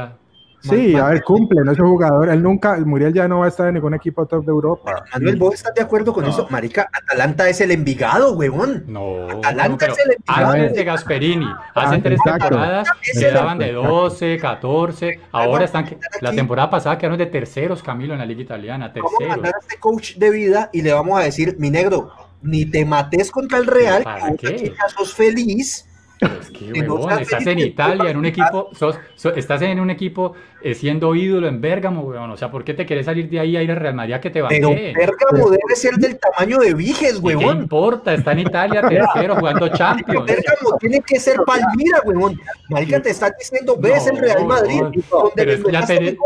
sí, 0.70 0.96
a 0.96 1.06
ver, 1.08 1.24
cumple, 1.24 1.62
no 1.64 1.72
es 1.72 1.80
un 1.80 1.88
jugador, 1.90 2.30
él 2.30 2.42
nunca, 2.42 2.78
Muriel 2.86 3.14
ya 3.14 3.28
no 3.28 3.40
va 3.40 3.46
a 3.46 3.50
estar 3.50 3.68
en 3.68 3.76
ningún 3.76 3.94
equipo 3.94 4.26
top 4.26 4.46
de 4.46 4.52
Europa. 4.52 5.04
Manuel, 5.14 5.36
¿vos 5.38 5.54
estás 5.56 5.74
de 5.76 5.82
acuerdo 5.82 6.14
con 6.14 6.24
No. 6.24 6.30
eso? 6.30 6.48
Marica, 6.50 6.90
Atalanta 6.92 7.48
es 7.50 7.62
el 7.62 7.72
Envigado, 7.72 8.34
huevón. 8.34 8.84
No, 8.88 9.28
Atalanta 9.30 9.88
no, 9.88 9.94
es 9.94 10.00
el 10.06 10.12
Envigado. 10.18 10.52
antes 10.54 10.74
de 10.76 10.84
Gasperini, 10.84 11.46
hace 11.76 11.96
Ah, 11.96 12.00
tres 12.02 12.20
exacto. 12.24 12.48
temporadas 12.50 12.88
le 13.20 13.32
daban 13.32 13.58
de 13.58 13.72
12, 13.74 14.38
14, 14.40 15.20
ahora 15.32 15.66
están, 15.66 15.86
la 16.22 16.32
temporada 16.32 16.70
pasada 16.70 16.98
quedaron 16.98 17.18
de 17.18 17.26
terceros, 17.28 17.84
Camilo, 17.84 18.14
en 18.14 18.20
la 18.20 18.26
liga 18.26 18.42
italiana, 18.42 18.92
Vamos 18.96 19.12
a 19.14 19.18
terceros. 19.18 19.36
mandar 19.38 19.54
a 19.56 19.60
este 19.60 19.78
coach 19.80 20.16
de 20.16 20.30
vida 20.30 20.70
y 20.74 20.82
le 20.82 20.94
vamos 20.94 21.20
a 21.20 21.24
decir, 21.24 21.56
mi 21.60 21.70
negro, 21.70 22.12
ni 22.42 22.66
te 22.66 22.84
mates 22.86 23.32
contra 23.32 23.58
el 23.58 23.68
Real, 23.68 24.04
¿Para 24.04 24.34
qué? 24.36 24.74
sos 24.98 25.14
feliz. 25.14 25.90
Es 26.20 26.52
que, 26.52 26.72
huevón, 26.72 27.20
estás 27.20 27.46
en 27.48 27.60
Italia, 27.60 28.10
en 28.10 28.16
un 28.18 28.26
equipo, 28.26 28.70
sos- 28.74 28.98
so- 29.16 29.34
estás 29.36 29.62
en 29.62 29.80
un 29.82 29.90
equipo 29.90 30.34
siendo 30.74 31.14
ídolo 31.16 31.48
en 31.48 31.60
Bérgamo, 31.62 32.02
weón. 32.04 32.32
O 32.32 32.38
sea, 32.38 32.50
¿por 32.50 32.64
qué 32.64 32.74
te 32.74 32.86
querés 32.86 33.06
salir 33.06 33.30
de 33.30 33.40
ahí 33.40 33.58
a 33.58 33.64
ir 33.64 33.72
a 33.72 33.76
Real 33.76 33.94
Madrid 33.94 34.14
a 34.14 34.22
que 34.22 34.30
te 34.30 34.42
Pero 34.48 34.70
banqueen? 34.70 34.94
Bérgamo 34.96 35.50
debe 35.50 35.76
ser 35.76 35.94
del 35.96 36.18
tamaño 36.18 36.60
de 36.60 36.74
Viges, 36.74 37.20
¿Y 37.24 37.38
¿Qué 37.38 37.46
importa? 37.46 38.14
Está 38.14 38.32
en 38.32 38.40
Italia 38.40 38.82
tercero 38.90 39.36
jugando 39.36 39.68
Champions. 39.70 40.26
Bérgamo 40.26 40.78
tiene 40.80 41.02
que 41.02 41.20
ser 41.20 41.38
Palmira, 41.46 42.00
huevón. 42.06 42.40
Marica, 42.70 43.02
te 43.02 43.10
están 43.10 43.34
diciendo, 43.38 43.76
ves 43.80 44.08
el 44.08 44.18
Real 44.18 44.40
No, 44.42 44.48
Madrid, 44.48 44.82
no, 44.82 44.92
donde 45.12 45.32
pero 45.36 45.52
es 45.52 45.64
ya 45.64 45.86
que- 45.86 46.18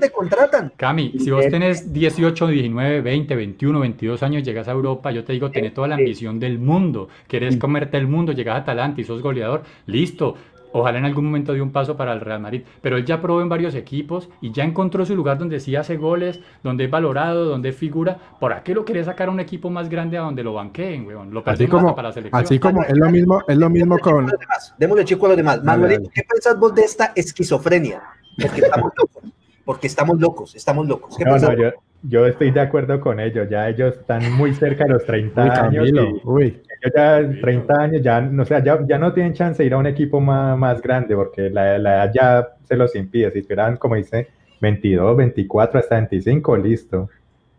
te 0.00 0.10
contratan. 0.10 0.72
Cami, 0.76 1.12
si 1.18 1.30
vos 1.30 1.46
tenés 1.48 1.92
18, 1.92 2.46
19, 2.46 3.00
20, 3.00 3.36
21, 3.36 3.80
22 3.80 4.22
años, 4.22 4.42
llegas 4.42 4.68
a 4.68 4.72
Europa, 4.72 5.10
yo 5.10 5.24
te 5.24 5.32
digo, 5.32 5.50
tenés 5.50 5.74
toda 5.74 5.88
la 5.88 5.94
ambición 5.96 6.38
del 6.40 6.58
mundo, 6.58 7.08
querés 7.28 7.56
comerte 7.56 7.96
el 7.96 8.06
mundo, 8.06 8.32
llegas 8.32 8.54
a 8.56 8.58
Atalanta 8.58 9.00
y 9.00 9.04
sos 9.04 9.22
goleador, 9.22 9.62
listo. 9.86 10.36
Ojalá 10.76 10.98
en 10.98 11.04
algún 11.04 11.26
momento 11.26 11.52
dé 11.52 11.62
un 11.62 11.70
paso 11.70 11.96
para 11.96 12.12
el 12.12 12.20
Real 12.20 12.40
Madrid, 12.40 12.62
pero 12.82 12.96
él 12.96 13.04
ya 13.04 13.20
probó 13.22 13.40
en 13.40 13.48
varios 13.48 13.76
equipos 13.76 14.28
y 14.40 14.50
ya 14.50 14.64
encontró 14.64 15.06
su 15.06 15.14
lugar 15.14 15.38
donde 15.38 15.60
sí 15.60 15.76
hace 15.76 15.96
goles, 15.96 16.40
donde 16.64 16.86
es 16.86 16.90
valorado, 16.90 17.44
donde 17.44 17.68
es 17.68 17.76
figura. 17.76 18.18
¿Por 18.40 18.60
qué 18.64 18.74
lo 18.74 18.84
querés 18.84 19.06
sacar 19.06 19.28
a 19.28 19.30
un 19.30 19.38
equipo 19.38 19.70
más 19.70 19.88
grande 19.88 20.18
a 20.18 20.22
donde 20.22 20.42
lo 20.42 20.54
banqueen, 20.54 21.06
weón? 21.06 21.32
Lo 21.32 21.44
Así 21.46 21.68
como, 21.68 21.94
para 21.94 22.08
la 22.08 22.12
selección. 22.14 22.42
así 22.42 22.58
como 22.58 22.82
es 22.82 22.96
lo 22.96 23.08
mismo, 23.08 23.40
es 23.46 23.56
lo 23.56 23.70
mismo 23.70 23.96
con, 24.00 24.26
Démosle 24.26 24.34
chico 24.34 24.36
a 24.36 24.38
los 24.40 24.40
demás, 24.40 24.74
Démosle 24.78 25.04
chico 25.04 25.26
a 25.26 25.28
los 25.28 25.36
demás. 25.36 25.56
Dale, 25.64 25.82
Manuelito. 25.82 26.10
¿qué 26.12 26.22
pensás 26.28 26.58
vos 26.58 26.74
de 26.74 26.82
esta 26.82 27.12
esquizofrenia? 27.14 28.02
Porque 28.42 28.60
estamos 28.62 28.92
locos. 28.96 29.22
Porque 29.64 29.86
estamos 29.86 30.20
locos, 30.20 30.54
estamos 30.56 30.86
locos. 30.88 31.16
¿Qué 31.16 31.24
No, 31.24 31.30
pensás 31.34 31.50
no, 31.50 31.56
yo, 31.62 31.70
yo 32.02 32.26
estoy 32.26 32.50
de 32.50 32.60
acuerdo 32.60 33.00
con 33.00 33.20
ellos. 33.20 33.48
Ya 33.48 33.68
ellos 33.68 33.94
están 33.94 34.32
muy 34.32 34.52
cerca 34.54 34.84
de 34.84 34.90
los 34.94 35.04
30 35.06 35.40
uy, 35.42 35.48
años. 35.50 35.60
Camilo, 35.92 36.02
y- 36.10 36.20
uy, 36.24 36.62
ya 36.94 37.40
30 37.40 37.74
años, 37.80 38.02
ya, 38.02 38.20
no, 38.20 38.42
o 38.42 38.46
sea, 38.46 38.62
ya, 38.62 38.78
ya 38.86 38.98
no 38.98 39.12
tienen 39.12 39.32
chance 39.32 39.62
de 39.62 39.66
ir 39.66 39.74
a 39.74 39.78
un 39.78 39.86
equipo 39.86 40.20
más, 40.20 40.58
más 40.58 40.82
grande 40.82 41.14
porque 41.14 41.50
la, 41.50 41.78
la 41.78 41.94
edad 41.94 42.12
ya 42.14 42.48
se 42.64 42.76
los 42.76 42.94
impide. 42.96 43.30
Si 43.30 43.42
tuvieran, 43.42 43.76
como 43.76 43.94
dice, 43.94 44.28
22, 44.60 45.16
24, 45.16 45.80
hasta 45.80 45.96
25, 45.96 46.56
listo. 46.56 47.10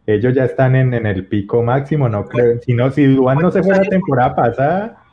Ellos 0.08 0.34
ya 0.36 0.46
están 0.46 0.76
en, 0.76 0.94
en 0.94 1.06
el 1.06 1.26
pico 1.26 1.64
máximo, 1.64 2.08
no 2.10 2.26
creo. 2.26 2.60
Si 2.62 2.74
no, 2.74 2.92
si 2.92 3.06
Duan 3.06 3.40
no 3.40 3.52
se 3.52 3.64
fue 3.64 3.76
la 3.76 3.84
temporada 3.84 4.36
pasada, 4.36 5.05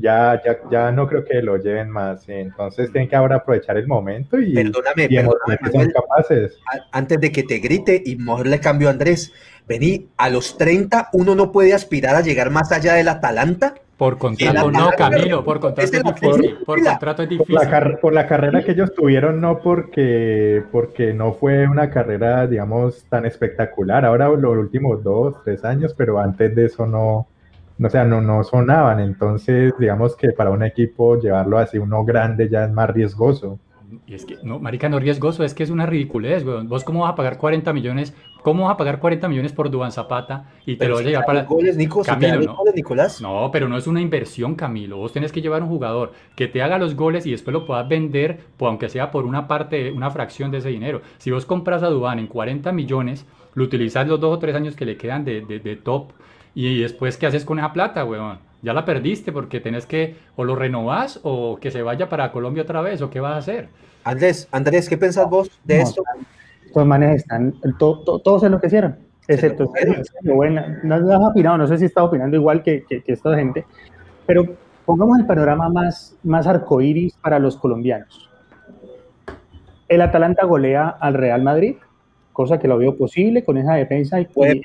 ya, 0.00 0.40
ya, 0.44 0.58
ya 0.70 0.90
no 0.92 1.06
creo 1.06 1.24
que 1.24 1.42
lo 1.42 1.56
lleven 1.58 1.90
más. 1.90 2.28
Entonces 2.28 2.90
tienen 2.92 3.08
que 3.08 3.16
ahora 3.16 3.36
aprovechar 3.36 3.76
el 3.76 3.86
momento 3.86 4.38
y, 4.40 4.54
Perdóname, 4.54 5.04
y 5.04 5.08
que 5.08 5.22
son 5.24 5.34
Manuel. 5.72 5.92
capaces. 5.92 6.58
antes 6.92 7.20
de 7.20 7.32
que 7.32 7.42
te 7.42 7.58
grite 7.58 8.02
y 8.04 8.16
mejor 8.16 8.46
le 8.46 8.60
cambio 8.60 8.88
a 8.88 8.92
Andrés. 8.92 9.32
Vení, 9.68 10.08
a 10.16 10.28
los 10.30 10.58
30 10.58 11.10
uno 11.12 11.34
no 11.36 11.52
puede 11.52 11.72
aspirar 11.74 12.16
a 12.16 12.22
llegar 12.22 12.50
más 12.50 12.72
allá 12.72 12.94
del 12.94 13.08
Atalanta. 13.08 13.74
Por 13.96 14.16
contrato, 14.16 14.70
no, 14.70 14.90
Camilo, 14.96 15.44
por 15.44 15.60
contrato 15.60 15.82
es 15.96 16.02
difícil. 16.02 16.56
Por 16.64 16.78
mira. 16.78 16.92
contrato 16.92 17.22
es 17.22 17.28
Por 17.28 17.38
difícil. 17.38 17.54
la, 17.54 17.68
car- 17.70 18.00
por 18.00 18.14
la 18.14 18.26
carrera 18.26 18.64
que 18.64 18.72
ellos 18.72 18.94
tuvieron, 18.94 19.42
no 19.42 19.60
porque, 19.60 20.62
porque 20.72 21.12
no 21.12 21.34
fue 21.34 21.68
una 21.68 21.90
carrera, 21.90 22.46
digamos, 22.46 23.04
tan 23.10 23.26
espectacular. 23.26 24.06
Ahora 24.06 24.28
los 24.30 24.56
últimos 24.56 25.04
dos, 25.04 25.36
tres 25.44 25.64
años, 25.66 25.94
pero 25.96 26.18
antes 26.18 26.54
de 26.54 26.64
eso 26.64 26.86
no, 26.86 27.28
o 27.82 27.90
sea, 27.90 28.04
no, 28.04 28.20
no 28.20 28.42
sonaban. 28.44 29.00
Entonces, 29.00 29.72
digamos 29.78 30.16
que 30.16 30.32
para 30.32 30.50
un 30.50 30.62
equipo 30.62 31.18
llevarlo 31.18 31.58
así 31.58 31.78
uno 31.78 32.04
grande 32.04 32.48
ya 32.48 32.64
es 32.64 32.72
más 32.72 32.90
riesgoso. 32.90 33.58
Y 34.06 34.14
es 34.14 34.24
que, 34.24 34.38
no, 34.44 34.60
marica, 34.60 34.88
no 34.88 35.00
riesgoso, 35.00 35.42
es 35.42 35.52
que 35.52 35.64
es 35.64 35.70
una 35.70 35.84
ridiculez, 35.86 36.44
weón. 36.44 36.68
¿Vos 36.68 36.84
cómo 36.84 37.00
vas 37.02 37.12
a 37.12 37.16
pagar 37.16 37.38
40 37.38 37.72
millones? 37.72 38.14
¿Cómo 38.42 38.64
vas 38.66 38.74
a 38.74 38.76
pagar 38.76 39.00
40 39.00 39.28
millones 39.28 39.52
por 39.52 39.68
Duan 39.70 39.90
Zapata 39.90 40.44
y 40.64 40.76
te 40.76 40.78
Pero 40.78 40.90
lo 40.90 40.94
vas 40.96 41.06
a 41.06 41.08
llevar 41.08 41.24
para... 41.26 41.42
goles, 41.42 41.76
Nico, 41.76 42.04
si 42.04 42.16
te 42.16 42.28
Camilo, 42.28 42.28
dan 42.28 42.44
¿no? 42.46 42.56
goles, 42.56 42.74
Nicolás. 42.76 43.20
No, 43.20 43.50
pero 43.52 43.68
no 43.68 43.76
es 43.76 43.86
una 43.88 44.00
inversión, 44.00 44.54
Camilo. 44.54 44.96
Vos 44.98 45.12
tenés 45.12 45.32
que 45.32 45.42
llevar 45.42 45.62
un 45.62 45.68
jugador 45.68 46.12
que 46.36 46.46
te 46.46 46.62
haga 46.62 46.78
los 46.78 46.94
goles 46.94 47.26
y 47.26 47.32
después 47.32 47.52
lo 47.52 47.66
puedas 47.66 47.88
vender, 47.88 48.38
pues, 48.56 48.68
aunque 48.68 48.88
sea 48.88 49.10
por 49.10 49.24
una 49.26 49.48
parte, 49.48 49.90
una 49.90 50.10
fracción 50.10 50.50
de 50.52 50.58
ese 50.58 50.68
dinero. 50.68 51.02
Si 51.18 51.30
vos 51.32 51.44
compras 51.44 51.82
a 51.82 51.88
Dubán 51.88 52.18
en 52.20 52.28
40 52.28 52.70
millones, 52.72 53.26
lo 53.54 53.64
utilizás 53.64 54.06
los 54.06 54.20
dos 54.20 54.36
o 54.36 54.38
tres 54.38 54.54
años 54.54 54.76
que 54.76 54.84
le 54.86 54.96
quedan 54.96 55.24
de, 55.24 55.40
de- 55.40 55.58
de 55.58 55.76
top 55.76 56.12
y 56.54 56.80
después, 56.80 57.16
¿qué 57.16 57.26
haces 57.26 57.44
con 57.44 57.58
esa 57.58 57.72
plata, 57.72 58.04
weón? 58.04 58.38
Ya 58.62 58.72
la 58.74 58.84
perdiste 58.84 59.32
porque 59.32 59.60
tenés 59.60 59.86
que 59.86 60.16
o 60.36 60.44
lo 60.44 60.54
renovás 60.54 61.20
o 61.22 61.58
que 61.58 61.70
se 61.70 61.82
vaya 61.82 62.08
para 62.08 62.30
Colombia 62.32 62.62
otra 62.62 62.82
vez 62.82 63.00
o 63.00 63.08
qué 63.08 63.20
vas 63.20 63.32
a 63.34 63.38
hacer. 63.38 63.68
Andrés, 64.04 64.48
Andrés, 64.52 64.88
¿qué 64.88 64.98
pensás 64.98 65.28
vos 65.30 65.50
de 65.64 65.78
No, 65.78 65.82
esto? 65.82 66.02
Estos 66.66 66.86
manes 66.86 67.16
están, 67.22 67.52
to- 67.78 68.00
to- 68.04 68.18
todos 68.20 68.40
se 68.42 68.46
enloquecieron, 68.46 68.98
excepto. 69.26 69.72
Sergio, 69.74 70.34
bueno, 70.34 70.62
no, 70.82 71.00
no 71.00 71.12
has 71.12 71.30
opinado, 71.30 71.58
no 71.58 71.66
sé 71.66 71.78
si 71.78 71.86
está 71.86 72.04
opinando 72.04 72.36
igual 72.36 72.62
que, 72.62 72.84
que- 72.88 73.02
que 73.02 73.12
esta 73.12 73.34
gente, 73.34 73.64
pero 74.26 74.44
pongamos 74.84 75.18
el 75.18 75.26
panorama 75.26 75.68
más, 75.68 76.16
más 76.22 76.46
arcoíris 76.46 77.14
para 77.16 77.38
los 77.38 77.56
colombianos. 77.56 78.28
El 79.88 80.02
Atalanta 80.02 80.44
golea 80.46 80.88
al 80.88 81.14
Real 81.14 81.42
Madrid, 81.42 81.76
cosa 82.32 82.58
que 82.58 82.68
lo 82.68 82.78
veo 82.78 82.96
posible 82.96 83.44
con 83.44 83.56
esa 83.56 83.74
defensa 83.74 84.20
y, 84.20 84.26
Puede 84.26 84.60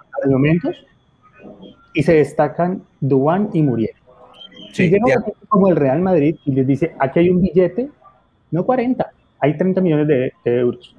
y 1.96 2.02
y 2.02 2.04
se 2.04 2.14
destacan 2.14 2.84
Duan 3.00 3.50
y 3.54 3.62
Muriel. 3.64 3.96
Sí, 4.74 4.84
si 4.84 4.89
llega 4.89 5.14
equipo 5.22 5.34
como 5.48 5.70
el 5.70 5.76
Real 5.76 6.02
Madrid 6.02 6.36
y 6.46 6.52
les 6.52 6.68
dice, 6.68 6.93
aquí 7.00 7.20
hay 7.20 7.30
un 7.30 7.41
billete, 7.41 7.89
no 8.52 8.66
40, 8.66 9.10
hay 9.39 9.58
30 9.58 9.82
millones 9.82 10.08
de, 10.08 10.34
de 10.43 10.60
euros. 10.60 10.96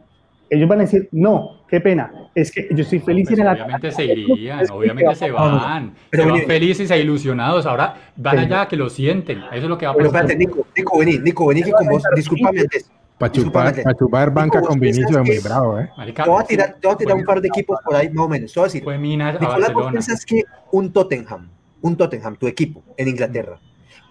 Ellos 0.49 0.69
van 0.69 0.79
a 0.79 0.83
decir, 0.83 1.09
no, 1.13 1.63
qué 1.69 1.81
pena, 1.81 2.13
es 2.35 2.53
que 2.53 2.69
yo 2.71 2.83
estoy 2.83 3.01
feliz 3.01 3.27
Pues 3.29 3.39
en 3.41 3.47
el 3.47 3.53
obviamente 3.53 3.89
Atalanta". 3.89 3.91
se 3.91 4.05
irían, 4.05 4.65
obviamente 4.73 5.15
se 5.17 5.31
van, 5.33 5.93
Pero 6.09 6.23
se 6.23 6.29
van 6.31 6.35
mire- 6.39 6.47
felices 6.47 6.91
e 6.91 7.01
ilusionados. 7.01 7.67
Ahora 7.67 7.95
van 8.17 8.39
Sí. 8.39 8.45
allá 8.45 8.69
que 8.69 8.77
lo 8.77 8.89
sienten. 8.89 9.39
Eso 9.53 9.65
es 9.65 9.65
lo 9.65 9.77
que 9.77 9.87
va 9.87 9.93
a 9.93 9.97
Pero 9.97 10.11
pasar. 10.11 10.31
espérate, 10.31 10.47
Nico, 10.47 10.67
Nico, 10.77 10.99
vení, 10.99 11.19
Nico, 11.19 11.47
vení 11.49 11.63
que 11.65 11.73
con 11.73 11.87
vos, 11.89 12.03
discúlpame 12.15 12.61
antes. 12.61 12.91
Para 13.19 13.33
chupar, 13.33 13.83
pa' 13.83 13.95
chupar 13.95 14.31
banca 14.31 14.59
Nico, 14.59 14.69
con 14.69 14.79
¿vos 14.79 14.81
Vinicio 14.81 15.07
pensás 15.07 15.29
es 15.29 15.43
muy 15.43 15.49
bravo, 15.49 15.81
¿eh? 15.81 15.91
Marica, 15.97 16.25
Te 16.25 16.31
voy 16.31 16.43
a 16.43 16.47
tirar, 16.47 16.77
te 16.81 16.87
voy 16.87 16.95
a 16.95 16.99
tirar 16.99 17.17
un 17.17 17.25
par 17.25 17.41
de 17.41 17.49
equipos 17.49 17.79
por 17.85 17.95
ahí, 17.97 18.11
más 18.11 18.27
o 18.27 18.29
menos. 18.29 18.53
Te 18.53 18.61
voy 18.61 18.65
a 18.65 18.69
decir, 18.69 18.85
Fue 18.85 18.99
Minas 18.99 19.37
a 19.37 19.39
Nicolás, 19.39 19.73
¿vos 19.73 19.93
pensás 19.93 20.25
que 20.25 20.43
un 20.73 20.93
Tottenham, 20.93 21.49
un 21.81 21.97
Tottenham, 21.97 22.37
tu 22.37 22.47
equipo 22.47 22.83
en 22.97 23.09
Inglaterra, 23.09 23.59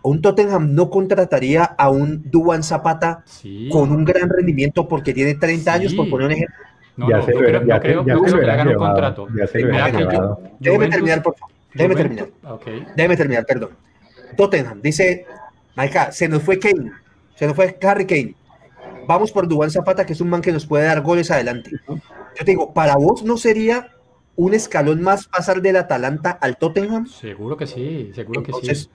un 0.01 0.21
Tottenham 0.21 0.73
no 0.73 0.89
contrataría 0.89 1.63
a 1.63 1.89
un 1.89 2.23
Duan 2.29 2.63
Zapata 2.63 3.23
Sí. 3.25 3.69
con 3.71 3.91
un 3.91 4.05
gran 4.05 4.29
rendimiento 4.29 4.87
porque 4.87 5.13
tiene 5.13 5.35
30 5.35 5.73
años, 5.73 5.91
Sí. 5.91 5.97
por 5.97 6.09
poner 6.09 6.27
un 6.27 6.33
ejemplo? 6.33 6.55
No, 6.97 7.09
ya 7.09 7.17
no, 7.17 7.25
se 7.25 7.33
creo, 7.33 7.65
ya 7.65 7.79
creo, 7.79 8.05
ya 8.05 8.13
creo 8.15 8.23
que 8.39 8.45
le 8.45 8.51
hagan 8.51 8.67
un 8.69 8.75
contrato. 8.75 9.27
ya 9.37 9.47
se 9.47 9.63
Mira 9.63 9.91
que 9.91 10.03
yo-. 10.03 10.39
Déjeme 10.59 10.87
terminar, 10.89 11.21
por 11.21 11.35
favor. 11.35 11.53
Déjeme 11.73 11.95
terminar. 11.95 12.27
Ok. 12.43 12.65
Déjeme 12.95 13.17
terminar, 13.17 13.45
perdón. 13.45 13.69
Tottenham 14.37 14.81
dice, 14.81 15.25
Marica, 15.75 16.11
se 16.11 16.29
nos 16.29 16.41
fue 16.41 16.57
Kane, 16.57 16.91
se 17.35 17.47
nos 17.47 17.55
fue 17.55 17.77
Harry 17.83 18.05
Kane. 18.05 18.35
Vamos 19.07 19.31
por 19.31 19.47
Dubán 19.47 19.71
Zapata, 19.71 20.05
que 20.05 20.13
es 20.13 20.21
un 20.21 20.29
man 20.29 20.41
que 20.41 20.51
nos 20.51 20.65
puede 20.65 20.85
dar 20.85 21.01
goles 21.01 21.31
adelante. 21.31 21.71
Yo 21.87 21.99
te 22.45 22.45
digo, 22.45 22.73
¿para 22.73 22.95
vos 22.95 23.23
no 23.23 23.37
sería 23.37 23.91
un 24.35 24.53
escalón 24.53 25.01
más 25.01 25.27
pasar 25.27 25.61
del 25.61 25.77
Atalanta 25.77 26.31
al 26.31 26.57
Tottenham? 26.57 27.07
Seguro 27.07 27.55
que 27.57 27.67
sí, 27.67 28.11
seguro 28.13 28.43
que 28.43 28.51
sí. 28.53 28.89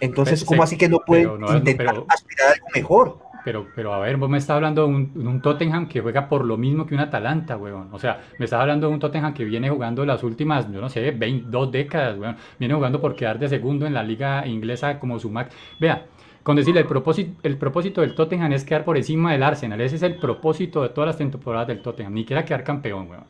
entonces 0.00 0.40
Pero 0.40 0.48
¿cómo 0.48 0.62
sí, 0.62 0.64
así 0.74 0.76
que 0.78 0.88
no 0.88 0.98
pueden 1.06 1.40
no, 1.40 1.56
intentar 1.56 1.86
pero- 1.86 2.06
aspirar 2.08 2.48
a 2.48 2.52
algo 2.52 2.66
mejor? 2.74 3.18
pero, 3.44 3.66
pero 3.76 3.92
a 3.92 3.98
ver, 3.98 4.16
vos 4.16 4.30
me 4.30 4.38
estás 4.38 4.56
hablando 4.56 4.82
de 4.86 4.88
un, 4.88 5.12
de 5.12 5.28
un 5.28 5.42
Tottenham 5.42 5.86
que 5.86 6.00
juega 6.00 6.30
por 6.30 6.46
lo 6.46 6.56
mismo 6.56 6.86
que 6.86 6.94
un 6.94 7.00
Atalanta, 7.00 7.58
weón. 7.58 7.90
O 7.92 7.98
sea, 7.98 8.22
me 8.38 8.46
estás 8.46 8.58
hablando 8.62 8.88
de 8.88 8.94
un 8.94 8.98
Tottenham 9.00 9.34
que 9.34 9.44
viene 9.44 9.68
jugando 9.68 10.04
las 10.06 10.22
últimas, 10.22 10.70
yo 10.72 10.80
no 10.80 10.88
sé, 10.88 11.10
20, 11.10 11.50
dos 11.50 11.70
décadas, 11.70 12.18
weón. 12.18 12.36
Viene 12.58 12.72
jugando 12.74 13.02
por 13.02 13.14
quedar 13.14 13.38
de 13.38 13.48
segundo 13.50 13.86
en 13.86 13.92
la 13.92 14.02
liga 14.02 14.46
inglesa 14.46 14.98
como 14.98 15.18
su 15.18 15.28
max. 15.28 15.54
Vea, 15.78 16.06
con 16.44 16.54
decirle, 16.56 16.80
el 16.82 16.86
propósito, 16.86 17.32
el 17.42 17.56
propósito 17.56 18.00
del 18.02 18.14
Tottenham 18.14 18.52
es 18.52 18.64
quedar 18.64 18.84
por 18.84 18.96
encima 18.96 19.32
del 19.32 19.42
Arsenal. 19.42 19.80
Ese 19.80 19.96
es 19.96 20.02
el 20.02 20.16
propósito 20.16 20.82
de 20.82 20.90
todas 20.90 21.08
las 21.08 21.16
temporadas 21.16 21.66
del 21.66 21.80
Tottenham. 21.82 22.12
Ni 22.14 22.20
siquiera 22.20 22.44
quedar 22.44 22.62
campeón, 22.62 23.08
weón. 23.10 23.24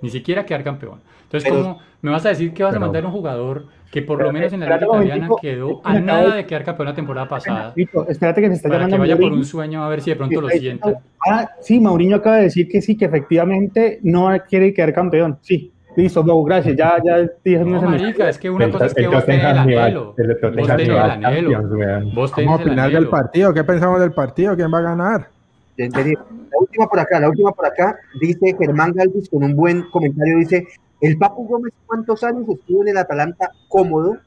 Ni 0.00 0.08
siquiera 0.08 0.46
quedar 0.46 0.64
campeón. 0.64 1.00
Entonces, 1.24 1.50
Pero- 1.50 1.62
¿cómo 1.62 1.78
me 2.00 2.10
vas 2.10 2.24
a 2.24 2.30
decir 2.30 2.54
que 2.54 2.62
vas 2.62 2.74
a 2.74 2.78
mandar 2.78 3.04
un 3.04 3.12
jugador 3.12 3.66
que 3.92 4.02
por 4.02 4.16
Pero, 4.18 4.28
lo 4.28 4.32
menos 4.32 4.52
en 4.52 4.60
la 4.60 4.66
liga 4.78 4.86
italiana 4.86 5.28
quedó 5.42 5.80
a 5.84 5.98
nada 5.98 6.36
de- 6.36 6.46
quedar 6.46 6.64
campeón 6.64 6.88
la 6.88 6.94
temporada 6.94 7.28
pasada? 7.28 7.74
Espérate 8.08 8.40
que 8.40 8.48
me 8.48 8.54
está 8.54 8.68
Para 8.68 8.80
llamando 8.84 8.96
que 8.96 9.00
vaya 9.00 9.16
por 9.18 9.32
un 9.32 9.44
sueño 9.44 9.84
a 9.84 9.88
ver 9.88 10.00
si 10.00 10.10
de 10.10 10.16
pronto 10.16 10.40
lo 10.40 10.48
sienta. 10.48 11.02
Ah, 11.28 11.50
sí, 11.60 11.80
Mauriño 11.80 12.16
acaba 12.16 12.36
de 12.36 12.44
decir 12.44 12.68
que 12.68 12.80
sí, 12.80 12.96
que 12.96 13.04
efectivamente 13.04 13.98
no 14.02 14.30
quiere 14.48 14.72
quedar 14.72 14.92
campeón. 14.94 15.38
Sí, 15.42 15.72
listo, 15.96 16.22
Bob, 16.22 16.46
gracias. 16.46 16.76
Ya, 16.76 16.96
ya 17.04 17.18
dije 17.44 17.64
No, 17.64 17.82
marica, 17.82 18.28
es 18.28 18.38
que 18.38 18.50
una 18.50 18.66
El, 18.66 18.72
cosa 18.72 18.86
es 18.86 18.94
que 18.94 19.02
el 19.02 19.08
vos 19.10 19.24
tenés 19.24 19.40
el 19.44 19.58
anhelo. 19.58 20.14
el 20.16 20.26
Vos 20.56 20.68
tenés 20.68 20.88
el 20.88 20.98
anhelo. 20.98 21.50
Vamos 21.52 22.32
tenés 22.32 22.36
a 22.36 22.40
el 22.40 22.48
opinar 22.48 22.86
del 22.88 22.96
anhelo. 22.96 23.10
partido. 23.10 23.54
¿Qué 23.54 23.64
pensamos 23.64 24.00
del 24.00 24.12
partido? 24.12 24.56
¿Quién 24.56 24.72
va 24.72 24.78
a 24.78 24.82
ganar? 24.82 25.28
La 25.76 26.58
última 26.60 26.86
por 26.88 27.00
acá, 27.00 27.20
la 27.20 27.28
última 27.28 27.52
por 27.52 27.64
acá, 27.66 27.96
dice 28.20 28.54
Germán 28.58 28.92
Galvis 28.92 29.30
con 29.30 29.42
un 29.44 29.56
buen 29.56 29.82
comentario, 29.90 30.36
dice, 30.38 30.66
el 31.00 31.16
Papu 31.16 31.46
Gómez 31.48 31.72
cuántos 31.86 32.22
años 32.22 32.44
estuvo 32.48 32.82
en 32.82 32.88
el 32.88 32.98
Atalanta 32.98 33.50
cómodo 33.68 34.18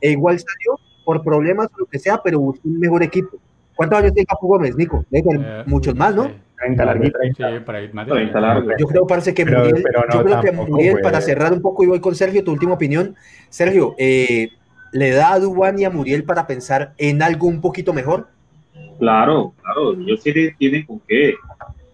e 0.00 0.12
igual 0.12 0.38
salió 0.38 0.78
por 1.04 1.22
problemas 1.24 1.66
o 1.74 1.80
lo 1.80 1.86
que 1.86 1.98
sea, 1.98 2.20
pero 2.22 2.38
buscó 2.38 2.68
un 2.68 2.78
mejor 2.78 3.02
equipo. 3.02 3.38
¿Cuántos 3.74 3.98
años 3.98 4.12
tiene 4.12 4.26
Papu 4.26 4.46
Gómez, 4.46 4.76
Nico? 4.76 5.04
Debe 5.10 5.30
Eh, 5.40 5.62
muchos 5.66 5.94
más, 5.96 6.14
¿no? 6.14 6.24
sí. 6.26 6.34
30 6.60 6.84
larguito. 6.84 7.18
Sí, 7.36 7.42
para 7.64 7.80
ir 7.82 7.94
más 7.94 8.06
de 8.06 8.12
30 8.12 8.40
largo. 8.40 8.70
Yo 8.78 8.86
creo, 8.86 9.06
parece 9.06 9.34
que 9.34 9.44
Pero- 9.44 9.60
Muriel, 9.60 9.82
pero 9.82 10.00
no 10.06 10.14
yo 10.14 10.24
creo 10.24 10.40
que 10.40 10.52
Muriel, 10.52 11.00
para 11.00 11.20
cerrar 11.20 11.52
un 11.52 11.62
poco 11.62 11.82
y 11.82 11.86
voy 11.86 12.00
con 12.00 12.14
Sergio, 12.14 12.44
tu 12.44 12.52
última 12.52 12.74
opinión. 12.74 13.16
Sergio, 13.48 13.94
eh, 13.98 14.50
¿le 14.92 15.10
da 15.10 15.32
a 15.34 15.38
Dubán 15.40 15.78
y 15.78 15.84
a 15.84 15.90
Muriel 15.90 16.24
para 16.24 16.46
pensar 16.46 16.92
en 16.98 17.22
algo 17.22 17.46
un 17.48 17.60
poquito 17.60 17.92
mejor? 17.92 18.28
Claro, 18.98 19.54
claro, 19.62 19.94
ellos 19.94 20.20
sí 20.22 20.32
tienen 20.58 20.84
con 20.84 21.00
qué. 21.08 21.34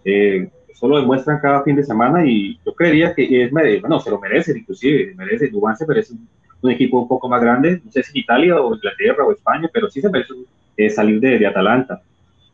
Eh, 0.03 0.49
eso 0.67 0.87
lo 0.87 0.99
demuestran 0.99 1.39
cada 1.39 1.63
fin 1.63 1.75
de 1.75 1.83
semana 1.83 2.25
y 2.25 2.59
yo 2.65 2.73
creería 2.75 3.13
que 3.15 3.43
es, 3.45 3.51
bueno, 3.51 3.99
se 3.99 4.11
lo 4.11 4.19
merecen 4.19 4.57
inclusive, 4.57 5.13
merece, 5.15 5.47
Dubán 5.47 5.75
se 5.75 5.87
merece 5.87 6.13
un, 6.13 6.27
un 6.61 6.71
equipo 6.71 6.99
un 6.99 7.07
poco 7.07 7.27
más 7.29 7.41
grande, 7.41 7.81
no 7.83 7.91
sé 7.91 8.03
si 8.03 8.19
Italia 8.19 8.59
o 8.61 8.75
Inglaterra 8.75 9.25
o 9.25 9.31
España, 9.31 9.69
pero 9.73 9.89
sí 9.89 10.01
se 10.01 10.09
merece 10.09 10.33
eh, 10.75 10.89
salir 10.89 11.19
de, 11.19 11.39
de 11.39 11.47
Atalanta. 11.47 12.01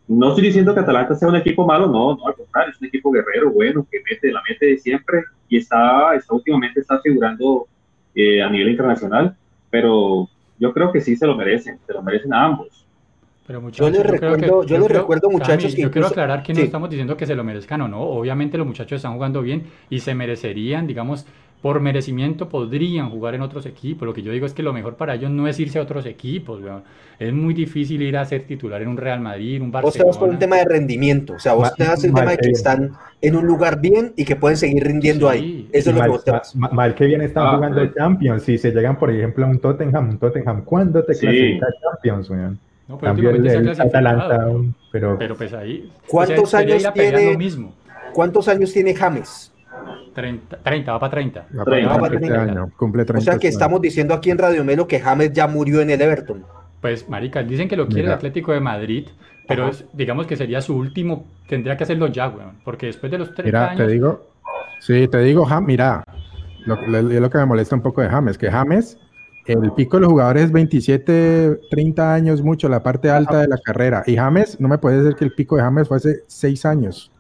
No 0.07 0.29
estoy 0.29 0.43
diciendo 0.45 0.73
que 0.73 0.81
Atalanta 0.81 1.15
sea 1.15 1.29
un 1.29 1.35
equipo 1.37 1.65
malo, 1.65 1.87
no, 1.87 2.15
no, 2.15 2.27
al 2.27 2.35
contrario, 2.35 2.71
es 2.73 2.81
un 2.81 2.87
equipo 2.87 3.11
guerrero, 3.11 3.51
bueno, 3.51 3.85
que 3.89 3.99
mete, 4.09 4.31
la 4.31 4.41
mete 4.47 4.65
de 4.65 4.77
siempre 4.77 5.23
y 5.47 5.57
está, 5.57 6.13
está 6.15 6.33
últimamente 6.33 6.81
está 6.81 6.99
figurando 6.99 7.67
eh, 8.13 8.41
a 8.41 8.49
nivel 8.49 8.69
internacional, 8.69 9.35
pero 9.69 10.27
yo 10.59 10.73
creo 10.73 10.91
que 10.91 10.99
sí 11.01 11.15
se 11.15 11.25
lo 11.25 11.35
merecen, 11.35 11.79
se 11.87 11.93
lo 11.93 12.01
merecen 12.03 12.33
a 12.33 12.43
ambos. 12.45 12.85
Pero 13.47 13.59
Yo 13.59 13.63
muchachos, 13.63 13.91
les 13.91 14.01
creo 14.01 14.11
recuerdo- 14.35 14.61
que- 14.61 14.67
yo 14.67 14.77
les 14.77 14.87
creo- 14.87 14.99
recuerdo, 15.01 15.29
muchachos, 15.29 15.75
que 15.75 15.81
yo 15.81 15.91
quiero 15.91 16.07
aclarar 16.07 16.43
que 16.43 16.53
no 16.53 16.59
estamos 16.61 16.89
diciendo 16.89 17.17
que 17.17 17.25
se 17.25 17.35
lo 17.35 17.43
merezcan 17.43 17.81
o 17.81 17.87
no. 17.87 18.01
Obviamente 18.01 18.57
los 18.57 18.67
muchachos 18.67 18.97
están 18.97 19.13
jugando 19.15 19.41
bien 19.41 19.63
y 19.89 19.99
se 19.99 20.13
merecerían, 20.15 20.85
digamos, 20.87 21.25
por 21.63 21.79
merecimiento 21.79 22.49
podrían 22.49 23.09
jugar 23.09 23.35
en 23.35 23.41
otros 23.41 23.65
equipos. 23.65 24.05
Lo 24.05 24.13
que 24.13 24.21
yo 24.21 24.33
digo 24.33 24.45
es 24.45 24.53
que 24.53 24.61
lo 24.61 24.73
mejor 24.73 24.95
para 24.97 25.15
ellos 25.15 25.31
no 25.31 25.47
es 25.47 25.57
irse 25.61 25.79
a 25.79 25.81
otros 25.81 26.05
equipos, 26.05 26.61
weón. 26.61 26.83
Es 27.17 27.31
muy 27.31 27.53
difícil 27.53 28.01
ir 28.01 28.17
a 28.17 28.25
ser 28.25 28.43
titular 28.43 28.81
en 28.81 28.89
un 28.89 28.97
Real 28.97 29.21
Madrid, 29.21 29.61
un 29.61 29.71
Vos 29.71 29.93
te 29.93 30.03
vas 30.03 30.17
por 30.17 30.27
un 30.27 30.35
Barcelona. 30.35 30.39
tema 30.39 30.55
de 30.57 30.65
rendimiento, 30.65 31.33
o 31.35 31.39
sea, 31.39 31.53
vos 31.53 31.73
te 31.73 31.85
das 31.85 32.03
el 32.03 32.13
tema 32.13 32.31
de 32.31 32.37
que 32.37 32.49
están 32.49 32.91
en 33.21 33.35
un 33.37 33.45
lugar 33.45 33.79
bien 33.79 34.11
y 34.17 34.25
que 34.25 34.35
pueden 34.35 34.57
seguir 34.57 34.83
rindiendo 34.83 35.31
Sí. 35.31 35.37
ahí. 35.37 35.69
Eso 35.71 35.91
es 35.91 35.95
lo 35.95 36.01
que 36.01 36.07
mal, 36.07 36.09
vos 36.09 36.23
te 36.25 36.31
vas. 36.31 36.53
ma- 36.57 36.69
mal 36.69 36.93
que 36.95 37.05
bien 37.05 37.21
están 37.21 37.47
Ah, 37.47 37.55
jugando 37.55 37.81
sí. 37.81 37.91
Champions. 37.97 38.43
Si 38.43 38.57
se 38.57 38.71
llegan, 38.71 38.99
por 38.99 39.09
ejemplo, 39.09 39.45
a 39.45 39.47
un 39.49 39.59
Tottenham, 39.59 40.09
un 40.09 40.17
Tottenham, 40.17 40.65
¿cuándo 40.65 41.01
te 41.05 41.13
Sí. 41.13 41.21
clasifica 41.21 41.67
Champions, 41.81 42.29
weón? 42.29 42.59
No, 42.89 42.97
pero 42.97 43.13
Cambio 43.13 43.29
el, 43.29 43.47
el 43.47 43.69
Atalanta, 43.69 44.47
pero- 44.91 45.17
pues 45.37 45.53
ahí. 45.53 45.89
¿Cuántos 46.07 46.39
o 46.43 46.45
sea, 46.45 46.59
sería 46.59 46.75
años 46.75 46.93
tiene- 46.93 47.31
lo 47.31 47.37
mismo. 47.39 47.73
¿Cuántos 48.11 48.49
años 48.49 48.73
tiene 48.73 48.93
James? 48.93 49.52
30, 50.13 50.57
30 50.63 50.91
va 50.91 50.99
para 50.99 51.11
30. 51.11 51.47
Va 51.57 51.63
Treinta. 51.65 51.97
para 51.99 52.15
este 52.15 52.37
año. 52.37 52.69
Cumple 52.77 53.03
O 53.03 53.05
30 53.05 53.21
sea 53.31 53.39
que 53.39 53.47
años. 53.47 53.55
estamos 53.55 53.81
diciendo 53.81 54.13
aquí 54.13 54.29
en 54.31 54.37
Radio 54.37 54.63
Melo 54.63 54.87
que 54.87 54.99
James 54.99 55.33
ya 55.33 55.47
murió 55.47 55.81
en 55.81 55.89
el 55.89 56.01
Everton. 56.01 56.43
Pues, 56.81 57.07
marica, 57.09 57.41
dicen 57.43 57.67
que 57.69 57.77
lo 57.77 57.87
quiere 57.87 58.07
el. 58.09 58.13
Atlético 58.13 58.51
de 58.51 58.59
Madrid, 58.59 59.07
pero 59.47 59.69
es- 59.69 59.85
digamos 59.93 60.27
que 60.27 60.35
sería 60.35 60.61
su 60.61 60.75
último, 60.75 61.25
tendría 61.47 61.77
que 61.77 61.83
hacerlo 61.85 62.07
ya, 62.07 62.27
weón, 62.27 62.59
porque 62.65 62.87
después 62.87 63.11
de 63.11 63.17
los 63.19 63.33
30 63.33 63.43
Mira, 63.45 63.65
años, 63.71 63.77
te 63.77 63.87
digo, 63.91 64.27
sí, 64.81 65.07
te 65.07 65.19
digo, 65.19 65.45
Jam- 65.45 65.65
mira, 65.65 66.03
lo, 66.65 66.75
lo- 66.87 67.01
lo 67.01 67.29
que 67.29 67.37
me 67.37 67.45
molesta 67.45 67.75
un 67.75 67.81
poco 67.81 68.01
de 68.01 68.09
James, 68.09 68.37
que 68.37 68.51
James, 68.51 68.97
el 69.45 69.71
pico 69.71 69.97
de 69.97 70.01
los 70.01 70.09
jugadores 70.11 70.43
es 70.45 70.51
27, 70.51 71.59
30 71.71 72.13
años, 72.13 72.41
mucho, 72.41 72.67
la 72.69 72.83
parte 72.83 73.09
alta 73.09 73.39
de 73.41 73.47
la 73.47 73.57
carrera. 73.57 74.03
Y 74.05 74.15
James, 74.17 74.59
no 74.59 74.67
me 74.67 74.77
puede 74.77 75.01
decir 75.01 75.15
que 75.15 75.23
el 75.25 75.33
pico 75.33 75.55
de 75.55 75.61
James 75.63 75.87
fue 75.87 75.97
hace 75.97 76.23
6 76.27 76.65
años. 76.65 77.11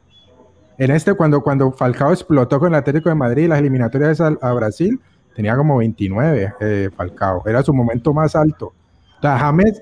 En 0.77 0.91
este, 0.91 1.13
cuando, 1.13 1.41
cuando 1.41 1.71
Falcao 1.71 2.11
explotó 2.11 2.59
con 2.59 2.69
el 2.69 2.75
Atlético 2.75 3.09
de 3.09 3.15
Madrid, 3.15 3.47
las 3.47 3.59
eliminatorias 3.59 4.19
a, 4.21 4.35
a 4.41 4.53
Brasil, 4.53 4.99
tenía 5.35 5.55
como 5.55 5.77
29 5.77 6.53
eh, 6.59 6.89
Falcao, 6.95 7.43
era 7.45 7.61
su 7.63 7.73
momento 7.73 8.13
más 8.13 8.35
alto. 8.35 8.73
O 9.17 9.21
sea, 9.21 9.37
James, 9.37 9.81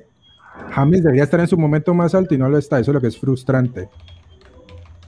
James 0.71 1.01
debería 1.03 1.23
estar 1.23 1.39
en 1.39 1.47
su 1.47 1.57
momento 1.57 1.93
más 1.93 2.13
alto 2.13 2.33
y 2.35 2.37
no 2.37 2.49
lo 2.49 2.57
está, 2.57 2.79
eso 2.79 2.91
es 2.91 2.95
lo 2.95 3.01
que 3.01 3.07
es 3.07 3.17
frustrante. 3.17 3.89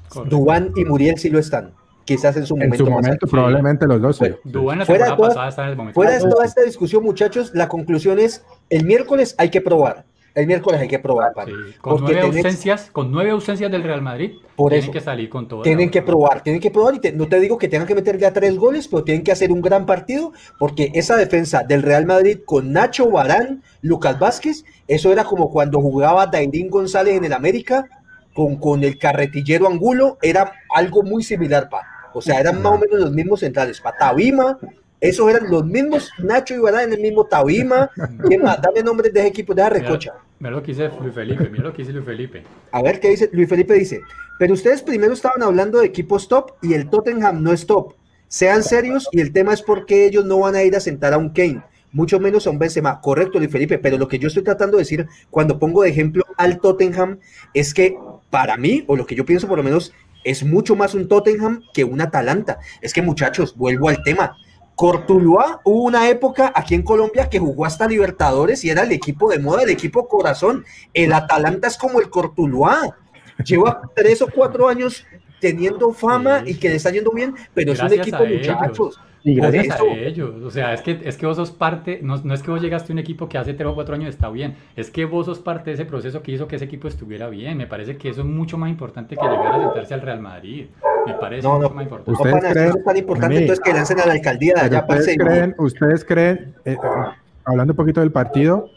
correcto. 0.10 0.36
Dubán 0.38 0.72
y 0.76 0.86
Muriel 0.86 1.18
sí 1.18 1.30
lo 1.30 1.40
están. 1.40 1.72
Quizás 2.06 2.36
en 2.36 2.46
su 2.46 2.56
En 2.56 2.62
momento. 2.64 2.78
su 2.78 2.84
más 2.86 2.92
momento, 2.92 3.12
alto. 3.14 3.28
probablemente 3.28 3.88
los 3.88 4.02
dos. 4.02 4.20
Dubán 4.44 4.80
la 4.80 4.86
Fuera 4.86 5.06
de 5.06 5.10
temporada 5.12 5.16
toda- 5.16 5.28
pasada 5.30 5.50
está 5.50 5.64
en 5.64 5.70
el 5.70 5.76
momento. 5.78 5.96
Fuera 5.96 6.12
de 6.14 6.20
toda 6.20 6.46
esta 6.46 6.62
discusión, 6.62 7.02
muchachos, 7.04 7.52
la 7.54 7.68
conclusión 7.70 8.20
es: 8.20 8.44
el 8.70 8.86
miércoles 8.86 9.36
hay 9.38 9.50
que 9.50 9.62
probar. 9.62 10.04
El 10.36 10.48
miércoles 10.48 10.82
hay 10.82 10.88
que 10.88 10.98
probar, 10.98 11.30
Sí, 11.30 11.36
pana. 11.36 11.52
con 11.80 12.02
nueve 12.02 12.22
tenés- 12.22 12.38
ausencias, 12.38 12.90
con 12.92 13.12
nueve 13.12 13.30
ausencias 13.30 13.72
del 13.72 13.84
Real 13.84 14.02
Madrid, 14.02 14.32
Por 14.56 14.72
tienen 14.72 14.84
eso. 14.86 14.92
que 14.92 15.00
salir 15.00 15.30
con 15.30 15.48
todo. 15.48 15.62
Tienen 15.62 15.92
que 15.92 16.02
probar, 16.02 16.42
tienen 16.42 16.60
que 16.60 16.72
probar 16.72 16.96
y 16.96 17.00
te- 17.00 17.12
no 17.12 17.28
te 17.28 17.40
digo 17.40 17.60
que 17.60 17.68
tengan 17.68 17.88
que 17.88 17.94
meter 17.94 18.18
ya 18.18 18.34
tres 18.34 18.58
goles, 18.58 18.88
pero 18.88 19.04
tienen 19.04 19.24
que 19.24 19.32
hacer 19.32 19.52
un 19.52 19.62
gran 19.62 19.86
partido 19.86 20.34
porque 20.58 20.90
esa 20.96 21.18
defensa 21.18 21.62
del 21.64 21.84
Real 21.84 22.08
Madrid 22.08 22.40
con 22.46 22.72
Nacho 22.74 23.12
Barán, 23.12 23.62
Lucas 23.84 24.18
Vázquez, 24.18 24.66
eso 24.88 25.12
era 25.12 25.24
como 25.24 25.52
cuando 25.52 25.80
jugaba 25.80 26.26
Dairín 26.26 26.70
González 26.70 27.16
en 27.16 27.26
el 27.26 27.34
América 27.34 27.86
con, 28.34 28.56
con 28.56 28.84
el 28.84 28.98
carretillero 28.98 29.68
Angulo, 29.68 30.18
era 30.24 30.52
algo 30.74 31.04
muy 31.04 31.22
similar, 31.22 31.70
pa. 31.70 31.82
O 32.16 32.22
sea, 32.24 32.40
eran 32.40 32.60
más 32.62 32.74
o 32.74 32.78
menos 32.80 33.00
los 33.00 33.12
mismos 33.12 33.40
centrales, 33.42 33.80
pa. 33.80 33.96
Tabima, 33.96 34.58
esos 35.04 35.30
eran 35.30 35.52
los 35.52 35.66
mismos, 35.66 36.10
Nacho 36.18 36.56
y 36.56 36.60
Barán 36.60 36.86
en 36.86 36.94
el 36.94 37.02
mismo 37.02 37.26
Tabima. 37.26 37.92
¿Quién 38.26 38.42
más? 38.42 38.62
Dame 38.62 38.82
nombres 38.82 39.14
de 39.14 39.20
ese 39.20 39.30
equipo, 39.30 39.54
de 39.54 39.62
esa 39.62 39.70
recocha. 39.70 40.14
Mira 40.40 40.52
lo 40.52 40.64
que 40.64 40.72
dice 40.72 40.90
Luis 41.02 41.14
Felipe, 41.14 41.50
mira 41.50 41.66
lo 41.66 41.74
que 41.74 41.82
dice 41.82 41.92
Luis 41.92 42.06
Felipe. 42.06 42.44
A 42.72 42.82
ver 42.82 43.02
qué 43.02 43.10
dice 43.10 43.30
Luis 43.34 43.50
Felipe 43.50 43.74
dice, 43.74 44.00
pero 44.40 44.54
ustedes 44.54 44.82
primero 44.82 45.12
estaban 45.12 45.44
hablando 45.44 45.82
de 45.82 45.88
equipos 45.88 46.30
top 46.30 46.54
y 46.62 46.74
el 46.74 46.90
Tottenham 46.90 47.44
no 47.44 47.52
es 47.52 47.68
top. 47.68 47.96
Sean 48.30 48.64
serios 48.64 49.10
y 49.12 49.20
el 49.20 49.34
tema 49.34 49.54
es 49.54 49.62
por 49.62 49.86
qué 49.86 50.06
ellos 50.06 50.24
no 50.24 50.40
van 50.40 50.56
a 50.56 50.64
ir 50.64 50.74
a 50.78 50.80
sentar 50.80 51.14
a 51.14 51.18
un 51.18 51.32
Kane, 51.32 51.62
mucho 51.92 52.18
menos 52.22 52.48
a 52.48 52.52
un 52.52 52.60
Benzema. 52.60 53.02
Correcto, 53.02 53.40
Luis 53.40 53.52
Felipe, 53.52 53.80
pero 53.80 53.98
lo 53.98 54.08
que 54.08 54.20
yo 54.20 54.30
estoy 54.30 54.44
tratando 54.44 54.78
de 54.78 54.84
decir 54.84 55.06
cuando 55.30 55.60
pongo 55.60 55.84
de 55.84 55.90
ejemplo 55.90 56.24
al 56.38 56.62
Tottenham 56.62 57.20
es 57.54 57.74
que 57.74 57.98
para 58.30 58.56
mí, 58.56 58.86
o 58.88 58.96
lo 58.96 59.06
que 59.06 59.16
yo 59.16 59.26
pienso 59.26 59.50
por 59.50 59.58
lo 59.58 59.64
menos, 59.64 59.94
es 60.24 60.44
mucho 60.44 60.78
más 60.78 60.96
un 60.96 61.10
Tottenham 61.10 61.62
que 61.74 61.84
un 61.84 62.00
Atalanta. 62.00 62.60
Es 62.82 62.94
que 62.94 63.02
muchachos, 63.02 63.56
vuelvo 63.58 63.90
al 63.90 64.02
tema. 64.04 64.38
Cortuluá 64.76 65.62
hubo 65.64 65.84
una 65.84 66.10
época 66.10 66.52
aquí 66.56 66.76
en 66.76 66.82
Colombia 66.82 67.30
que 67.30 67.40
jugó 67.40 67.66
hasta 67.66 67.88
Libertadores 67.88 68.64
y 68.66 68.70
era 68.70 68.84
el 68.84 68.92
equipo 68.92 69.30
de 69.30 69.40
moda, 69.40 69.64
el 69.64 69.70
equipo 69.70 70.08
corazón. 70.08 70.66
El 70.94 71.14
Atalanta 71.14 71.68
es 71.68 71.78
como 71.78 72.00
el 72.00 72.10
Cortuluá. 72.10 72.98
Lleva 73.46 73.82
tres 73.96 74.22
o 74.22 74.28
cuatro 74.28 74.68
años 74.68 75.06
teniendo 75.40 75.92
fama 75.92 76.42
Sí, 76.46 76.52
y 76.52 76.56
que 76.56 76.70
le 76.70 76.76
está 76.76 76.90
yendo 76.90 77.12
bien, 77.12 77.36
pero 77.54 77.74
es 77.74 77.80
un 77.82 77.94
equipo, 77.94 78.24
ellos. 78.24 78.48
muchachos. 78.48 79.00
Y 79.26 79.36
gracias 79.36 79.76
eso. 79.76 79.84
a 79.84 79.94
ellos. 79.94 80.42
O 80.42 80.52
sea, 80.52 80.74
es 80.74 80.82
que, 80.82 81.00
es 81.04 81.18
que 81.18 81.26
vos 81.26 81.38
sos 81.38 81.52
parte, 81.52 82.00
no, 82.02 82.18
no 82.18 82.34
es 82.34 82.42
que 82.42 82.52
vos 82.52 82.62
llegaste 82.62 82.92
a 82.92 82.94
un 82.94 83.00
equipo 83.00 83.30
que 83.30 83.38
hace 83.38 83.54
3 83.54 83.70
o 83.70 83.76
4 83.76 83.96
años 83.96 84.10
está 84.10 84.30
bien, 84.30 84.56
es 84.76 84.90
que 84.90 85.06
vos 85.06 85.26
sos 85.26 85.40
parte 85.40 85.70
de 85.70 85.76
ese 85.76 85.86
proceso 85.86 86.22
que 86.22 86.32
hizo 86.32 86.48
que 86.48 86.58
ese 86.58 86.66
equipo 86.66 86.88
estuviera 86.88 87.30
bien. 87.30 87.58
Me 87.58 87.68
parece 87.68 87.98
que 87.98 88.10
eso 88.10 88.22
es 88.22 88.28
mucho 88.28 88.58
más 88.58 88.70
importante 88.70 89.16
que 89.16 89.22
llegar 89.26 89.54
a 89.54 89.62
sentarse 89.62 89.94
al 89.94 90.02
Real 90.02 90.20
Madrid. 90.20 90.68
Me 91.06 91.14
parece 91.16 91.44
No, 91.48 91.54
no. 91.56 91.62
mucho 91.64 91.74
más 91.76 91.84
importante. 91.84 92.12
No, 92.12 92.18
¿Ustedes 92.18 92.44
que 92.44 92.50
creen- 92.54 92.70
no 92.74 92.78
es 92.80 92.86
tan 92.86 92.98
importante 92.98 93.38
entonces 93.38 93.60
que 93.64 93.74
lancen 93.74 94.00
a 94.00 94.06
la 94.06 94.14
alcaldía 94.14 94.54
de 94.56 94.62
allá, 94.62 94.86
ustedes 94.88 95.18
creen, 95.18 95.56
ustedes 95.58 96.06
creen 96.06 96.56
eh, 96.66 96.74
eh, 96.74 96.78
hablando 97.46 97.74
un 97.74 97.78
poquito 97.78 98.00
del 98.02 98.12
partido, 98.12 98.70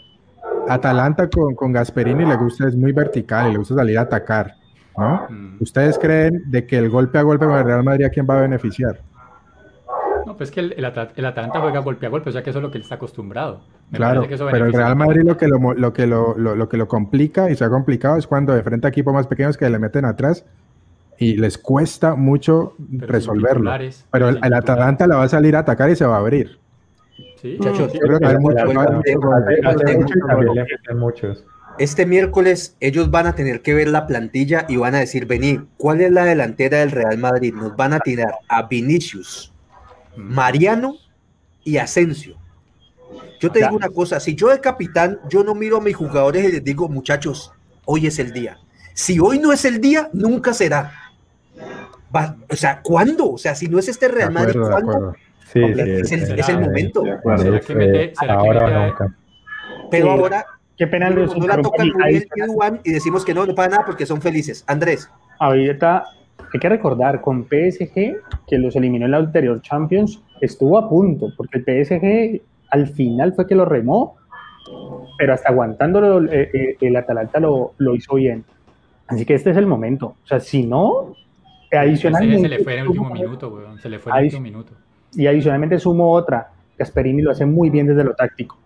Atalanta 0.68 1.28
con, 1.28 1.54
con 1.54 1.72
Gasperini 1.72 2.24
le 2.24 2.36
gusta, 2.36 2.66
es 2.66 2.74
muy 2.76 2.92
vertical 2.92 3.48
y 3.48 3.52
le 3.52 3.58
gusta 3.58 3.74
salir 3.76 3.98
a 3.98 4.02
atacar, 4.02 4.54
¿no? 4.96 5.26
Mm. 5.30 5.56
¿Ustedes 5.60 5.98
creen 5.98 6.42
de 6.46 6.66
que 6.66 6.76
el 6.78 6.88
golpe 6.90 7.18
a 7.18 7.22
golpe 7.22 7.46
con 7.46 7.56
el 7.56 7.64
Real 7.64 7.84
Madrid 7.84 8.06
a 8.06 8.10
quién 8.10 8.26
va 8.28 8.38
a 8.38 8.40
beneficiar? 8.42 9.00
No, 10.26 10.36
pues 10.36 10.50
que 10.50 10.58
el, 10.58 10.72
el, 10.76 10.84
Ata- 10.84 11.12
el 11.14 11.24
Atalanta 11.24 11.60
juega 11.60 11.78
golpe 11.78 12.06
a 12.06 12.08
golpe, 12.08 12.30
o 12.30 12.32
sea 12.32 12.42
que 12.42 12.50
eso 12.50 12.58
es 12.58 12.62
lo 12.64 12.70
que 12.72 12.78
él 12.78 12.82
está 12.82 12.96
acostumbrado. 12.96 13.60
Me 13.90 13.98
Claro, 13.98 14.22
parece 14.22 14.28
que 14.30 14.34
eso 14.34 14.48
pero 14.50 14.66
el 14.66 14.72
Real 14.72 14.88
al 14.90 14.96
Madrid 14.96 15.22
lo 15.24 15.36
que 15.36 15.46
lo, 15.46 15.58
lo 15.74 15.92
que 15.92 16.06
lo, 16.08 16.34
lo- 16.36 16.56
lo 16.56 16.68
que 16.68 16.76
lo 16.76 16.88
complica 16.88 17.48
y 17.48 17.54
se 17.54 17.64
ha 17.64 17.70
complicado 17.70 18.16
es 18.16 18.26
cuando 18.26 18.52
de 18.52 18.64
frente 18.64 18.88
a 18.88 18.90
equipos 18.90 19.14
más 19.14 19.28
pequeños 19.28 19.56
que 19.56 19.70
le 19.70 19.78
meten 19.78 20.04
atrás 20.04 20.44
y 21.18 21.36
les 21.36 21.58
cuesta 21.58 22.14
mucho 22.14 22.74
Pero 22.98 23.06
resolverlo. 23.12 23.70
Pero 24.10 24.28
el, 24.28 24.38
el. 24.42 24.52
Atalanta 24.52 25.06
la 25.06 25.16
va 25.16 25.24
a 25.24 25.28
salir 25.28 25.56
a 25.56 25.60
atacar 25.60 25.90
y 25.90 25.96
se 25.96 26.06
va 26.06 26.16
a 26.16 26.18
abrir. 26.18 26.58
Sí, 27.40 27.58
Muchachos. 30.94 31.44
Este 31.78 32.06
miércoles 32.06 32.76
ellos 32.80 33.10
van 33.10 33.26
a 33.26 33.34
tener 33.34 33.60
que 33.60 33.74
ver 33.74 33.88
la 33.88 34.06
plantilla 34.06 34.64
y 34.68 34.76
van 34.76 34.94
a 34.94 35.00
decir, 35.00 35.26
vení, 35.26 35.60
¿cuál 35.76 36.00
es 36.00 36.10
la 36.10 36.24
delantera 36.24 36.78
del 36.78 36.90
Real 36.90 37.18
Madrid? 37.18 37.52
Nos 37.54 37.76
van 37.76 37.92
a 37.92 38.00
tirar 38.00 38.34
a 38.48 38.62
Vinicius, 38.62 39.52
Mariano 40.16 40.96
y 41.64 41.76
Asensio. 41.76 42.36
Yo 43.40 43.52
te 43.52 43.58
digo 43.58 43.76
una 43.76 43.90
cosa, 43.90 44.20
si 44.20 44.34
yo 44.34 44.48
de 44.48 44.60
capitán, 44.60 45.20
yo 45.28 45.44
no 45.44 45.54
miro 45.54 45.76
a 45.76 45.80
mis 45.82 45.94
jugadores 45.94 46.48
y 46.48 46.52
les 46.52 46.64
digo, 46.64 46.88
muchachos, 46.88 47.52
hoy 47.84 48.06
es 48.06 48.18
el 48.18 48.32
día. 48.32 48.58
Si 48.94 49.18
hoy 49.20 49.38
no 49.38 49.52
es 49.52 49.66
el 49.66 49.78
día, 49.80 50.08
nunca 50.14 50.54
será. 50.54 51.05
Va- 52.14 52.36
o 52.50 52.56
sea, 52.56 52.80
¿cuándo? 52.82 53.32
O 53.32 53.38
sea, 53.38 53.54
si 53.54 53.68
no 53.68 53.78
es 53.78 53.88
este 53.88 54.08
De 54.08 54.14
Real 54.14 54.32
Madrid, 54.32 54.50
acuerdo, 54.60 54.66
de 54.68 54.72
¿cuándo? 54.72 54.92
acuerdo. 54.92 55.16
Sí, 55.52 55.60
Es, 55.64 56.08
sí, 56.08 56.14
el, 56.14 56.38
es 56.40 56.48
el 56.48 56.60
momento. 56.60 57.02
De. 57.02 57.38
¿Será 57.38 57.56
Es, 57.58 57.66
que 57.66 57.74
mete- 57.74 58.04
eh, 58.04 58.12
será 58.18 58.34
que 58.34 58.46
ahora 58.48 58.60
mete 58.66 58.74
o 58.74 58.78
a- 58.80 58.86
nunca. 58.86 59.16
Pero 59.90 60.10
ahora 60.10 60.44
Qué 60.76 60.86
pena 60.86 61.08
no, 61.08 61.22
el 61.22 61.38
no 61.38 61.46
la 61.46 61.62
tocan 61.62 61.88
Muriel 61.88 62.28
y 62.84 62.90
y 62.90 62.92
decimos 62.92 63.24
que 63.24 63.32
no, 63.32 63.46
no 63.46 63.54
para 63.54 63.68
nada 63.70 63.84
porque 63.86 64.04
son 64.04 64.20
felices. 64.20 64.62
Andrés, 64.66 65.08
Ahorita 65.38 66.04
hay 66.52 66.60
que 66.60 66.68
recordar 66.68 67.22
con 67.22 67.44
PSG 67.48 68.16
que 68.46 68.58
los 68.58 68.76
eliminó 68.76 69.06
en 69.06 69.12
la 69.12 69.16
anterior 69.18 69.60
Champions, 69.62 70.22
estuvo 70.42 70.76
a 70.76 70.88
punto, 70.90 71.28
porque 71.36 71.58
el 71.58 71.64
PSG 71.64 72.42
al 72.70 72.88
final 72.88 73.32
fue 73.34 73.46
que 73.46 73.54
lo 73.54 73.64
remó, 73.64 74.16
pero 75.18 75.32
hasta 75.32 75.48
aguantándolo 75.48 76.30
eh, 76.30 76.50
eh, 76.52 76.76
el 76.80 76.94
Atalanta 76.96 77.40
lo, 77.40 77.72
lo 77.78 77.94
hizo 77.94 78.16
bien. 78.16 78.44
Así 79.06 79.24
que 79.24 79.32
este 79.34 79.50
es 79.52 79.56
el 79.56 79.66
momento. 79.66 80.08
O 80.24 80.26
sea, 80.26 80.40
si 80.40 80.66
no, 80.66 81.14
Ese 81.70 81.78
adicionalmente. 81.78 82.40
se 82.40 82.48
le 82.48 82.58
fue 82.64 82.74
en 82.74 82.78
el 82.80 82.88
último 82.88 83.10
minuto, 83.10 83.48
weón. 83.48 83.78
Se 83.78 83.88
le 83.88 83.98
fue 83.98 84.12
en 84.12 84.18
el 84.18 84.24
último 84.24 84.42
minuto. 84.42 84.72
Y 85.14 85.26
adicionalmente 85.26 85.78
sumo 85.78 86.10
otra. 86.12 86.48
Gasperini 86.78 87.22
lo 87.22 87.30
hace 87.30 87.46
muy 87.46 87.70
bien 87.70 87.86
desde 87.86 88.04
lo 88.04 88.14
táctico. 88.14 88.58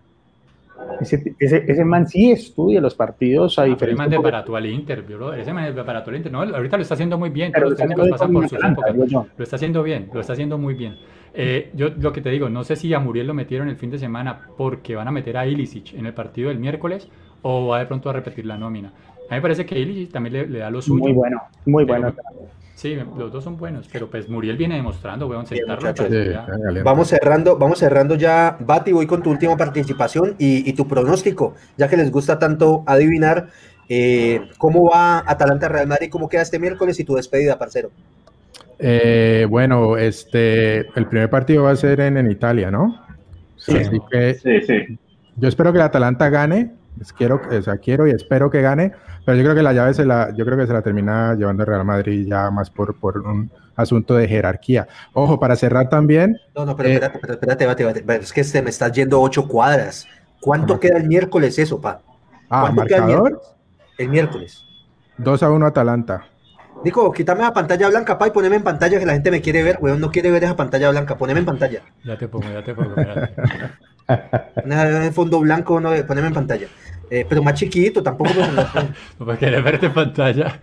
Ese, 0.99 1.35
ese, 1.39 1.63
ese 1.67 1.85
man 1.85 2.07
sí 2.07 2.31
estudia 2.31 2.81
los 2.81 2.95
partidos 2.95 3.57
a 3.59 3.63
Ah, 3.63 3.65
diferencia 3.65 3.97
man 4.03 4.09
de 4.09 4.17
de- 4.17 4.23
Barato 4.23 4.55
al 4.55 4.65
Inter, 4.65 5.01
bro. 5.03 5.33
Ese 5.33 5.53
man 5.53 5.63
al 5.65 6.15
Inter. 6.15 6.31
No, 6.31 6.41
ahorita 6.41 6.75
lo 6.77 6.81
está 6.81 6.95
haciendo 6.95 7.17
muy 7.17 7.29
bien. 7.29 7.51
pero 7.53 7.69
los 7.69 7.71
lo 7.71 7.77
técnicos 7.77 8.05
está 8.05 8.17
pasan 8.17 8.75
por 8.75 8.91
digo 8.93 9.05
yo. 9.05 9.27
Lo 9.37 9.43
está 9.43 9.55
haciendo 9.55 9.83
bien, 9.83 10.09
lo 10.13 10.19
está 10.21 10.33
haciendo 10.33 10.57
muy 10.57 10.73
bien. 10.73 10.95
Eh, 11.33 11.71
yo 11.75 11.89
lo 11.97 12.11
que 12.11 12.19
te 12.21 12.29
digo, 12.29 12.49
no 12.49 12.63
sé 12.63 12.75
si 12.75 12.93
a 12.93 12.99
Muriel 12.99 13.27
lo 13.27 13.33
metieron 13.33 13.69
el 13.69 13.77
fin 13.77 13.89
de 13.91 13.97
semana 13.99 14.41
porque 14.57 14.95
van 14.95 15.07
a 15.07 15.11
meter 15.11 15.37
a 15.37 15.45
Ilicic 15.47 15.93
en 15.93 16.05
el 16.07 16.13
partido 16.13 16.49
del 16.49 16.59
miércoles 16.59 17.07
o 17.43 17.67
va 17.67 17.79
de 17.79 17.85
pronto 17.85 18.09
a 18.09 18.13
repetir 18.13 18.45
la 18.45 18.57
nómina. 18.57 18.89
A 18.89 19.35
mí 19.35 19.37
me 19.37 19.41
parece 19.41 19.65
que 19.65 19.79
Ilicic 19.79 20.11
también 20.11 20.33
le, 20.33 20.47
le 20.47 20.59
da 20.59 20.69
lo 20.69 20.81
suyo. 20.81 20.99
Muy 21.03 21.13
bueno, 21.13 21.41
muy 21.65 21.85
Pero- 21.85 22.01
bueno. 22.01 22.15
Sí, 22.81 22.95
los 23.15 23.31
dos 23.31 23.43
son 23.43 23.57
buenos, 23.57 23.87
pero 23.91 24.09
pues 24.09 24.27
Muriel 24.27 24.57
viene 24.57 24.75
demostrando, 24.75 25.27
weón, 25.27 25.45
Bien, 25.47 25.65
sentarlo. 25.67 25.89
Sí, 25.89 25.93
caliente. 25.93 26.81
vamos 26.83 27.09
cerrando, 27.09 27.55
vamos 27.55 27.77
cerrando 27.77 28.15
ya. 28.15 28.57
Bati, 28.59 28.91
voy 28.91 29.05
con 29.05 29.21
tu 29.21 29.29
última 29.29 29.55
participación 29.55 30.33
y, 30.39 30.67
y 30.67 30.73
tu 30.73 30.87
pronóstico, 30.87 31.53
ya 31.77 31.87
que 31.87 31.95
les 31.97 32.11
gusta 32.11 32.39
tanto 32.39 32.83
adivinar 32.87 33.49
eh, 33.87 34.41
cómo 34.57 34.89
va 34.89 35.19
Atalanta 35.27 35.69
Real 35.69 35.85
Madrid, 35.85 36.09
cómo 36.09 36.27
queda 36.27 36.41
este 36.41 36.57
miércoles 36.57 36.99
y 36.99 37.03
tu 37.03 37.13
despedida, 37.13 37.59
parcero. 37.59 37.91
Eh, 38.79 39.45
bueno, 39.47 39.95
este, 39.97 40.79
el 40.97 41.05
primer 41.07 41.29
partido 41.29 41.65
va 41.65 41.71
a 41.71 41.75
ser 41.75 41.99
en, 41.99 42.17
en 42.17 42.31
Italia, 42.31 42.71
¿no? 42.71 42.99
Sí. 43.57 43.77
Así 43.77 43.99
que 44.09 44.33
Sí, 44.33 44.61
sí. 44.65 44.97
yo 45.35 45.47
espero 45.47 45.71
que 45.71 45.77
el 45.77 45.83
Atalanta 45.83 46.29
gane. 46.29 46.71
Pues 46.97 47.13
Quiero, 47.13 47.41
o 47.49 47.61
sea, 47.61 47.77
quiero 47.77 48.07
y 48.07 48.11
espero 48.11 48.49
que 48.49 48.61
gane, 48.61 48.93
pero 49.25 49.37
yo 49.37 49.43
creo 49.43 49.55
que 49.55 49.63
la 49.63 49.73
llave 49.73 49.93
se 49.93 50.05
la, 50.05 50.33
yo 50.35 50.45
creo 50.45 50.57
que 50.57 50.67
se 50.67 50.73
la 50.73 50.81
termina 50.81 51.35
llevando 51.35 51.63
el 51.63 51.67
Real 51.67 51.85
Madrid 51.85 52.25
ya 52.27 52.51
más 52.51 52.69
por, 52.69 52.99
por 52.99 53.19
un 53.19 53.51
asunto 53.75 54.15
de 54.15 54.27
jerarquía. 54.27 54.87
Ojo, 55.13 55.39
para 55.39 55.55
cerrar 55.55 55.89
también, 55.89 56.37
No, 56.55 56.65
no, 56.65 56.75
pero 56.75 56.89
Eh, 56.89 56.93
espérate, 56.93 57.19
pero 57.19 57.33
espérate, 57.33 57.63
espérate, 57.65 57.99
espérate, 57.99 58.23
es 58.25 58.33
que 58.33 58.43
se 58.43 58.61
me 58.61 58.69
estás 58.69 58.91
yendo 58.93 59.21
ocho 59.21 59.47
cuadras. 59.47 60.07
¿Cuánto 60.39 60.79
queda 60.79 60.97
el 60.97 61.05
miércoles 61.07 61.57
eso, 61.59 61.79
pa? 61.81 62.03
ah, 62.49 62.59
¿Cuánto 62.59 62.85
queda 62.85 62.99
el 62.99 63.05
marcador, 63.05 63.05
miércoles? 63.05 63.55
El 63.97 64.09
miércoles. 64.09 64.69
2 65.17 65.43
a 65.43 65.51
1 65.51 65.65
Atalanta. 65.67 66.27
Nico, 66.83 67.11
quítame 67.11 67.41
la 67.43 67.53
pantalla 67.53 67.89
blanca, 67.89 68.17
pa, 68.17 68.27
y 68.27 68.31
poneme 68.31 68.55
en 68.57 68.63
pantalla 68.63 68.99
que 68.99 69.05
la 69.05 69.13
gente 69.13 69.31
me 69.31 69.41
quiere 69.41 69.63
ver, 69.63 69.77
weón, 69.81 69.99
no 69.99 70.11
quiere 70.11 70.31
ver 70.31 70.43
esa 70.43 70.55
pantalla 70.55 70.89
blanca, 70.89 71.17
poneme 71.17 71.39
en 71.39 71.45
pantalla. 71.45 71.83
Ya 72.03 72.17
te 72.17 72.27
pongo, 72.27 72.51
ya 72.51 72.63
te 72.63 72.73
pongo. 72.75 72.95
Nada 74.65 75.05
en 75.05 75.13
fondo 75.13 75.39
blanco, 75.39 75.79
no, 75.79 75.91
poneme 76.07 76.27
en 76.27 76.33
pantalla. 76.33 76.67
Eh, 77.09 77.25
pero 77.27 77.43
más 77.43 77.55
chiquito, 77.55 78.01
tampoco. 78.01 78.31
pues, 78.33 78.47
no- 78.55 78.63
No 79.19 79.25
puedes 79.25 79.39
querer 79.39 79.61
verte 79.63 79.87
en 79.87 79.93
pantalla. 79.93 80.59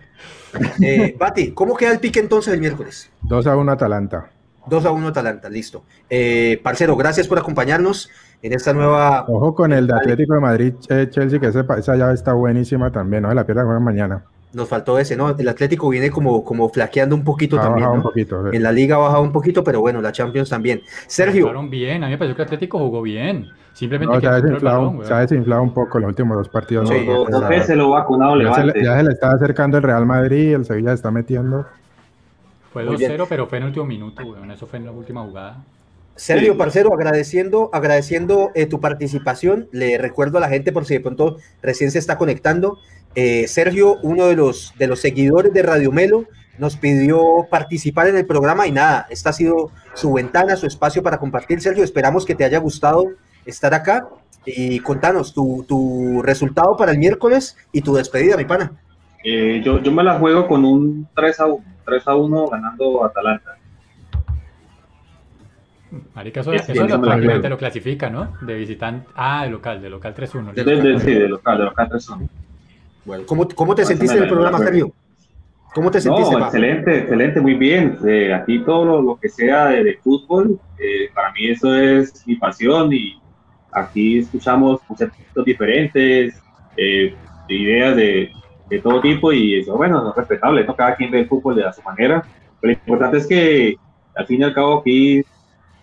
Eh, 0.81 1.15
Bati, 1.17 1.51
¿cómo 1.51 1.75
queda 1.75 1.91
el 1.91 1.99
pique 1.99 2.19
entonces 2.19 2.53
el 2.53 2.59
miércoles? 2.59 3.11
2 3.21 3.45
a 3.47 3.55
1 3.55 3.71
Atalanta. 3.71 4.29
2 4.65 4.85
a 4.85 4.91
1 4.91 5.07
Atalanta, 5.09 5.47
listo. 5.49 5.83
Eh, 6.09 6.59
parcero, 6.63 6.95
gracias 6.95 7.27
por 7.27 7.37
acompañarnos 7.37 8.09
en 8.41 8.53
esta 8.53 8.73
nueva. 8.73 9.25
Ojo 9.27 9.53
con 9.53 9.73
el 9.73 9.85
de 9.87 9.93
Atlético 9.93 10.33
de 10.33 10.39
Madrid, 10.39 10.73
eh, 10.89 11.07
Chelsea, 11.09 11.39
que 11.39 11.47
ese 11.47 11.63
esa 11.77 11.95
llave 11.95 12.13
está 12.15 12.33
buenísima 12.33 12.91
también, 12.91 13.23
¿no? 13.23 13.33
La 13.33 13.45
pierda 13.45 13.63
juega 13.63 13.79
mañana. 13.79 14.23
Nos 14.51 14.67
faltó 14.67 14.97
ese, 14.97 15.15
¿no? 15.15 15.29
El 15.37 15.47
Atlético 15.47 15.89
viene 15.89 16.09
como, 16.09 16.43
como 16.43 16.69
flaqueando 16.69 17.15
un 17.15 17.23
poquito 17.23 17.57
Ha 17.59 17.61
también. 17.61 17.85
bajado 17.85 17.93
¿no? 17.95 17.99
un 17.99 18.03
poquito. 18.03 18.49
sí. 18.49 18.57
En 18.57 18.63
la 18.63 18.71
liga 18.71 18.95
ha 18.95 18.99
bajado 18.99 19.21
un 19.21 19.31
poquito, 19.31 19.63
pero 19.63 19.79
bueno, 19.79 20.01
la 20.01 20.11
Champions 20.11 20.49
también. 20.49 20.81
Sergio, 21.05 21.41
Jugaron 21.43 21.69
bien, 21.69 22.03
a 22.03 22.07
mí 22.07 22.13
me 22.13 22.17
pareció 22.17 22.35
que 22.35 22.41
Atlético 22.43 22.79
jugó 22.79 23.01
bien. 23.03 23.47
Simplemente 23.73 24.15
No, 24.15 24.19
que 24.19 24.25
se 24.25 24.33
ha 24.33 24.37
no 24.37 24.41
desinflado, 24.41 24.85
balón, 24.91 25.05
se 25.05 25.13
ha 25.13 25.19
desinflado 25.19 25.61
un 25.61 25.73
poco 25.73 25.99
los 25.99 26.07
últimos 26.09 26.35
dos 26.37 26.49
partidos. 26.49 26.89
Sí, 26.89 27.05
¿no? 27.05 27.25
verdad. 27.25 27.47
veces 27.49 27.77
lo 27.77 27.91
vacunado 27.91 28.41
ya, 28.41 28.53
se, 28.55 28.65
le- 28.65 28.83
ya 28.83 28.97
se 28.97 29.03
le 29.03 29.11
está 29.11 29.31
acercando 29.31 29.77
el 29.77 29.83
Real 29.83 30.05
Madrid, 30.07 30.55
el 30.55 30.65
Sevilla 30.65 30.89
se 30.89 30.95
está 30.95 31.11
metiendo. 31.11 31.65
Fue 32.73 32.83
Muy 32.83 32.97
bien. 32.97 33.11
2-0, 33.17 33.25
pero 33.29 33.45
fue 33.47 33.57
en 33.59 33.63
el 33.63 33.67
último 33.69 33.85
minuto, 33.85 34.23
weón. 34.25 34.49
Eso 34.51 34.65
fue 34.67 34.79
en 34.79 34.85
la 34.85 34.91
última 34.91 35.21
jugada. 35.23 35.57
Sergio, 36.19 36.51
Sí. 36.53 36.57
parcero, 36.57 36.93
agradeciendo, 36.93 37.69
agradeciendo 37.71 38.51
eh, 38.53 38.65
tu 38.65 38.79
participación. 38.81 39.69
Le 39.71 39.97
recuerdo 39.97 40.37
a 40.37 40.41
la 40.41 40.49
gente 40.49 40.71
por 40.71 40.85
si 40.85 40.95
de 40.95 40.99
pronto 40.99 41.37
recién 41.61 41.91
se 41.91 41.99
está 41.99 42.17
conectando. 42.17 42.77
eh, 43.15 43.47
Sergio, 43.47 43.97
uno 44.03 44.27
de 44.27 44.35
los, 44.35 44.73
de 44.77 44.85
los 44.87 44.99
seguidores 44.99 45.51
de 45.51 45.63
Radio 45.63 45.91
Melo, 45.91 46.25
nos 46.59 46.75
pidió 46.77 47.47
participar 47.49 48.07
en 48.07 48.15
el 48.17 48.25
programa 48.27 48.67
y 48.67 48.71
nada, 48.71 49.07
esta 49.09 49.31
ha 49.31 49.33
sido 49.33 49.71
su 49.95 50.13
ventana, 50.13 50.55
su 50.57 50.67
espacio 50.67 51.01
para 51.01 51.17
compartir. 51.17 51.59
Sergio, 51.59 51.83
esperamos 51.83 52.23
que 52.25 52.35
te 52.35 52.43
haya 52.43 52.59
gustado 52.59 53.05
estar 53.45 53.73
acá 53.73 54.07
y 54.45 54.79
contanos 54.81 55.33
tu, 55.33 55.65
tu 55.67 56.21
resultado 56.21 56.77
para 56.77 56.91
el 56.91 56.99
miércoles 56.99 57.57
y 57.71 57.81
tu 57.81 57.95
despedida, 57.95 58.37
mi 58.37 58.45
pana. 58.45 58.73
Eh, 59.23 59.61
yo, 59.65 59.81
yo 59.81 59.91
me 59.91 60.03
la 60.03 60.19
juego 60.19 60.47
con 60.47 60.63
un 60.63 61.07
3 61.15 61.39
a 61.39 61.45
1, 61.47 61.63
3 61.85 62.07
a 62.07 62.15
1 62.15 62.47
ganando 62.47 63.03
Atalanta. 63.05 63.57
Marica, 66.13 66.41
eso, 66.41 66.53
eso 66.53 66.87
lo 66.87 67.01
prácticamente 67.01 67.49
lo 67.49 67.57
clasifica, 67.57 68.09
¿no? 68.09 68.35
De 68.41 68.55
visitante. 68.55 69.07
Ah, 69.15 69.43
de 69.45 69.49
local, 69.51 69.81
de 69.81 69.89
local 69.89 70.13
3-1. 70.15 70.53
De. 70.53 70.63
De, 70.63 70.75
de- 70.81 70.99
sí, 70.99 71.13
de 71.13 71.27
local, 71.29 71.57
de 71.57 71.63
local 71.65 71.87
3 71.89 72.09
a 72.09 72.15
1. 72.15 72.29
Bueno, 73.05 73.23
¿cómo, 73.25 73.47
cómo 73.47 73.73
te 73.75 73.85
sentiste 73.85 74.17
en 74.17 74.23
el 74.23 74.29
programa. 74.29 74.57
Sergio? 74.59 74.91
¿Cómo 75.73 75.89
te 75.91 76.01
sentiste? 76.01 76.31
No, 76.35 76.45
excelente, 76.45 76.97
excelente, 76.99 77.41
muy 77.41 77.53
bien. 77.55 77.97
Eh, 78.07 78.33
aquí 78.33 78.59
todo 78.59 78.85
lo, 78.85 79.01
lo 79.01 79.15
que 79.19 79.29
sea 79.29 79.67
de, 79.67 79.83
de 79.83 79.97
fútbol, 79.97 80.59
eh, 80.77 81.09
para 81.13 81.31
mí 81.31 81.47
eso 81.49 81.75
es 81.75 82.25
mi 82.27 82.35
pasión 82.35 82.91
y 82.93 83.19
aquí 83.71 84.19
escuchamos 84.19 84.81
conceptos 84.87 85.45
diferentes, 85.45 86.41
eh, 86.75 87.13
ideas 87.47 87.95
de, 87.95 88.31
de 88.69 88.79
todo 88.79 88.99
tipo 89.01 89.31
y 89.31 89.59
eso, 89.59 89.75
bueno, 89.77 90.09
es 90.09 90.15
respetable, 90.15 90.63
¿no? 90.65 90.75
cada 90.75 90.95
quien 90.95 91.11
ve 91.11 91.21
el 91.21 91.27
fútbol 91.27 91.55
de 91.55 91.65
a 91.65 91.73
su 91.73 91.81
manera. 91.83 92.23
Pero 92.61 92.73
lo 92.73 92.79
importante 92.79 93.17
es 93.17 93.27
que 93.27 93.75
al 94.15 94.25
fin 94.27 94.41
y 94.41 94.43
al 94.43 94.53
cabo 94.53 94.79
aquí 94.79 95.23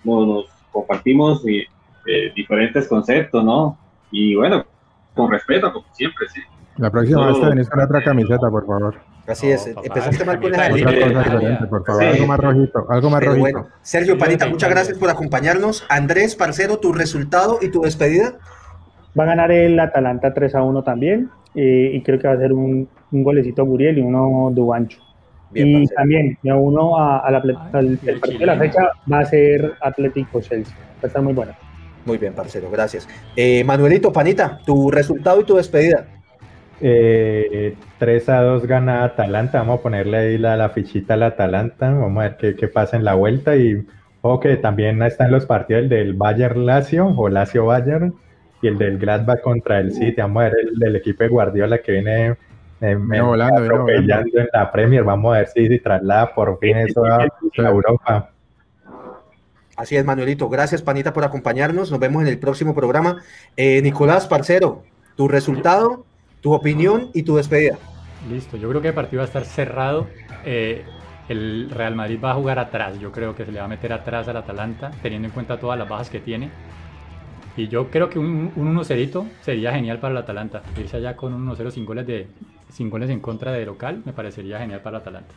nos, 0.07 0.27
nos 0.27 0.47
compartimos 0.73 1.45
eh, 1.47 1.65
eh, 2.07 2.33
diferentes 2.35 2.87
conceptos, 2.89 3.45
¿no? 3.45 3.77
Y 4.11 4.35
bueno, 4.37 4.65
con 5.15 5.31
respeto, 5.31 5.73
como 5.73 5.87
siempre, 5.93 6.27
sí. 6.33 6.41
La 6.77 6.91
próxima 6.91 7.23
No. 7.23 7.27
vez 7.33 7.41
te 7.41 7.47
venís 7.49 7.69
con 7.71 7.81
otra 7.81 8.03
camiseta, 8.05 8.51
por 8.51 8.67
favor. 8.67 8.95
Así 9.27 9.49
No, 9.49 9.55
es, 9.55 9.67
papá, 9.69 9.87
empezaste 9.87 10.25
mal 10.25 10.41
con 10.41 10.51
la 10.53 10.57
Otra 10.59 10.69
de 10.69 10.75
línea. 10.75 10.95
cosa 10.95 11.07
Italia. 11.09 11.23
diferente, 11.39 11.67
por 11.67 11.85
favor. 11.85 12.03
Sí. 12.03 12.09
Algo 12.09 12.27
más 12.27 12.39
rojito, 12.41 12.87
algo 12.91 13.11
más 13.11 13.21
Pero 13.21 13.33
rojito. 13.33 13.43
bueno, 13.59 13.69
Sergio 13.83 14.19
Panita, 14.19 14.47
muchas 14.49 14.71
gracias 14.71 14.99
por 14.99 15.11
acompañarnos. 15.11 15.85
Andrés, 15.89 16.37
parcero, 16.37 16.79
tu 16.79 16.93
resultado 16.93 17.59
y 17.61 17.71
tu 17.71 17.81
despedida. 17.81 18.35
Va 19.19 19.25
a 19.25 19.27
ganar 19.27 19.51
el 19.51 19.81
Atalanta 19.81 20.33
3 20.35 20.55
a 20.55 20.63
1 20.63 20.83
también. 20.85 21.31
eh, 21.59 21.91
y 21.95 22.03
creo 22.03 22.19
que 22.19 22.29
va 22.29 22.35
a 22.35 22.39
ser 22.39 22.53
un, 22.53 22.87
un 23.11 23.25
golecito 23.25 23.65
Muriel 23.65 23.97
y 23.97 24.03
uno 24.03 24.51
de 24.55 24.61
Guancho. 24.61 24.99
Bien, 25.51 25.83
y 25.83 25.87
también, 25.87 26.39
me 26.43 26.53
uno 26.53 26.99
a, 26.99 27.19
a 27.21 27.31
la, 27.31 27.43
ple- 27.43 27.57
Ay, 27.59 27.71
al 27.73 27.99
el 28.05 28.21
partido 28.21 28.41
de 28.41 28.47
la 28.47 28.57
fecha 28.57 28.89
va 29.11 29.21
a 29.21 29.25
ser 29.25 29.73
Atlético 29.81 30.41
Chelsea. 30.41 30.75
Va 30.77 31.01
a 31.05 31.07
estar 31.07 31.23
muy 31.23 31.33
bueno. 31.33 31.53
Muy 32.05 32.19
bien, 32.19 32.33
parcero, 32.35 32.69
gracias. 32.71 33.09
Eh, 33.37 33.65
Manuelito, 33.65 34.13
Panita, 34.13 34.59
tu 34.65 34.91
resultado 34.91 35.41
y 35.41 35.45
tu 35.45 35.57
despedida. 35.57 36.07
Eh, 36.81 37.75
3 37.99 38.29
a 38.29 38.43
2 38.43 38.67
gana 38.67 39.05
Atalanta. 39.05 39.59
Vamos 39.59 39.81
a 39.81 39.83
ponerle 39.83 40.17
ahí 40.19 40.39
la, 40.39 40.57
la 40.57 40.69
fichita 40.69 41.15
al 41.15 41.23
Atalanta. 41.23 41.91
Vamos 41.91 42.19
a 42.19 42.29
ver 42.29 42.37
qué, 42.37 42.55
qué 42.55 42.69
pasa 42.69 42.97
en 42.97 43.05
la 43.05 43.15
vuelta. 43.15 43.57
Y 43.57 43.85
ojo 44.23 44.41
que 44.41 44.57
también 44.57 45.03
están 45.03 45.31
los 45.31 45.47
partidos 45.47 45.89
del 45.89 46.15
Bayern 46.15 46.67
Lazio 46.67 47.07
o 47.07 47.29
Lazio 47.29 47.67
Bayern. 47.67 48.15
y 48.63 48.69
el 48.69 48.79
del 48.79 48.99
Gladbach 48.99 49.41
contra 49.41 49.81
el 49.81 49.93
City. 49.93 50.15
Vamos 50.21 50.43
a 50.43 50.45
ver 50.45 50.55
el, 50.63 50.83
el 50.89 50.97
equipo 50.97 51.23
de 51.25 51.29
Guardiola 51.31 51.79
que 51.79 51.93
viene 51.93 52.37
eh, 52.81 52.95
Vino 52.95 53.29
volando, 53.29 53.89
en 53.89 54.07
la 54.53 54.71
Premier. 54.71 55.03
Vamos 55.03 55.35
a 55.35 55.39
ver 55.39 55.49
si, 55.49 55.67
si 55.67 55.79
traslada 55.79 56.35
por 56.35 56.59
fin 56.59 56.77
eso 56.77 57.05
a, 57.05 57.23
a 57.23 57.69
Europa. 57.69 58.31
Así 59.77 59.97
es, 59.97 60.05
Manuelito. 60.05 60.49
Gracias, 60.49 60.83
Panita, 60.83 61.13
por 61.13 61.25
acompañarnos. 61.25 61.91
Nos 61.91 62.01
vemos 62.01 62.23
en 62.23 62.29
el 62.29 62.39
próximo 62.39 62.75
programa. 62.75 63.23
Eh, 63.57 63.81
Nicolás, 63.83 64.27
parcero, 64.27 64.83
tu 65.17 65.29
resultado, 65.29 66.07
tu 66.41 66.53
opinión 66.53 67.11
y 67.13 67.23
tu 67.23 67.37
despedida. 67.37 67.79
Listo, 68.31 68.57
yo 68.57 68.69
creo 68.71 68.81
que 68.81 68.89
el 68.89 68.95
partido 68.95 69.21
va 69.21 69.25
a 69.25 69.27
estar 69.27 69.45
cerrado. 69.45 70.07
Eh, 70.45 70.85
el 71.29 71.71
Real 71.71 71.95
Madrid 71.95 72.19
va 72.23 72.31
a 72.31 72.35
jugar 72.35 72.59
atrás. 72.59 72.99
Yo 72.99 73.13
creo 73.13 73.35
que 73.35 73.45
se 73.45 73.53
le 73.53 73.59
va 73.59 73.67
a 73.67 73.69
meter 73.69 73.93
atrás 73.93 74.29
al 74.29 74.37
Atalanta, 74.39 74.91
teniendo 75.03 75.29
en 75.29 75.33
cuenta 75.33 75.59
todas 75.59 75.79
las 75.79 75.89
bajas 75.89 76.09
que 76.09 76.21
tiene. 76.21 76.51
Y 77.57 77.69
yo 77.69 77.91
creo 77.91 78.09
que 78.09 78.19
un, 78.19 78.53
un 78.55 78.77
1-0 78.77 79.29
sería 79.43 79.73
genial 79.73 79.99
para 79.99 80.13
el 80.13 80.19
Atalanta. 80.19 80.63
Irse 80.79 80.97
allá 80.97 81.17
con 81.17 81.35
un 81.35 81.47
1-0 81.47 81.71
sin 81.71 81.85
goles, 81.85 82.07
de, 82.07 82.29
sin 82.77 82.91
goles 82.91 83.09
en 83.11 83.21
contra 83.21 83.53
de 83.53 83.65
local 83.65 84.03
me 84.05 84.13
parecería 84.13 84.59
genial 84.59 84.81
para 84.83 84.97
el 84.99 85.03
Atalanta. 85.03 85.35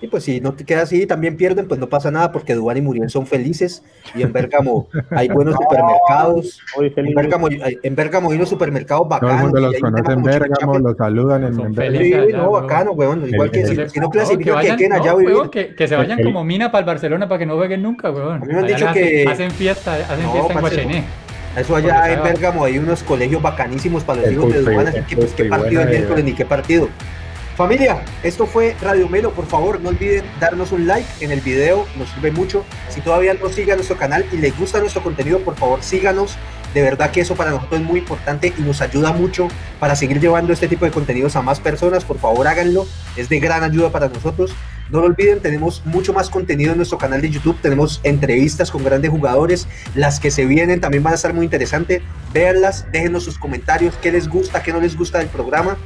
Y 0.00 0.06
pues 0.06 0.22
si 0.24 0.40
no 0.40 0.52
te 0.52 0.64
queda 0.64 0.82
así 0.82 1.02
y 1.02 1.06
también 1.06 1.36
pierden, 1.36 1.66
pues 1.66 1.80
no 1.80 1.88
pasa 1.88 2.10
nada 2.10 2.30
porque 2.30 2.54
Dubán 2.54 2.76
y 2.76 2.80
Muriel 2.80 3.08
son 3.10 3.26
felices 3.26 3.82
y 4.14 4.22
en 4.22 4.32
Bérgamo 4.32 4.88
hay 5.10 5.28
buenos 5.28 5.54
supermercados. 5.56 6.60
En. 6.96 7.14
Bérgamo, 7.14 7.46
hay- 7.48 7.78
en 7.82 7.94
Bérgamo 7.94 8.30
hay 8.30 8.36
unos 8.36 8.48
supermercados 8.48 9.08
Todo 9.08 9.18
el 9.18 9.22
bacanos. 9.22 9.42
mundo 9.42 9.60
los 9.60 9.80
conoce 9.80 10.12
en 10.12 10.22
Bérgamo, 10.22 10.78
los 10.78 10.96
saludan 10.96 11.44
en, 11.44 11.60
en. 11.60 11.72
Bérgamo. 11.74 12.04
Sí, 12.04 12.14
allá, 12.14 12.36
no, 12.36 12.50
bacano, 12.50 12.92
weón. 12.92 13.28
Igual 13.28 13.50
que 13.50 13.66
si, 13.66 13.88
si 13.88 14.00
no 14.00 14.10
clasifican, 14.10 14.38
que 14.38 14.44
que 14.44 14.50
vayan, 14.52 14.76
queden 14.76 14.92
allá 14.92 15.04
no, 15.06 15.10
a 15.12 15.16
vivir. 15.20 15.34
weón, 15.34 15.50
que, 15.50 15.74
que 15.74 15.88
se 15.88 15.96
vayan 15.96 16.22
como 16.22 16.44
mina 16.44 16.70
para 16.70 16.80
el 16.80 16.86
Barcelona 16.86 17.28
para 17.28 17.38
que 17.38 17.46
no 17.46 17.56
jueguen 17.56 17.82
nunca, 17.82 18.10
weón. 18.10 18.42
A 18.42 18.46
mí 18.46 18.52
me 18.52 18.58
han 18.58 18.64
Allá 18.64 18.74
dicho 18.76 18.88
hacen- 18.88 18.94
que- 19.24 19.24
hacen 19.28 19.50
fiesta, 19.52 19.94
hacen 19.94 20.22
No, 20.24 20.32
fiesta 20.32 20.52
en. 20.52 20.60
Guachené. 20.60 21.04
Eso 21.56 21.74
Porque 21.74 21.90
allá 21.90 22.12
en 22.12 22.22
Bérgamo 22.22 22.64
hay 22.64 22.78
unos 22.78 23.02
colegios 23.02 23.40
bacanísimos 23.40 24.02
para 24.02 24.22
los 24.22 24.32
hijos 24.32 24.52
de 24.52 24.62
Dubán, 24.62 24.88
así 24.88 25.00
que 25.02 25.16
pues 25.16 25.32
qué 25.32 25.44
partido 25.44 25.82
el 25.82 25.88
miércoles 25.88 26.20
eh. 26.20 26.24
ni 26.24 26.32
qué 26.34 26.44
partido. 26.44 26.88
Familia, 27.56 28.04
esto 28.24 28.46
fue 28.46 28.74
Radio 28.80 29.08
Melo, 29.08 29.30
por 29.30 29.46
favor 29.46 29.80
no 29.80 29.90
olviden 29.90 30.24
darnos 30.40 30.72
un 30.72 30.88
like 30.88 31.06
en 31.20 31.30
el 31.30 31.40
video, 31.40 31.86
nos 31.96 32.10
sirve 32.10 32.32
mucho. 32.32 32.64
Si 32.88 33.00
todavía 33.00 33.32
no 33.34 33.48
sigan 33.48 33.76
nuestro 33.76 33.96
canal 33.96 34.26
y 34.32 34.38
les 34.38 34.58
gusta 34.58 34.80
nuestro 34.80 35.04
contenido, 35.04 35.38
por 35.38 35.54
favor 35.54 35.80
síganos. 35.80 36.36
De 36.74 36.82
verdad 36.82 37.12
que 37.12 37.20
eso 37.20 37.36
para 37.36 37.52
nosotros 37.52 37.80
es 37.80 37.86
muy 37.86 38.00
importante 38.00 38.52
y 38.58 38.60
nos 38.62 38.80
ayuda 38.80 39.12
mucho 39.12 39.46
para 39.78 39.94
seguir 39.94 40.18
llevando 40.18 40.52
este 40.52 40.66
tipo 40.66 40.84
de 40.84 40.90
contenidos 40.90 41.36
a 41.36 41.42
más 41.42 41.60
personas. 41.60 42.04
Por 42.04 42.18
favor 42.18 42.48
háganlo, 42.48 42.88
es 43.16 43.28
de 43.28 43.38
gran 43.38 43.62
ayuda 43.62 43.92
para 43.92 44.08
nosotros. 44.08 44.52
No 44.90 44.98
lo 44.98 45.06
olviden, 45.06 45.38
tenemos 45.40 45.82
mucho 45.84 46.12
más 46.12 46.30
contenido 46.30 46.72
en 46.72 46.78
nuestro 46.78 46.98
canal 46.98 47.22
de 47.22 47.30
YouTube. 47.30 47.56
Tenemos 47.62 48.00
entrevistas 48.02 48.72
con 48.72 48.82
grandes 48.82 49.12
jugadores. 49.12 49.68
Las 49.94 50.18
que 50.18 50.32
se 50.32 50.44
vienen 50.44 50.80
también 50.80 51.04
van 51.04 51.12
a 51.12 51.16
estar 51.16 51.32
muy 51.32 51.44
interesantes. 51.44 52.02
Véanlas, 52.32 52.90
déjenos 52.90 53.22
sus 53.22 53.38
comentarios, 53.38 53.94
qué 54.02 54.10
les 54.10 54.28
gusta, 54.28 54.60
qué 54.64 54.72
no 54.72 54.80
les 54.80 54.96
gusta 54.96 55.18
del 55.18 55.28
programa. 55.28 55.76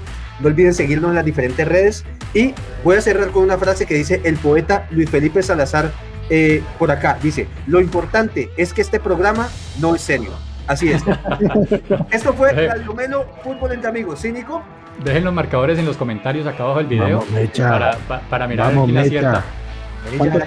No 0.40 0.48
olviden 0.48 0.74
seguirnos 0.74 1.10
en 1.10 1.16
las 1.16 1.24
diferentes 1.24 1.66
redes. 1.66 2.04
Y 2.34 2.54
voy 2.84 2.96
a 2.96 3.00
cerrar 3.00 3.28
con 3.30 3.42
una 3.42 3.56
frase 3.58 3.86
que 3.86 3.94
dice 3.94 4.20
el 4.24 4.36
poeta 4.36 4.86
Luis 4.90 5.08
Felipe 5.10 5.42
Salazar 5.42 5.90
eh, 6.30 6.62
por 6.78 6.90
acá. 6.90 7.18
Dice, 7.22 7.48
lo 7.66 7.80
importante 7.80 8.50
es 8.56 8.72
que 8.72 8.82
este 8.82 9.00
programa 9.00 9.48
no 9.80 9.94
es 9.94 10.02
serio. 10.02 10.30
Así 10.66 10.90
es. 10.92 11.02
Esto 12.10 12.34
fue 12.34 12.52
Radio 12.52 12.92
Melo, 12.94 13.26
Fútbol 13.42 13.72
entre 13.72 13.88
Amigos. 13.88 14.20
¿Cínico? 14.20 14.62
Dejen 15.02 15.24
los 15.24 15.32
marcadores 15.32 15.78
en 15.78 15.86
los 15.86 15.96
comentarios 15.96 16.46
acá 16.46 16.64
abajo 16.64 16.78
del 16.78 16.88
video 16.88 17.20
Vamos, 17.20 17.30
Mecha. 17.30 17.70
para, 17.70 17.96
pa- 17.96 18.20
para 18.28 18.46
mirar 18.48 18.68
Vamos, 18.68 18.84
quién 18.90 18.96
Mecha. 18.96 19.06
acierta. 19.06 19.44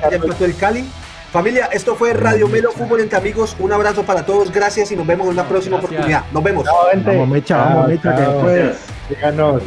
Ya, 0.02 0.10
ya 0.10 0.16
empató 0.18 0.46
el 0.46 0.56
Cali. 0.56 0.86
Familia, 1.32 1.70
esto 1.72 1.96
fue 1.96 2.14
Radio 2.14 2.48
Melo, 2.50 2.72
Fútbol 2.72 3.00
entre 3.00 3.18
Amigos. 3.18 3.56
Un 3.60 3.72
abrazo 3.72 4.04
para 4.04 4.26
todos. 4.26 4.52
Gracias 4.52 4.92
y 4.92 4.96
nos 4.96 5.08
vemos 5.08 5.26
en 5.28 5.34
una 5.34 5.48
próxima 5.48 5.78
Gracias. 5.78 5.92
oportunidad. 5.92 6.24
Nos 6.34 6.44
vemos. 6.44 6.66
Chao, 6.66 6.76
gente. 6.92 7.10
Vamos, 7.12 7.28
Mecha, 7.30 7.58
vamos, 7.58 7.88
Mecha, 7.88 8.16
que 8.16 8.22
después 8.22 8.78
Síganos. 9.08 9.64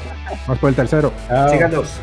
Vamos 0.46 0.58
por 0.58 0.68
el 0.70 0.76
tercero. 0.76 1.12
Chao. 1.28 1.48
Síganos. 1.50 2.00